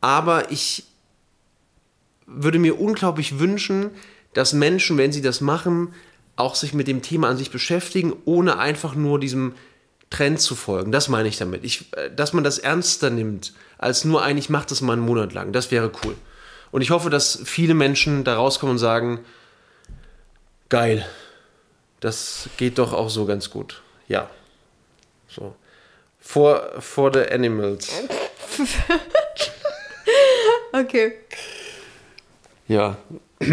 Aber 0.00 0.52
ich 0.52 0.84
würde 2.26 2.58
mir 2.58 2.78
unglaublich 2.78 3.38
wünschen, 3.38 3.90
dass 4.32 4.52
Menschen, 4.52 4.96
wenn 4.98 5.12
sie 5.12 5.22
das 5.22 5.40
machen, 5.40 5.94
auch 6.36 6.54
sich 6.54 6.74
mit 6.74 6.88
dem 6.88 7.02
Thema 7.02 7.28
an 7.28 7.36
sich 7.36 7.50
beschäftigen, 7.50 8.12
ohne 8.24 8.58
einfach 8.58 8.94
nur 8.94 9.18
diesem 9.18 9.54
Trend 10.10 10.40
zu 10.40 10.54
folgen. 10.54 10.92
Das 10.92 11.08
meine 11.08 11.28
ich 11.28 11.38
damit. 11.38 11.64
Ich, 11.64 11.92
äh, 11.94 12.10
dass 12.14 12.32
man 12.32 12.44
das 12.44 12.58
ernster 12.58 13.10
nimmt, 13.10 13.54
als 13.84 14.04
nur 14.04 14.22
ein, 14.22 14.38
ich 14.38 14.48
mache 14.48 14.66
das 14.66 14.80
mal 14.80 14.94
einen 14.94 15.02
Monat 15.02 15.34
lang. 15.34 15.52
Das 15.52 15.70
wäre 15.70 15.92
cool. 16.02 16.16
Und 16.70 16.80
ich 16.80 16.90
hoffe, 16.90 17.10
dass 17.10 17.42
viele 17.44 17.74
Menschen 17.74 18.24
da 18.24 18.36
rauskommen 18.36 18.72
und 18.72 18.78
sagen, 18.78 19.20
geil, 20.70 21.06
das 22.00 22.48
geht 22.56 22.78
doch 22.78 22.94
auch 22.94 23.10
so 23.10 23.26
ganz 23.26 23.50
gut. 23.50 23.82
Ja. 24.08 24.30
So. 25.28 25.54
For, 26.18 26.80
for 26.80 27.12
the 27.12 27.30
animals. 27.30 27.92
Okay. 30.72 31.12
Ja. 32.66 32.96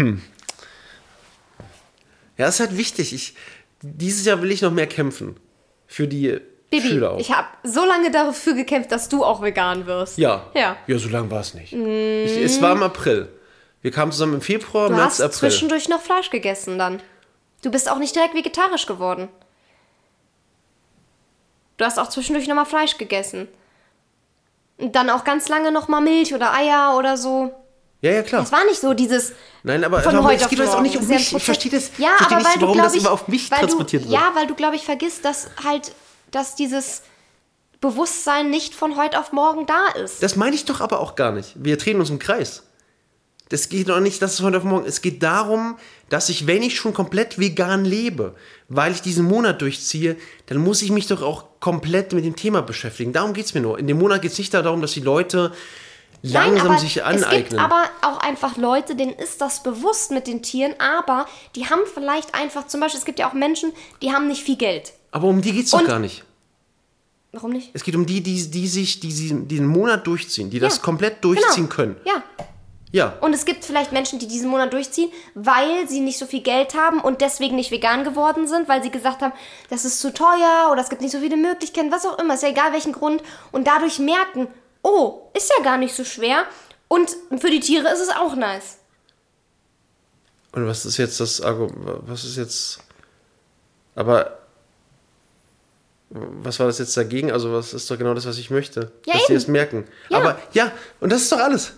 Ja, 2.38 2.48
ist 2.48 2.58
halt 2.60 2.76
wichtig. 2.76 3.12
Ich, 3.12 3.34
dieses 3.82 4.24
Jahr 4.24 4.42
will 4.42 4.50
ich 4.50 4.62
noch 4.62 4.72
mehr 4.72 4.88
kämpfen. 4.88 5.36
Für 5.86 6.08
die 6.08 6.40
Baby, 6.72 6.88
Schüler 6.88 7.12
auch. 7.12 7.18
ich 7.20 7.30
habe 7.32 7.46
so 7.62 7.84
lange 7.84 8.10
dafür 8.10 8.54
gekämpft, 8.54 8.90
dass 8.90 9.08
du 9.08 9.24
auch 9.24 9.40
vegan 9.42 9.86
wirst. 9.86 10.18
ja. 10.18 10.46
Ja. 10.54 10.76
Ja, 10.86 10.98
so 10.98 11.08
lange 11.08 11.30
war 11.30 11.40
es 11.40 11.54
nicht. 11.54 11.72
Ich, 11.72 12.36
es 12.38 12.60
war 12.60 12.72
im 12.72 12.82
April. 12.82 13.28
Wir 13.82 13.90
kamen 13.90 14.10
zusammen 14.12 14.34
im 14.34 14.40
Februar, 14.40 14.88
Du 14.88 14.94
März, 14.94 15.14
hast 15.14 15.20
April. 15.20 15.50
zwischendurch 15.50 15.88
noch 15.88 16.00
Fleisch 16.00 16.30
gegessen 16.30 16.78
dann. 16.78 17.00
Du 17.62 17.70
bist 17.70 17.88
auch 17.90 17.98
nicht 17.98 18.14
direkt 18.16 18.34
vegetarisch 18.34 18.86
geworden. 18.86 19.28
Du 21.76 21.84
hast 21.84 21.98
auch 21.98 22.08
zwischendurch 22.08 22.46
nochmal 22.48 22.66
Fleisch 22.66 22.98
gegessen. 22.98 23.48
Und 24.78 24.94
dann 24.96 25.10
auch 25.10 25.24
ganz 25.24 25.48
lange 25.48 25.70
nochmal 25.72 26.00
Milch 26.00 26.34
oder 26.34 26.52
Eier 26.54 26.96
oder 26.98 27.16
so. 27.16 27.52
Ja, 28.00 28.10
ja, 28.12 28.22
klar. 28.22 28.42
Es 28.42 28.50
war 28.50 28.64
nicht 28.64 28.80
so 28.80 28.94
dieses 28.94 29.32
Nein, 29.62 29.84
aber 29.84 30.00
von 30.00 30.16
aber 30.16 30.26
heute 30.28 30.42
es 30.44 30.48
geht 30.50 30.58
jetzt 30.58 30.74
auch 30.74 30.80
nicht 30.80 30.96
um 30.96 31.06
mich. 31.06 31.32
Ich 31.34 31.44
verstehe 31.44 31.70
das. 31.70 31.92
Ja, 31.98 32.10
verstehe 32.16 32.36
aber 32.36 32.36
nicht, 32.38 32.46
weil 32.48 32.54
du, 32.58 32.60
warum 32.62 32.74
glaub 32.74 32.86
das 32.86 32.94
ich, 32.94 33.00
immer 33.02 33.12
auf 33.12 33.28
mich 33.28 33.48
transportiert 33.48 34.04
du, 34.04 34.10
wird. 34.10 34.20
Ja, 34.20 34.32
weil 34.34 34.46
du, 34.48 34.54
glaube 34.56 34.74
ich, 34.76 34.82
vergisst, 34.84 35.24
dass 35.24 35.50
halt, 35.62 35.92
dass 36.32 36.56
dieses 36.56 37.02
Bewusstsein 37.80 38.50
nicht 38.50 38.74
von 38.74 38.96
heute 38.96 39.18
auf 39.18 39.32
morgen 39.32 39.66
da 39.66 39.88
ist. 40.02 40.22
Das 40.22 40.36
meine 40.36 40.54
ich 40.54 40.64
doch 40.64 40.80
aber 40.80 41.00
auch 41.00 41.14
gar 41.14 41.32
nicht. 41.32 41.52
Wir 41.56 41.76
drehen 41.76 41.98
uns 41.98 42.10
im 42.10 42.18
Kreis. 42.18 42.64
Das 43.48 43.68
geht 43.68 43.88
doch 43.90 44.00
nicht, 44.00 44.22
dass 44.22 44.34
es 44.34 44.40
heute 44.40 44.56
auf 44.56 44.64
morgen. 44.64 44.86
Es 44.86 45.02
geht 45.02 45.22
darum, 45.22 45.76
dass 46.08 46.30
ich, 46.30 46.46
wenn 46.46 46.62
ich 46.62 46.76
schon 46.76 46.94
komplett 46.94 47.38
vegan 47.38 47.84
lebe, 47.84 48.34
weil 48.68 48.92
ich 48.92 49.02
diesen 49.02 49.26
Monat 49.26 49.60
durchziehe, 49.60 50.16
dann 50.46 50.58
muss 50.58 50.80
ich 50.80 50.90
mich 50.90 51.06
doch 51.06 51.20
auch 51.22 51.44
komplett 51.60 52.12
mit 52.14 52.24
dem 52.24 52.34
Thema 52.34 52.62
beschäftigen. 52.62 53.12
Darum 53.12 53.34
geht 53.34 53.46
es 53.46 53.54
mir 53.54 53.60
nur. 53.60 53.78
In 53.78 53.86
dem 53.86 53.98
Monat 53.98 54.22
geht 54.22 54.32
es 54.32 54.38
nicht 54.38 54.54
darum, 54.54 54.80
dass 54.80 54.92
die 54.92 55.00
Leute 55.00 55.52
langsam 56.22 56.70
aber 56.70 56.78
sich 56.78 56.98
Es 56.98 57.02
aneignen. 57.02 57.48
gibt 57.48 57.60
aber 57.60 57.84
auch 58.00 58.18
einfach 58.20 58.56
Leute, 58.56 58.94
denen 58.94 59.12
ist 59.12 59.40
das 59.40 59.62
bewusst 59.62 60.12
mit 60.12 60.26
den 60.28 60.42
Tieren, 60.42 60.74
aber 60.78 61.26
die 61.56 61.68
haben 61.68 61.82
vielleicht 61.92 62.34
einfach, 62.34 62.68
zum 62.68 62.80
Beispiel, 62.80 63.00
es 63.00 63.04
gibt 63.04 63.18
ja 63.18 63.28
auch 63.28 63.34
Menschen, 63.34 63.72
die 64.00 64.12
haben 64.12 64.28
nicht 64.28 64.42
viel 64.42 64.56
Geld. 64.56 64.92
Aber 65.12 65.28
um 65.28 65.40
die 65.40 65.52
geht 65.52 65.66
es 65.66 65.70
doch 65.70 65.84
gar 65.84 66.00
nicht. 66.00 66.24
Warum 67.30 67.52
nicht? 67.52 67.70
Es 67.72 67.84
geht 67.84 67.94
um 67.94 68.04
die, 68.04 68.20
die, 68.20 68.50
die 68.50 68.66
sich 68.68 69.00
die, 69.00 69.08
die 69.08 69.56
den 69.56 69.66
Monat 69.66 70.06
durchziehen, 70.06 70.50
die 70.50 70.58
das 70.58 70.76
Ja. 70.76 70.82
komplett 70.82 71.24
durchziehen 71.24 71.64
genau. 71.68 71.74
können. 71.74 71.96
Ja. 72.04 72.22
Ja. 72.90 73.16
Und 73.22 73.32
es 73.32 73.46
gibt 73.46 73.64
vielleicht 73.64 73.92
Menschen, 73.92 74.18
die 74.18 74.28
diesen 74.28 74.50
Monat 74.50 74.70
durchziehen, 74.74 75.10
weil 75.34 75.88
sie 75.88 76.00
nicht 76.00 76.18
so 76.18 76.26
viel 76.26 76.42
Geld 76.42 76.74
haben 76.74 77.00
und 77.00 77.22
deswegen 77.22 77.56
nicht 77.56 77.70
vegan 77.70 78.04
geworden 78.04 78.46
sind, 78.46 78.68
weil 78.68 78.82
sie 78.82 78.90
gesagt 78.90 79.22
haben, 79.22 79.32
das 79.70 79.86
ist 79.86 79.98
zu 80.00 80.12
teuer 80.12 80.68
oder 80.70 80.82
es 80.82 80.90
gibt 80.90 81.00
nicht 81.00 81.12
so 81.12 81.20
viele 81.20 81.38
Möglichkeiten, 81.38 81.90
was 81.90 82.04
auch 82.04 82.18
immer, 82.18 82.34
ist 82.34 82.42
ja 82.42 82.50
egal 82.50 82.72
welchen 82.74 82.92
Grund. 82.92 83.22
Und 83.50 83.66
dadurch 83.66 83.98
merken, 83.98 84.46
oh, 84.82 85.22
ist 85.34 85.50
ja 85.56 85.64
gar 85.64 85.78
nicht 85.78 85.94
so 85.94 86.04
schwer. 86.04 86.44
Und 86.88 87.16
für 87.38 87.48
die 87.48 87.60
Tiere 87.60 87.88
ist 87.90 88.00
es 88.00 88.10
auch 88.10 88.34
nice. 88.34 88.76
Und 90.52 90.66
was 90.66 90.84
ist 90.84 90.98
jetzt 90.98 91.18
das 91.18 91.40
Argument? 91.40 92.02
Was 92.02 92.24
ist 92.24 92.36
jetzt. 92.36 92.80
Aber. 93.94 94.38
Was 96.14 96.60
war 96.60 96.66
das 96.66 96.78
jetzt 96.78 96.94
dagegen? 96.96 97.32
Also, 97.32 97.52
was 97.52 97.72
ist 97.72 97.90
doch 97.90 97.96
genau 97.96 98.12
das, 98.12 98.26
was 98.26 98.36
ich 98.36 98.50
möchte? 98.50 98.92
Ja, 99.06 99.14
dass 99.14 99.26
die 99.26 99.32
eben. 99.32 99.38
es 99.38 99.48
merken. 99.48 99.84
Ja. 100.10 100.18
Aber 100.18 100.38
ja, 100.52 100.70
und 101.00 101.10
das 101.10 101.22
ist 101.22 101.32
doch 101.32 101.38
alles. 101.38 101.72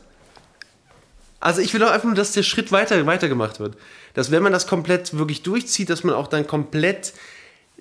Also, 1.38 1.60
ich 1.60 1.72
will 1.72 1.80
doch 1.80 1.90
einfach 1.90 2.06
nur, 2.06 2.16
dass 2.16 2.32
der 2.32 2.42
Schritt 2.42 2.72
weiter, 2.72 3.06
weiter 3.06 3.28
gemacht 3.28 3.60
wird. 3.60 3.76
Dass, 4.14 4.30
wenn 4.30 4.42
man 4.42 4.52
das 4.52 4.66
komplett 4.66 5.16
wirklich 5.16 5.42
durchzieht, 5.42 5.88
dass 5.88 6.02
man 6.02 6.14
auch 6.14 6.26
dann 6.26 6.46
komplett 6.46 7.12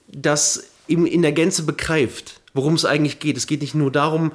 das 0.07 0.65
in, 0.87 1.07
in 1.07 1.23
der 1.23 1.31
Gänze 1.31 1.63
begreift, 1.63 2.41
worum 2.53 2.75
es 2.75 2.85
eigentlich 2.85 3.19
geht. 3.19 3.37
Es 3.37 3.47
geht 3.47 3.61
nicht 3.61 3.73
nur 3.73 3.91
darum, 3.91 4.31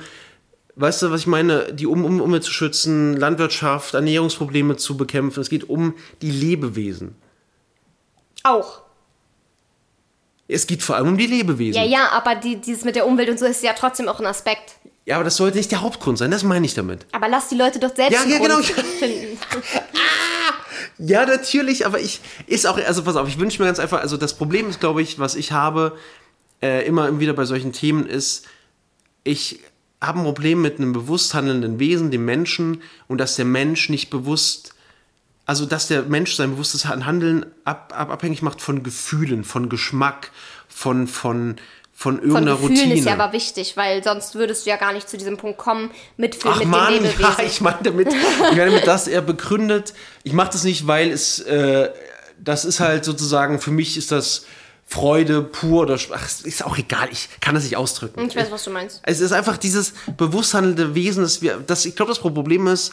weißt 0.77 1.03
du, 1.03 1.11
was 1.11 1.21
ich 1.21 1.27
meine, 1.27 1.73
die 1.73 1.87
um, 1.87 2.05
um, 2.05 2.21
Umwelt 2.21 2.45
zu 2.45 2.53
schützen, 2.53 3.17
Landwirtschaft, 3.17 3.95
Ernährungsprobleme 3.95 4.77
zu 4.77 4.97
bekämpfen. 4.97 5.41
Es 5.41 5.51
geht 5.51 5.69
um 5.69 5.95
die 6.23 6.31
Lebewesen. 6.31 7.15
Auch. 8.43 8.83
Es 10.49 10.67
geht 10.67 10.83
vor 10.83 10.97
allem 10.97 11.09
um 11.09 11.19
die 11.19 11.27
Lebewesen. 11.27 11.81
Ja, 11.81 11.87
ja, 11.87 12.09
aber 12.13 12.35
die, 12.35 12.57
dieses 12.57 12.85
mit 12.85 12.97
der 12.97 13.07
Umwelt 13.07 13.29
und 13.29 13.39
so 13.39 13.45
ist 13.45 13.63
ja 13.63 13.75
trotzdem 13.75 14.09
auch 14.09 14.19
ein 14.19 14.27
Aspekt. 14.27 14.77
Ja, 15.05 15.17
aber 15.17 15.25
das 15.25 15.37
sollte 15.37 15.59
nicht 15.59 15.71
der 15.71 15.83
Hauptgrund 15.83 16.19
sein, 16.19 16.31
das 16.31 16.43
meine 16.43 16.67
ich 16.67 16.75
damit. 16.75 17.07
Aber 17.13 17.29
lass 17.29 17.49
die 17.49 17.55
Leute 17.55 17.79
doch 17.79 17.95
selbst 17.95 18.13
Ja, 18.13 18.25
ja, 18.27 18.39
genau. 18.39 18.59
finden. 18.99 19.39
Ja, 21.01 21.25
natürlich, 21.27 21.87
aber 21.87 22.01
ich 22.01 22.21
ist 22.47 22.67
auch, 22.67 22.77
also 22.77 23.05
pass 23.05 23.15
auf, 23.15 23.29
ich 23.29 23.39
wünsche 23.39 23.63
mir 23.63 23.67
ganz 23.67 23.79
einfach, 23.79 24.01
also 24.01 24.17
das 24.17 24.35
Problem 24.37 24.69
ist, 24.69 24.81
glaube 24.81 25.01
ich, 25.01 25.21
was 25.21 25.37
ich 25.37 25.53
habe, 25.53 25.97
äh, 26.61 26.85
immer 26.87 27.21
wieder 27.21 27.35
bei 27.35 27.45
solchen 27.45 27.73
Themen 27.73 28.05
ist, 28.07 28.47
ich 29.23 29.61
habe 30.01 30.19
ein 30.19 30.25
Problem 30.25 30.61
mit 30.61 30.79
einem 30.79 30.93
bewusst 30.93 31.35
handelnden 31.35 31.79
Wesen, 31.79 32.11
dem 32.11 32.25
Menschen, 32.25 32.83
und 33.07 33.19
dass 33.19 33.37
der 33.37 33.45
Mensch 33.45 33.89
nicht 33.89 34.11
bewusst, 34.11 34.75
also 35.49 35.65
dass 35.65 35.89
der 35.89 36.03
Mensch 36.03 36.37
sein 36.37 36.51
bewusstes 36.51 36.85
Handeln 36.85 37.47
ab, 37.65 37.95
ab, 37.97 38.11
abhängig 38.11 38.43
macht 38.43 38.61
von 38.61 38.83
Gefühlen, 38.83 39.45
von 39.45 39.71
Geschmack, 39.71 40.31
von, 40.69 41.07
von, 41.07 41.57
von 41.95 42.19
irgendeiner 42.19 42.59
Von 42.59 42.69
Gefühlen 42.69 42.91
Routine. 42.91 42.99
ist 42.99 43.07
ja 43.07 43.15
aber 43.15 43.33
wichtig, 43.33 43.75
weil 43.79 44.05
sonst 44.05 44.35
würdest 44.35 44.67
du 44.67 44.71
ja 44.71 44.77
gar 44.77 44.93
nicht 44.93 45.09
zu 45.09 45.17
diesem 45.17 45.39
Punkt 45.39 45.57
kommen 45.57 45.91
mit 46.19 46.35
Film 46.35 46.53
Ach 46.55 46.59
mit 46.59 46.69
Mann, 46.69 46.93
den 46.93 47.03
Lebewesen. 47.05 47.23
ja, 47.39 47.45
ich 47.47 47.63
meine 47.63 47.79
damit, 47.83 48.09
ich 48.13 48.57
meine 48.57 48.67
damit, 48.67 48.87
dass 48.87 49.09
er 49.09 49.23
begründet, 49.23 49.95
ich 50.23 50.35
mache 50.35 50.51
das 50.53 50.65
nicht, 50.65 50.87
weil 50.87 51.11
es, 51.11 51.39
äh, 51.39 51.93
das 52.39 52.67
ist 52.67 52.81
halt 52.81 53.07
sozusagen, 53.07 53.59
für 53.59 53.71
mich 53.71 53.97
ist 53.97 54.13
das 54.13 54.45
Freude 54.85 55.41
pur 55.41 55.85
oder, 55.85 55.99
ach, 56.13 56.29
ist 56.45 56.63
auch 56.63 56.77
egal, 56.77 57.09
ich 57.11 57.31
kann 57.41 57.55
das 57.55 57.65
nicht 57.65 57.79
ausdrücken. 57.79 58.21
ich 58.29 58.37
weiß, 58.37 58.51
was 58.51 58.65
du 58.65 58.71
meinst. 58.71 59.01
Es 59.05 59.21
ist 59.21 59.33
einfach 59.33 59.57
dieses 59.57 59.95
bewusst 60.19 60.53
handelnde 60.53 60.95
Wesen, 60.95 61.23
das 61.23 61.41
wir, 61.41 61.57
das, 61.67 61.87
ich 61.87 61.97
glaube, 61.97 62.11
das 62.11 62.19
Problem 62.19 62.67
ist, 62.67 62.93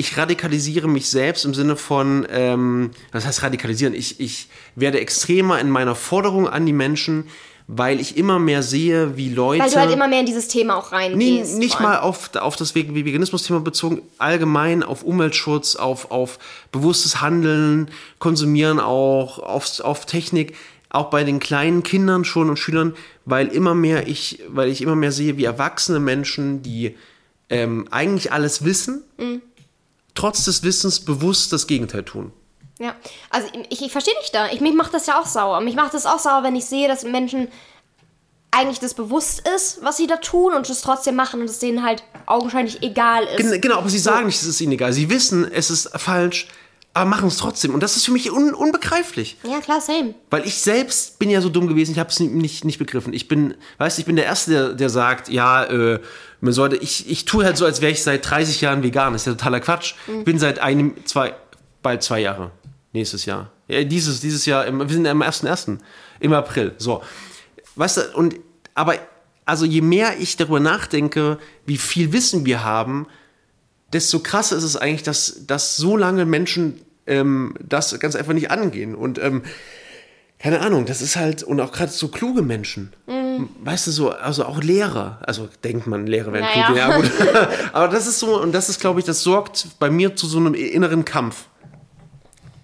ich 0.00 0.16
radikalisiere 0.16 0.88
mich 0.88 1.08
selbst 1.08 1.44
im 1.44 1.54
Sinne 1.54 1.76
von, 1.76 2.26
ähm, 2.30 2.90
was 3.12 3.24
heißt 3.26 3.42
radikalisieren? 3.42 3.94
Ich, 3.94 4.18
ich 4.20 4.48
werde 4.74 4.98
extremer 5.00 5.60
in 5.60 5.70
meiner 5.70 5.94
Forderung 5.94 6.48
an 6.48 6.66
die 6.66 6.72
Menschen, 6.72 7.24
weil 7.72 8.00
ich 8.00 8.16
immer 8.16 8.40
mehr 8.40 8.64
sehe, 8.64 9.16
wie 9.16 9.28
Leute. 9.28 9.62
Weil 9.62 9.70
du 9.70 9.76
halt 9.76 9.92
immer 9.92 10.08
mehr 10.08 10.20
in 10.20 10.26
dieses 10.26 10.48
Thema 10.48 10.76
auch 10.76 10.90
Nee, 10.90 10.96
reingehst. 10.96 11.56
nicht 11.58 11.76
vor 11.76 11.82
allem. 11.82 11.90
mal 11.90 11.98
auf, 12.00 12.34
auf 12.34 12.56
das 12.56 12.74
Ve- 12.74 12.92
Veganismus-Thema 12.92 13.60
bezogen, 13.60 14.02
allgemein 14.18 14.82
auf 14.82 15.04
Umweltschutz, 15.04 15.76
auf, 15.76 16.10
auf 16.10 16.40
bewusstes 16.72 17.20
Handeln, 17.20 17.88
Konsumieren 18.18 18.80
auch, 18.80 19.38
auf, 19.38 19.78
auf 19.80 20.04
Technik, 20.06 20.56
auch 20.88 21.10
bei 21.10 21.22
den 21.22 21.38
kleinen 21.38 21.84
Kindern 21.84 22.24
schon 22.24 22.50
und 22.50 22.58
Schülern, 22.58 22.94
weil 23.24 23.46
immer 23.46 23.76
mehr 23.76 24.08
ich, 24.08 24.40
weil 24.48 24.68
ich 24.68 24.82
immer 24.82 24.96
mehr 24.96 25.12
sehe, 25.12 25.36
wie 25.36 25.44
erwachsene 25.44 26.00
Menschen, 26.00 26.62
die 26.62 26.96
ähm, 27.50 27.86
eigentlich 27.92 28.32
alles 28.32 28.64
wissen, 28.64 29.02
Mhm. 29.18 29.42
Trotz 30.20 30.44
des 30.44 30.62
Wissens 30.62 31.00
bewusst 31.00 31.52
das 31.52 31.66
Gegenteil 31.66 32.04
tun. 32.04 32.32
Ja, 32.78 32.94
also 33.30 33.48
ich, 33.68 33.82
ich 33.82 33.92
verstehe 33.92 34.14
dich 34.22 34.30
da. 34.32 34.48
Ich, 34.52 34.60
mich 34.60 34.74
macht 34.74 34.94
das 34.94 35.06
ja 35.06 35.20
auch 35.20 35.26
sauer. 35.26 35.60
Mich 35.60 35.74
macht 35.76 35.92
das 35.94 36.06
auch 36.06 36.18
sauer, 36.18 36.42
wenn 36.42 36.56
ich 36.56 36.64
sehe, 36.64 36.88
dass 36.88 37.04
Menschen 37.04 37.48
eigentlich 38.50 38.80
das 38.80 38.94
bewusst 38.94 39.46
ist, 39.54 39.78
was 39.82 39.96
sie 39.96 40.06
da 40.06 40.16
tun 40.16 40.54
und 40.54 40.68
es 40.68 40.80
trotzdem 40.80 41.14
machen 41.14 41.40
und 41.40 41.48
es 41.48 41.58
denen 41.60 41.84
halt 41.84 42.02
augenscheinlich 42.26 42.82
egal 42.82 43.24
ist. 43.24 43.36
Gen- 43.36 43.60
Genau, 43.60 43.76
aber 43.78 43.88
sie 43.88 43.98
sagen 43.98 44.26
nicht, 44.26 44.40
es 44.40 44.46
ist 44.48 44.60
ihnen 44.60 44.72
egal. 44.72 44.92
Sie 44.92 45.08
wissen, 45.08 45.50
es 45.52 45.70
ist 45.70 45.90
falsch, 45.98 46.48
aber 46.92 47.08
machen 47.08 47.28
es 47.28 47.36
trotzdem. 47.36 47.74
Und 47.74 47.82
das 47.82 47.96
ist 47.96 48.04
für 48.06 48.10
mich 48.12 48.32
un 48.32 48.52
unbegreiflich. 48.52 49.36
Ja, 49.44 49.60
klar, 49.60 49.80
same. 49.80 50.14
Weil 50.30 50.44
ich 50.46 50.56
selbst 50.60 51.18
bin 51.20 51.30
ja 51.30 51.40
so 51.40 51.48
dumm 51.48 51.68
gewesen, 51.68 51.92
ich 51.92 51.98
habe 52.00 52.10
es 52.10 52.18
nicht, 52.18 52.64
nicht 52.64 52.78
begriffen. 52.78 53.12
Ich 53.12 53.28
bin, 53.28 53.54
weißt 53.78 53.98
du, 53.98 54.00
ich 54.00 54.06
bin 54.06 54.16
der 54.16 54.24
Erste, 54.24 54.50
der, 54.50 54.68
der 54.74 54.90
sagt, 54.90 55.28
ja, 55.28 55.64
äh, 55.64 56.00
man 56.40 56.52
sollte, 56.52 56.76
ich, 56.76 57.08
ich 57.10 57.24
tue 57.24 57.44
halt 57.44 57.56
so, 57.56 57.64
als 57.64 57.80
wäre 57.80 57.92
ich 57.92 58.02
seit 58.02 58.28
30 58.28 58.60
Jahren 58.60 58.82
vegan. 58.82 59.12
Das 59.12 59.22
ist 59.22 59.26
ja 59.26 59.32
totaler 59.32 59.60
Quatsch. 59.60 59.94
Ich 60.06 60.24
bin 60.24 60.38
seit 60.38 60.58
einem, 60.58 60.94
zwei, 61.04 61.34
bald 61.82 62.02
zwei 62.02 62.20
Jahre. 62.20 62.50
Nächstes 62.92 63.26
Jahr. 63.26 63.52
Ja, 63.68 63.84
dieses, 63.84 64.20
dieses 64.20 64.46
Jahr, 64.46 64.66
im, 64.66 64.80
wir 64.80 64.88
sind 64.88 65.06
am 65.06 65.22
1.1. 65.22 65.78
im 66.18 66.32
April. 66.32 66.74
So. 66.78 67.02
Weißt 67.76 67.98
du, 67.98 68.16
und, 68.16 68.36
aber, 68.74 68.94
also 69.44 69.64
je 69.64 69.80
mehr 69.80 70.18
ich 70.18 70.36
darüber 70.36 70.60
nachdenke, 70.60 71.38
wie 71.66 71.76
viel 71.76 72.12
Wissen 72.12 72.46
wir 72.46 72.64
haben, 72.64 73.06
desto 73.92 74.20
krasser 74.20 74.56
ist 74.56 74.64
es 74.64 74.76
eigentlich, 74.76 75.02
dass, 75.02 75.46
dass 75.46 75.76
so 75.76 75.96
lange 75.96 76.24
Menschen 76.24 76.80
ähm, 77.06 77.54
das 77.60 77.98
ganz 78.00 78.16
einfach 78.16 78.32
nicht 78.32 78.50
angehen. 78.50 78.94
Und 78.94 79.18
ähm, 79.18 79.42
keine 80.38 80.60
Ahnung, 80.60 80.86
das 80.86 81.02
ist 81.02 81.16
halt, 81.16 81.42
und 81.42 81.60
auch 81.60 81.72
gerade 81.72 81.92
so 81.92 82.08
kluge 82.08 82.42
Menschen. 82.42 82.92
Weißt 83.62 83.86
du, 83.86 83.90
so, 83.90 84.10
also 84.10 84.44
auch 84.44 84.60
Lehrer, 84.62 85.18
also 85.26 85.48
denkt 85.64 85.86
man, 85.86 86.06
Lehrer 86.06 86.32
werden 86.32 86.46
Naja. 86.54 86.74
ja 86.74 86.96
gut. 86.96 87.10
Aber 87.72 87.88
das 87.88 88.06
ist 88.06 88.18
so, 88.18 88.40
und 88.40 88.52
das 88.52 88.68
ist, 88.68 88.80
glaube 88.80 89.00
ich, 89.00 89.06
das 89.06 89.22
sorgt 89.22 89.66
bei 89.78 89.90
mir 89.90 90.16
zu 90.16 90.26
so 90.26 90.38
einem 90.38 90.54
inneren 90.54 91.04
Kampf. 91.04 91.44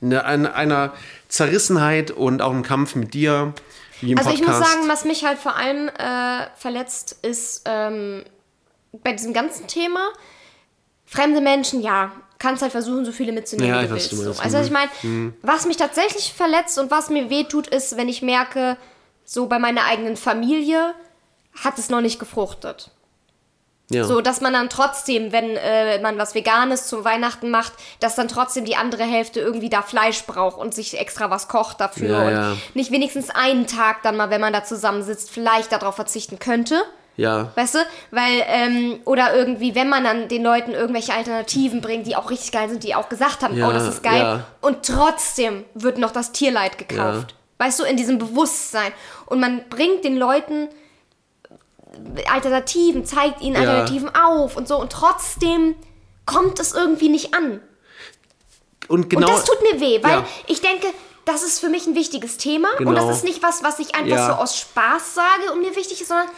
Eine, 0.03 0.25
eine, 0.25 0.55
einer 0.55 0.93
Zerrissenheit 1.29 2.11
und 2.11 2.43
auch 2.43 2.51
einem 2.53 2.63
Kampf 2.63 2.95
mit 2.95 3.15
dir, 3.15 3.55
Also 4.17 4.31
ich 4.31 4.41
Podcast. 4.43 4.47
muss 4.47 4.59
sagen, 4.71 4.89
was 4.89 5.05
mich 5.05 5.25
halt 5.25 5.39
vor 5.39 5.57
allem 5.57 5.89
äh, 5.89 6.47
verletzt, 6.57 7.17
ist 7.23 7.63
ähm, 7.65 8.23
bei 9.03 9.13
diesem 9.13 9.33
ganzen 9.33 9.67
Thema, 9.67 10.09
fremde 11.07 11.41
Menschen, 11.41 11.81
ja, 11.81 12.13
kannst 12.39 12.63
halt 12.63 12.73
versuchen, 12.73 13.05
so 13.05 13.13
viele 13.13 13.33
mitzunehmen, 13.33 13.71
Ja, 13.71 13.81
wie 13.81 13.97
ich 13.97 14.09
du 14.11 14.19
willst. 14.19 14.29
du 14.29 14.33
So. 14.35 14.43
Also 14.43 14.59
ich 14.61 14.71
meine, 14.71 14.91
was 15.43 15.67
mich 15.67 15.79
tatsächlich 15.79 16.33
verletzt 16.35 16.79
und 16.79 16.91
was 16.91 17.09
mir 17.11 17.31
wehtut, 17.31 17.67
ist, 17.69 17.97
wenn 17.97 18.09
ich 18.09 18.21
merke, 18.23 18.77
so 19.27 19.47
bei 19.47 19.59
meiner 19.59 19.85
eigenen 19.85 20.17
Familie 20.17 20.95
hat 21.63 21.79
es 21.79 21.91
noch 21.91 22.01
nicht 22.01 22.19
gefruchtet. 22.19 22.91
ja. 23.91 24.05
So, 24.05 24.21
dass 24.21 24.41
man 24.41 24.53
dann 24.53 24.69
trotzdem, 24.71 25.33
wenn 25.33 25.57
äh, 25.57 26.01
man 26.01 26.17
was 26.19 26.35
Veganes 26.35 26.87
zum 26.89 27.05
Weihnachten 27.05 27.51
macht, 27.51 27.73
dass 28.01 28.15
dann 28.15 28.29
trotzdem 28.29 28.65
die 28.65 28.77
andere 28.77 29.03
Hälfte 29.05 29.41
irgendwie 29.41 29.69
da 29.71 29.83
Fleisch 29.83 30.25
braucht 30.25 30.59
und 30.59 30.75
sich 30.75 30.99
extra 30.99 31.31
was 31.31 31.49
kocht 31.49 31.81
dafür 31.81 32.09
Ja, 32.11 32.23
und 32.27 32.33
ja. 32.33 32.57
nicht 32.75 32.91
wenigstens 32.91 33.31
einen 33.31 33.67
Tag 33.67 34.03
dann 34.03 34.17
mal, 34.17 34.31
wenn 34.31 34.41
man 34.41 34.53
da 34.53 34.65
zusammensitzt, 34.65 35.31
vielleicht 35.31 35.71
darauf 35.73 35.95
verzichten 35.97 36.39
könnte. 36.41 36.83
ja. 37.17 37.53
Weißt 37.55 37.77
du? 37.77 37.79
Weil, 38.11 38.43
ähm, 38.49 38.99
oder 39.05 39.35
irgendwie, 39.35 39.75
wenn 39.75 39.89
man 39.89 40.03
dann 40.05 40.27
den 40.29 40.43
Leuten 40.43 40.73
irgendwelche 40.73 41.15
Alternativen 41.15 41.81
bringt, 41.81 42.07
die 42.09 42.17
auch 42.17 42.29
richtig 42.31 42.53
geil 42.53 42.69
sind, 42.69 42.83
die 42.85 42.95
auch 42.97 43.09
gesagt 43.09 43.43
haben, 43.43 43.57
Ja, 43.57 43.69
oh, 43.69 43.73
das 43.73 43.87
ist 43.89 44.03
geil. 44.03 44.21
ja. 44.21 44.45
Und 44.61 44.85
trotzdem 44.85 45.65
wird 45.75 45.97
noch 45.99 46.11
das 46.11 46.33
Tierleid 46.33 46.77
gekauft. 46.77 47.36
Weißt 47.59 47.79
du, 47.81 47.85
in 47.85 47.97
diesem 47.97 48.19
Bewusstsein. 48.19 48.93
Und 49.27 49.41
man 49.41 49.69
bringt 49.69 50.05
den 50.05 50.17
Leuten 50.17 50.69
Alternativen, 52.31 53.05
zeigt 53.05 53.41
ihnen 53.41 53.55
Ja. 53.55 53.61
Alternativen 53.63 54.15
auf 54.15 54.57
und 54.57 54.69
so. 54.69 54.77
Und 54.79 54.93
trotzdem 54.93 55.75
kommt 56.27 56.59
es 56.61 56.73
irgendwie 56.75 57.09
nicht 57.09 57.35
an. 57.35 57.61
Und 58.89 59.09
genau. 59.11 59.27
und 59.29 59.35
das 59.37 59.45
tut 59.45 59.61
mir 59.63 59.81
weh, 59.81 60.03
weil 60.03 60.11
Ja. 60.19 60.27
ich 60.47 60.61
denke, 60.61 60.87
das 61.25 61.43
ist 61.43 61.59
für 61.59 61.69
mich 61.69 61.87
ein 61.87 61.95
wichtiges 61.95 62.37
Thema. 62.37 62.69
Und 62.79 62.85
Genau. 62.87 63.07
das 63.07 63.19
ist 63.19 63.25
nicht 63.25 63.43
was, 63.43 63.63
was 63.65 63.79
ich 63.79 63.95
einfach 63.95 64.17
Ja. 64.17 64.27
so 64.27 64.33
aus 64.35 64.57
Spaß 64.59 65.15
sage 65.15 65.53
und 65.53 65.61
mir 65.63 65.75
wichtig 65.75 66.01
ist, 66.01 66.09
sondern 66.09 66.29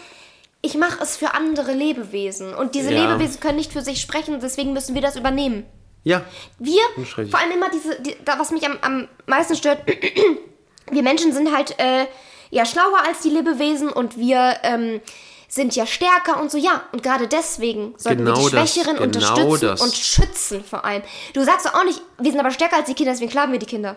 ich 0.63 0.75
mache 0.77 1.03
es 1.03 1.17
für 1.17 1.35
andere 1.35 1.73
Lebewesen. 1.73 2.55
Und 2.55 2.75
diese 2.75 2.93
Ja. 2.93 3.03
Lebewesen 3.13 3.41
können 3.41 3.57
nicht 3.57 3.73
für 3.73 3.83
sich 3.83 4.01
sprechen 4.01 4.35
und 4.35 4.43
deswegen 4.43 4.73
müssen 4.73 4.95
wir 4.95 5.03
das 5.03 5.17
übernehmen. 5.17 5.67
ja. 6.05 6.23
Wir, 6.59 6.81
vor 7.29 7.39
allem 7.41 7.53
immer 7.53 7.69
diese, 7.71 8.01
die, 8.01 8.17
da, 8.25 8.39
was 8.39 8.51
mich 8.51 8.65
am, 8.65 8.79
am 8.81 9.09
meisten 9.27 9.57
stört, 9.57 9.81
wir 10.91 11.03
Menschen 11.03 11.33
sind 11.33 11.55
halt 11.55 11.79
äh, 11.79 12.07
ja 12.51 12.65
schlauer 12.65 13.01
als 13.07 13.21
die 13.21 13.31
Lebewesen 13.31 13.89
und 13.91 14.17
wir 14.17 14.57
ähm, 14.63 15.01
sind 15.49 15.75
ja 15.75 15.87
stärker 15.87 16.41
und 16.41 16.51
so, 16.51 16.59
ja. 16.59 16.83
Und 16.93 17.03
gerade 17.03 17.27
deswegen 17.27 17.95
sollten 17.97 18.25
wir 18.25 18.35
Genau 18.35 18.49
die 18.49 18.55
das, 18.55 18.73
Schwächeren 18.75 18.97
genau 18.97 19.07
unterstützen 19.07 19.67
das. 19.67 19.81
und 19.81 19.95
schützen 19.95 20.65
vor 20.65 20.85
allem. 20.85 21.03
Du 21.33 21.43
sagst 21.43 21.67
doch 21.67 21.75
auch 21.75 21.85
nicht, 21.85 22.01
wir 22.19 22.31
sind 22.31 22.41
aber 22.41 22.51
stärker 22.51 22.77
als 22.77 22.87
die 22.87 22.95
Kinder, 22.95 23.13
deswegen 23.13 23.31
klagen 23.31 23.53
wir 23.53 23.59
die 23.59 23.67
Kinder. 23.67 23.97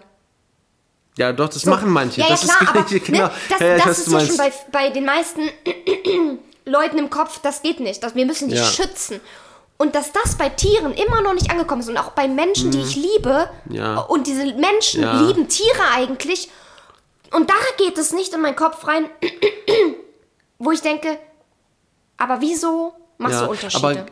Ja, 1.17 1.33
doch, 1.33 1.49
das 1.49 1.65
machen 1.65 1.89
manche. 1.89 2.21
Ja, 2.21 2.29
das 2.29 2.47
ja, 2.47 2.55
klar, 2.55 2.85
ist 2.85 2.93
aber 2.93 2.99
genau. 3.05 3.25
ne, 3.25 3.31
das, 3.49 3.59
ja, 3.59 3.77
das 3.77 3.99
ist 3.99 4.11
ja 4.11 4.19
schon 4.21 4.37
bei, 4.37 4.53
bei 4.71 4.89
den 4.91 5.05
meisten 5.05 5.41
Leuten 6.65 6.97
im 6.97 7.09
Kopf, 7.09 7.39
das 7.41 7.61
geht 7.61 7.81
nicht. 7.81 8.01
Das, 8.01 8.15
wir 8.15 8.25
müssen 8.25 8.49
die 8.49 8.57
schützen. 8.57 9.19
Und 9.77 9.95
dass 9.95 10.11
das 10.11 10.35
bei 10.35 10.47
Tieren 10.49 10.93
immer 10.93 11.21
noch 11.21 11.33
nicht 11.33 11.49
angekommen 11.49 11.81
ist 11.81 11.89
und 11.89 11.97
auch 11.97 12.11
bei 12.11 12.27
Menschen, 12.27 12.71
die 12.71 12.81
ich 12.81 12.95
liebe, 12.95 13.49
Mhm. 13.65 13.99
Und 14.09 14.27
diese 14.27 14.45
Menschen 14.53 15.01
lieben 15.25 15.47
Tiere 15.47 15.81
eigentlich, 15.95 16.49
und 17.31 17.49
da 17.49 17.55
geht 17.77 17.97
es 17.97 18.11
nicht 18.13 18.33
in 18.33 18.41
meinen 18.41 18.55
Kopf 18.55 18.87
rein, 18.87 19.05
wo 20.59 20.71
ich 20.71 20.81
denke, 20.81 21.17
aber 22.17 22.41
wieso 22.41 22.93
machst 23.17 23.39
ja, 23.39 23.45
du 23.45 23.51
Unterschiede? 23.51 23.87
aber 23.87 24.05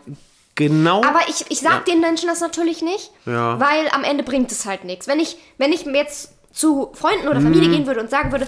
genau. 0.55 1.03
Aber 1.03 1.19
ich, 1.27 1.45
ich 1.49 1.59
sag 1.59 1.87
Ja. 1.87 1.93
den 1.93 1.99
Menschen 2.01 2.27
das 2.27 2.39
natürlich 2.39 2.81
nicht, 2.81 3.11
Ja. 3.25 3.59
weil 3.59 3.87
am 3.91 4.03
Ende 4.03 4.23
bringt 4.23 4.51
es 4.51 4.65
halt 4.65 4.83
nichts. 4.83 5.07
Wenn 5.07 5.19
ich, 5.19 5.37
wenn 5.57 5.71
ich 5.71 5.83
jetzt 5.85 6.31
zu 6.51 6.91
Freunden 6.93 7.27
oder 7.27 7.41
Familie 7.41 7.69
Mhm. 7.69 7.73
gehen 7.73 7.87
würde 7.87 7.99
und 7.99 8.09
sagen 8.09 8.31
würde, 8.31 8.47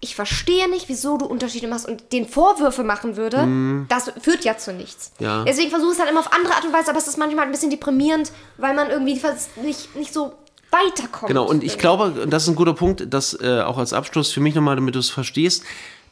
ich 0.00 0.16
verstehe 0.16 0.68
nicht, 0.68 0.88
wieso 0.88 1.16
du 1.16 1.24
Unterschiede 1.24 1.66
machst 1.66 1.86
und 1.88 2.12
den 2.12 2.28
Vorwürfe 2.28 2.84
machen 2.84 3.16
würde, 3.16 3.86
das 3.88 4.10
führt 4.20 4.44
ja 4.44 4.58
zu 4.58 4.72
nichts. 4.74 5.12
Deswegen 5.18 5.70
versuche 5.70 5.92
ich 5.92 5.94
es 5.96 6.00
halt 6.00 6.10
immer 6.10 6.20
auf 6.20 6.32
andere 6.32 6.54
Art 6.54 6.64
und 6.64 6.72
Weise, 6.74 6.90
aber 6.90 6.98
es 6.98 7.08
ist 7.08 7.16
manchmal 7.16 7.46
ein 7.46 7.50
bisschen 7.50 7.70
deprimierend, 7.70 8.30
weil 8.58 8.74
man 8.74 8.90
irgendwie 8.90 9.18
nicht, 9.62 9.96
nicht 9.96 10.12
so 10.12 10.34
weiterkommt. 10.74 11.28
Genau, 11.28 11.44
und 11.44 11.62
ich 11.64 11.78
glaube, 11.78 12.22
und 12.22 12.30
das 12.32 12.42
ist 12.44 12.48
ein 12.50 12.56
guter 12.56 12.74
Punkt, 12.74 13.06
das 13.08 13.38
äh, 13.40 13.60
auch 13.60 13.78
als 13.78 13.92
Abschluss 13.92 14.32
für 14.32 14.40
mich 14.40 14.54
nochmal, 14.54 14.76
damit 14.76 14.94
du 14.94 14.98
es 14.98 15.10
verstehst, 15.10 15.62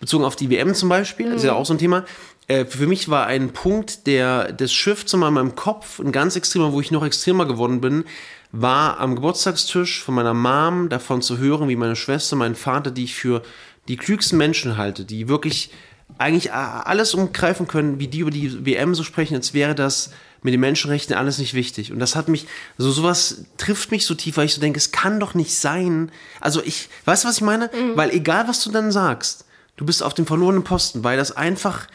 bezogen 0.01 0.25
auf 0.25 0.37
die 0.37 0.51
WM 0.51 0.75
zum 0.75 0.89
Beispiel, 0.89 1.33
ist 1.33 1.43
Mhm. 1.43 1.49
ja 1.49 1.53
auch 1.55 1.67
so 1.67 1.75
ein 1.75 1.79
Thema. 1.79 2.05
Äh, 2.49 2.65
für 2.65 2.87
mich 2.87 3.09
war 3.09 3.27
ein 3.27 3.53
Punkt, 3.53 4.07
der 4.07 4.53
des 4.53 4.73
Shifts 4.73 5.13
in 5.13 5.21
meinem 5.21 5.55
Kopf, 5.55 6.01
ein 6.01 6.13
ganz 6.13 6.35
extremer, 6.37 6.73
wo 6.73 6.81
ich 6.81 6.91
noch 6.91 7.05
extremer 7.05 7.47
geworden 7.47 7.81
bin, 7.81 8.05
war 8.51 8.99
am 9.01 9.15
Geburtstagstisch 9.15 10.03
von 10.03 10.15
meiner 10.15 10.35
Mom 10.35 10.89
davon 10.89 11.23
zu 11.23 11.39
hören, 11.39 11.69
wie 11.69 11.77
meine 11.77 11.97
Schwester, 11.97 12.37
mein 12.37 12.55
Vater, 12.55 12.91
die 12.91 13.05
ich 13.05 13.15
für 13.15 13.43
die 13.89 13.97
klügsten 13.97 14.37
Menschen 14.39 14.77
halte, 14.77 15.05
die 15.05 15.29
wirklich 15.29 15.71
eigentlich 16.19 16.53
alles 16.53 17.15
umgreifen 17.15 17.67
können, 17.67 17.99
wie 17.99 18.09
die 18.09 18.19
über 18.19 18.31
die 18.31 18.67
WM 18.67 18.95
so 18.95 19.03
sprechen, 19.03 19.35
als 19.35 19.55
wäre 19.55 19.75
das 19.75 20.11
mit 20.43 20.53
den 20.53 20.61
Menschenrechten 20.61 21.15
alles 21.17 21.39
nicht 21.39 21.55
wichtig. 21.55 21.93
Und 21.93 21.99
das 22.01 22.17
hat 22.17 22.29
mich, 22.29 22.47
so 22.79 22.91
sowas 22.91 23.45
trifft 23.59 23.91
mich 23.91 24.07
so 24.07 24.15
tief, 24.15 24.37
weil 24.37 24.47
ich 24.47 24.55
so 24.55 24.61
denke, 24.61 24.79
es 24.79 24.91
kann 24.93 25.21
doch 25.21 25.35
nicht 25.35 25.55
sein. 25.57 26.11
Also 26.41 26.63
ich, 26.65 26.89
weißt 27.05 27.25
du, 27.25 27.29
was 27.29 27.37
ich 27.37 27.43
meine? 27.43 27.67
Mhm. 27.73 27.97
Weil 27.97 28.11
egal, 28.11 28.49
was 28.49 28.63
du 28.65 28.71
dann 28.71 28.91
sagst, 28.93 29.45
du 29.77 29.85
bist 29.87 30.03
auf 30.03 30.15
dem 30.15 30.27
verlorenen 30.27 30.65
Posten, 30.65 31.05
weil 31.05 31.17
das 31.17 31.33
einfach, 31.37 31.87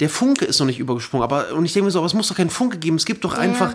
der 0.00 0.10
Funke 0.10 0.44
ist 0.44 0.58
noch 0.60 0.66
nicht 0.66 0.78
übergesprungen. 0.78 1.24
Aber, 1.24 1.52
und 1.54 1.64
ich 1.64 1.72
denke 1.72 1.86
mir 1.86 1.90
so, 1.90 1.98
aber 1.98 2.06
es 2.06 2.14
muss 2.14 2.28
doch 2.28 2.36
keinen 2.36 2.50
Funke 2.50 2.78
geben. 2.78 2.96
Es 2.96 3.04
gibt 3.06 3.24
doch 3.24 3.34
einfach, 3.34 3.74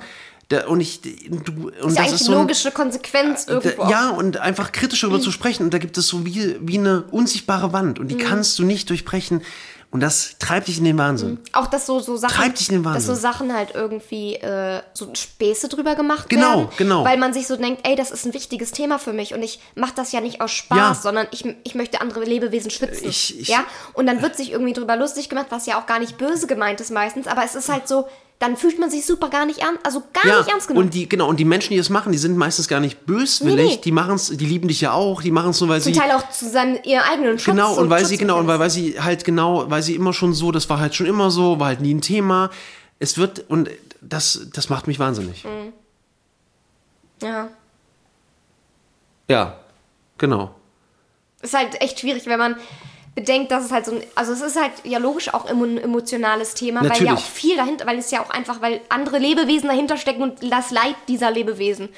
der, 0.51 0.69
und 0.69 0.81
ich, 0.81 1.01
du, 1.01 1.69
und 1.81 1.89
ist 1.89 1.95
ja 1.97 2.03
eigentlich 2.03 2.19
so 2.21 2.31
ein- 2.33 2.37
logische 2.39 2.71
Konsequenz 2.71 3.45
irgendwo. 3.47 3.83
da, 3.83 3.89
ja, 3.89 4.09
und 4.09 4.37
einfach 4.37 4.71
kritisch 4.71 5.01
darüber 5.01 5.19
zu 5.21 5.31
sprechen. 5.31 5.63
Und 5.63 5.73
da 5.73 5.77
gibt 5.77 5.97
es 5.97 6.07
so 6.07 6.25
wie, 6.25 6.55
wie 6.61 6.77
eine 6.77 7.03
unsichtbare 7.03 7.71
Wand. 7.73 7.99
Und 7.99 8.07
die 8.09 8.15
Mhm. 8.15 8.19
kannst 8.19 8.57
du 8.59 8.63
nicht 8.63 8.89
durchbrechen. 8.89 9.41
Und 9.91 10.01
das 10.01 10.35
treibt 10.37 10.67
dich 10.67 10.77
in 10.77 10.83
den 10.83 10.99
Wahnsinn. 10.99 11.39
Auch 11.51 11.65
dass 11.65 11.87
so, 11.87 11.99
so 11.99 12.15
Sachen, 12.15 12.35
Treibt 12.35 12.59
dich 12.59 12.69
in 12.69 12.75
den 12.75 12.83
dass 12.83 13.05
so 13.05 13.09
Wahnsinn. 13.13 13.21
Sachen 13.23 13.53
halt 13.55 13.71
irgendwie 13.73 14.35
äh, 14.35 14.83
so 14.93 15.09
Späße 15.15 15.67
drüber 15.67 15.95
gemacht 15.95 16.29
Genau, 16.29 16.57
werden. 16.59 16.69
genau. 16.77 17.03
Weil 17.05 17.17
man 17.17 17.33
sich 17.33 17.47
so 17.47 17.55
denkt, 17.55 17.87
ey, 17.87 17.95
das 17.95 18.11
ist 18.11 18.23
ein 18.25 18.35
wichtiges 18.35 18.71
Thema 18.71 18.99
für 18.99 19.13
mich 19.13 19.33
und 19.33 19.41
ich 19.41 19.59
mache 19.73 19.93
das 19.95 20.11
ja 20.11 20.21
nicht 20.21 20.41
aus 20.41 20.51
Spaß, 20.51 20.77
Ja. 20.77 20.93
sondern 20.93 21.25
ich, 21.31 21.43
ich 21.63 21.73
möchte 21.73 22.01
andere 22.01 22.23
Lebewesen 22.23 22.69
schützen. 22.69 23.07
Ich- 23.09 23.39
ich- 23.39 23.47
ja? 23.47 23.63
Und 23.93 24.05
dann 24.05 24.21
wird 24.21 24.35
sich 24.37 24.51
irgendwie 24.51 24.73
drüber 24.73 24.95
lustig 24.95 25.27
gemacht, 25.27 25.47
was 25.49 25.65
ja 25.65 25.79
auch 25.81 25.87
gar 25.87 25.97
nicht 25.97 26.19
böse 26.19 26.45
gemeint 26.45 26.79
ist 26.81 26.91
meistens, 26.91 27.25
aber 27.25 27.43
es 27.43 27.55
ist 27.55 27.69
halt 27.69 27.87
so, 27.87 28.07
dann 28.39 28.55
fühlt 28.55 28.79
man 28.79 28.89
sich 28.89 29.05
super 29.05 29.29
gar 29.29 29.45
nicht 29.45 29.59
ernst, 29.59 29.85
also 29.85 30.01
gar 30.13 30.25
Ja, 30.25 30.37
nicht 30.39 30.49
ernst 30.49 30.67
genommen. 30.69 30.87
und 30.87 30.93
die, 30.93 31.09
genau, 31.09 31.27
und 31.27 31.37
die 31.41 31.45
Menschen, 31.45 31.71
die 31.71 31.77
das 31.77 31.89
machen, 31.89 32.11
die 32.13 32.17
sind 32.17 32.37
meistens 32.37 32.67
gar 32.69 32.79
nicht 32.79 33.05
böswillig. 33.05 33.55
Nee, 33.57 33.75
nee. 33.75 33.81
Die 33.83 33.91
machen's, 33.91 34.29
die 34.29 34.45
lieben 34.45 34.67
dich 34.69 34.79
ja 34.81 34.93
auch, 34.93 35.21
die 35.21 35.31
machen 35.31 35.49
es 35.51 35.59
nur, 35.59 35.69
weil 35.69 35.81
Zum 35.81 35.93
sie. 35.93 35.99
Teil 35.99 36.11
auch 36.11 36.29
zu 36.29 36.49
seinem 36.49 36.79
ihren 36.83 37.01
eigenen 37.03 37.37
Schutz. 37.37 37.53
Genau, 37.53 37.75
und 37.77 37.89
weil 37.89 38.05
sie, 38.05 38.13
Schutz- 38.15 38.19
genau, 38.19 38.39
und 38.39 38.47
weil, 38.47 38.59
weil 38.59 38.69
sie 38.69 38.99
halt 39.01 39.25
genau, 39.25 39.69
weil 39.69 39.83
sie 39.83 39.93
immer 39.95 40.13
schon 40.13 40.33
so, 40.33 40.51
das 40.53 40.69
war 40.69 40.79
halt 40.79 40.95
schon 40.95 41.05
immer 41.05 41.31
so, 41.31 41.59
war 41.59 41.67
halt 41.67 41.81
nie 41.81 41.93
ein 41.93 42.01
Thema. 42.01 42.49
Es 42.99 43.17
wird, 43.17 43.43
und 43.49 43.69
das, 44.01 44.47
das 44.53 44.69
macht 44.69 44.87
mich 44.87 44.99
wahnsinnig. 44.99 45.43
Mhm. 45.43 45.73
Ja. 47.21 47.49
Ja, 49.29 49.59
genau. 50.17 50.55
ist 51.41 51.53
halt 51.53 51.81
echt 51.81 51.99
schwierig, 51.99 52.25
wenn 52.25 52.39
man 52.39 52.55
bedenkt, 53.19 53.51
dass 53.51 53.65
es 53.65 53.71
halt 53.71 53.85
so 53.85 53.91
ein, 53.93 54.03
also 54.15 54.31
es 54.33 54.41
ist 54.41 54.59
halt 54.59 54.71
ja 54.83 54.97
logisch 54.99 55.33
auch 55.33 55.49
immer 55.49 55.65
ein 55.65 55.77
emotionales 55.77 56.53
Thema, 56.53 56.79
weil 56.81 56.87
ja 56.87 56.93
Natürlich. 56.93 57.13
auch 57.13 57.19
viel 57.19 57.55
dahinter, 57.57 57.85
weil 57.85 57.97
es 57.97 58.11
ja 58.11 58.21
auch 58.21 58.29
einfach, 58.29 58.61
weil 58.61 58.81
andere 58.89 59.17
Lebewesen 59.17 59.67
dahinter 59.67 59.97
stecken 59.97 60.21
und 60.23 60.51
das 60.51 60.71
Leid 60.71 60.95
dieser 61.07 61.31
Lebewesen. 61.31 61.89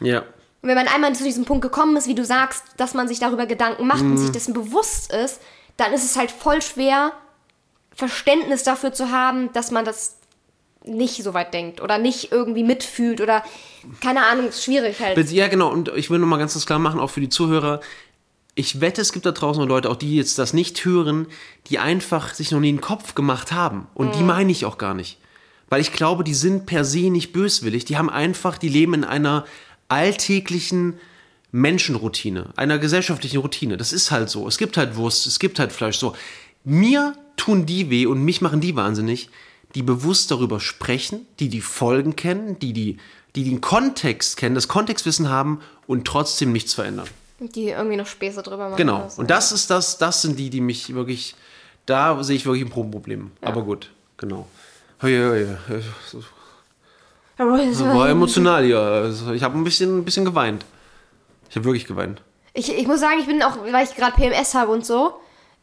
Ja. 0.00 0.20
Und 0.62 0.68
wenn 0.68 0.76
man 0.76 0.88
einmal 0.88 1.14
zu 1.14 1.24
diesem 1.24 1.44
Punkt 1.44 1.62
gekommen 1.62 1.96
ist, 1.96 2.06
wie 2.06 2.14
du 2.14 2.24
sagst, 2.24 2.62
dass 2.76 2.94
man 2.94 3.08
sich 3.08 3.18
darüber 3.18 3.46
Gedanken 3.46 3.86
macht 3.86 4.02
und 4.02 4.12
Mhm. 4.12 4.18
sich 4.18 4.30
dessen 4.30 4.54
bewusst 4.54 5.12
ist, 5.12 5.40
dann 5.76 5.92
ist 5.92 6.04
es 6.04 6.16
halt 6.16 6.30
voll 6.30 6.60
schwer, 6.62 7.12
Verständnis 7.94 8.62
dafür 8.62 8.92
zu 8.92 9.10
haben, 9.10 9.52
dass 9.52 9.70
man 9.70 9.84
das 9.84 10.16
nicht 10.84 11.22
so 11.22 11.34
weit 11.34 11.52
denkt 11.52 11.80
oder 11.82 11.98
nicht 11.98 12.32
irgendwie 12.32 12.64
mitfühlt 12.64 13.20
oder 13.20 13.42
keine 14.00 14.24
Ahnung, 14.26 14.48
ist 14.48 14.64
schwierig 14.64 15.00
halt. 15.00 15.30
Ja, 15.30 15.48
genau. 15.48 15.70
Und 15.70 15.88
ich 15.94 16.08
will 16.10 16.18
noch 16.18 16.26
mal 16.26 16.38
ganz 16.38 16.64
klar 16.64 16.78
machen, 16.78 17.00
auch 17.00 17.10
für 17.10 17.20
die 17.20 17.28
Zuhörer. 17.28 17.80
Ich 18.60 18.82
wette, 18.82 19.00
es 19.00 19.12
gibt 19.14 19.24
da 19.24 19.32
draußen 19.32 19.58
noch 19.62 19.68
Leute, 19.68 19.88
auch 19.88 19.96
die 19.96 20.16
jetzt 20.16 20.38
das 20.38 20.52
nicht 20.52 20.84
hören, 20.84 21.26
die 21.68 21.78
einfach 21.78 22.34
sich 22.34 22.50
noch 22.50 22.60
nie 22.60 22.68
einen 22.68 22.82
Kopf 22.82 23.14
gemacht 23.14 23.52
haben. 23.52 23.86
Und 23.94 24.08
Mhm. 24.08 24.12
die 24.18 24.22
meine 24.22 24.52
ich 24.52 24.66
auch 24.66 24.76
gar 24.76 24.92
nicht. 24.92 25.16
Weil 25.70 25.80
ich 25.80 25.94
glaube, 25.94 26.24
die 26.24 26.34
sind 26.34 26.66
per 26.66 26.84
se 26.84 27.08
nicht 27.08 27.32
böswillig. 27.32 27.86
Die 27.86 27.96
haben 27.96 28.10
einfach, 28.10 28.58
die 28.58 28.68
leben 28.68 28.92
in 28.92 29.04
einer 29.04 29.46
alltäglichen 29.88 31.00
Menschenroutine, 31.52 32.50
einer 32.56 32.78
gesellschaftlichen 32.78 33.38
Routine. 33.38 33.78
Das 33.78 33.94
ist 33.94 34.10
halt 34.10 34.28
so. 34.28 34.46
Es 34.46 34.58
gibt 34.58 34.76
halt 34.76 34.94
Wurst, 34.96 35.26
es 35.26 35.38
gibt 35.38 35.58
halt 35.58 35.72
Fleisch. 35.72 35.96
So. 35.96 36.14
Mir 36.62 37.14
tun 37.36 37.64
die 37.64 37.88
weh 37.88 38.04
und 38.04 38.22
mich 38.22 38.42
machen 38.42 38.60
die 38.60 38.76
wahnsinnig, 38.76 39.30
die 39.74 39.82
bewusst 39.82 40.30
darüber 40.30 40.60
sprechen, 40.60 41.26
die 41.38 41.48
die 41.48 41.62
Folgen 41.62 42.14
kennen, 42.14 42.58
die, 42.58 42.74
die, 42.74 42.98
die 43.36 43.44
den 43.44 43.62
Kontext 43.62 44.36
kennen, 44.36 44.54
das 44.54 44.68
Kontextwissen 44.68 45.30
haben 45.30 45.60
und 45.86 46.06
trotzdem 46.06 46.52
nichts 46.52 46.74
verändern. 46.74 47.08
Die 47.40 47.70
irgendwie 47.70 47.96
noch 47.96 48.06
Späße 48.06 48.42
drüber 48.42 48.68
machen. 48.68 48.76
Genau. 48.76 49.08
so. 49.08 49.20
Und 49.22 49.30
das 49.30 49.52
ist 49.52 49.70
das, 49.70 49.98
das 49.98 50.22
sind 50.22 50.38
die, 50.38 50.50
die 50.50 50.60
mich 50.60 50.94
wirklich, 50.94 51.34
da 51.86 52.22
sehe 52.22 52.36
ich 52.36 52.44
wirklich 52.46 52.64
ein 52.64 52.70
Problem. 52.70 53.30
Aber 53.40 53.62
gut, 53.62 53.90
genau. 54.16 54.46
Das 55.00 55.08
war 57.84 58.08
emotional 58.08 58.64
hier. 58.64 58.78
Also 58.78 59.32
Ich 59.32 59.42
habe 59.42 59.56
ein 59.58 59.64
bisschen, 59.64 59.98
ein 59.98 60.04
bisschen 60.04 60.24
geweint. 60.24 60.64
Ich 61.48 61.56
habe 61.56 61.64
wirklich 61.64 61.86
geweint. 61.86 62.22
Ich, 62.52 62.72
ich 62.76 62.86
muss 62.86 63.00
sagen, 63.00 63.18
ich 63.20 63.26
bin 63.26 63.42
auch, 63.42 63.56
weil 63.70 63.84
ich 63.84 63.94
gerade 63.94 64.12
PMS 64.12 64.54
habe 64.54 64.70
und 64.72 64.84
so, 64.84 65.14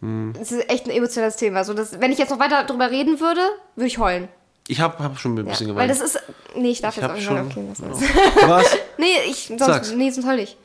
Hm. 0.01 0.33
das 0.37 0.51
ist 0.51 0.69
echt 0.69 0.85
ein 0.85 0.91
emotionales 0.91 1.37
Thema. 1.37 1.57
Also 1.59 1.73
das, 1.73 1.99
wenn 1.99 2.11
ich 2.11 2.19
jetzt 2.19 2.29
noch 2.29 2.37
weiter 2.39 2.63
drüber 2.65 2.91
reden 2.91 3.19
würde, 3.19 3.41
würde 3.75 3.87
ich 3.87 3.97
heulen. 3.97 4.27
Ich 4.67 4.79
habe 4.79 5.03
hab 5.03 5.17
schon 5.17 5.35
ein 5.35 5.45
bisschen 5.45 5.69
Ja, 5.69 5.75
weil 5.75 5.87
geweint. 5.87 6.01
das 6.01 6.15
ist. 6.15 6.23
Nee, 6.55 6.69
ich 6.69 6.81
darf 6.81 6.95
ich 6.97 7.01
jetzt 7.01 7.11
auch 7.11 7.15
nicht 7.15 7.29
okay, 7.31 7.65
Ja. 7.81 7.87
das. 7.89 8.01
Was? 8.47 8.77
Nee, 8.99 9.05
ich, 9.27 9.47
sonst, 9.47 9.65
Sag's. 9.65 9.91
nee, 9.93 10.09
sonst 10.11 10.27
heul 10.27 10.39
ich. 10.39 10.57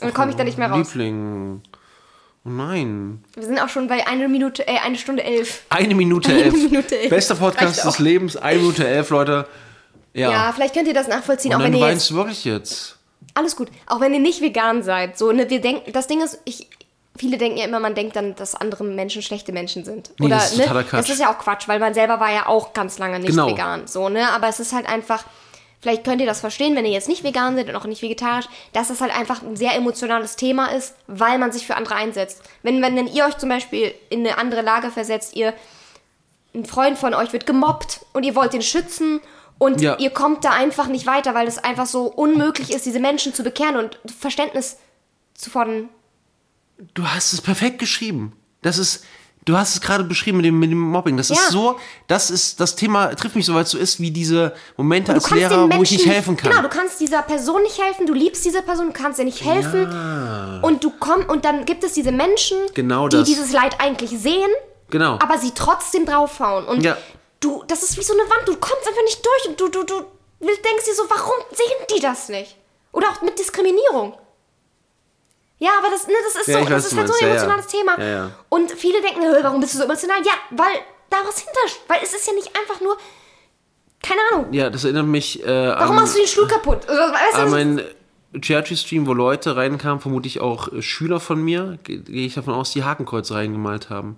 Und 0.00 0.08
dann 0.08 0.14
komme 0.14 0.30
ich 0.30 0.36
da 0.36 0.44
nicht 0.44 0.58
mehr 0.58 0.70
raus. 0.70 0.94
Liebling. 0.94 1.62
Oh 2.44 2.48
nein. 2.48 3.22
Wir 3.34 3.44
sind 3.44 3.60
auch 3.60 3.68
schon 3.68 3.86
bei 3.86 4.06
einer 4.06 4.26
Minute, 4.28 4.66
äh, 4.66 4.78
eine 4.84 4.96
Stunde 4.98 5.22
elf. 5.22 5.62
Eine 5.68 5.94
Minute 5.94 6.30
Eine 6.30 6.42
elf. 6.44 6.54
Minute 6.54 6.98
elf. 6.98 7.10
Bester 7.10 7.36
Podcast 7.36 7.84
des. 7.84 7.98
Lebens. 7.98 8.36
Eine 8.36 8.58
Minute 8.58 8.86
elf, 8.86 9.10
Leute. 9.10 9.46
Ja. 10.12 10.30
Ja, 10.30 10.52
vielleicht 10.52 10.74
könnt 10.74 10.88
ihr 10.88 10.94
das 10.94 11.08
nachvollziehen, 11.08 11.52
Und 11.52 11.56
auch 11.60 11.62
dann 11.64 11.72
wenn 11.72 11.78
ihr 11.78 11.86
jetzt. 11.86 11.92
weinst 11.92 12.10
du 12.10 12.14
wirklich 12.16 12.44
jetzt. 12.44 12.98
Alles 13.34 13.54
gut. 13.56 13.68
Auch 13.86 14.00
wenn 14.00 14.12
ihr 14.12 14.20
nicht 14.20 14.40
vegan 14.42 14.82
seid. 14.82 15.16
So, 15.16 15.30
ne, 15.32 15.48
wir 15.48 15.60
denken, 15.60 15.92
das 15.92 16.06
Ding 16.08 16.20
ist, 16.20 16.38
ich, 16.44 16.68
viele 17.16 17.38
denken 17.38 17.58
ja 17.58 17.64
immer, 17.64 17.78
man 17.80 17.94
denkt 17.94 18.16
dann, 18.16 18.34
dass 18.34 18.54
andere 18.54 18.82
Menschen 18.84 19.22
schlechte 19.22 19.52
Menschen 19.52 19.84
sind. 19.84 20.10
Nee, 20.18 20.26
Oder, 20.26 20.34
das 20.36 20.52
ist 20.52 20.58
ne? 20.58 20.64
Quatsch. 20.66 20.92
Das 20.92 21.08
ist 21.10 21.20
ja 21.20 21.32
auch 21.32 21.38
Quatsch, 21.38 21.68
weil 21.68 21.78
man 21.78 21.94
selber 21.94 22.18
war 22.20 22.32
ja 22.32 22.46
auch 22.46 22.72
ganz 22.72 22.98
lange 22.98 23.20
nicht 23.20 23.30
Genau. 23.30 23.46
vegan. 23.48 23.86
So, 23.86 24.08
ne? 24.08 24.28
Aber 24.32 24.48
es 24.48 24.58
ist 24.60 24.72
halt 24.74 24.86
einfach, 24.86 25.24
vielleicht 25.82 26.04
könnt 26.04 26.20
ihr 26.22 26.26
das 26.26 26.40
verstehen, 26.40 26.74
wenn 26.76 26.86
ihr 26.86 26.92
jetzt 26.92 27.08
nicht 27.08 27.24
vegan 27.24 27.56
seid 27.56 27.68
und 27.68 27.76
auch 27.76 27.84
nicht 27.84 28.00
vegetarisch, 28.00 28.46
dass 28.72 28.88
das 28.88 29.00
halt 29.02 29.14
einfach 29.14 29.42
ein 29.42 29.56
sehr 29.56 29.74
emotionales 29.74 30.36
Thema 30.36 30.66
ist, 30.68 30.94
weil 31.08 31.36
man 31.38 31.52
sich 31.52 31.66
für 31.66 31.76
andere 31.76 31.96
einsetzt. 31.96 32.40
Wenn, 32.62 32.80
wenn, 32.80 32.96
wenn 32.96 33.06
ihr 33.08 33.26
euch 33.26 33.36
zum 33.36 33.48
Beispiel 33.50 33.92
in 34.08 34.20
eine 34.20 34.38
andere 34.38 34.62
Lage 34.62 34.90
versetzt, 34.90 35.36
ihr 35.36 35.52
ein 36.54 36.64
Freund 36.64 36.96
von 36.98 37.12
euch 37.14 37.32
wird 37.34 37.44
gemobbt 37.46 38.00
und 38.14 38.22
ihr 38.24 38.34
wollt 38.34 38.54
ihn 38.54 38.62
schützen 38.62 39.20
und 39.58 39.80
Ja. 39.80 39.98
ihr 39.98 40.10
kommt 40.10 40.44
da 40.44 40.50
einfach 40.50 40.86
nicht 40.86 41.06
weiter, 41.06 41.34
weil 41.34 41.46
es 41.48 41.58
einfach 41.58 41.86
so 41.86 42.04
unmöglich 42.06 42.70
ist, 42.72 42.86
diese 42.86 43.00
Menschen 43.00 43.34
zu 43.34 43.42
bekehren 43.42 43.76
und 43.76 43.98
Verständnis 44.18 44.76
zu 45.34 45.50
fordern. 45.50 45.88
Du 46.94 47.06
hast 47.06 47.32
es 47.32 47.40
perfekt 47.40 47.78
geschrieben. 47.78 48.32
Das 48.60 48.78
ist, 48.78 49.04
du 49.44 49.56
hast 49.56 49.74
es 49.74 49.80
gerade 49.80 50.04
beschrieben 50.04 50.38
mit 50.38 50.46
dem, 50.46 50.58
mit 50.58 50.70
dem 50.70 50.78
Mobbing. 50.80 51.16
Das 51.16 51.28
Ja. 51.28 51.34
ist 51.36 51.48
so, 51.50 51.78
das 52.06 52.30
ist, 52.30 52.60
das 52.60 52.76
Thema 52.76 53.14
trifft 53.14 53.34
mich 53.36 53.46
so, 53.46 53.54
weil 53.54 53.64
es 53.64 53.70
so 53.70 53.78
ist 53.78 54.00
wie 54.00 54.10
diese 54.10 54.54
Momente 54.76 55.12
als 55.12 55.30
Lehrer, 55.30 55.62
Menschen, 55.66 55.78
wo 55.78 55.82
ich 55.82 55.90
nicht 55.92 56.06
helfen 56.06 56.36
kann. 56.36 56.50
Genau, 56.50 56.62
du 56.62 56.68
kannst 56.68 57.00
dieser 57.00 57.22
Person 57.22 57.62
nicht 57.62 57.78
helfen, 57.82 58.06
du 58.06 58.14
liebst 58.14 58.44
diese 58.44 58.62
Person, 58.62 58.86
du 58.88 58.92
kannst 58.92 59.18
ihr 59.18 59.24
nicht 59.24 59.42
helfen. 59.44 59.86
Und 60.62 60.84
du 60.84 60.90
kommst 60.90 61.28
und 61.28 61.44
dann 61.44 61.64
gibt 61.64 61.82
es 61.84 61.92
diese 61.94 62.12
Menschen, 62.12 62.56
Genau 62.74 63.08
die 63.08 63.22
dieses 63.24 63.52
Leid 63.52 63.76
eigentlich 63.80 64.10
sehen, 64.10 64.50
genau. 64.90 65.14
aber 65.20 65.38
sie 65.38 65.52
trotzdem 65.54 66.06
draufhauen. 66.06 66.64
Und 66.66 66.84
Ja. 66.84 66.96
du, 67.40 67.64
das 67.66 67.82
ist 67.82 67.96
wie 67.98 68.02
so 68.02 68.12
eine 68.12 68.22
Wand, 68.30 68.46
du 68.46 68.56
kommst 68.56 68.86
einfach 68.86 69.02
nicht 69.04 69.24
durch 69.24 69.48
und 69.48 69.60
du, 69.60 69.68
du, 69.68 69.84
du 69.84 69.96
denkst 70.40 70.84
dir 70.86 70.94
so, 70.94 71.02
warum 71.08 71.34
sehen 71.50 71.86
die 71.96 72.00
das 72.00 72.28
nicht? 72.28 72.56
Oder 72.92 73.08
auch 73.08 73.22
mit 73.22 73.38
Diskriminierung. 73.38 74.14
Ja, 75.64 75.70
aber 75.78 75.90
das, 75.90 76.06
ne, 76.08 76.14
das 76.24 76.42
ist, 76.42 76.48
Ja, 76.48 76.58
so, 76.64 76.68
das 76.68 76.86
ist 76.86 76.96
halt 76.96 77.06
so 77.08 77.14
ein 77.14 77.30
emotionales 77.30 77.66
Thema. 77.68 77.92
Und 78.48 78.70
viele 78.72 79.00
denken, 79.00 79.22
"Hö, 79.22 79.36
warum 79.42 79.60
bist 79.60 79.74
du 79.74 79.78
so 79.78 79.84
emotional? 79.84 80.18
Ja, 80.24 80.32
weil 80.50 80.74
da 81.08 81.18
was 81.24 81.38
hinter, 81.38 81.60
weil 81.88 82.00
es 82.02 82.12
ist 82.14 82.26
ja 82.26 82.32
nicht 82.32 82.50
einfach 82.58 82.80
nur, 82.80 82.96
keine 84.02 84.20
Ahnung, 84.32 84.52
ja, 84.52 84.70
das 84.70 84.82
erinnert 84.84 85.06
mich 85.06 85.42
äh, 85.44 85.46
warum 85.68 85.90
an, 85.90 85.96
machst 86.02 86.14
du 86.14 86.18
den 86.18 86.26
Stuhl 86.26 86.48
kaputt? 86.48 86.84
Oder, 86.86 87.12
weißt 87.12 87.34
an 87.36 87.50
meinen 87.50 87.80
Geometry-Stream, 88.32 89.06
wo 89.06 89.12
Leute 89.12 89.54
reinkamen, 89.56 90.00
vermutlich 90.00 90.40
auch 90.40 90.68
Schüler 90.80 91.20
von 91.20 91.42
mir, 91.44 91.78
ge- 91.84 91.98
gehe 91.98 92.26
ich 92.26 92.34
davon 92.34 92.54
aus, 92.54 92.72
die 92.72 92.82
Hakenkreuze 92.82 93.34
reingemalt 93.34 93.90
haben. 93.90 94.16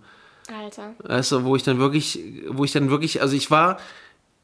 Alter. 0.57 0.95
Also, 1.07 1.45
wo 1.45 1.57
ich 1.57 1.63
dann 1.65 1.79
wirklich, 1.79 2.21
wo 2.49 2.65
ich 2.65 2.73
dann 2.73 2.91
wirklich, 2.91 3.21
also 3.23 3.35
ich 3.37 3.51
war, 3.51 3.79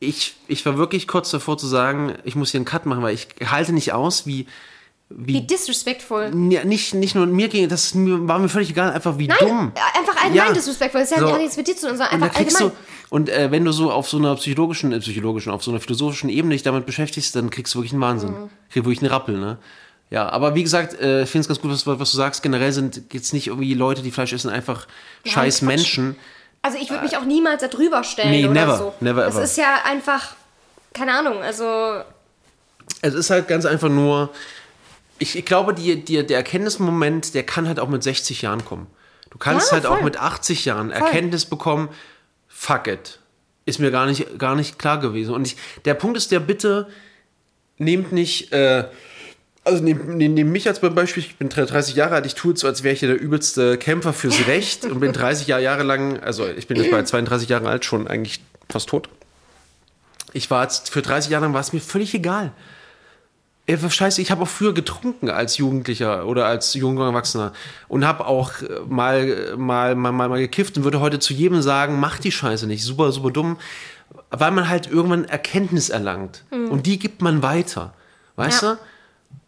ich, 0.00 0.34
ich 0.48 0.66
war 0.66 0.76
wirklich 0.76 1.06
kurz 1.06 1.30
davor 1.30 1.56
zu 1.56 1.66
sagen, 1.66 2.14
ich 2.24 2.34
muss 2.36 2.50
hier 2.50 2.58
einen 2.58 2.64
Cut 2.64 2.84
machen, 2.86 3.02
weil 3.02 3.14
ich 3.14 3.28
halte 3.50 3.72
nicht 3.72 3.92
aus, 3.92 4.26
wie, 4.26 4.46
Wie 5.12 5.40
disrespectful. 5.40 6.30
Ja, 6.50 6.62
nicht, 6.64 6.94
nicht 6.94 7.16
nur 7.16 7.26
mir 7.26 7.48
ging, 7.48 7.68
das 7.68 7.92
war 7.96 8.38
mir 8.38 8.48
völlig 8.48 8.70
egal, 8.70 8.92
einfach 8.92 9.18
wie 9.18 9.26
Nein, 9.26 9.38
dumm. 9.40 9.72
äh, 9.74 9.98
einfach 9.98 10.14
allgemein 10.22 10.48
Ja. 10.48 10.52
disrespectful. 10.52 11.00
Das 11.00 11.10
ja 11.10 11.18
So. 11.18 11.32
hat 11.32 11.38
nichts 11.38 11.56
mit 11.56 11.66
dir 11.66 11.76
zu 11.76 11.88
tun, 11.88 11.96
sondern 11.98 12.14
Und, 12.16 12.22
einfach 12.22 12.38
du, 12.38 12.44
allgemein. 12.44 12.72
und 13.10 13.28
äh, 13.28 13.50
wenn 13.50 13.64
du 13.64 13.72
so 13.72 13.90
auf 13.90 14.08
so 14.08 14.18
einer 14.18 14.36
psychologischen, 14.36 14.92
äh, 14.92 15.00
psychologischen, 15.00 15.50
auf 15.50 15.64
so 15.64 15.72
einer 15.72 15.80
philosophischen 15.80 16.30
Ebene 16.30 16.54
dich 16.54 16.62
damit 16.62 16.86
beschäftigst, 16.86 17.34
dann 17.34 17.50
kriegst 17.50 17.74
du 17.74 17.78
wirklich 17.80 17.92
einen 17.92 18.02
Wahnsinn. 18.02 18.30
Mhm. 18.30 18.50
Kriegst 18.70 18.86
wirklich 18.86 19.00
einen 19.02 19.10
Rappel, 19.10 19.36
ne? 19.38 19.58
Ja, 20.10 20.28
aber 20.28 20.54
wie 20.54 20.62
gesagt, 20.62 20.94
äh, 21.00 21.22
ich 21.24 21.28
finde 21.30 21.42
es 21.42 21.48
ganz 21.48 21.60
gut, 21.60 21.70
was, 21.72 21.86
was 21.86 22.10
du 22.12 22.16
sagst. 22.16 22.42
Generell 22.44 22.70
sind 22.72 23.02
jetzt 23.12 23.32
nicht 23.32 23.48
irgendwie 23.48 23.74
Leute, 23.74 24.02
die 24.02 24.10
Fleisch 24.12 24.32
essen, 24.32 24.48
einfach 24.50 24.86
scheiß 25.24 25.58
Quatsch. 25.58 25.66
Menschen. 25.66 26.16
Also 26.62 26.78
ich 26.80 26.88
würde 26.90 27.02
mich 27.04 27.16
auch 27.16 27.24
niemals 27.24 27.62
da 27.62 27.68
drüber 27.68 28.04
stellen 28.04 28.30
Nee, 28.30 28.44
oder 28.44 28.52
never, 28.54 28.76
so. 28.78 28.94
never 29.00 29.26
ever. 29.26 29.42
ist 29.42 29.56
ja 29.56 29.76
einfach, 29.84 30.34
keine 30.92 31.12
Ahnung, 31.14 31.42
also 31.42 31.64
Es 33.02 33.14
ist 33.14 33.30
halt 33.30 33.48
ganz 33.48 33.64
einfach 33.64 33.88
nur, 33.88 34.30
ich, 35.20 35.36
ich 35.36 35.44
glaube, 35.44 35.72
die, 35.74 36.04
die, 36.04 36.26
der 36.26 36.38
Erkenntnismoment, 36.38 37.34
der 37.34 37.44
kann 37.44 37.68
halt 37.68 37.78
auch 37.78 37.88
mit 37.88 38.02
60 38.02 38.42
Jahren 38.42 38.64
kommen. 38.64 38.88
Du 39.30 39.38
kannst 39.38 39.68
Ja, 39.68 39.74
halt 39.74 39.86
auch 39.86 39.96
voll. 39.96 40.04
mit 40.04 40.18
80 40.18 40.64
Jahren 40.64 40.90
Erkenntnis 40.90 41.44
bekommen, 41.44 41.88
fuck 42.48 42.88
it. 42.88 43.20
Ist 43.66 43.78
mir 43.78 43.90
gar 43.92 44.06
nicht, 44.06 44.38
gar 44.38 44.56
nicht 44.56 44.78
klar 44.78 44.98
gewesen. 44.98 45.32
Und 45.34 45.46
ich, 45.46 45.56
der 45.84 45.94
Punkt 45.94 46.16
ist 46.16 46.32
der, 46.32 46.40
bitte 46.40 46.88
nehmt 47.78 48.10
nicht, 48.12 48.52
äh, 48.52 48.84
also 49.62 49.84
nehmt, 49.84 50.08
nehmt 50.08 50.34
nehmt 50.34 50.50
mich 50.50 50.66
als 50.66 50.80
Beispiel, 50.80 51.22
ich 51.22 51.36
bin 51.36 51.48
30 51.50 51.94
Jahre 51.94 52.16
alt, 52.16 52.26
ich 52.26 52.34
tue 52.34 52.54
es 52.54 52.60
so, 52.60 52.66
als 52.66 52.82
wäre 52.82 52.94
ich 52.94 53.00
hier 53.00 53.08
der 53.10 53.20
übelste 53.20 53.78
Kämpfer 53.78 54.12
fürs 54.12 54.46
Recht 54.46 54.84
und 54.86 55.00
bin 55.00 55.12
30 55.12 55.46
Jahre, 55.46 55.62
Jahre 55.62 55.82
lang, 55.82 56.18
also 56.20 56.48
ich 56.48 56.66
bin 56.66 56.76
jetzt 56.78 56.90
bei 56.90 57.02
32 57.02 57.48
Jahren 57.48 57.66
alt, 57.66 57.84
schon 57.84 58.08
eigentlich 58.08 58.40
fast 58.70 58.88
tot. 58.88 59.08
Ich 60.32 60.50
war 60.50 60.62
jetzt, 60.62 60.90
für 60.90 61.02
30 61.02 61.30
Jahre 61.30 61.44
lang 61.44 61.54
war 61.54 61.60
es 61.60 61.72
mir 61.72 61.80
völlig 61.80 62.14
egal. 62.14 62.52
Ey, 63.70 63.78
Scheiße, 63.88 64.20
ich 64.20 64.32
habe 64.32 64.42
auch 64.42 64.48
früher 64.48 64.74
getrunken 64.74 65.30
als 65.30 65.56
Jugendlicher 65.56 66.26
oder 66.26 66.46
als 66.46 66.74
junger 66.74 67.04
Erwachsener 67.04 67.52
und 67.86 68.04
habe 68.04 68.26
auch 68.26 68.62
äh, 68.62 68.80
mal, 68.88 69.54
mal, 69.56 69.94
mal, 69.94 70.10
mal, 70.10 70.28
mal 70.28 70.40
gekifft 70.40 70.76
und 70.76 70.82
würde 70.82 70.98
heute 70.98 71.20
zu 71.20 71.32
jedem 71.34 71.62
sagen, 71.62 72.00
mach 72.00 72.18
die 72.18 72.32
Scheiße 72.32 72.66
nicht, 72.66 72.82
super, 72.82 73.12
super 73.12 73.30
dumm, 73.30 73.58
weil 74.30 74.50
man 74.50 74.68
halt 74.68 74.90
irgendwann 74.90 75.24
Erkenntnis 75.24 75.88
erlangt 75.88 76.42
und 76.50 76.86
die 76.86 76.98
gibt 76.98 77.22
man 77.22 77.44
weiter, 77.44 77.94
weißt 78.34 78.62
Ja. 78.62 78.72
du? 78.72 78.78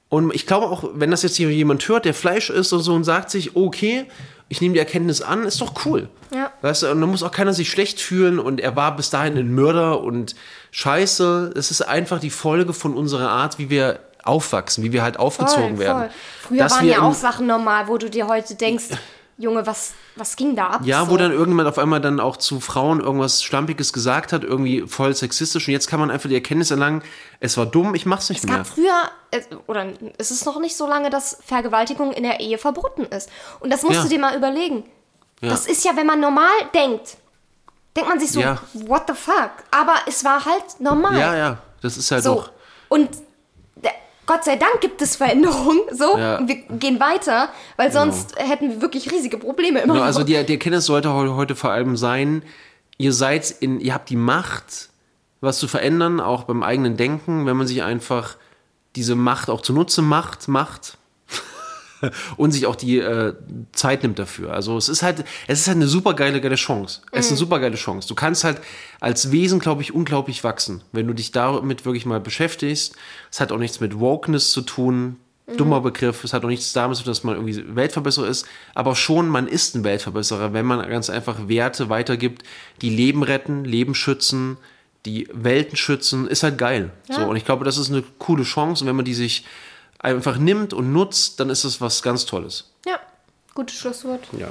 Und 0.09 0.35
ich 0.35 0.47
glaube 0.47 0.67
auch, 0.67 0.85
wenn 0.95 1.11
das 1.11 1.23
jetzt 1.23 1.37
hier 1.37 1.51
jemand 1.51 1.89
hört, 1.89 2.05
der 2.05 2.13
Fleisch 2.15 2.51
isst 2.51 2.73
und 2.75 2.81
so 2.81 2.93
und 2.95 3.03
sagt 3.03 3.31
sich, 3.31 3.57
okay, 3.57 4.05
ich 4.51 4.61
nehme 4.61 4.75
die 4.75 4.79
Erkenntnis 4.79 5.23
an, 5.23 5.45
ist 5.45 5.63
doch 5.63 5.87
cool. 5.87 6.11
Ja. 6.35 6.53
Weißt 6.61 6.83
du, 6.83 6.91
und 6.93 7.01
da 7.01 7.07
muss 7.07 7.23
auch 7.23 7.31
keiner 7.31 7.55
sich 7.55 7.71
schlecht 7.71 7.99
fühlen 7.99 8.39
und 8.39 8.61
er 8.61 8.77
war 8.77 8.95
bis 8.95 9.09
dahin 9.09 9.39
ein 9.39 9.55
Mörder 9.55 10.03
und 10.03 10.35
Scheiße. 10.71 11.55
Es 11.57 11.71
ist 11.71 11.81
einfach 11.81 12.21
die 12.21 12.29
Folge 12.29 12.75
von 12.75 12.95
unserer 12.95 13.31
Art, 13.31 13.59
wie 13.59 13.71
wir 13.71 14.01
aufwachsen, 14.25 14.83
wie 14.85 14.93
wir 14.93 15.03
halt 15.03 15.19
aufgezogen 15.19 15.79
werden. 15.79 16.11
Früher 16.43 16.59
Dass 16.59 16.73
waren 16.77 16.87
ja 16.87 17.03
auch 17.03 17.15
Sachen 17.15 17.47
normal, 17.47 17.89
wo 17.89 17.99
du 17.99 18.09
dir 18.11 18.27
heute 18.29 18.55
denkst, 18.55 18.85
Junge, 19.39 19.67
was, 19.67 19.95
was 20.15 20.37
ging 20.37 20.55
da 20.55 20.67
ab? 20.69 20.81
Ja, 20.85 21.05
so. 21.07 21.11
wo 21.11 21.17
dann 21.17 21.33
irgendjemand 21.33 21.67
auf 21.69 21.79
einmal 21.79 22.01
dann 22.01 22.21
auch 22.21 22.37
zu 22.37 22.61
Frauen 22.61 23.01
irgendwas 23.01 23.43
Stampiges 23.43 23.93
gesagt 23.93 24.33
hat, 24.33 24.45
irgendwie 24.45 24.83
voll 24.87 25.15
sexistisch. 25.17 25.67
Und 25.67 25.73
jetzt 25.73 25.89
kann 25.89 25.99
man 25.99 26.11
einfach 26.11 26.29
die 26.29 26.35
Erkenntnis 26.35 26.71
erlangen, 26.71 27.03
es 27.41 27.57
war 27.57 27.67
dumm, 27.67 27.95
ich 27.95 28.05
mach's 28.07 28.29
nicht 28.29 28.41
Es 28.45 28.47
mehr. 28.49 28.59
gab 28.59 28.67
früher, 28.67 29.11
oder 29.67 29.87
es 30.19 30.31
ist 30.31 30.45
noch 30.45 30.61
nicht 30.61 30.77
so 30.77 30.87
lange, 30.87 31.09
dass 31.11 31.39
Vergewaltigung 31.45 32.13
in 32.13 32.23
der 32.25 32.41
Ehe 32.41 32.59
verboten 32.59 33.05
ist. 33.07 33.31
Und 33.61 33.73
das 33.73 33.83
musst 33.83 33.97
Ja. 33.97 34.03
du 34.03 34.09
dir 34.11 34.19
mal 34.21 34.37
überlegen. 34.37 34.85
Ja. 35.41 35.49
Das 35.49 35.67
ist 35.67 35.85
ja, 35.85 35.93
wenn 35.97 36.07
man 36.07 36.21
normal 36.21 36.47
denkt, 36.75 37.17
denkt 37.97 38.11
man 38.11 38.21
sich 38.21 38.31
so, 38.31 38.39
Ja. 38.41 38.59
what 38.75 39.05
the 39.09 39.15
fuck? 39.15 39.51
Aber 39.71 39.95
es 40.07 40.25
war 40.25 40.45
halt 40.45 40.79
normal. 40.79 41.19
Ja, 41.19 41.35
ja, 41.35 41.59
das 41.81 41.97
ist 41.97 42.11
halt 42.11 42.23
So. 42.23 42.35
doch. 42.35 42.51
Und 42.89 43.09
Gott 44.33 44.45
sei 44.45 44.57
Dank 44.57 44.81
gibt 44.81 45.03
es 45.03 45.17
Veränderungen. 45.17 45.81
So, 45.93 46.17
Ja. 46.17 46.39
und 46.39 46.49
wir 46.49 46.57
gehen 46.79 46.99
weiter, 47.01 47.49
weil 47.77 47.93
sonst 47.93 48.35
hätten 48.39 48.71
wir 48.71 48.81
wirklich 48.83 49.11
riesige 49.13 49.37
Probleme 49.37 49.81
immer. 49.81 49.93
Genau, 49.95 50.07
also 50.07 50.23
die, 50.25 50.33
die 50.45 50.53
Erkenntnis 50.55 50.87
sollte 50.87 51.13
heu- 51.13 51.35
heute 51.35 51.55
vor 51.55 51.71
allem 51.71 51.97
sein, 51.99 52.43
ihr 52.97 53.13
seid 53.13 53.51
in, 53.61 53.79
ihr 53.81 53.93
habt 53.93 54.09
die 54.09 54.17
Macht, 54.17 54.89
was 55.43 55.59
zu 55.59 55.69
verändern, 55.69 56.21
auch 56.21 56.45
beim 56.45 56.63
eigenen 56.63 56.97
Denken, 56.97 57.45
wenn 57.47 57.57
man 57.57 57.67
sich 57.67 57.83
einfach 57.83 58.37
diese 58.97 59.17
Macht 59.17 59.51
auch 59.51 59.61
zunutze 59.61 60.01
macht, 60.03 60.49
macht 60.49 60.97
und 62.37 62.53
sich 62.53 62.67
auch 62.67 62.77
die 62.77 62.99
äh, 62.99 63.35
Zeit 63.73 64.03
nimmt 64.03 64.19
dafür. 64.19 64.53
Also 64.53 64.77
es 64.77 64.89
ist 64.89 65.03
halt, 65.03 65.25
es 65.47 65.61
ist 65.61 65.69
halt 65.69 65.77
eine 65.77 65.87
super 65.87 66.15
geile, 66.15 66.41
geile 66.41 66.57
Chance. 66.57 67.03
Es 67.11 67.27
ist 67.27 67.33
eine 67.33 67.39
super 67.39 67.61
geile 67.61 67.77
Chance. 67.77 68.09
Du 68.09 68.15
kannst 68.15 68.45
halt 68.45 68.61
als 69.01 69.31
Wesen, 69.31 69.59
glaube 69.59 69.83
ich, 69.83 69.95
unglaublich 69.95 70.45
wachsen, 70.45 70.83
wenn 70.93 71.07
du 71.07 71.15
dich 71.15 71.33
damit 71.33 71.85
wirklich 71.85 72.07
mal 72.07 72.21
beschäftigst. 72.21 72.97
Es 73.31 73.41
hat 73.41 73.53
auch 73.53 73.59
nichts 73.59 73.81
mit 73.81 73.99
Wokeness 73.99 74.51
zu 74.51 74.63
tun. 74.63 75.17
Dummer 75.57 75.81
Begriff. 75.81 76.25
Es 76.25 76.33
hat 76.33 76.45
auch 76.45 76.49
nichts 76.49 76.73
damit 76.73 76.97
zu 76.97 77.03
tun, 77.03 77.11
dass 77.11 77.25
man 77.25 77.35
irgendwie 77.35 77.75
Weltverbesserer 77.75 78.29
ist. 78.29 78.47
Aber 78.75 78.95
schon, 78.95 79.29
man 79.29 79.49
ist 79.49 79.75
ein 79.75 79.85
Weltverbesserer, 79.85 80.53
wenn 80.53 80.65
man 80.65 80.89
ganz 80.89 81.11
einfach 81.11 81.49
Werte 81.49 81.89
weitergibt, 81.89 82.43
die 82.81 82.89
Leben 82.89 83.23
retten, 83.23 83.65
Leben 83.65 83.95
schützen, 83.95 84.57
die 85.05 85.29
Welten 85.33 85.77
schützen. 85.77 86.29
Ist 86.29 86.43
halt 86.43 86.59
geil. 86.59 86.91
So, 87.11 87.23
und 87.23 87.37
ich 87.37 87.45
glaube, 87.45 87.65
das 87.65 87.77
ist 87.77 87.91
eine 87.91 88.05
coole 88.19 88.45
Chance. 88.45 88.85
Und 88.85 88.89
wenn 88.89 88.97
man 88.97 89.05
die 89.05 89.15
sich 89.15 89.45
einfach 90.03 90.37
nimmt 90.37 90.75
und 90.75 90.93
nutzt, 90.93 91.41
dann 91.41 91.49
ist 91.51 91.65
es 91.65 91.81
was 91.81 92.03
ganz 92.03 92.27
Tolles. 92.27 92.71
ja, 92.87 92.99
gutes 93.55 93.77
Schlusswort. 93.77 94.21
Ja. 94.39 94.49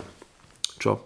Job. 0.80 1.06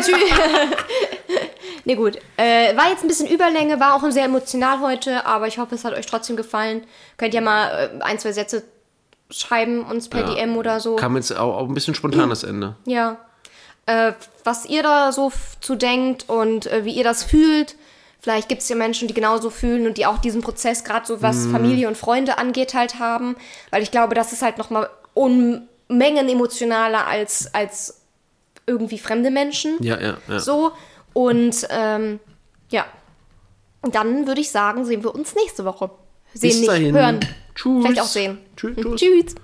Tschüss. 0.00 0.08
nee, 1.84 1.94
gut. 1.96 2.16
Äh, 2.36 2.76
war 2.76 2.90
jetzt 2.90 3.02
ein 3.02 3.08
bisschen 3.08 3.26
Überlänge, 3.26 3.80
war 3.80 3.94
auch 3.94 4.10
sehr 4.10 4.24
emotional 4.24 4.80
heute, 4.80 5.26
aber 5.26 5.46
ich 5.48 5.58
hoffe, 5.58 5.74
es 5.74 5.84
hat 5.84 5.94
euch 5.94 6.06
trotzdem 6.06 6.36
gefallen. 6.36 6.84
Könnt 7.16 7.34
ihr 7.34 7.40
mal 7.40 7.90
äh, 8.00 8.02
ein, 8.02 8.18
zwei 8.18 8.32
Sätze 8.32 8.64
schreiben, 9.30 9.84
uns 9.84 10.08
per 10.08 10.20
Ja. 10.28 10.34
DM 10.34 10.56
oder 10.56 10.80
so. 10.80 10.96
Kam 10.96 11.16
jetzt 11.16 11.36
auch, 11.36 11.56
auch 11.56 11.68
ein 11.68 11.74
bisschen 11.74 11.94
spontan 11.94 12.30
das 12.30 12.44
Ende. 12.44 12.76
Ja. 12.86 13.18
Äh, 13.86 14.12
was 14.44 14.66
ihr 14.66 14.82
da 14.82 15.12
so 15.12 15.32
zu 15.60 15.74
denkt 15.74 16.28
und 16.28 16.66
äh, 16.66 16.84
wie 16.84 16.92
ihr 16.94 17.04
das 17.04 17.24
fühlt. 17.24 17.76
Vielleicht 18.20 18.48
gibt 18.48 18.60
es 18.62 18.68
ja 18.68 18.76
Menschen, 18.76 19.08
die 19.08 19.14
genauso 19.14 19.48
fühlen 19.50 19.86
und 19.86 19.96
die 19.96 20.04
auch 20.06 20.18
diesen 20.18 20.42
Prozess, 20.42 20.84
gerade 20.84 21.06
so 21.06 21.22
was 21.22 21.46
Mhm. 21.46 21.52
Familie 21.52 21.88
und 21.88 21.96
Freunde 21.96 22.36
angeht, 22.38 22.74
halt 22.74 22.98
haben. 22.98 23.36
Weil 23.70 23.82
ich 23.82 23.90
glaube, 23.90 24.14
das 24.14 24.32
ist 24.32 24.42
halt 24.42 24.58
nochmal 24.58 24.90
Unmengen 25.14 26.28
emotionaler 26.28 27.06
als, 27.06 27.52
als 27.54 28.02
irgendwie 28.66 28.98
fremde 28.98 29.30
Menschen. 29.30 29.82
Ja, 29.82 29.98
ja, 30.00 30.18
ja. 30.28 30.38
So. 30.38 30.72
Und 31.14 31.66
ähm, 31.70 32.20
ja. 32.70 32.84
Dann 33.82 34.26
würde 34.26 34.42
ich 34.42 34.50
sagen, 34.50 34.84
sehen 34.84 35.02
wir 35.02 35.14
uns 35.14 35.34
nächste 35.34 35.64
Woche. 35.64 35.90
Sehen 36.34 36.50
Bis 36.50 36.58
nicht, 36.60 36.68
dahin. 36.70 36.94
hören. 36.94 37.20
Tschüss. 37.54 37.84
Vielleicht 37.84 38.00
auch 38.02 38.06
sehen. 38.06 38.38
Tschüss. 38.56 38.76
Tschüss. 38.76 39.00
Tschüss. 39.00 39.34